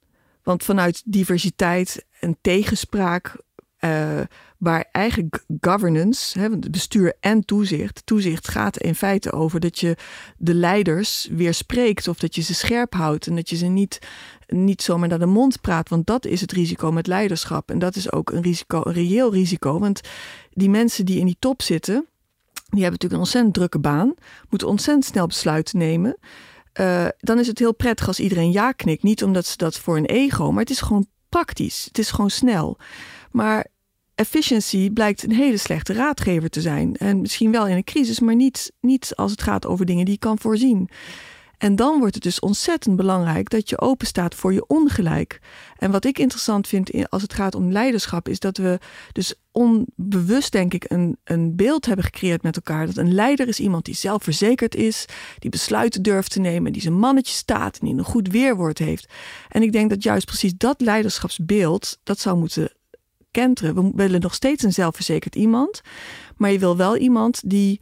Want 0.43 0.65
vanuit 0.65 1.03
diversiteit 1.05 2.07
en 2.21 2.37
tegenspraak, 2.41 3.37
uh, 3.85 4.21
waar 4.59 4.89
eigenlijk 4.93 5.45
governance, 5.61 6.39
hè, 6.39 6.59
bestuur 6.59 7.17
en 7.21 7.45
toezicht, 7.45 8.03
toezicht 8.05 8.49
gaat 8.49 8.77
in 8.77 8.95
feite 8.95 9.33
over 9.33 9.61
dat 9.61 9.79
je 9.79 9.97
de 10.37 10.55
leiders 10.55 11.29
weer 11.33 11.55
spreekt 11.55 12.09
of 12.09 12.19
dat 12.19 12.35
je 12.35 12.43
ze 12.43 12.55
scherp 12.55 12.95
houdt 12.95 13.27
en 13.27 13.37
dat 13.37 13.51
je 13.51 13.57
ze 13.57 13.67
niet 13.67 13.99
niet 14.47 14.83
zomaar 14.83 15.09
naar 15.09 15.19
de 15.19 15.27
mond 15.27 15.61
praat. 15.61 15.89
Want 15.89 16.07
dat 16.07 16.27
is 16.27 16.41
het 16.41 16.53
risico 16.53 16.93
met 16.93 17.07
leiderschap. 17.07 17.71
En 17.71 17.79
dat 17.79 17.97
is 17.97 18.13
ook 18.13 18.31
een 18.31 18.43
risico, 18.43 18.81
een 18.85 18.93
reëel 18.93 19.33
risico. 19.33 19.79
Want 19.79 20.01
die 20.51 20.71
mensen 20.71 21.07
die 21.07 21.19
in 21.19 21.27
die 21.27 21.37
top 21.39 21.63
zitten, 21.63 22.07
die 22.55 22.83
hebben 22.83 22.91
natuurlijk 22.91 23.13
een 23.13 23.19
ontzettend 23.19 23.55
drukke 23.55 23.79
baan, 23.79 24.15
moeten 24.49 24.69
ontzettend 24.69 25.05
snel 25.07 25.27
besluiten 25.27 25.79
nemen. 25.79 26.17
Uh, 26.81 27.07
dan 27.19 27.39
is 27.39 27.47
het 27.47 27.59
heel 27.59 27.75
prettig 27.75 28.07
als 28.07 28.21
iedereen 28.21 28.53
ja 28.53 28.73
knikt. 28.73 29.03
Niet 29.03 29.23
omdat 29.23 29.47
ze 29.47 29.57
dat 29.57 29.79
voor 29.79 29.97
een 29.97 30.07
ego, 30.07 30.51
maar 30.51 30.61
het 30.61 30.71
is 30.71 30.81
gewoon 30.81 31.07
praktisch. 31.29 31.85
Het 31.85 31.99
is 31.99 32.11
gewoon 32.11 32.31
snel. 32.31 32.79
Maar 33.31 33.67
efficiency 34.15 34.91
blijkt 34.91 35.23
een 35.23 35.33
hele 35.33 35.57
slechte 35.57 35.93
raadgever 35.93 36.51
te 36.51 36.61
zijn. 36.61 36.97
En 36.97 37.21
misschien 37.21 37.51
wel 37.51 37.67
in 37.67 37.77
een 37.77 37.85
crisis, 37.85 38.21
maar 38.21 38.35
niet, 38.35 38.73
niet 38.81 39.13
als 39.15 39.31
het 39.31 39.43
gaat 39.43 39.67
over 39.67 39.87
dingen 39.87 40.05
die 40.05 40.15
je 40.15 40.21
kan 40.21 40.39
voorzien. 40.39 40.91
En 41.59 41.77
dan 41.77 41.99
wordt 41.99 42.15
het 42.15 42.23
dus 42.23 42.41
ontzettend 42.41 42.97
belangrijk 42.97 43.51
dat 43.51 43.69
je 43.69 43.81
open 43.81 44.07
staat 44.07 44.35
voor 44.35 44.53
je 44.53 44.67
ongelijk. 44.67 45.41
En 45.77 45.91
wat 45.91 46.05
ik 46.05 46.19
interessant 46.19 46.69
vind 46.69 47.11
als 47.11 47.23
het 47.23 47.35
gaat 47.35 47.55
om 47.55 47.73
leiderschap, 47.73 48.29
is 48.29 48.39
dat 48.39 48.57
we 48.57 48.79
dus 49.13 49.35
onbewust, 49.53 50.53
denk 50.53 50.75
ik, 50.75 50.85
een, 50.89 51.17
een 51.25 51.57
beeld 51.57 51.87
hebben 51.87 52.05
gecreëerd 52.05 52.43
met 52.43 52.57
elkaar. 52.57 52.87
Dat 52.87 52.97
een 52.97 53.15
leider 53.15 53.49
is 53.49 53.61
iemand 53.61 53.85
die 53.85 53.95
zelfverzekerd 53.95 54.75
is, 54.75 55.05
die 55.39 55.51
besluiten 55.51 56.03
durft 56.03 56.31
te 56.31 56.41
nemen, 56.41 56.73
die 56.73 56.83
zijn 56.83 56.99
mannetje 56.99 57.35
staat 57.35 57.79
en 57.79 57.87
die 57.87 57.97
een 57.97 58.05
goed 58.05 58.29
weerwoord 58.29 58.79
heeft. 58.79 59.13
En 59.49 59.63
ik 59.63 59.73
denk 59.73 59.91
dat 59.91 60.03
juist 60.03 60.27
precies 60.27 60.55
dat 60.57 60.81
leiderschapsbeeld, 60.81 61.99
dat 62.03 62.19
zou 62.19 62.39
moeten 62.39 62.73
kenteren. 63.35 63.75
We 63.75 63.91
willen 63.95 64.21
nog 64.21 64.35
steeds 64.35 64.63
een 64.63 64.73
zelfverzekerd 64.73 65.35
iemand, 65.35 65.81
maar 66.37 66.51
je 66.51 66.59
wil 66.59 66.77
wel 66.77 66.97
iemand 66.97 67.51
die 67.51 67.81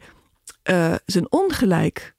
uh, 0.69 0.95
zijn 1.05 1.31
ongelijk 1.31 2.15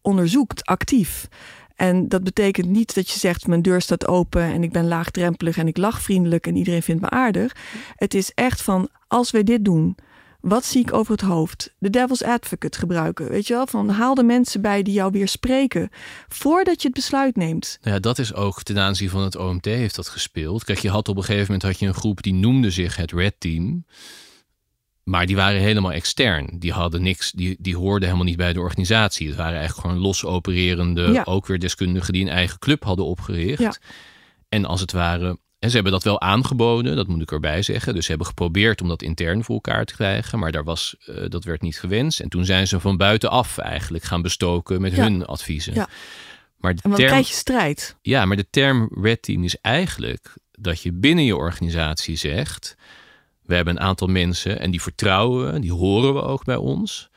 onderzoekt 0.00 0.64
actief. 0.64 1.28
En 1.76 2.08
dat 2.08 2.24
betekent 2.24 2.68
niet 2.68 2.94
dat 2.94 3.10
je 3.10 3.18
zegt: 3.18 3.46
mijn 3.46 3.62
deur 3.62 3.80
staat 3.80 4.06
open 4.06 4.42
en 4.42 4.62
ik 4.62 4.72
ben 4.72 4.88
laagdrempelig 4.88 5.56
en 5.56 5.68
ik 5.68 5.76
lach 5.76 6.02
vriendelijk 6.02 6.46
en 6.46 6.56
iedereen 6.56 6.82
vindt 6.82 7.02
me 7.02 7.10
aardig. 7.10 7.56
Het 7.96 8.14
is 8.14 8.32
echt 8.34 8.62
van: 8.62 8.88
als 9.08 9.30
we 9.30 9.42
dit 9.42 9.64
doen, 9.64 9.96
wat 10.42 10.64
zie 10.64 10.80
ik 10.80 10.92
over 10.92 11.12
het 11.12 11.20
hoofd? 11.20 11.74
De 11.78 11.90
devil's 11.90 12.22
advocate 12.22 12.78
gebruiken. 12.78 13.28
Weet 13.28 13.46
je 13.46 13.54
wel? 13.54 13.66
Van 13.66 13.88
haal 13.88 14.14
de 14.14 14.22
mensen 14.22 14.60
bij 14.60 14.82
die 14.82 14.94
jou 14.94 15.10
weer 15.12 15.28
spreken. 15.28 15.90
Voordat 16.28 16.82
je 16.82 16.88
het 16.88 16.96
besluit 16.96 17.36
neemt. 17.36 17.78
Ja, 17.82 17.98
dat 17.98 18.18
is 18.18 18.34
ook 18.34 18.62
ten 18.62 18.78
aanzien 18.78 19.10
van 19.10 19.22
het 19.22 19.36
OMT 19.36 19.64
heeft 19.64 19.94
dat 19.96 20.08
gespeeld. 20.08 20.64
Kijk, 20.64 20.78
je 20.78 20.90
had 20.90 21.08
op 21.08 21.16
een 21.16 21.22
gegeven 21.22 21.46
moment 21.46 21.62
had 21.62 21.78
je 21.78 21.86
een 21.86 21.94
groep 21.94 22.22
die 22.22 22.34
noemde 22.34 22.70
zich 22.70 22.96
het 22.96 23.12
Red 23.12 23.34
Team. 23.38 23.84
Maar 25.02 25.26
die 25.26 25.36
waren 25.36 25.60
helemaal 25.60 25.92
extern. 25.92 26.48
Die 26.58 26.72
hadden 26.72 27.02
niks, 27.02 27.32
die, 27.32 27.56
die 27.58 27.76
hoorden 27.76 28.08
helemaal 28.08 28.26
niet 28.26 28.36
bij 28.36 28.52
de 28.52 28.60
organisatie. 28.60 29.26
Het 29.26 29.36
waren 29.36 29.58
eigenlijk 29.58 29.86
gewoon 29.86 30.02
los 30.02 30.24
opererende, 30.24 31.22
ook 31.24 31.46
weer 31.46 31.58
deskundigen 31.58 32.12
die 32.12 32.22
een 32.22 32.28
eigen 32.28 32.58
club 32.58 32.84
hadden 32.84 33.04
opgericht. 33.04 33.60
Ja. 33.60 33.74
En 34.48 34.64
als 34.64 34.80
het 34.80 34.92
ware, 34.92 35.38
en 35.62 35.68
ze 35.68 35.74
hebben 35.74 35.92
dat 35.92 36.02
wel 36.02 36.20
aangeboden, 36.20 36.96
dat 36.96 37.06
moet 37.06 37.22
ik 37.22 37.32
erbij 37.32 37.62
zeggen. 37.62 37.94
Dus 37.94 38.04
ze 38.04 38.08
hebben 38.08 38.26
geprobeerd 38.26 38.80
om 38.80 38.88
dat 38.88 39.02
intern 39.02 39.44
voor 39.44 39.54
elkaar 39.54 39.84
te 39.84 39.94
krijgen, 39.94 40.38
maar 40.38 40.52
daar 40.52 40.64
was, 40.64 40.96
uh, 41.06 41.28
dat 41.28 41.44
werd 41.44 41.62
niet 41.62 41.78
gewenst. 41.78 42.20
En 42.20 42.28
toen 42.28 42.44
zijn 42.44 42.66
ze 42.66 42.80
van 42.80 42.96
buitenaf 42.96 43.58
eigenlijk 43.58 44.04
gaan 44.04 44.22
bestoken 44.22 44.80
met 44.80 44.92
hun 44.92 45.26
adviezen. 45.26 45.74
Ja. 45.74 45.88
Maar 46.56 46.74
de 46.74 46.82
en 46.82 46.90
dan 46.90 46.98
term, 46.98 47.10
krijg 47.10 47.28
je 47.28 47.34
strijd. 47.34 47.96
Ja, 48.02 48.24
maar 48.24 48.36
de 48.36 48.46
term 48.50 48.88
red 49.02 49.22
team 49.22 49.44
is 49.44 49.56
eigenlijk 49.60 50.34
dat 50.50 50.82
je 50.82 50.92
binnen 50.92 51.24
je 51.24 51.36
organisatie 51.36 52.16
zegt 52.16 52.76
we 53.42 53.54
hebben 53.54 53.76
een 53.76 53.82
aantal 53.82 54.08
mensen 54.08 54.58
en 54.60 54.70
die 54.70 54.82
vertrouwen 54.82 55.52
we, 55.52 55.60
die 55.60 55.72
horen 55.72 56.14
we 56.14 56.22
ook 56.22 56.44
bij 56.44 56.56
ons. 56.56 57.10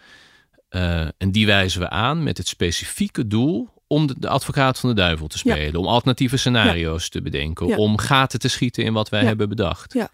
Uh, 0.70 1.08
en 1.18 1.32
die 1.32 1.46
wijzen 1.46 1.80
we 1.80 1.90
aan 1.90 2.24
met 2.24 2.38
het 2.38 2.48
specifieke 2.48 3.28
doel 3.28 3.70
om 3.88 4.08
de, 4.08 4.16
de 4.18 4.30
advocaat 4.30 4.80
van 4.80 4.90
de 4.90 4.96
duivel 4.96 5.28
te 5.28 5.38
spelen. 5.38 5.72
Ja. 5.72 5.80
Om 5.80 5.86
alternatieve 5.86 6.38
scenario's 6.38 7.04
ja. 7.04 7.10
te 7.10 7.22
bedenken. 7.22 7.68
Ja. 7.68 7.78
Om 7.78 7.98
gaten 7.98 8.40
te 8.40 8.48
schieten 8.48 8.84
in 8.84 8.94
wat 8.94 9.10
wij 9.10 9.24
hebben 9.24 9.50
bedacht. 9.50 9.94
Ja, 9.94 10.10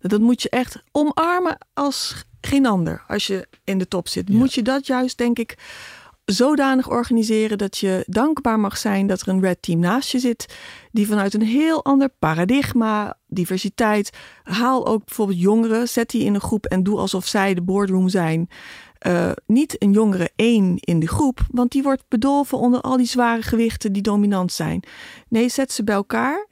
dat 0.00 0.20
moet 0.20 0.42
je 0.42 0.50
echt 0.50 0.82
omarmen 0.92 1.58
als 1.74 2.24
geen 2.40 2.66
ander. 2.66 3.04
Als 3.08 3.26
je 3.26 3.48
in 3.64 3.78
de 3.78 3.88
top 3.88 4.08
zit, 4.08 4.28
moet 4.28 4.54
je 4.54 4.62
dat 4.62 4.86
juist, 4.86 5.18
denk 5.18 5.38
ik, 5.38 5.56
zodanig 6.24 6.90
organiseren 6.90 7.58
dat 7.58 7.78
je 7.78 8.04
dankbaar 8.06 8.60
mag 8.60 8.76
zijn 8.76 9.06
dat 9.06 9.20
er 9.20 9.28
een 9.28 9.40
red 9.40 9.62
team 9.62 9.78
naast 9.78 10.10
je 10.10 10.18
zit. 10.18 10.56
Die 10.92 11.06
vanuit 11.06 11.34
een 11.34 11.42
heel 11.42 11.84
ander 11.84 12.08
paradigma, 12.18 13.16
diversiteit. 13.26 14.10
Haal 14.42 14.86
ook 14.86 15.04
bijvoorbeeld 15.04 15.40
jongeren, 15.40 15.88
zet 15.88 16.10
die 16.10 16.24
in 16.24 16.34
een 16.34 16.40
groep 16.40 16.66
en 16.66 16.82
doe 16.82 16.98
alsof 16.98 17.26
zij 17.26 17.54
de 17.54 17.62
boardroom 17.62 18.08
zijn. 18.08 18.48
Uh, 19.06 19.30
niet 19.46 19.82
een 19.82 19.92
jongere 19.92 20.30
één 20.36 20.76
in 20.78 21.00
de 21.00 21.08
groep, 21.08 21.46
want 21.50 21.72
die 21.72 21.82
wordt 21.82 22.04
bedolven 22.08 22.58
onder 22.58 22.80
al 22.80 22.96
die 22.96 23.06
zware 23.06 23.42
gewichten 23.42 23.92
die 23.92 24.02
dominant 24.02 24.52
zijn. 24.52 24.82
Nee, 25.28 25.48
zet 25.48 25.72
ze 25.72 25.84
bij 25.84 25.94
elkaar, 25.94 26.46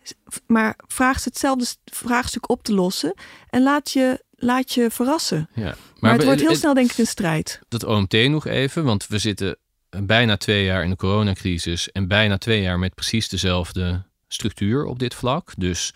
maar 0.47 0.79
vraag 0.87 1.21
ze 1.21 1.29
hetzelfde 1.29 1.67
vraagstuk 1.85 2.51
op 2.51 2.63
te 2.63 2.73
lossen 2.73 3.15
en 3.49 3.63
laat 3.63 3.91
je, 3.91 4.25
laat 4.31 4.73
je 4.73 4.91
verrassen. 4.91 5.49
Ja, 5.55 5.63
maar, 5.63 5.77
maar 6.01 6.13
het 6.13 6.25
wordt 6.25 6.41
heel 6.41 6.55
snel 6.55 6.75
denk 6.75 6.91
ik 6.91 6.99
een 6.99 7.07
strijd. 7.07 7.61
Dat 7.69 7.85
OMT 7.85 8.29
nog 8.29 8.47
even, 8.47 8.85
want 8.85 9.07
we 9.07 9.19
zitten 9.19 9.57
bijna 10.01 10.37
twee 10.37 10.65
jaar 10.65 10.85
in 10.85 10.91
de 10.91 10.97
coronacrisis 10.97 11.93
en 11.93 12.09
bijna 12.09 12.39
twee 12.39 12.63
jaar 12.63 12.79
met 12.79 12.95
precies 12.95 13.29
dezelfde 13.29 14.03
structuur 14.29 14.85
op 14.85 14.99
dit 14.99 15.15
vlak. 15.15 15.53
Dus 15.57 15.95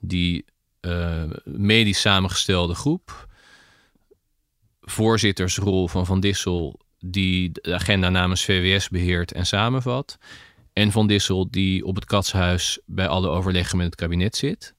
die 0.00 0.44
uh, 0.80 1.22
medisch 1.44 2.00
samengestelde 2.00 2.74
groep, 2.74 3.28
voorzittersrol 4.92 5.88
van 5.88 6.06
Van 6.06 6.20
Dissel, 6.20 6.80
die 6.98 7.50
de 7.52 7.74
agenda 7.74 8.08
namens 8.08 8.44
VWS 8.44 8.88
beheert 8.88 9.32
en 9.32 9.46
samenvat. 9.46 10.18
En 10.72 10.92
Van 10.92 11.06
Dissel, 11.06 11.50
die 11.50 11.84
op 11.84 11.94
het 11.94 12.04
katshuis 12.04 12.78
bij 12.86 13.08
alle 13.08 13.28
overleggen 13.28 13.76
met 13.76 13.86
het 13.86 13.94
kabinet 13.94 14.36
zit. 14.36 14.74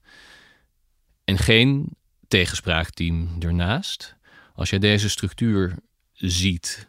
En 1.23 1.37
geen 1.37 1.95
tegenspraakteam 2.27 3.29
ernaast. 3.39 4.15
Als 4.55 4.69
je 4.69 4.79
deze 4.79 5.09
structuur 5.09 5.75
ziet. 6.13 6.87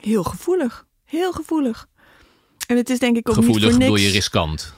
Heel 0.00 0.22
gevoelig. 0.22 0.86
Heel 1.04 1.32
gevoelig. 1.32 1.88
En 2.66 2.76
het 2.76 2.90
is 2.90 2.98
denk 2.98 3.16
ik 3.16 3.28
ook 3.28 3.34
gevoelig 3.34 3.76
niet 3.76 3.86
voor 3.86 3.96
niks... 3.96 4.06
je 4.06 4.12
riskant. 4.12 4.74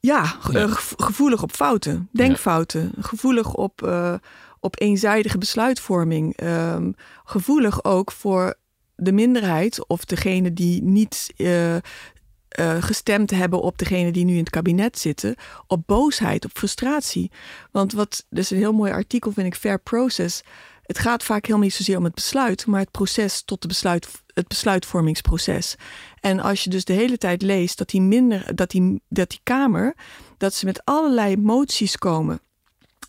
Ja. 0.00 0.36
Uh, 0.50 0.72
gevoelig 0.96 1.42
op 1.42 1.52
fouten, 1.52 2.08
denkfouten. 2.12 2.92
Gevoelig 3.00 3.54
op, 3.54 3.82
uh, 3.84 4.14
op 4.62 4.80
eenzijdige 4.80 5.38
besluitvorming. 5.38 6.42
Um, 6.42 6.94
gevoelig 7.24 7.84
ook 7.84 8.12
voor 8.12 8.54
de 8.96 9.12
minderheid 9.12 9.86
of 9.88 10.04
degene 10.04 10.52
die 10.52 10.82
niet 10.82 11.32
uh, 11.36 11.76
gestemd 12.80 13.30
hebben 13.30 13.62
op 13.62 13.78
degene 13.78 14.12
die 14.12 14.24
nu 14.24 14.32
in 14.32 14.38
het 14.38 14.50
kabinet 14.50 14.98
zitten. 14.98 15.34
Op 15.66 15.82
boosheid, 15.86 16.44
op 16.44 16.50
frustratie. 16.54 17.30
Want 17.70 17.92
wat, 17.92 18.26
dus 18.30 18.50
een 18.50 18.56
heel 18.56 18.72
mooi 18.72 18.92
artikel 18.92 19.32
vind 19.32 19.46
ik, 19.46 19.54
Fair 19.54 19.80
Process 19.80 20.42
Het 20.82 20.98
gaat 20.98 21.22
vaak 21.22 21.42
helemaal 21.42 21.66
niet 21.66 21.74
zozeer 21.74 21.96
om 21.98 22.04
het 22.04 22.14
besluit, 22.14 22.66
maar 22.66 22.80
het 22.80 22.90
proces 22.90 23.42
tot 23.42 23.62
de 23.62 23.68
besluit, 23.68 24.08
het 24.26 24.48
besluitvormingsproces. 24.48 25.76
En 26.20 26.40
als 26.40 26.64
je 26.64 26.70
dus 26.70 26.84
de 26.84 26.92
hele 26.92 27.18
tijd 27.18 27.42
leest 27.42 27.78
dat 27.78 27.88
die 27.88 28.00
minder, 28.00 28.54
dat 28.54 28.70
die, 28.70 29.02
dat 29.08 29.30
die 29.30 29.40
Kamer, 29.42 29.96
dat 30.36 30.54
ze 30.54 30.64
met 30.64 30.84
allerlei 30.84 31.36
moties 31.36 31.96
komen 31.96 32.40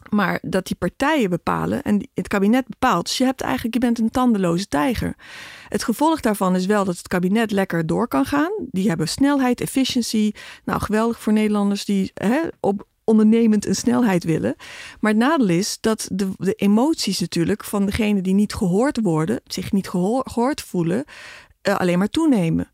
maar 0.10 0.40
dat 0.42 0.66
die 0.66 0.76
partijen 0.76 1.30
bepalen 1.30 1.82
en 1.82 2.10
het 2.14 2.28
kabinet 2.28 2.68
bepaalt. 2.68 3.06
Dus 3.06 3.18
je 3.18 3.24
hebt 3.24 3.42
eigenlijk, 3.42 3.74
je 3.74 3.80
bent 3.80 4.00
een 4.00 4.10
tandeloze 4.10 4.68
tijger. 4.68 5.16
Het 5.70 5.84
gevolg 5.84 6.20
daarvan 6.20 6.56
is 6.56 6.66
wel 6.66 6.86
dat 6.86 6.98
het 6.98 7.08
kabinet 7.08 7.52
lekker 7.52 7.86
door 7.86 8.08
kan 8.08 8.26
gaan. 8.26 8.52
Die 8.72 8.88
hebben 8.88 9.08
snelheid, 9.08 9.62
efficiëntie. 9.62 10.36
Nou, 10.66 10.82
geweldig 10.82 11.20
voor 11.20 11.34
Nederlanders 11.34 11.86
die 11.86 12.12
hè, 12.14 12.40
op 12.60 12.88
ondernemend 13.04 13.66
een 13.66 13.76
snelheid 13.76 14.24
willen. 14.24 14.56
Maar 15.00 15.12
het 15.12 15.20
nadeel 15.20 15.50
is 15.50 15.78
dat 15.82 16.10
de, 16.12 16.54
emoties 16.56 17.20
natuurlijk 17.20 17.64
van 17.64 17.86
degene 17.86 18.22
die 18.22 18.34
niet 18.34 18.54
gehoord 18.54 19.00
worden, 19.02 19.42
zich 19.46 19.72
niet 19.72 19.90
gehoord 19.90 20.62
voelen, 20.62 21.04
uh, 21.68 21.76
alleen 21.76 21.98
maar 21.98 22.10
toenemen. 22.10 22.72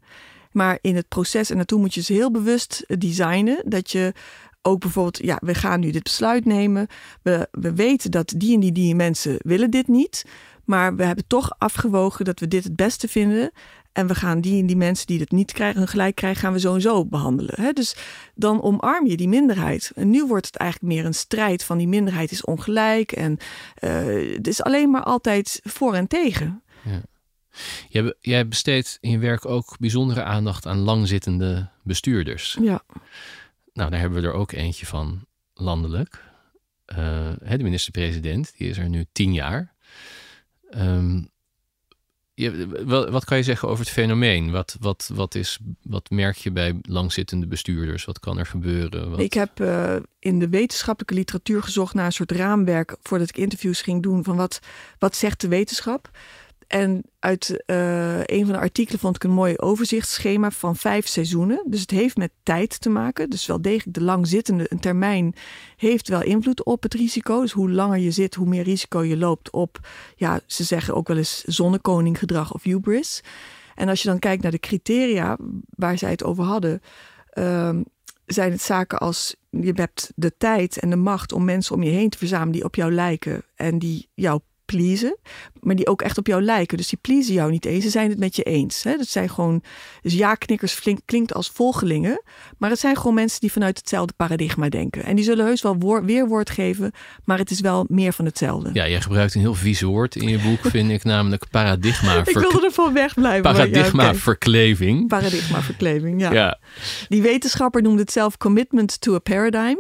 Maar 0.52 0.78
in 0.82 0.96
het 0.96 1.08
proces 1.08 1.50
en 1.50 1.56
naartoe 1.56 1.80
moet 1.80 1.94
je 1.94 2.02
ze 2.02 2.14
heel 2.14 2.32
bewust 2.32 2.84
designen. 3.00 3.62
Dat 3.66 3.92
je 3.92 4.14
ook 4.62 4.80
bijvoorbeeld, 4.80 5.24
ja, 5.24 5.38
we 5.42 5.54
gaan 5.54 5.80
nu 5.80 5.92
dit 5.92 6.04
besluit 6.04 6.46
nemen. 6.46 6.88
We, 7.22 7.48
we 7.52 7.74
weten 7.74 8.12
dat 8.12 8.34
die 8.38 8.54
en 8.54 8.60
die, 8.60 8.72
die 8.72 8.96
mensen 8.96 9.36
willen 9.38 9.72
dit 9.72 9.88
niet. 9.88 10.26
Maar 10.66 10.96
we 10.96 11.04
hebben 11.04 11.28
toch 11.28 11.56
afgewogen 11.58 12.26
dat 12.26 12.40
we 12.40 12.48
dit 12.48 12.64
het 12.64 12.76
beste 12.76 13.08
vinden. 13.08 13.52
En 13.92 14.08
we 14.08 14.16
gaan 14.16 14.42
die 14.42 14.62
en 14.62 14.66
die 14.66 14.76
mensen 14.76 15.08
die 15.08 15.20
het 15.20 15.32
niet 15.32 15.52
krijgen, 15.52 15.80
hun 15.80 15.88
gelijk 15.88 16.16
krijgen, 16.16 16.42
gaan 16.42 16.54
we 16.54 16.60
zo 16.60 16.74
en 16.74 16.82
zo 16.82 17.06
behandelen. 17.06 17.62
Hè? 17.62 17.72
Dus 17.72 17.96
dan 18.36 18.62
omarm 18.62 19.08
je 19.08 19.18
die 19.18 19.28
minderheid. 19.28 19.92
En 19.96 20.10
nu 20.10 20.26
wordt 20.26 20.46
het 20.46 20.56
eigenlijk 20.56 20.94
meer 20.94 21.06
een 21.06 21.14
strijd 21.14 21.64
van 21.64 21.78
die 21.78 21.88
minderheid 21.88 22.32
is 22.32 22.44
ongelijk. 22.44 23.12
En 23.12 23.38
uh, 23.80 24.36
het 24.36 24.48
is 24.48 24.64
alleen 24.64 24.90
maar 24.90 25.04
altijd 25.04 25.60
voor 25.64 25.94
en 25.94 26.08
tegen. 26.08 26.64
Ja. 26.84 27.02
Jij, 27.90 28.14
jij 28.20 28.48
besteedt 28.48 28.98
in 29.02 29.12
je 29.12 29.18
werk 29.18 29.46
ook 29.46 29.76
bijzondere 29.80 30.24
aandacht 30.24 30.66
aan 30.66 30.78
langzittende 30.78 31.70
bestuurders. 31.84 32.58
Ja. 32.62 32.82
Nou, 33.80 33.92
daar 33.92 34.00
hebben 34.00 34.22
we 34.22 34.28
er 34.28 34.34
ook 34.34 34.52
eentje 34.52 34.86
van 34.86 35.26
landelijk. 35.54 36.24
Uh, 36.88 36.98
de 37.50 37.64
minister-president, 37.64 38.54
die 38.58 38.70
is 38.70 38.78
er 38.78 38.90
nu 38.90 39.06
tien 39.12 39.34
jaar. 39.34 39.74
Um, 40.72 41.30
je, 42.34 42.68
wat 43.12 43.26
kan 43.26 43.38
je 43.38 43.44
zeggen 43.44 43.68
over 43.68 43.84
het 43.84 43.94
fenomeen? 43.94 44.52
Wat, 44.52 44.78
wat, 44.80 45.10
wat, 45.14 45.36
is, 45.36 45.60
wat 45.82 46.10
merk 46.10 46.38
je 46.38 46.52
bij 46.52 46.80
langzittende 46.82 47.48
bestuurders? 47.48 48.06
Wat 48.06 48.20
kan 48.20 48.38
er 48.38 48.46
gebeuren? 48.46 49.20
Ik 49.20 49.34
heb 49.34 49.60
uh, 49.60 49.96
in 50.20 50.40
de 50.40 50.50
wetenschappelijke 50.50 51.16
literatuur 51.16 51.64
gezocht 51.64 51.94
naar 51.94 52.06
een 52.06 52.12
soort 52.12 52.32
raamwerk 52.32 52.98
voordat 53.02 53.30
ik 53.30 53.38
interviews 53.38 53.82
ging 53.82 54.04
doen 54.04 54.24
van 54.24 54.36
wat, 54.36 54.60
wat 54.98 55.16
zegt 55.16 55.42
de 55.42 55.48
wetenschap. 55.48 56.10
En 56.70 57.04
uit 57.20 57.64
uh, 57.66 58.24
een 58.24 58.46
van 58.46 58.54
de 58.54 58.60
artikelen 58.60 59.00
vond 59.00 59.16
ik 59.16 59.24
een 59.24 59.32
mooi 59.32 59.58
overzichtsschema 59.58 60.52
van 60.52 60.76
vijf 60.76 61.08
seizoenen. 61.08 61.64
Dus 61.66 61.82
het 61.82 61.92
heeft 61.92 62.18
met 62.18 62.32
tijd 62.44 62.82
te 62.82 62.90
maken. 62.90 63.30
Dus 63.30 63.46
wel 63.46 63.62
degelijk 63.62 63.98
de 63.98 64.04
langzittende 64.04 64.66
een 64.70 64.80
termijn 64.80 65.34
heeft 65.76 66.08
wel 66.08 66.24
invloed 66.24 66.64
op 66.64 66.84
het 66.84 66.94
risico. 66.94 67.42
Dus 67.42 67.52
hoe 67.52 67.72
langer 67.72 67.98
je 67.98 68.12
zit, 68.12 68.36
hoe 68.36 68.48
meer 68.48 68.64
risico 68.64 69.04
je 69.04 69.18
loopt 69.18 69.52
op, 69.52 69.80
ja, 70.16 70.40
ze 70.46 70.64
zeggen 70.64 70.96
ook 70.96 71.08
wel 71.08 71.18
eens 71.18 71.44
zonnekoninggedrag 71.44 72.54
of 72.54 72.64
hubris. 72.64 73.22
En 73.76 73.90
als 73.90 74.02
je 74.02 74.08
dan 74.10 74.20
kijkt 74.20 74.44
naar 74.44 74.52
de 74.52 74.60
criteria 74.60 75.38
waar 75.70 75.98
zij 75.98 76.12
het 76.12 76.24
over 76.24 76.44
hadden, 76.44 76.82
um, 77.34 77.86
zijn 78.26 78.52
het 78.52 78.62
zaken 78.62 79.00
als 79.00 79.36
je 79.50 79.72
hebt 79.76 80.12
de 80.16 80.38
tijd 80.38 80.80
en 80.80 80.90
de 80.90 80.96
macht 80.96 81.32
om 81.32 81.44
mensen 81.44 81.76
om 81.76 81.84
je 81.84 81.92
heen 81.92 82.10
te 82.10 82.18
verzamelen 82.18 82.54
die 82.54 82.64
op 82.64 82.76
jou 82.76 82.92
lijken 82.92 83.44
en 83.56 83.80
die 83.80 84.10
jou 84.14 84.42
pleasen, 84.72 85.18
maar 85.60 85.76
die 85.76 85.88
ook 85.88 86.02
echt 86.02 86.18
op 86.18 86.28
jou 86.28 86.42
lijken. 86.42 86.78
Dus 86.78 86.88
die 86.88 87.00
pleasen 87.02 87.34
jou 87.34 87.52
niet 87.52 87.66
eens, 87.66 87.84
ze 87.84 87.90
zijn 87.90 88.10
het 88.10 88.20
met 88.20 88.36
je 88.36 88.44
eens. 88.44 88.84
Hè? 88.84 88.98
Dat 88.98 89.08
zijn 89.08 89.30
gewoon, 89.30 89.64
dus 90.02 90.14
ja-knikkers 90.14 90.74
flink, 90.74 91.00
klinkt 91.06 91.34
als 91.34 91.50
volgelingen, 91.50 92.24
maar 92.58 92.70
het 92.70 92.80
zijn 92.80 92.96
gewoon 92.96 93.14
mensen 93.14 93.40
die 93.40 93.52
vanuit 93.52 93.78
hetzelfde 93.78 94.14
paradigma 94.18 94.70
denken. 94.70 95.04
En 95.04 95.16
die 95.16 95.26
zullen 95.26 95.46
heus 95.46 95.62
wel 95.62 95.76
woord, 95.76 96.06
weerwoord 96.06 96.50
geven, 96.50 96.92
maar 97.24 97.38
het 97.38 97.52
is 97.52 97.60
wel 97.60 97.86
meer 97.88 98.14
van 98.14 98.26
hetzelfde. 98.26 98.70
Ja, 98.74 98.88
jij 98.88 99.02
gebruikt 99.02 99.36
een 99.36 99.42
heel 99.42 99.56
vies 99.56 99.82
woord 99.82 100.16
in 100.16 100.30
je 100.30 100.40
boek, 100.40 100.60
vind 100.72 100.92
ik, 100.92 101.04
namelijk 101.04 101.50
paradigma. 101.50 102.18
ik 102.26 102.38
wilde 102.38 102.66
er 102.66 102.72
van 102.72 102.94
wegblijven. 102.94 103.42
Paradigma 103.42 104.16
verkleving. 104.16 105.08
Paradigma 105.08 105.62
verkleving, 105.62 106.22
ja. 106.22 106.32
ja. 106.32 106.60
Die 107.08 107.22
wetenschapper 107.22 107.82
noemde 107.82 108.02
het 108.02 108.12
zelf 108.12 108.38
commitment 108.38 109.02
to 109.02 109.14
a 109.16 109.20
paradigm. 109.20 109.78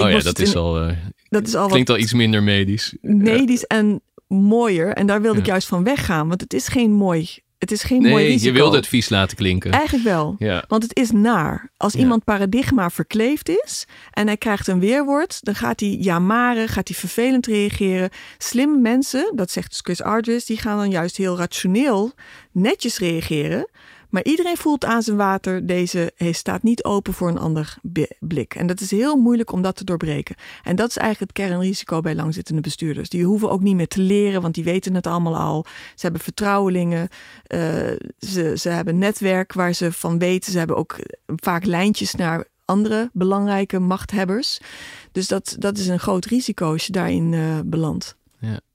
Ik 0.00 0.06
oh 0.06 0.12
ja, 0.12 0.20
dat 0.20 0.38
is, 0.38 0.56
al, 0.56 0.88
uh, 0.88 0.96
dat 1.28 1.46
is 1.46 1.54
al. 1.54 1.68
Klinkt 1.68 1.90
al 1.90 1.98
iets 1.98 2.12
minder 2.12 2.42
medisch. 2.42 2.96
Medisch 3.00 3.64
en 3.64 4.00
mooier. 4.38 4.92
En 4.92 5.06
daar 5.06 5.22
wilde 5.22 5.38
ik 5.38 5.46
juist 5.46 5.68
van 5.68 5.84
weggaan. 5.84 6.28
Want 6.28 6.40
het 6.40 6.52
is 6.52 6.68
geen 6.68 6.92
mooi 6.92 7.42
het 7.60 7.70
is 7.70 7.82
geen 7.82 8.02
nee, 8.02 8.10
mooi 8.10 8.24
risico. 8.24 8.46
je 8.46 8.52
wilde 8.52 8.76
het 8.76 8.86
vies 8.86 9.08
laten 9.08 9.36
klinken. 9.36 9.72
Eigenlijk 9.72 10.04
wel. 10.04 10.34
Ja. 10.38 10.64
Want 10.68 10.82
het 10.82 10.96
is 10.96 11.10
naar. 11.10 11.70
Als 11.76 11.94
iemand 11.94 12.24
paradigma 12.24 12.90
verkleefd 12.90 13.48
is 13.48 13.86
en 14.10 14.26
hij 14.26 14.36
krijgt 14.36 14.66
een 14.66 14.80
weerwoord, 14.80 15.44
dan 15.44 15.54
gaat 15.54 15.80
hij 15.80 15.88
jamaren, 15.88 16.68
gaat 16.68 16.88
hij 16.88 16.96
vervelend 16.96 17.46
reageren. 17.46 18.10
Slimme 18.38 18.78
mensen, 18.78 19.32
dat 19.34 19.50
zegt 19.50 19.84
dus 19.84 20.00
Chris 20.04 20.44
die 20.44 20.58
gaan 20.58 20.76
dan 20.76 20.90
juist 20.90 21.16
heel 21.16 21.36
rationeel 21.36 22.12
netjes 22.52 22.98
reageren. 22.98 23.68
Maar 24.10 24.24
iedereen 24.24 24.56
voelt 24.56 24.84
aan 24.84 25.02
zijn 25.02 25.16
water, 25.16 25.66
deze 25.66 26.12
staat 26.30 26.62
niet 26.62 26.84
open 26.84 27.12
voor 27.12 27.28
een 27.28 27.38
ander 27.38 27.76
blik. 28.18 28.54
En 28.54 28.66
dat 28.66 28.80
is 28.80 28.90
heel 28.90 29.16
moeilijk 29.16 29.52
om 29.52 29.62
dat 29.62 29.76
te 29.76 29.84
doorbreken. 29.84 30.36
En 30.62 30.76
dat 30.76 30.88
is 30.88 30.96
eigenlijk 30.96 31.32
het 31.32 31.46
kernrisico 31.46 32.00
bij 32.00 32.14
langzittende 32.14 32.60
bestuurders. 32.60 33.08
Die 33.08 33.24
hoeven 33.24 33.50
ook 33.50 33.60
niet 33.60 33.76
meer 33.76 33.88
te 33.88 34.00
leren, 34.00 34.42
want 34.42 34.54
die 34.54 34.64
weten 34.64 34.94
het 34.94 35.06
allemaal 35.06 35.36
al. 35.36 35.64
Ze 35.94 36.02
hebben 36.02 36.20
vertrouwelingen, 36.20 37.08
uh, 37.48 37.60
ze, 38.18 38.52
ze 38.56 38.68
hebben 38.68 38.98
netwerk 38.98 39.52
waar 39.52 39.72
ze 39.72 39.92
van 39.92 40.18
weten. 40.18 40.52
Ze 40.52 40.58
hebben 40.58 40.76
ook 40.76 40.98
vaak 41.26 41.64
lijntjes 41.64 42.14
naar 42.14 42.44
andere 42.64 43.10
belangrijke 43.12 43.78
machthebbers. 43.78 44.60
Dus 45.12 45.28
dat, 45.28 45.56
dat 45.58 45.78
is 45.78 45.86
een 45.86 45.98
groot 45.98 46.24
risico 46.24 46.72
als 46.72 46.86
je 46.86 46.92
daarin 46.92 47.32
uh, 47.32 47.58
belandt. 47.64 48.18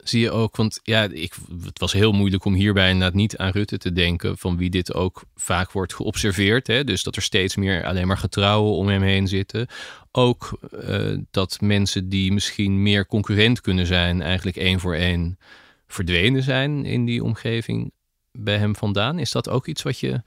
Zie 0.07 0.21
je 0.21 0.31
ook, 0.31 0.55
want 0.55 0.79
ja, 0.83 1.03
ik, 1.03 1.33
het 1.63 1.79
was 1.79 1.93
heel 1.93 2.11
moeilijk 2.11 2.45
om 2.45 2.53
hierbij 2.53 2.89
inderdaad 2.89 3.13
niet 3.13 3.37
aan 3.37 3.51
Rutte 3.51 3.77
te 3.77 3.91
denken, 3.91 4.37
van 4.37 4.57
wie 4.57 4.69
dit 4.69 4.93
ook 4.93 5.23
vaak 5.35 5.71
wordt 5.71 5.93
geobserveerd. 5.93 6.67
Hè? 6.67 6.83
Dus 6.83 7.03
dat 7.03 7.15
er 7.15 7.21
steeds 7.21 7.55
meer 7.55 7.85
alleen 7.85 8.07
maar 8.07 8.17
getrouwen 8.17 8.71
om 8.71 8.87
hem 8.87 9.01
heen 9.01 9.27
zitten. 9.27 9.67
Ook 10.11 10.59
uh, 10.89 11.17
dat 11.31 11.61
mensen 11.61 12.09
die 12.09 12.31
misschien 12.31 12.81
meer 12.81 13.05
concurrent 13.05 13.61
kunnen 13.61 13.85
zijn, 13.85 14.21
eigenlijk 14.21 14.57
één 14.57 14.79
voor 14.79 14.95
één 14.95 15.37
verdwenen 15.87 16.43
zijn 16.43 16.85
in 16.85 17.05
die 17.05 17.23
omgeving 17.23 17.91
bij 18.31 18.57
hem 18.57 18.75
vandaan. 18.75 19.19
Is 19.19 19.31
dat 19.31 19.49
ook 19.49 19.67
iets 19.67 19.81
wat 19.81 19.99
je 19.99 20.21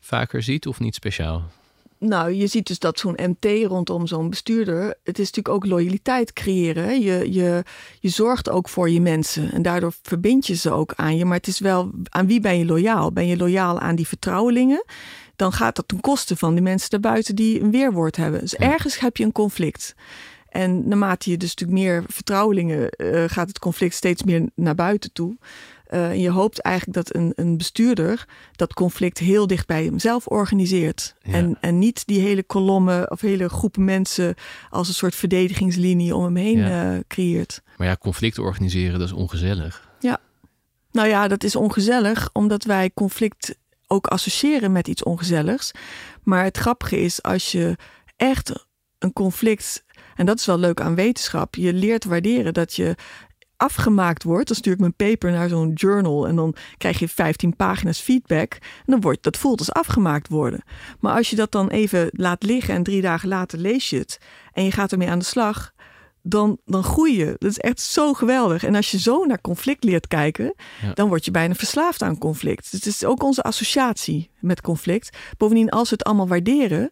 vaker 0.00 0.42
ziet 0.42 0.66
of 0.66 0.80
niet 0.80 0.94
speciaal? 0.94 1.50
Nou, 1.98 2.32
je 2.32 2.46
ziet 2.46 2.66
dus 2.66 2.78
dat 2.78 2.98
zo'n 2.98 3.18
MT 3.22 3.66
rondom 3.66 4.06
zo'n 4.06 4.30
bestuurder, 4.30 4.86
het 5.04 5.18
is 5.18 5.26
natuurlijk 5.30 5.54
ook 5.54 5.66
loyaliteit 5.66 6.32
creëren. 6.32 7.00
Je, 7.00 7.32
je, 7.32 7.62
je 8.00 8.08
zorgt 8.08 8.50
ook 8.50 8.68
voor 8.68 8.90
je 8.90 9.00
mensen 9.00 9.52
en 9.52 9.62
daardoor 9.62 9.92
verbind 10.02 10.46
je 10.46 10.54
ze 10.54 10.70
ook 10.70 10.92
aan 10.96 11.16
je. 11.16 11.24
Maar 11.24 11.36
het 11.36 11.46
is 11.46 11.58
wel, 11.58 11.90
aan 12.08 12.26
wie 12.26 12.40
ben 12.40 12.58
je 12.58 12.64
loyaal? 12.64 13.12
Ben 13.12 13.26
je 13.26 13.36
loyaal 13.36 13.80
aan 13.80 13.96
die 13.96 14.08
vertrouwelingen? 14.08 14.84
Dan 15.36 15.52
gaat 15.52 15.76
dat 15.76 15.88
ten 15.88 16.00
koste 16.00 16.36
van 16.36 16.54
de 16.54 16.60
mensen 16.60 16.90
daarbuiten 16.90 17.34
die 17.34 17.60
een 17.60 17.70
weerwoord 17.70 18.16
hebben. 18.16 18.40
Dus 18.40 18.54
ergens 18.54 18.98
heb 18.98 19.16
je 19.16 19.24
een 19.24 19.32
conflict. 19.32 19.94
En 20.48 20.88
naarmate 20.88 21.30
je 21.30 21.36
dus 21.36 21.54
natuurlijk 21.54 21.78
meer 21.78 22.04
vertrouwelingen, 22.08 22.88
uh, 22.96 23.24
gaat 23.26 23.48
het 23.48 23.58
conflict 23.58 23.94
steeds 23.94 24.22
meer 24.22 24.48
naar 24.54 24.74
buiten 24.74 25.12
toe. 25.12 25.36
Uh, 25.90 26.10
en 26.10 26.20
je 26.20 26.30
hoopt 26.30 26.60
eigenlijk 26.60 26.96
dat 26.96 27.14
een, 27.14 27.32
een 27.34 27.56
bestuurder 27.56 28.24
dat 28.52 28.74
conflict 28.74 29.18
heel 29.18 29.46
dicht 29.46 29.66
bij 29.66 29.84
hemzelf 29.84 30.26
organiseert. 30.26 31.14
En, 31.22 31.56
en 31.60 31.78
niet 31.78 32.06
die 32.06 32.20
hele 32.20 32.42
kolommen 32.42 33.10
of 33.10 33.20
hele 33.20 33.48
groepen 33.48 33.84
mensen 33.84 34.34
als 34.70 34.88
een 34.88 34.94
soort 34.94 35.14
verdedigingslinie 35.14 36.14
om 36.14 36.24
hem 36.24 36.36
heen 36.36 36.58
ja. 36.58 36.94
uh, 36.94 37.00
creëert. 37.08 37.62
Maar 37.76 37.86
ja, 37.86 37.96
conflict 37.96 38.38
organiseren, 38.38 38.98
dat 38.98 39.08
is 39.08 39.14
ongezellig. 39.14 39.88
Ja, 40.00 40.18
nou 40.92 41.08
ja, 41.08 41.28
dat 41.28 41.44
is 41.44 41.56
ongezellig 41.56 42.30
omdat 42.32 42.64
wij 42.64 42.90
conflict 42.94 43.56
ook 43.86 44.06
associëren 44.06 44.72
met 44.72 44.88
iets 44.88 45.02
ongezelligs. 45.02 45.70
Maar 46.22 46.44
het 46.44 46.56
grappige 46.56 47.00
is 47.00 47.22
als 47.22 47.52
je 47.52 47.76
echt 48.16 48.66
een 48.98 49.12
conflict 49.12 49.84
en 50.16 50.26
dat 50.26 50.38
is 50.38 50.46
wel 50.46 50.58
leuk 50.58 50.80
aan 50.80 50.94
wetenschap. 50.94 51.54
Je 51.54 51.72
leert 51.72 52.04
waarderen 52.04 52.54
dat 52.54 52.74
je 52.74 52.94
afgemaakt 53.56 54.22
wordt. 54.22 54.46
Dan 54.46 54.56
stuur 54.56 54.72
ik 54.72 54.78
mijn 54.78 54.94
paper 54.94 55.30
naar 55.30 55.48
zo'n 55.48 55.72
journal 55.72 56.26
en 56.26 56.36
dan 56.36 56.54
krijg 56.78 56.98
je 56.98 57.08
15 57.08 57.56
pagina's 57.56 57.98
feedback. 57.98 58.52
En 58.52 58.60
dan 58.86 59.00
wordt 59.00 59.22
dat 59.22 59.36
voelt 59.36 59.58
als 59.58 59.72
afgemaakt 59.72 60.28
worden. 60.28 60.62
Maar 61.00 61.16
als 61.16 61.30
je 61.30 61.36
dat 61.36 61.52
dan 61.52 61.68
even 61.68 62.08
laat 62.12 62.42
liggen 62.42 62.74
en 62.74 62.82
drie 62.82 63.00
dagen 63.00 63.28
later 63.28 63.58
lees 63.58 63.90
je 63.90 63.98
het 63.98 64.20
en 64.52 64.64
je 64.64 64.70
gaat 64.70 64.92
ermee 64.92 65.10
aan 65.10 65.18
de 65.18 65.24
slag, 65.24 65.74
dan, 66.28 66.58
dan 66.64 66.82
groei 66.82 67.16
je. 67.16 67.36
Dat 67.38 67.50
is 67.50 67.58
echt 67.58 67.80
zo 67.80 68.12
geweldig. 68.12 68.64
En 68.64 68.74
als 68.74 68.90
je 68.90 68.98
zo 68.98 69.24
naar 69.24 69.40
conflict 69.40 69.84
leert 69.84 70.06
kijken, 70.06 70.54
dan 70.94 71.08
word 71.08 71.24
je 71.24 71.30
bijna 71.30 71.54
verslaafd 71.54 72.02
aan 72.02 72.18
conflict. 72.18 72.70
Dus 72.70 72.84
het 72.84 72.86
is 72.94 73.04
ook 73.04 73.22
onze 73.22 73.42
associatie 73.42 74.30
met 74.40 74.60
conflict. 74.60 75.16
Bovendien, 75.36 75.70
als 75.70 75.90
we 75.90 75.96
het 75.98 76.04
allemaal 76.04 76.28
waarderen, 76.28 76.90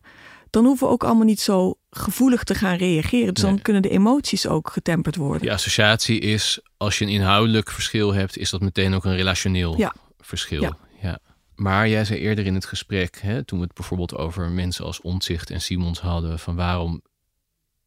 dan 0.54 0.64
hoeven 0.64 0.86
we 0.86 0.92
ook 0.92 1.04
allemaal 1.04 1.24
niet 1.24 1.40
zo 1.40 1.74
gevoelig 1.90 2.44
te 2.44 2.54
gaan 2.54 2.76
reageren. 2.76 3.34
Dus 3.34 3.42
dan 3.42 3.62
kunnen 3.62 3.82
de 3.82 3.88
emoties 3.88 4.46
ook 4.46 4.70
getemperd 4.70 5.16
worden. 5.16 5.40
Die 5.40 5.52
associatie 5.52 6.20
is, 6.20 6.60
als 6.76 6.98
je 6.98 7.04
een 7.04 7.10
inhoudelijk 7.10 7.70
verschil 7.70 8.12
hebt, 8.14 8.36
is 8.36 8.50
dat 8.50 8.60
meteen 8.60 8.94
ook 8.94 9.04
een 9.04 9.16
relationeel 9.16 9.78
Ja. 9.78 9.94
verschil. 10.18 10.62
Ja. 10.62 10.76
Ja. 11.02 11.18
Maar 11.54 11.88
jij 11.88 12.04
zei 12.04 12.20
eerder 12.20 12.46
in 12.46 12.54
het 12.54 12.64
gesprek, 12.64 13.18
hè, 13.20 13.44
toen 13.44 13.58
we 13.58 13.64
het 13.64 13.74
bijvoorbeeld 13.74 14.16
over 14.16 14.50
mensen 14.50 14.84
als 14.84 15.00
Omtzigt 15.00 15.50
en 15.50 15.60
Simons 15.60 16.00
hadden, 16.00 16.38
van 16.38 16.56
waarom 16.56 17.02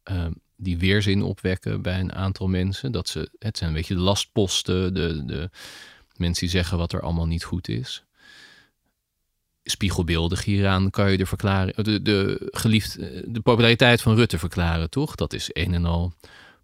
ehm, 0.02 0.32
die 0.56 0.78
weerzin 0.78 1.22
opwekken 1.22 1.82
bij 1.82 2.00
een 2.00 2.12
aantal 2.12 2.46
mensen. 2.48 2.92
Dat 2.92 3.08
ze, 3.08 3.30
het 3.38 3.58
zijn 3.58 3.70
een 3.70 3.76
beetje 3.76 3.94
de 3.94 4.00
lastposten, 4.00 4.94
de, 4.94 5.24
de 5.24 5.50
mensen 6.16 6.40
die 6.46 6.50
zeggen 6.56 6.78
wat 6.78 6.92
er 6.92 7.00
allemaal 7.00 7.26
niet 7.26 7.44
goed 7.44 7.68
is. 7.68 8.04
Spiegelbeeldig 9.70 10.44
hieraan 10.44 10.90
kan 10.90 11.10
je 11.10 11.16
de, 11.16 11.26
verklaren, 11.26 11.84
de, 11.84 12.02
de, 12.02 12.48
geliefd, 12.50 12.98
de 13.26 13.40
populariteit 13.42 14.02
van 14.02 14.14
Rutte 14.14 14.38
verklaren, 14.38 14.90
toch? 14.90 15.14
Dat 15.14 15.32
is 15.32 15.50
een 15.52 15.74
en 15.74 15.84
al 15.84 16.12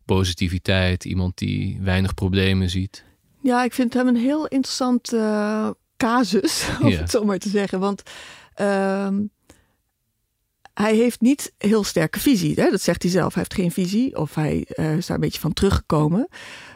positiviteit, 0.04 1.04
iemand 1.04 1.38
die 1.38 1.78
weinig 1.82 2.14
problemen 2.14 2.70
ziet. 2.70 3.04
Ja, 3.40 3.64
ik 3.64 3.72
vind 3.72 3.94
hem 3.94 4.08
een 4.08 4.16
heel 4.16 4.46
interessant 4.46 5.12
eh, 5.12 5.70
casus, 5.96 6.66
om 6.82 6.88
Ja. 6.88 6.98
het 6.98 7.10
zo 7.10 7.24
maar 7.24 7.38
te 7.38 7.48
zeggen. 7.48 7.80
Want 7.80 8.02
ehm, 8.54 9.20
hij 10.74 10.94
heeft 10.94 11.20
niet 11.20 11.52
heel 11.58 11.84
sterke 11.84 12.20
visie. 12.20 12.54
Hè? 12.60 12.70
Dat 12.70 12.80
zegt 12.82 13.02
hij 13.02 13.10
zelf. 13.10 13.34
Hij 13.34 13.42
heeft 13.42 13.60
geen 13.60 13.84
visie 13.84 14.16
of 14.16 14.34
hij 14.34 14.64
eh, 14.68 14.96
is 14.96 15.06
daar 15.06 15.16
een 15.16 15.22
beetje 15.22 15.40
van 15.40 15.52
teruggekomen. 15.52 16.28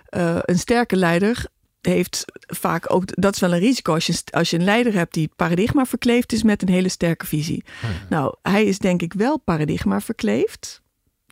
Eh, 0.08 0.38
een 0.42 0.58
sterke 0.58 0.96
leider 0.96 1.46
heeft 1.80 2.24
vaak 2.46 2.92
ook, 2.94 3.04
dat 3.20 3.34
is 3.34 3.40
wel 3.40 3.52
een 3.52 3.58
risico 3.58 3.94
als 3.94 4.06
je, 4.06 4.22
als 4.30 4.50
je 4.50 4.58
een 4.58 4.64
leider 4.64 4.92
hebt 4.92 5.14
die 5.14 5.30
paradigma 5.36 5.84
verkleefd 5.84 6.32
is 6.32 6.42
met 6.42 6.62
een 6.62 6.68
hele 6.68 6.88
sterke 6.88 7.26
visie. 7.26 7.64
Nou, 8.08 8.34
hij 8.42 8.64
is 8.64 8.78
denk 8.78 9.02
ik 9.02 9.12
wel 9.12 9.38
paradigma 9.38 10.00
verkleefd, 10.00 10.82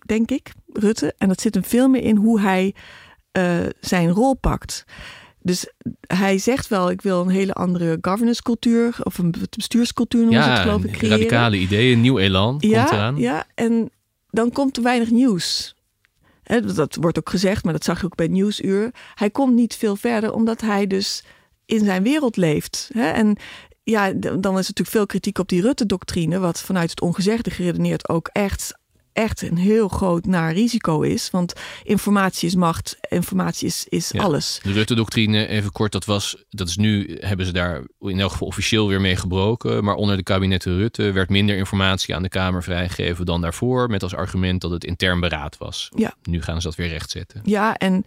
denk 0.06 0.30
ik, 0.30 0.52
Rutte. 0.72 1.14
En 1.18 1.28
dat 1.28 1.40
zit 1.40 1.54
hem 1.54 1.64
veel 1.64 1.88
meer 1.88 2.02
in 2.02 2.16
hoe 2.16 2.40
hij 2.40 2.74
eh, 3.32 3.56
zijn 3.80 4.10
rol 4.10 4.34
pakt. 4.34 4.84
Dus 5.42 5.72
hij 6.06 6.38
zegt 6.38 6.68
wel, 6.68 6.90
ik 6.90 7.02
wil 7.02 7.20
een 7.20 7.28
hele 7.28 7.52
andere 7.52 7.98
governance 8.00 8.42
cultuur 8.42 8.96
of 9.02 9.18
een 9.18 9.34
bestuurscultuur 9.56 10.22
noemen 10.22 10.42
ze 10.42 10.48
het 10.48 10.58
geloof 10.58 10.84
ik 10.84 10.92
creëren. 10.92 11.18
radicale 11.18 11.58
ideeën, 11.58 12.00
nieuw 12.00 12.18
elan 12.18 12.50
komt 12.50 12.72
ja, 12.72 12.92
eraan. 12.92 13.16
ja, 13.16 13.46
en 13.54 13.90
dan 14.30 14.52
komt 14.52 14.76
er 14.76 14.82
weinig 14.82 15.10
nieuws. 15.10 15.75
Dat 16.74 16.96
wordt 17.00 17.18
ook 17.18 17.30
gezegd, 17.30 17.64
maar 17.64 17.72
dat 17.72 17.84
zag 17.84 18.00
je 18.00 18.06
ook 18.06 18.14
bij 18.14 18.28
Nieuwsuur. 18.28 18.94
Hij 19.14 19.30
komt 19.30 19.54
niet 19.54 19.76
veel 19.76 19.96
verder, 19.96 20.32
omdat 20.32 20.60
hij 20.60 20.86
dus 20.86 21.24
in 21.64 21.84
zijn 21.84 22.02
wereld 22.02 22.36
leeft. 22.36 22.90
Hè? 22.92 23.10
En 23.10 23.36
ja, 23.82 24.12
dan 24.12 24.58
is 24.58 24.66
natuurlijk 24.68 24.88
veel 24.88 25.06
kritiek 25.06 25.38
op 25.38 25.48
die 25.48 25.62
Rutte-doctrine, 25.62 26.38
wat 26.38 26.60
vanuit 26.60 26.90
het 26.90 27.00
ongezegde 27.00 27.50
geredeneerd 27.50 28.08
ook 28.08 28.28
echt, 28.32 28.78
echt 29.16 29.42
een 29.42 29.56
heel 29.56 29.88
groot 29.88 30.26
naar 30.26 30.52
risico 30.52 31.00
is. 31.00 31.30
Want 31.30 31.52
informatie 31.82 32.48
is 32.48 32.54
macht, 32.54 32.96
informatie 33.08 33.66
is, 33.66 33.86
is 33.88 34.10
Ja. 34.10 34.22
alles. 34.22 34.60
De 34.62 34.72
Rutte-doctrine, 34.72 35.46
even 35.46 35.72
kort, 35.72 35.92
dat 35.92 36.04
was, 36.04 36.44
dat 36.50 36.68
is 36.68 36.76
nu, 36.76 37.16
hebben 37.20 37.46
ze 37.46 37.52
daar 37.52 37.82
in 38.00 38.20
elk 38.20 38.30
geval 38.30 38.46
officieel 38.48 38.88
weer 38.88 39.00
mee 39.00 39.16
gebroken. 39.16 39.84
Maar 39.84 39.94
onder 39.94 40.16
de 40.16 40.22
kabinetten 40.22 40.76
Rutte 40.76 41.12
werd 41.12 41.28
minder 41.28 41.56
informatie 41.56 42.14
aan 42.14 42.22
de 42.22 42.28
Kamer 42.28 42.62
vrijgegeven 42.62 43.26
dan 43.26 43.40
daarvoor. 43.40 43.90
Met 43.90 44.02
als 44.02 44.14
argument 44.14 44.60
dat 44.60 44.70
het 44.70 44.84
intern 44.84 45.20
beraad 45.20 45.58
was. 45.58 45.88
Ja. 45.94 46.14
Nu 46.22 46.42
gaan 46.42 46.60
ze 46.60 46.66
dat 46.66 46.76
weer 46.76 46.88
rechtzetten. 46.88 47.40
Ja, 47.44 47.76
en 47.76 48.04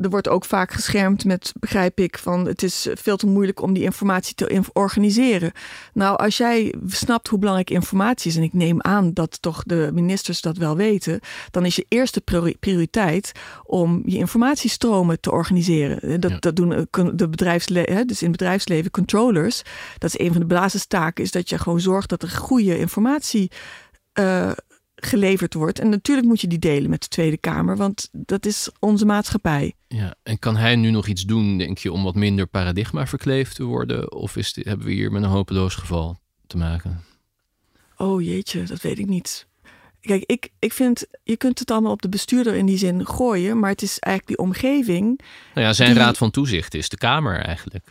er 0.00 0.10
wordt 0.10 0.28
ook 0.28 0.44
vaak 0.44 0.72
geschermd 0.72 1.24
met, 1.24 1.52
begrijp 1.58 2.00
ik, 2.00 2.18
van 2.18 2.46
het 2.46 2.62
is 2.62 2.88
veel 2.94 3.16
te 3.16 3.26
moeilijk 3.26 3.62
om 3.62 3.72
die 3.72 3.82
informatie 3.82 4.34
te 4.34 4.62
organiseren. 4.72 5.52
Nou, 5.92 6.16
als 6.16 6.36
jij 6.36 6.74
snapt 6.86 7.28
hoe 7.28 7.38
belangrijk 7.38 7.70
informatie 7.70 8.30
is, 8.30 8.36
en 8.36 8.42
ik 8.42 8.52
neem 8.52 8.82
aan 8.82 9.12
dat 9.12 9.42
toch 9.42 9.62
de 9.62 9.90
ministers 9.92 10.40
dat 10.40 10.56
wel 10.56 10.76
weten, 10.76 11.20
dan 11.50 11.64
is 11.64 11.76
je 11.76 11.86
eerste 11.88 12.20
priori- 12.20 12.56
prioriteit 12.60 13.32
om 13.64 14.02
je 14.06 14.16
informatiestromen 14.16 15.20
te 15.20 15.30
organiseren. 15.32 16.20
Dat, 16.20 16.30
Ja. 16.30 16.36
dat 16.38 16.56
doen 16.56 16.72
eh, 16.72 17.06
de 17.14 17.28
bedrijfsleven, 17.28 18.06
dus 18.06 18.22
in 18.22 18.28
het 18.28 18.36
bedrijfsleven 18.36 18.90
controllers. 18.90 19.62
Dat 19.98 20.14
is 20.14 20.26
een 20.26 20.32
van 20.32 20.40
de 20.40 20.46
basistaken, 20.46 21.24
is 21.24 21.30
dat 21.30 21.48
je 21.48 21.58
gewoon 21.58 21.80
zorgt 21.80 22.08
dat 22.08 22.22
er 22.22 22.28
goede 22.30 22.78
informatie 22.78 23.50
eh, 24.12 24.50
geleverd 25.06 25.54
wordt. 25.54 25.78
En 25.78 25.88
natuurlijk 25.88 26.26
moet 26.26 26.40
je 26.40 26.46
die 26.46 26.58
delen 26.58 26.90
met 26.90 27.02
de 27.02 27.08
Tweede 27.08 27.36
Kamer, 27.36 27.76
want 27.76 28.08
dat 28.12 28.46
is 28.46 28.70
onze 28.78 29.04
maatschappij. 29.04 29.72
Ja, 29.88 30.14
en 30.22 30.38
kan 30.38 30.56
hij 30.56 30.76
nu 30.76 30.90
nog 30.90 31.06
iets 31.06 31.22
doen, 31.24 31.58
denk 31.58 31.78
je, 31.78 31.92
om 31.92 32.02
wat 32.02 32.14
minder 32.14 32.46
paradigma 32.46 33.06
verkleefd 33.06 33.54
te 33.54 33.64
worden? 33.64 34.12
Of 34.12 34.36
is 34.36 34.52
dit, 34.52 34.64
hebben 34.64 34.86
we 34.86 34.92
hier 34.92 35.12
met 35.12 35.22
een 35.22 35.28
hopeloos 35.28 35.74
geval 35.74 36.20
te 36.46 36.56
maken? 36.56 37.04
Oh 37.96 38.22
jeetje, 38.22 38.62
dat 38.62 38.80
weet 38.80 38.98
ik 38.98 39.06
niet. 39.06 39.46
Kijk, 40.00 40.22
ik, 40.26 40.48
ik 40.58 40.72
vind, 40.72 41.06
je 41.22 41.36
kunt 41.36 41.58
het 41.58 41.70
allemaal 41.70 41.92
op 41.92 42.02
de 42.02 42.08
bestuurder 42.08 42.54
in 42.54 42.66
die 42.66 42.78
zin 42.78 43.06
gooien, 43.06 43.58
maar 43.58 43.70
het 43.70 43.82
is 43.82 43.98
eigenlijk 43.98 44.36
die 44.36 44.46
omgeving. 44.46 45.20
Nou 45.54 45.66
ja, 45.66 45.72
zijn 45.72 45.90
Die- 45.94 45.98
raad 45.98 46.18
van 46.18 46.30
toezicht 46.30 46.74
is 46.74 46.88
de 46.88 46.96
Kamer 46.96 47.40
eigenlijk. 47.40 47.84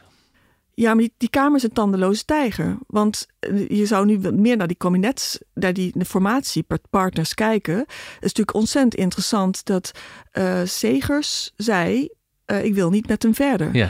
Ja, 0.80 0.93
maar 0.93 1.03
die, 1.03 1.13
die 1.17 1.30
Kamer 1.30 1.55
is 1.57 1.63
een 1.63 1.73
tandeloze 1.73 2.25
tijger. 2.25 2.77
Want 2.88 3.27
eh, 3.39 3.69
je 3.69 3.86
zou 3.86 4.05
nu 4.05 4.32
meer 4.32 4.57
naar 4.57 4.67
die 4.67 4.77
kabinets, 4.77 5.39
naar 5.53 5.73
die 5.73 5.91
de 5.95 6.05
formatiepartners 6.05 7.34
kijken. 7.34 7.77
Het 7.77 7.88
is 8.13 8.19
natuurlijk 8.21 8.53
ontzettend 8.53 8.95
interessant 8.95 9.65
dat 9.65 9.91
eh 10.32 10.61
Segers 10.63 11.51
zei, 11.55 12.09
eh, 12.45 12.63
ik 12.63 12.73
wil 12.73 12.89
niet 12.89 13.07
met 13.07 13.23
hem 13.23 13.36
verder. 13.36 13.75
Ja, 13.75 13.89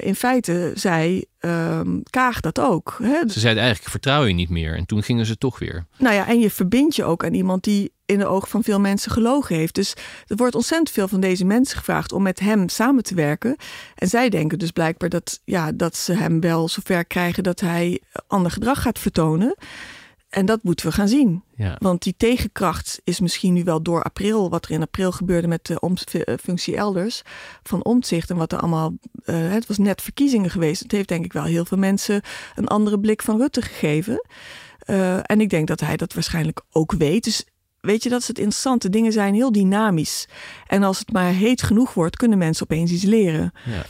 in 0.00 0.14
feite 0.14 0.72
zei 0.74 1.24
ehm, 1.38 2.00
Kaag 2.10 2.40
dat 2.40 2.60
ook. 2.60 2.96
Hè? 3.02 3.28
ze 3.28 3.40
zeiden 3.40 3.62
eigenlijk, 3.62 3.90
vertrouw 3.90 4.24
je 4.24 4.34
niet 4.34 4.50
meer. 4.50 4.76
En 4.76 4.86
toen 4.86 5.02
gingen 5.02 5.26
ze 5.26 5.38
toch 5.38 5.58
weer. 5.58 5.86
Nou 5.98 6.14
ja, 6.14 6.28
en 6.28 6.40
je 6.40 6.50
verbindt 6.50 6.96
je 6.96 7.04
ook 7.04 7.24
aan 7.24 7.34
iemand 7.34 7.64
die 7.64 7.92
in 8.10 8.18
de 8.18 8.26
ogen 8.26 8.48
van 8.48 8.62
veel 8.62 8.80
mensen 8.80 9.10
gelogen 9.12 9.56
heeft. 9.56 9.74
Dus 9.74 9.94
er 10.26 10.36
wordt 10.36 10.54
ontzettend 10.54 10.90
veel 10.90 11.08
van 11.08 11.20
deze 11.20 11.44
mensen 11.44 11.78
gevraagd 11.78 12.12
om 12.12 12.22
met 12.22 12.40
hem 12.40 12.68
samen 12.68 13.02
te 13.02 13.14
werken. 13.14 13.56
En 13.94 14.08
zij 14.08 14.28
denken 14.28 14.58
dus 14.58 14.70
blijkbaar 14.70 15.08
dat, 15.08 15.40
ja, 15.44 15.72
dat 15.72 15.96
ze 15.96 16.12
hem 16.12 16.40
wel 16.40 16.68
zover 16.68 17.04
krijgen 17.04 17.42
dat 17.42 17.60
hij 17.60 18.00
ander 18.26 18.50
gedrag 18.50 18.82
gaat 18.82 18.98
vertonen. 18.98 19.54
En 20.28 20.46
dat 20.46 20.62
moeten 20.62 20.86
we 20.86 20.92
gaan 20.92 21.08
zien. 21.08 21.42
Ja. 21.54 21.76
Want 21.78 22.02
die 22.02 22.14
tegenkracht 22.16 23.00
is 23.04 23.20
misschien 23.20 23.52
nu 23.52 23.64
wel 23.64 23.82
door 23.82 24.02
april, 24.02 24.50
wat 24.50 24.64
er 24.64 24.70
in 24.70 24.82
april 24.82 25.12
gebeurde 25.12 25.48
met 25.48 25.66
de 25.66 25.80
om- 25.80 25.94
eh, 26.12 26.34
functie 26.42 26.76
elders 26.76 27.22
van 27.62 27.84
omzicht 27.84 28.30
en 28.30 28.36
wat 28.36 28.52
er 28.52 28.58
allemaal. 28.58 28.92
eh, 29.24 29.50
het 29.50 29.66
was 29.66 29.78
net 29.78 30.02
verkiezingen 30.02 30.50
geweest. 30.50 30.82
Het 30.82 30.92
heeft 30.92 31.08
denk 31.08 31.24
ik 31.24 31.32
wel 31.32 31.44
heel 31.44 31.64
veel 31.64 31.78
mensen 31.78 32.22
een 32.54 32.66
andere 32.66 33.00
blik 33.00 33.22
van 33.22 33.38
Rutte 33.38 33.62
gegeven. 33.62 34.26
Eh, 34.78 35.16
en 35.30 35.40
ik 35.40 35.50
denk 35.50 35.66
dat 35.68 35.80
hij 35.80 35.96
dat 35.96 36.14
waarschijnlijk 36.14 36.60
ook 36.70 36.92
weet. 36.92 37.24
Dus 37.24 37.44
weet 37.80 38.02
je, 38.02 38.08
dat 38.08 38.20
is 38.20 38.28
het 38.28 38.38
interessante. 38.38 38.88
Dingen 38.88 39.12
zijn 39.12 39.34
heel 39.34 39.52
dynamisch. 39.52 40.28
En 40.66 40.82
als 40.82 40.98
het 40.98 41.12
maar 41.12 41.32
heet 41.32 41.62
genoeg 41.62 41.94
wordt, 41.94 42.16
kunnen 42.16 42.38
mensen 42.38 42.62
opeens 42.62 42.90
iets 42.90 43.02
leren. 43.02 43.52
Ja. 43.64 43.84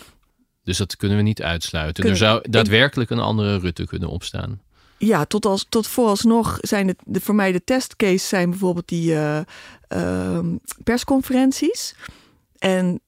Dus 0.62 0.78
dat 0.78 0.96
kunnen 0.96 1.16
we 1.16 1.22
niet 1.22 1.42
uitsluiten. 1.42 2.04
Kunnen- 2.04 2.20
er 2.20 2.26
zou 2.26 2.50
daadwerkelijk 2.50 3.10
een 3.10 3.18
andere 3.18 3.58
Rutte 3.58 3.86
kunnen 3.86 4.08
opstaan. 4.08 4.60
Ja, 4.98 5.24
tot, 5.24 5.46
als, 5.46 5.66
tot 5.68 5.86
vooralsnog 5.86 6.58
zijn 6.60 6.88
het 6.88 6.98
de, 7.04 7.20
voor 7.20 7.34
mij 7.34 7.52
de 7.52 7.64
testcase 7.64 8.26
zijn 8.26 8.50
bijvoorbeeld 8.50 8.88
die 8.88 9.14
eh, 9.14 9.40
ehm, 9.88 10.56
persconferenties. 10.84 11.94
En 12.58 13.00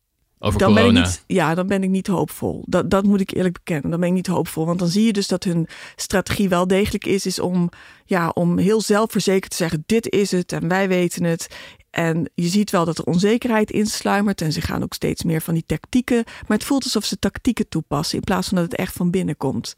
Over 0.45 0.59
dan 0.59 0.75
ben, 0.75 0.85
ik 0.85 0.89
corona. 0.89 1.07
niet, 1.07 1.25
ja, 1.27 1.55
dan 1.55 1.67
ben 1.67 1.83
ik 1.83 1.91
niet 1.91 2.07
hoopvol. 2.07 2.65
Dat, 2.67 2.91
dat 2.91 3.05
moet 3.05 3.21
ik 3.21 3.35
eerlijk 3.35 3.55
bekennen. 3.55 3.91
Dan 3.91 4.01
ben 4.01 4.09
ik 4.09 4.15
niet 4.15 4.27
hoopvol. 4.27 4.67
Want 4.67 4.79
dan 4.79 4.89
zie 4.89 5.05
je 5.05 5.13
dus 5.13 5.29
dat 5.29 5.45
hun 5.45 5.69
strategie 5.97 6.49
wel 6.49 6.67
degelijk 6.67 7.07
is, 7.07 7.27
is 7.27 7.39
om, 7.39 7.71
ja, 8.05 8.29
om 8.29 8.59
heel 8.59 8.81
zelfverzekerd 8.81 9.51
te 9.51 9.57
zeggen: 9.57 9.83
dit 9.87 10.11
is 10.11 10.31
het 10.31 10.53
en 10.53 10.69
wij 10.69 10.89
weten 10.89 11.25
het. 11.25 11.57
En 11.91 12.31
je 12.35 12.47
ziet 12.47 12.71
wel 12.71 12.85
dat 12.85 12.99
er 12.99 13.05
onzekerheid 13.05 13.71
insluimert. 13.71 14.41
En 14.41 14.53
ze 14.53 14.61
gaan 14.61 14.83
ook 14.83 14.95
steeds 14.95 15.23
meer 15.23 15.41
van 15.41 15.55
die 15.55 15.67
tactieken. 15.67 16.25
Maar 16.25 16.57
het 16.57 16.67
voelt 16.67 16.85
alsof 16.85 17.05
ze 17.05 17.19
tactieken 17.19 17.69
toepassen. 17.69 18.19
In 18.19 18.25
plaats 18.25 18.49
van 18.49 18.57
dat 18.57 18.71
het 18.71 18.81
echt 18.81 18.95
van 18.95 19.11
binnen 19.11 19.37
komt. 19.37 19.75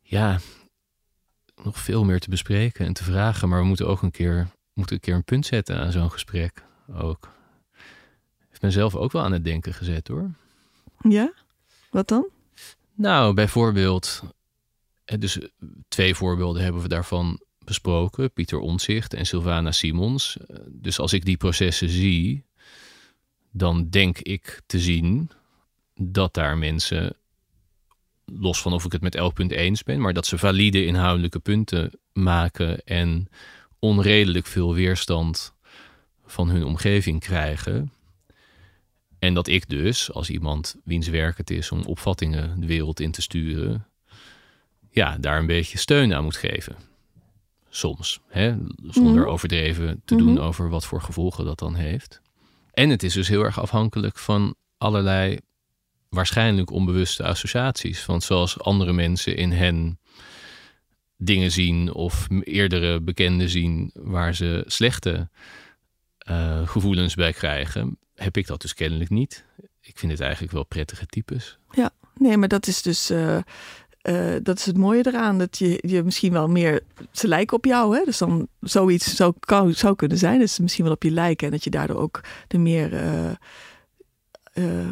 Ja, 0.00 0.38
nog 1.62 1.78
veel 1.78 2.04
meer 2.04 2.20
te 2.20 2.30
bespreken 2.30 2.86
en 2.86 2.92
te 2.92 3.04
vragen. 3.04 3.48
Maar 3.48 3.60
we 3.60 3.66
moeten 3.66 3.88
ook 3.88 4.02
een 4.02 4.10
keer, 4.10 4.48
moeten 4.72 4.94
een, 4.94 5.02
keer 5.02 5.14
een 5.14 5.24
punt 5.24 5.46
zetten 5.46 5.78
aan 5.78 5.92
zo'n 5.92 6.10
gesprek. 6.10 6.62
Ook. 6.94 7.36
Heeft 8.58 8.74
mezelf 8.74 8.96
ook 9.02 9.12
wel 9.12 9.22
aan 9.22 9.32
het 9.32 9.44
denken 9.44 9.74
gezet 9.74 10.08
hoor. 10.08 10.30
Ja? 11.08 11.32
Wat 11.90 12.08
dan? 12.08 12.28
Nou, 12.94 13.34
bijvoorbeeld, 13.34 14.22
dus 15.04 15.38
eh, 15.40 15.48
twee 15.88 16.14
voorbeelden 16.14 16.62
hebben 16.62 16.82
we 16.82 16.88
daarvan 16.88 17.40
besproken. 17.64 18.32
Pieter 18.32 18.58
Omtzigt 18.58 19.14
en 19.14 19.26
Sylvana 19.26 19.72
Simons. 19.72 20.36
Eh, 20.36 20.56
Dus 20.66 20.98
als 20.98 21.12
ik 21.12 21.24
die 21.24 21.36
processen 21.36 21.88
zie, 21.88 22.44
dan 23.50 23.88
denk 23.88 24.18
ik 24.18 24.60
te 24.66 24.78
zien 24.80 25.30
dat 25.94 26.34
daar 26.34 26.58
mensen, 26.58 27.16
los 28.24 28.62
van 28.62 28.72
of 28.72 28.84
ik 28.84 28.92
het 28.92 29.02
met 29.02 29.14
elk 29.14 29.34
punt 29.34 29.50
eens 29.50 29.82
ben, 29.82 30.00
maar 30.00 30.12
dat 30.12 30.26
ze 30.26 30.38
valide 30.38 30.84
inhoudelijke 30.84 31.38
punten 31.38 31.90
maken 32.12 32.84
en 32.84 33.28
onredelijk 33.78 34.46
veel 34.46 34.74
weerstand 34.74 35.54
van 36.26 36.48
hun 36.48 36.64
omgeving 36.64 37.20
krijgen. 37.20 37.92
En 39.18 39.34
dat 39.34 39.46
ik 39.48 39.68
dus, 39.68 40.12
als 40.12 40.30
iemand 40.30 40.76
wiens 40.84 41.08
werk 41.08 41.36
het 41.38 41.50
is 41.50 41.70
om 41.72 41.82
opvattingen 41.84 42.60
de 42.60 42.66
wereld 42.66 43.00
in 43.00 43.10
te 43.10 43.22
sturen, 43.22 43.86
ja, 44.90 45.16
daar 45.18 45.38
een 45.38 45.46
beetje 45.46 45.78
steun 45.78 46.14
aan 46.14 46.24
moet 46.24 46.36
geven. 46.36 46.76
soms. 47.70 48.20
Hè? 48.28 48.54
Zonder 48.86 49.20
Mhm. 49.22 49.30
overdreven 49.30 50.02
te 50.04 50.16
doen 50.16 50.32
Mhm. 50.32 50.42
over 50.42 50.68
wat 50.68 50.86
voor 50.86 51.02
gevolgen 51.02 51.44
dat 51.44 51.58
dan 51.58 51.74
heeft. 51.74 52.20
En 52.72 52.88
het 52.90 53.02
is 53.02 53.12
dus 53.12 53.28
heel 53.28 53.42
erg 53.44 53.60
afhankelijk 53.60 54.18
van 54.18 54.54
allerlei 54.78 55.38
waarschijnlijk 56.08 56.70
onbewuste 56.70 57.24
associaties. 57.24 58.06
Want 58.06 58.22
zoals 58.22 58.60
andere 58.60 58.92
mensen 58.92 59.36
in 59.36 59.52
hen 59.52 59.98
dingen 61.16 61.50
zien 61.52 61.92
of 61.94 62.26
eerdere 62.40 63.00
bekenden 63.00 63.48
zien 63.48 63.90
waar 63.94 64.34
ze 64.34 64.64
slechte 64.66 65.28
eh, 66.18 66.68
gevoelens 66.68 67.14
bij 67.14 67.32
krijgen, 67.32 67.98
heb 68.18 68.36
ik 68.36 68.46
dat 68.46 68.60
dus 68.60 68.74
kennelijk 68.74 69.10
niet. 69.10 69.44
Ik 69.80 69.98
vind 69.98 70.12
het 70.12 70.20
eigenlijk 70.20 70.52
wel 70.52 70.64
prettige 70.64 71.06
types. 71.06 71.58
Nee, 72.14 72.36
maar 72.36 72.48
dat 72.48 72.66
is 72.66 72.82
dus. 72.82 73.10
eh, 73.10 73.36
eh, 74.00 74.40
dat 74.42 74.58
is 74.58 74.66
het 74.66 74.76
mooie 74.76 75.06
eraan. 75.06 75.38
Dat 75.38 75.58
je, 75.58 75.78
je 75.86 76.02
misschien 76.02 76.32
wel 76.32 76.48
meer. 76.48 76.80
Ze 77.12 77.28
lijken 77.28 77.56
op 77.56 77.64
jou, 77.64 77.96
hè? 77.96 78.04
Dus 78.04 78.18
dan 78.18 78.48
zoiets 78.60 79.14
zou, 79.16 79.34
zou 79.72 79.96
kunnen 79.96 80.18
zijn. 80.18 80.38
Dat 80.38 80.50
ze 80.50 80.62
misschien 80.62 80.84
wel 80.84 80.92
op 80.92 81.02
je 81.02 81.10
lijken. 81.10 81.46
En 81.46 81.52
dat 81.52 81.64
je 81.64 81.70
daardoor 81.70 81.96
ook 81.96 82.20
de 82.48 82.58
meer. 82.58 82.94
eh, 84.52 84.90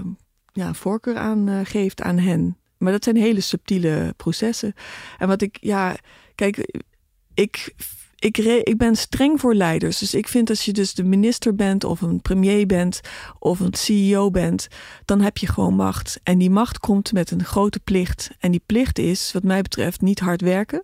ja, 0.52 0.74
voorkeur 0.74 1.16
aan 1.16 1.66
geeft 1.66 2.02
aan 2.02 2.18
hen. 2.18 2.56
Maar 2.78 2.92
dat 2.92 3.04
zijn 3.04 3.16
hele 3.16 3.40
subtiele 3.40 4.14
processen. 4.16 4.74
En 5.18 5.28
wat 5.28 5.42
ik. 5.42 5.56
Ja, 5.60 5.96
kijk. 6.34 6.82
Ik. 7.34 7.74
Ik, 8.26 8.38
ik 8.62 8.76
ben 8.76 8.96
streng 8.96 9.40
voor 9.40 9.54
leiders. 9.54 9.98
Dus 9.98 10.14
ik 10.14 10.28
vind 10.28 10.50
als 10.50 10.64
je 10.64 10.72
dus 10.72 10.94
de 10.94 11.04
minister 11.04 11.54
bent 11.54 11.84
of 11.84 12.00
een 12.00 12.20
premier 12.20 12.66
bent 12.66 13.00
of 13.38 13.60
een 13.60 13.74
CEO 13.74 14.30
bent, 14.30 14.68
dan 15.04 15.20
heb 15.20 15.38
je 15.38 15.46
gewoon 15.46 15.74
macht. 15.74 16.20
En 16.22 16.38
die 16.38 16.50
macht 16.50 16.78
komt 16.78 17.12
met 17.12 17.30
een 17.30 17.44
grote 17.44 17.80
plicht. 17.80 18.30
En 18.38 18.50
die 18.50 18.62
plicht 18.66 18.98
is, 18.98 19.32
wat 19.32 19.42
mij 19.42 19.62
betreft, 19.62 20.00
niet 20.00 20.20
hard 20.20 20.40
werken. 20.40 20.82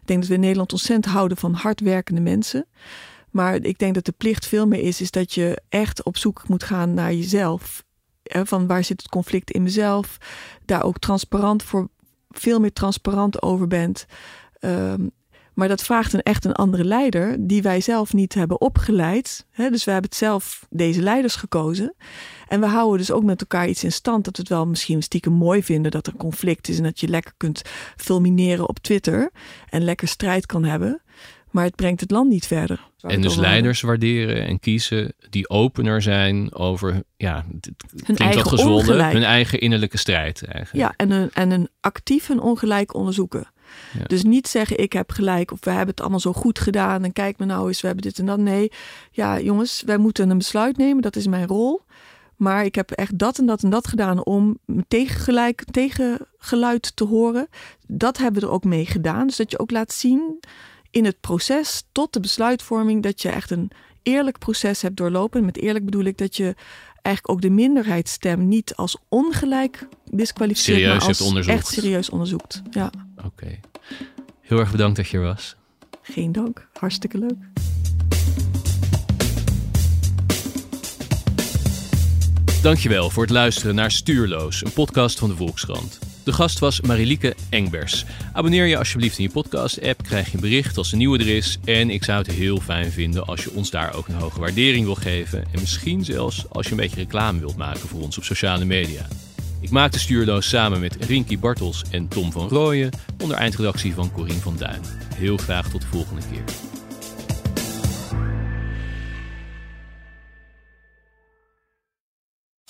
Ik 0.00 0.02
denk 0.06 0.20
dat 0.20 0.28
we 0.28 0.34
in 0.34 0.40
Nederland 0.40 0.72
ontzettend 0.72 1.14
houden 1.14 1.36
van 1.36 1.54
hardwerkende 1.54 2.20
mensen. 2.20 2.66
Maar 3.30 3.54
ik 3.54 3.78
denk 3.78 3.94
dat 3.94 4.04
de 4.04 4.14
plicht 4.16 4.46
veel 4.46 4.66
meer 4.66 4.82
is, 4.82 5.00
is 5.00 5.10
dat 5.10 5.32
je 5.32 5.62
echt 5.68 6.02
op 6.02 6.16
zoek 6.16 6.48
moet 6.48 6.64
gaan 6.64 6.94
naar 6.94 7.14
jezelf. 7.14 7.84
Van 8.22 8.66
waar 8.66 8.84
zit 8.84 9.02
het 9.02 9.10
conflict 9.10 9.50
in 9.50 9.62
mezelf? 9.62 10.18
Daar 10.64 10.82
ook 10.82 10.98
transparant 10.98 11.62
voor, 11.62 11.88
veel 12.30 12.60
meer 12.60 12.72
transparant 12.72 13.42
over 13.42 13.66
bent. 13.66 14.06
Ehm, 14.58 15.06
maar 15.54 15.68
dat 15.68 15.82
vraagt 15.82 16.12
een 16.12 16.22
echt 16.22 16.44
een 16.44 16.52
andere 16.52 16.84
leider 16.84 17.36
die 17.40 17.62
wij 17.62 17.80
zelf 17.80 18.12
niet 18.12 18.34
hebben 18.34 18.60
opgeleid. 18.60 19.46
Hè, 19.50 19.70
dus 19.70 19.84
we 19.84 19.90
hebben 19.90 20.10
het 20.10 20.18
zelf 20.18 20.66
deze 20.70 21.02
leiders 21.02 21.34
gekozen. 21.34 21.94
En 22.48 22.60
we 22.60 22.66
houden 22.66 22.98
dus 22.98 23.10
ook 23.10 23.24
met 23.24 23.40
elkaar 23.40 23.68
iets 23.68 23.84
in 23.84 23.92
stand 23.92 24.24
dat 24.24 24.36
we 24.36 24.42
het 24.42 24.50
wel 24.50 24.66
misschien 24.66 25.02
stiekem 25.02 25.32
mooi 25.32 25.62
vinden 25.62 25.90
dat 25.90 26.06
er 26.06 26.16
conflict 26.16 26.68
is 26.68 26.76
en 26.76 26.82
dat 26.82 27.00
je 27.00 27.08
lekker 27.08 27.32
kunt 27.36 27.62
fulmineren 27.96 28.68
op 28.68 28.78
Twitter 28.78 29.30
en 29.68 29.84
lekker 29.84 30.08
strijd 30.08 30.46
kan 30.46 30.64
hebben. 30.64 31.02
Maar 31.50 31.64
het 31.64 31.76
brengt 31.76 32.00
het 32.00 32.10
land 32.10 32.28
niet 32.28 32.46
verder. 32.46 32.80
En 33.00 33.20
dus 33.20 33.36
leiders 33.36 33.80
waarderen 33.80 34.46
en 34.46 34.60
kiezen 34.60 35.14
die 35.30 35.48
opener 35.48 36.02
zijn 36.02 36.54
over, 36.54 37.02
ja, 37.16 37.44
het 37.50 37.70
klinkt 38.02 38.22
eigen 38.22 38.42
wat 38.42 38.48
gezwollen, 38.48 38.78
ongelijk. 38.78 39.12
hun 39.12 39.22
eigen 39.22 39.60
innerlijke 39.60 39.98
strijd 39.98 40.44
eigenlijk. 40.44 40.86
Ja, 40.86 40.94
en 40.96 41.10
een, 41.10 41.30
en 41.32 41.50
een 41.50 41.68
actief 41.80 42.30
en 42.30 42.40
ongelijk 42.40 42.94
onderzoeken. 42.94 43.46
Dus 44.06 44.22
niet 44.22 44.48
zeggen 44.48 44.78
ik 44.78 44.92
heb 44.92 45.10
gelijk 45.10 45.52
of 45.52 45.58
we 45.60 45.70
hebben 45.70 45.88
het 45.88 46.00
allemaal 46.00 46.20
zo 46.20 46.32
goed 46.32 46.58
gedaan 46.58 47.04
en 47.04 47.12
kijk 47.12 47.38
me 47.38 47.44
nou 47.44 47.68
eens, 47.68 47.80
we 47.80 47.86
hebben 47.86 48.04
dit 48.04 48.18
en 48.18 48.26
dat. 48.26 48.38
Nee, 48.38 48.72
ja 49.10 49.40
jongens, 49.40 49.82
wij 49.86 49.96
moeten 49.96 50.30
een 50.30 50.38
besluit 50.38 50.76
nemen, 50.76 51.02
dat 51.02 51.16
is 51.16 51.26
mijn 51.26 51.46
rol. 51.46 51.82
Maar 52.36 52.64
ik 52.64 52.74
heb 52.74 52.90
echt 52.90 53.18
dat 53.18 53.38
en 53.38 53.46
dat 53.46 53.62
en 53.62 53.70
dat 53.70 53.86
gedaan 53.86 54.24
om 54.24 54.58
tegengelijk, 54.88 55.64
tegengeluid 55.70 56.96
te 56.96 57.04
horen. 57.04 57.48
Dat 57.86 58.18
hebben 58.18 58.40
we 58.40 58.46
er 58.46 58.52
ook 58.52 58.64
mee 58.64 58.86
gedaan. 58.86 59.26
Dus 59.26 59.36
dat 59.36 59.50
je 59.50 59.58
ook 59.58 59.70
laat 59.70 59.92
zien 59.92 60.40
in 60.90 61.04
het 61.04 61.20
proces 61.20 61.84
tot 61.92 62.12
de 62.12 62.20
besluitvorming 62.20 63.02
dat 63.02 63.22
je 63.22 63.28
echt 63.28 63.50
een 63.50 63.70
eerlijk 64.02 64.38
proces 64.38 64.82
hebt 64.82 64.96
doorlopen. 64.96 65.40
En 65.40 65.46
met 65.46 65.56
eerlijk 65.56 65.84
bedoel 65.84 66.04
ik 66.04 66.18
dat 66.18 66.36
je 66.36 66.54
eigenlijk 67.04 67.30
ook 67.34 67.40
de 67.42 67.50
minderheidsstem 67.50 68.48
niet 68.48 68.74
als 68.76 68.96
ongelijk 69.08 69.88
disqualificeert, 70.10 70.78
Serieus 70.78 70.98
maar 70.98 71.08
als 71.08 71.20
onderzocht. 71.20 71.56
echt 71.58 71.66
serieus 71.66 72.10
onderzoekt. 72.10 72.62
Ja, 72.70 72.90
Oké. 73.24 73.58
Heel 74.40 74.58
erg 74.58 74.70
bedankt 74.70 74.96
dat 74.96 75.08
je 75.08 75.16
er 75.16 75.22
was. 75.22 75.56
geen 76.02 76.32
dank. 76.32 76.68
Hartstikke 76.72 77.18
leuk. 77.18 77.36
Dankjewel 82.62 83.10
voor 83.10 83.22
het 83.22 83.32
luisteren 83.32 83.74
naar 83.74 83.90
Stuurloos, 83.90 84.64
een 84.64 84.72
podcast 84.72 85.18
van 85.18 85.28
de 85.28 85.36
Volkskrant. 85.36 85.98
De 86.24 86.32
gast 86.32 86.58
was 86.58 86.80
Marilieke 86.80 87.34
Engbers. 87.48 88.04
Abonneer 88.32 88.66
je 88.66 88.78
alsjeblieft 88.78 89.18
in 89.18 89.24
je 89.24 89.30
podcast-app, 89.30 90.02
krijg 90.02 90.26
je 90.26 90.34
een 90.34 90.40
bericht 90.40 90.76
als 90.76 90.90
er 90.90 90.96
nieuwe 90.96 91.18
er 91.18 91.28
is. 91.28 91.58
En 91.64 91.90
ik 91.90 92.04
zou 92.04 92.18
het 92.18 92.30
heel 92.30 92.60
fijn 92.60 92.92
vinden 92.92 93.26
als 93.26 93.44
je 93.44 93.52
ons 93.52 93.70
daar 93.70 93.94
ook 93.94 94.08
een 94.08 94.14
hoge 94.14 94.40
waardering 94.40 94.84
wil 94.84 94.94
geven. 94.94 95.38
En 95.38 95.60
misschien 95.60 96.04
zelfs 96.04 96.44
als 96.48 96.66
je 96.66 96.70
een 96.70 96.78
beetje 96.78 96.96
reclame 96.96 97.38
wilt 97.38 97.56
maken 97.56 97.88
voor 97.88 98.02
ons 98.02 98.18
op 98.18 98.24
sociale 98.24 98.64
media. 98.64 99.06
Ik 99.60 99.70
maakte 99.70 99.98
Stuurloos 99.98 100.48
samen 100.48 100.80
met 100.80 100.96
Rinky 101.00 101.38
Bartels 101.38 101.82
en 101.90 102.08
Tom 102.08 102.32
van 102.32 102.48
Rooyen, 102.48 102.90
onder 103.22 103.36
eindredactie 103.36 103.94
van 103.94 104.12
Corien 104.12 104.40
van 104.40 104.56
Duin. 104.56 104.80
Heel 105.14 105.36
graag 105.36 105.70
tot 105.70 105.80
de 105.80 105.86
volgende 105.86 106.22
keer. 106.30 106.73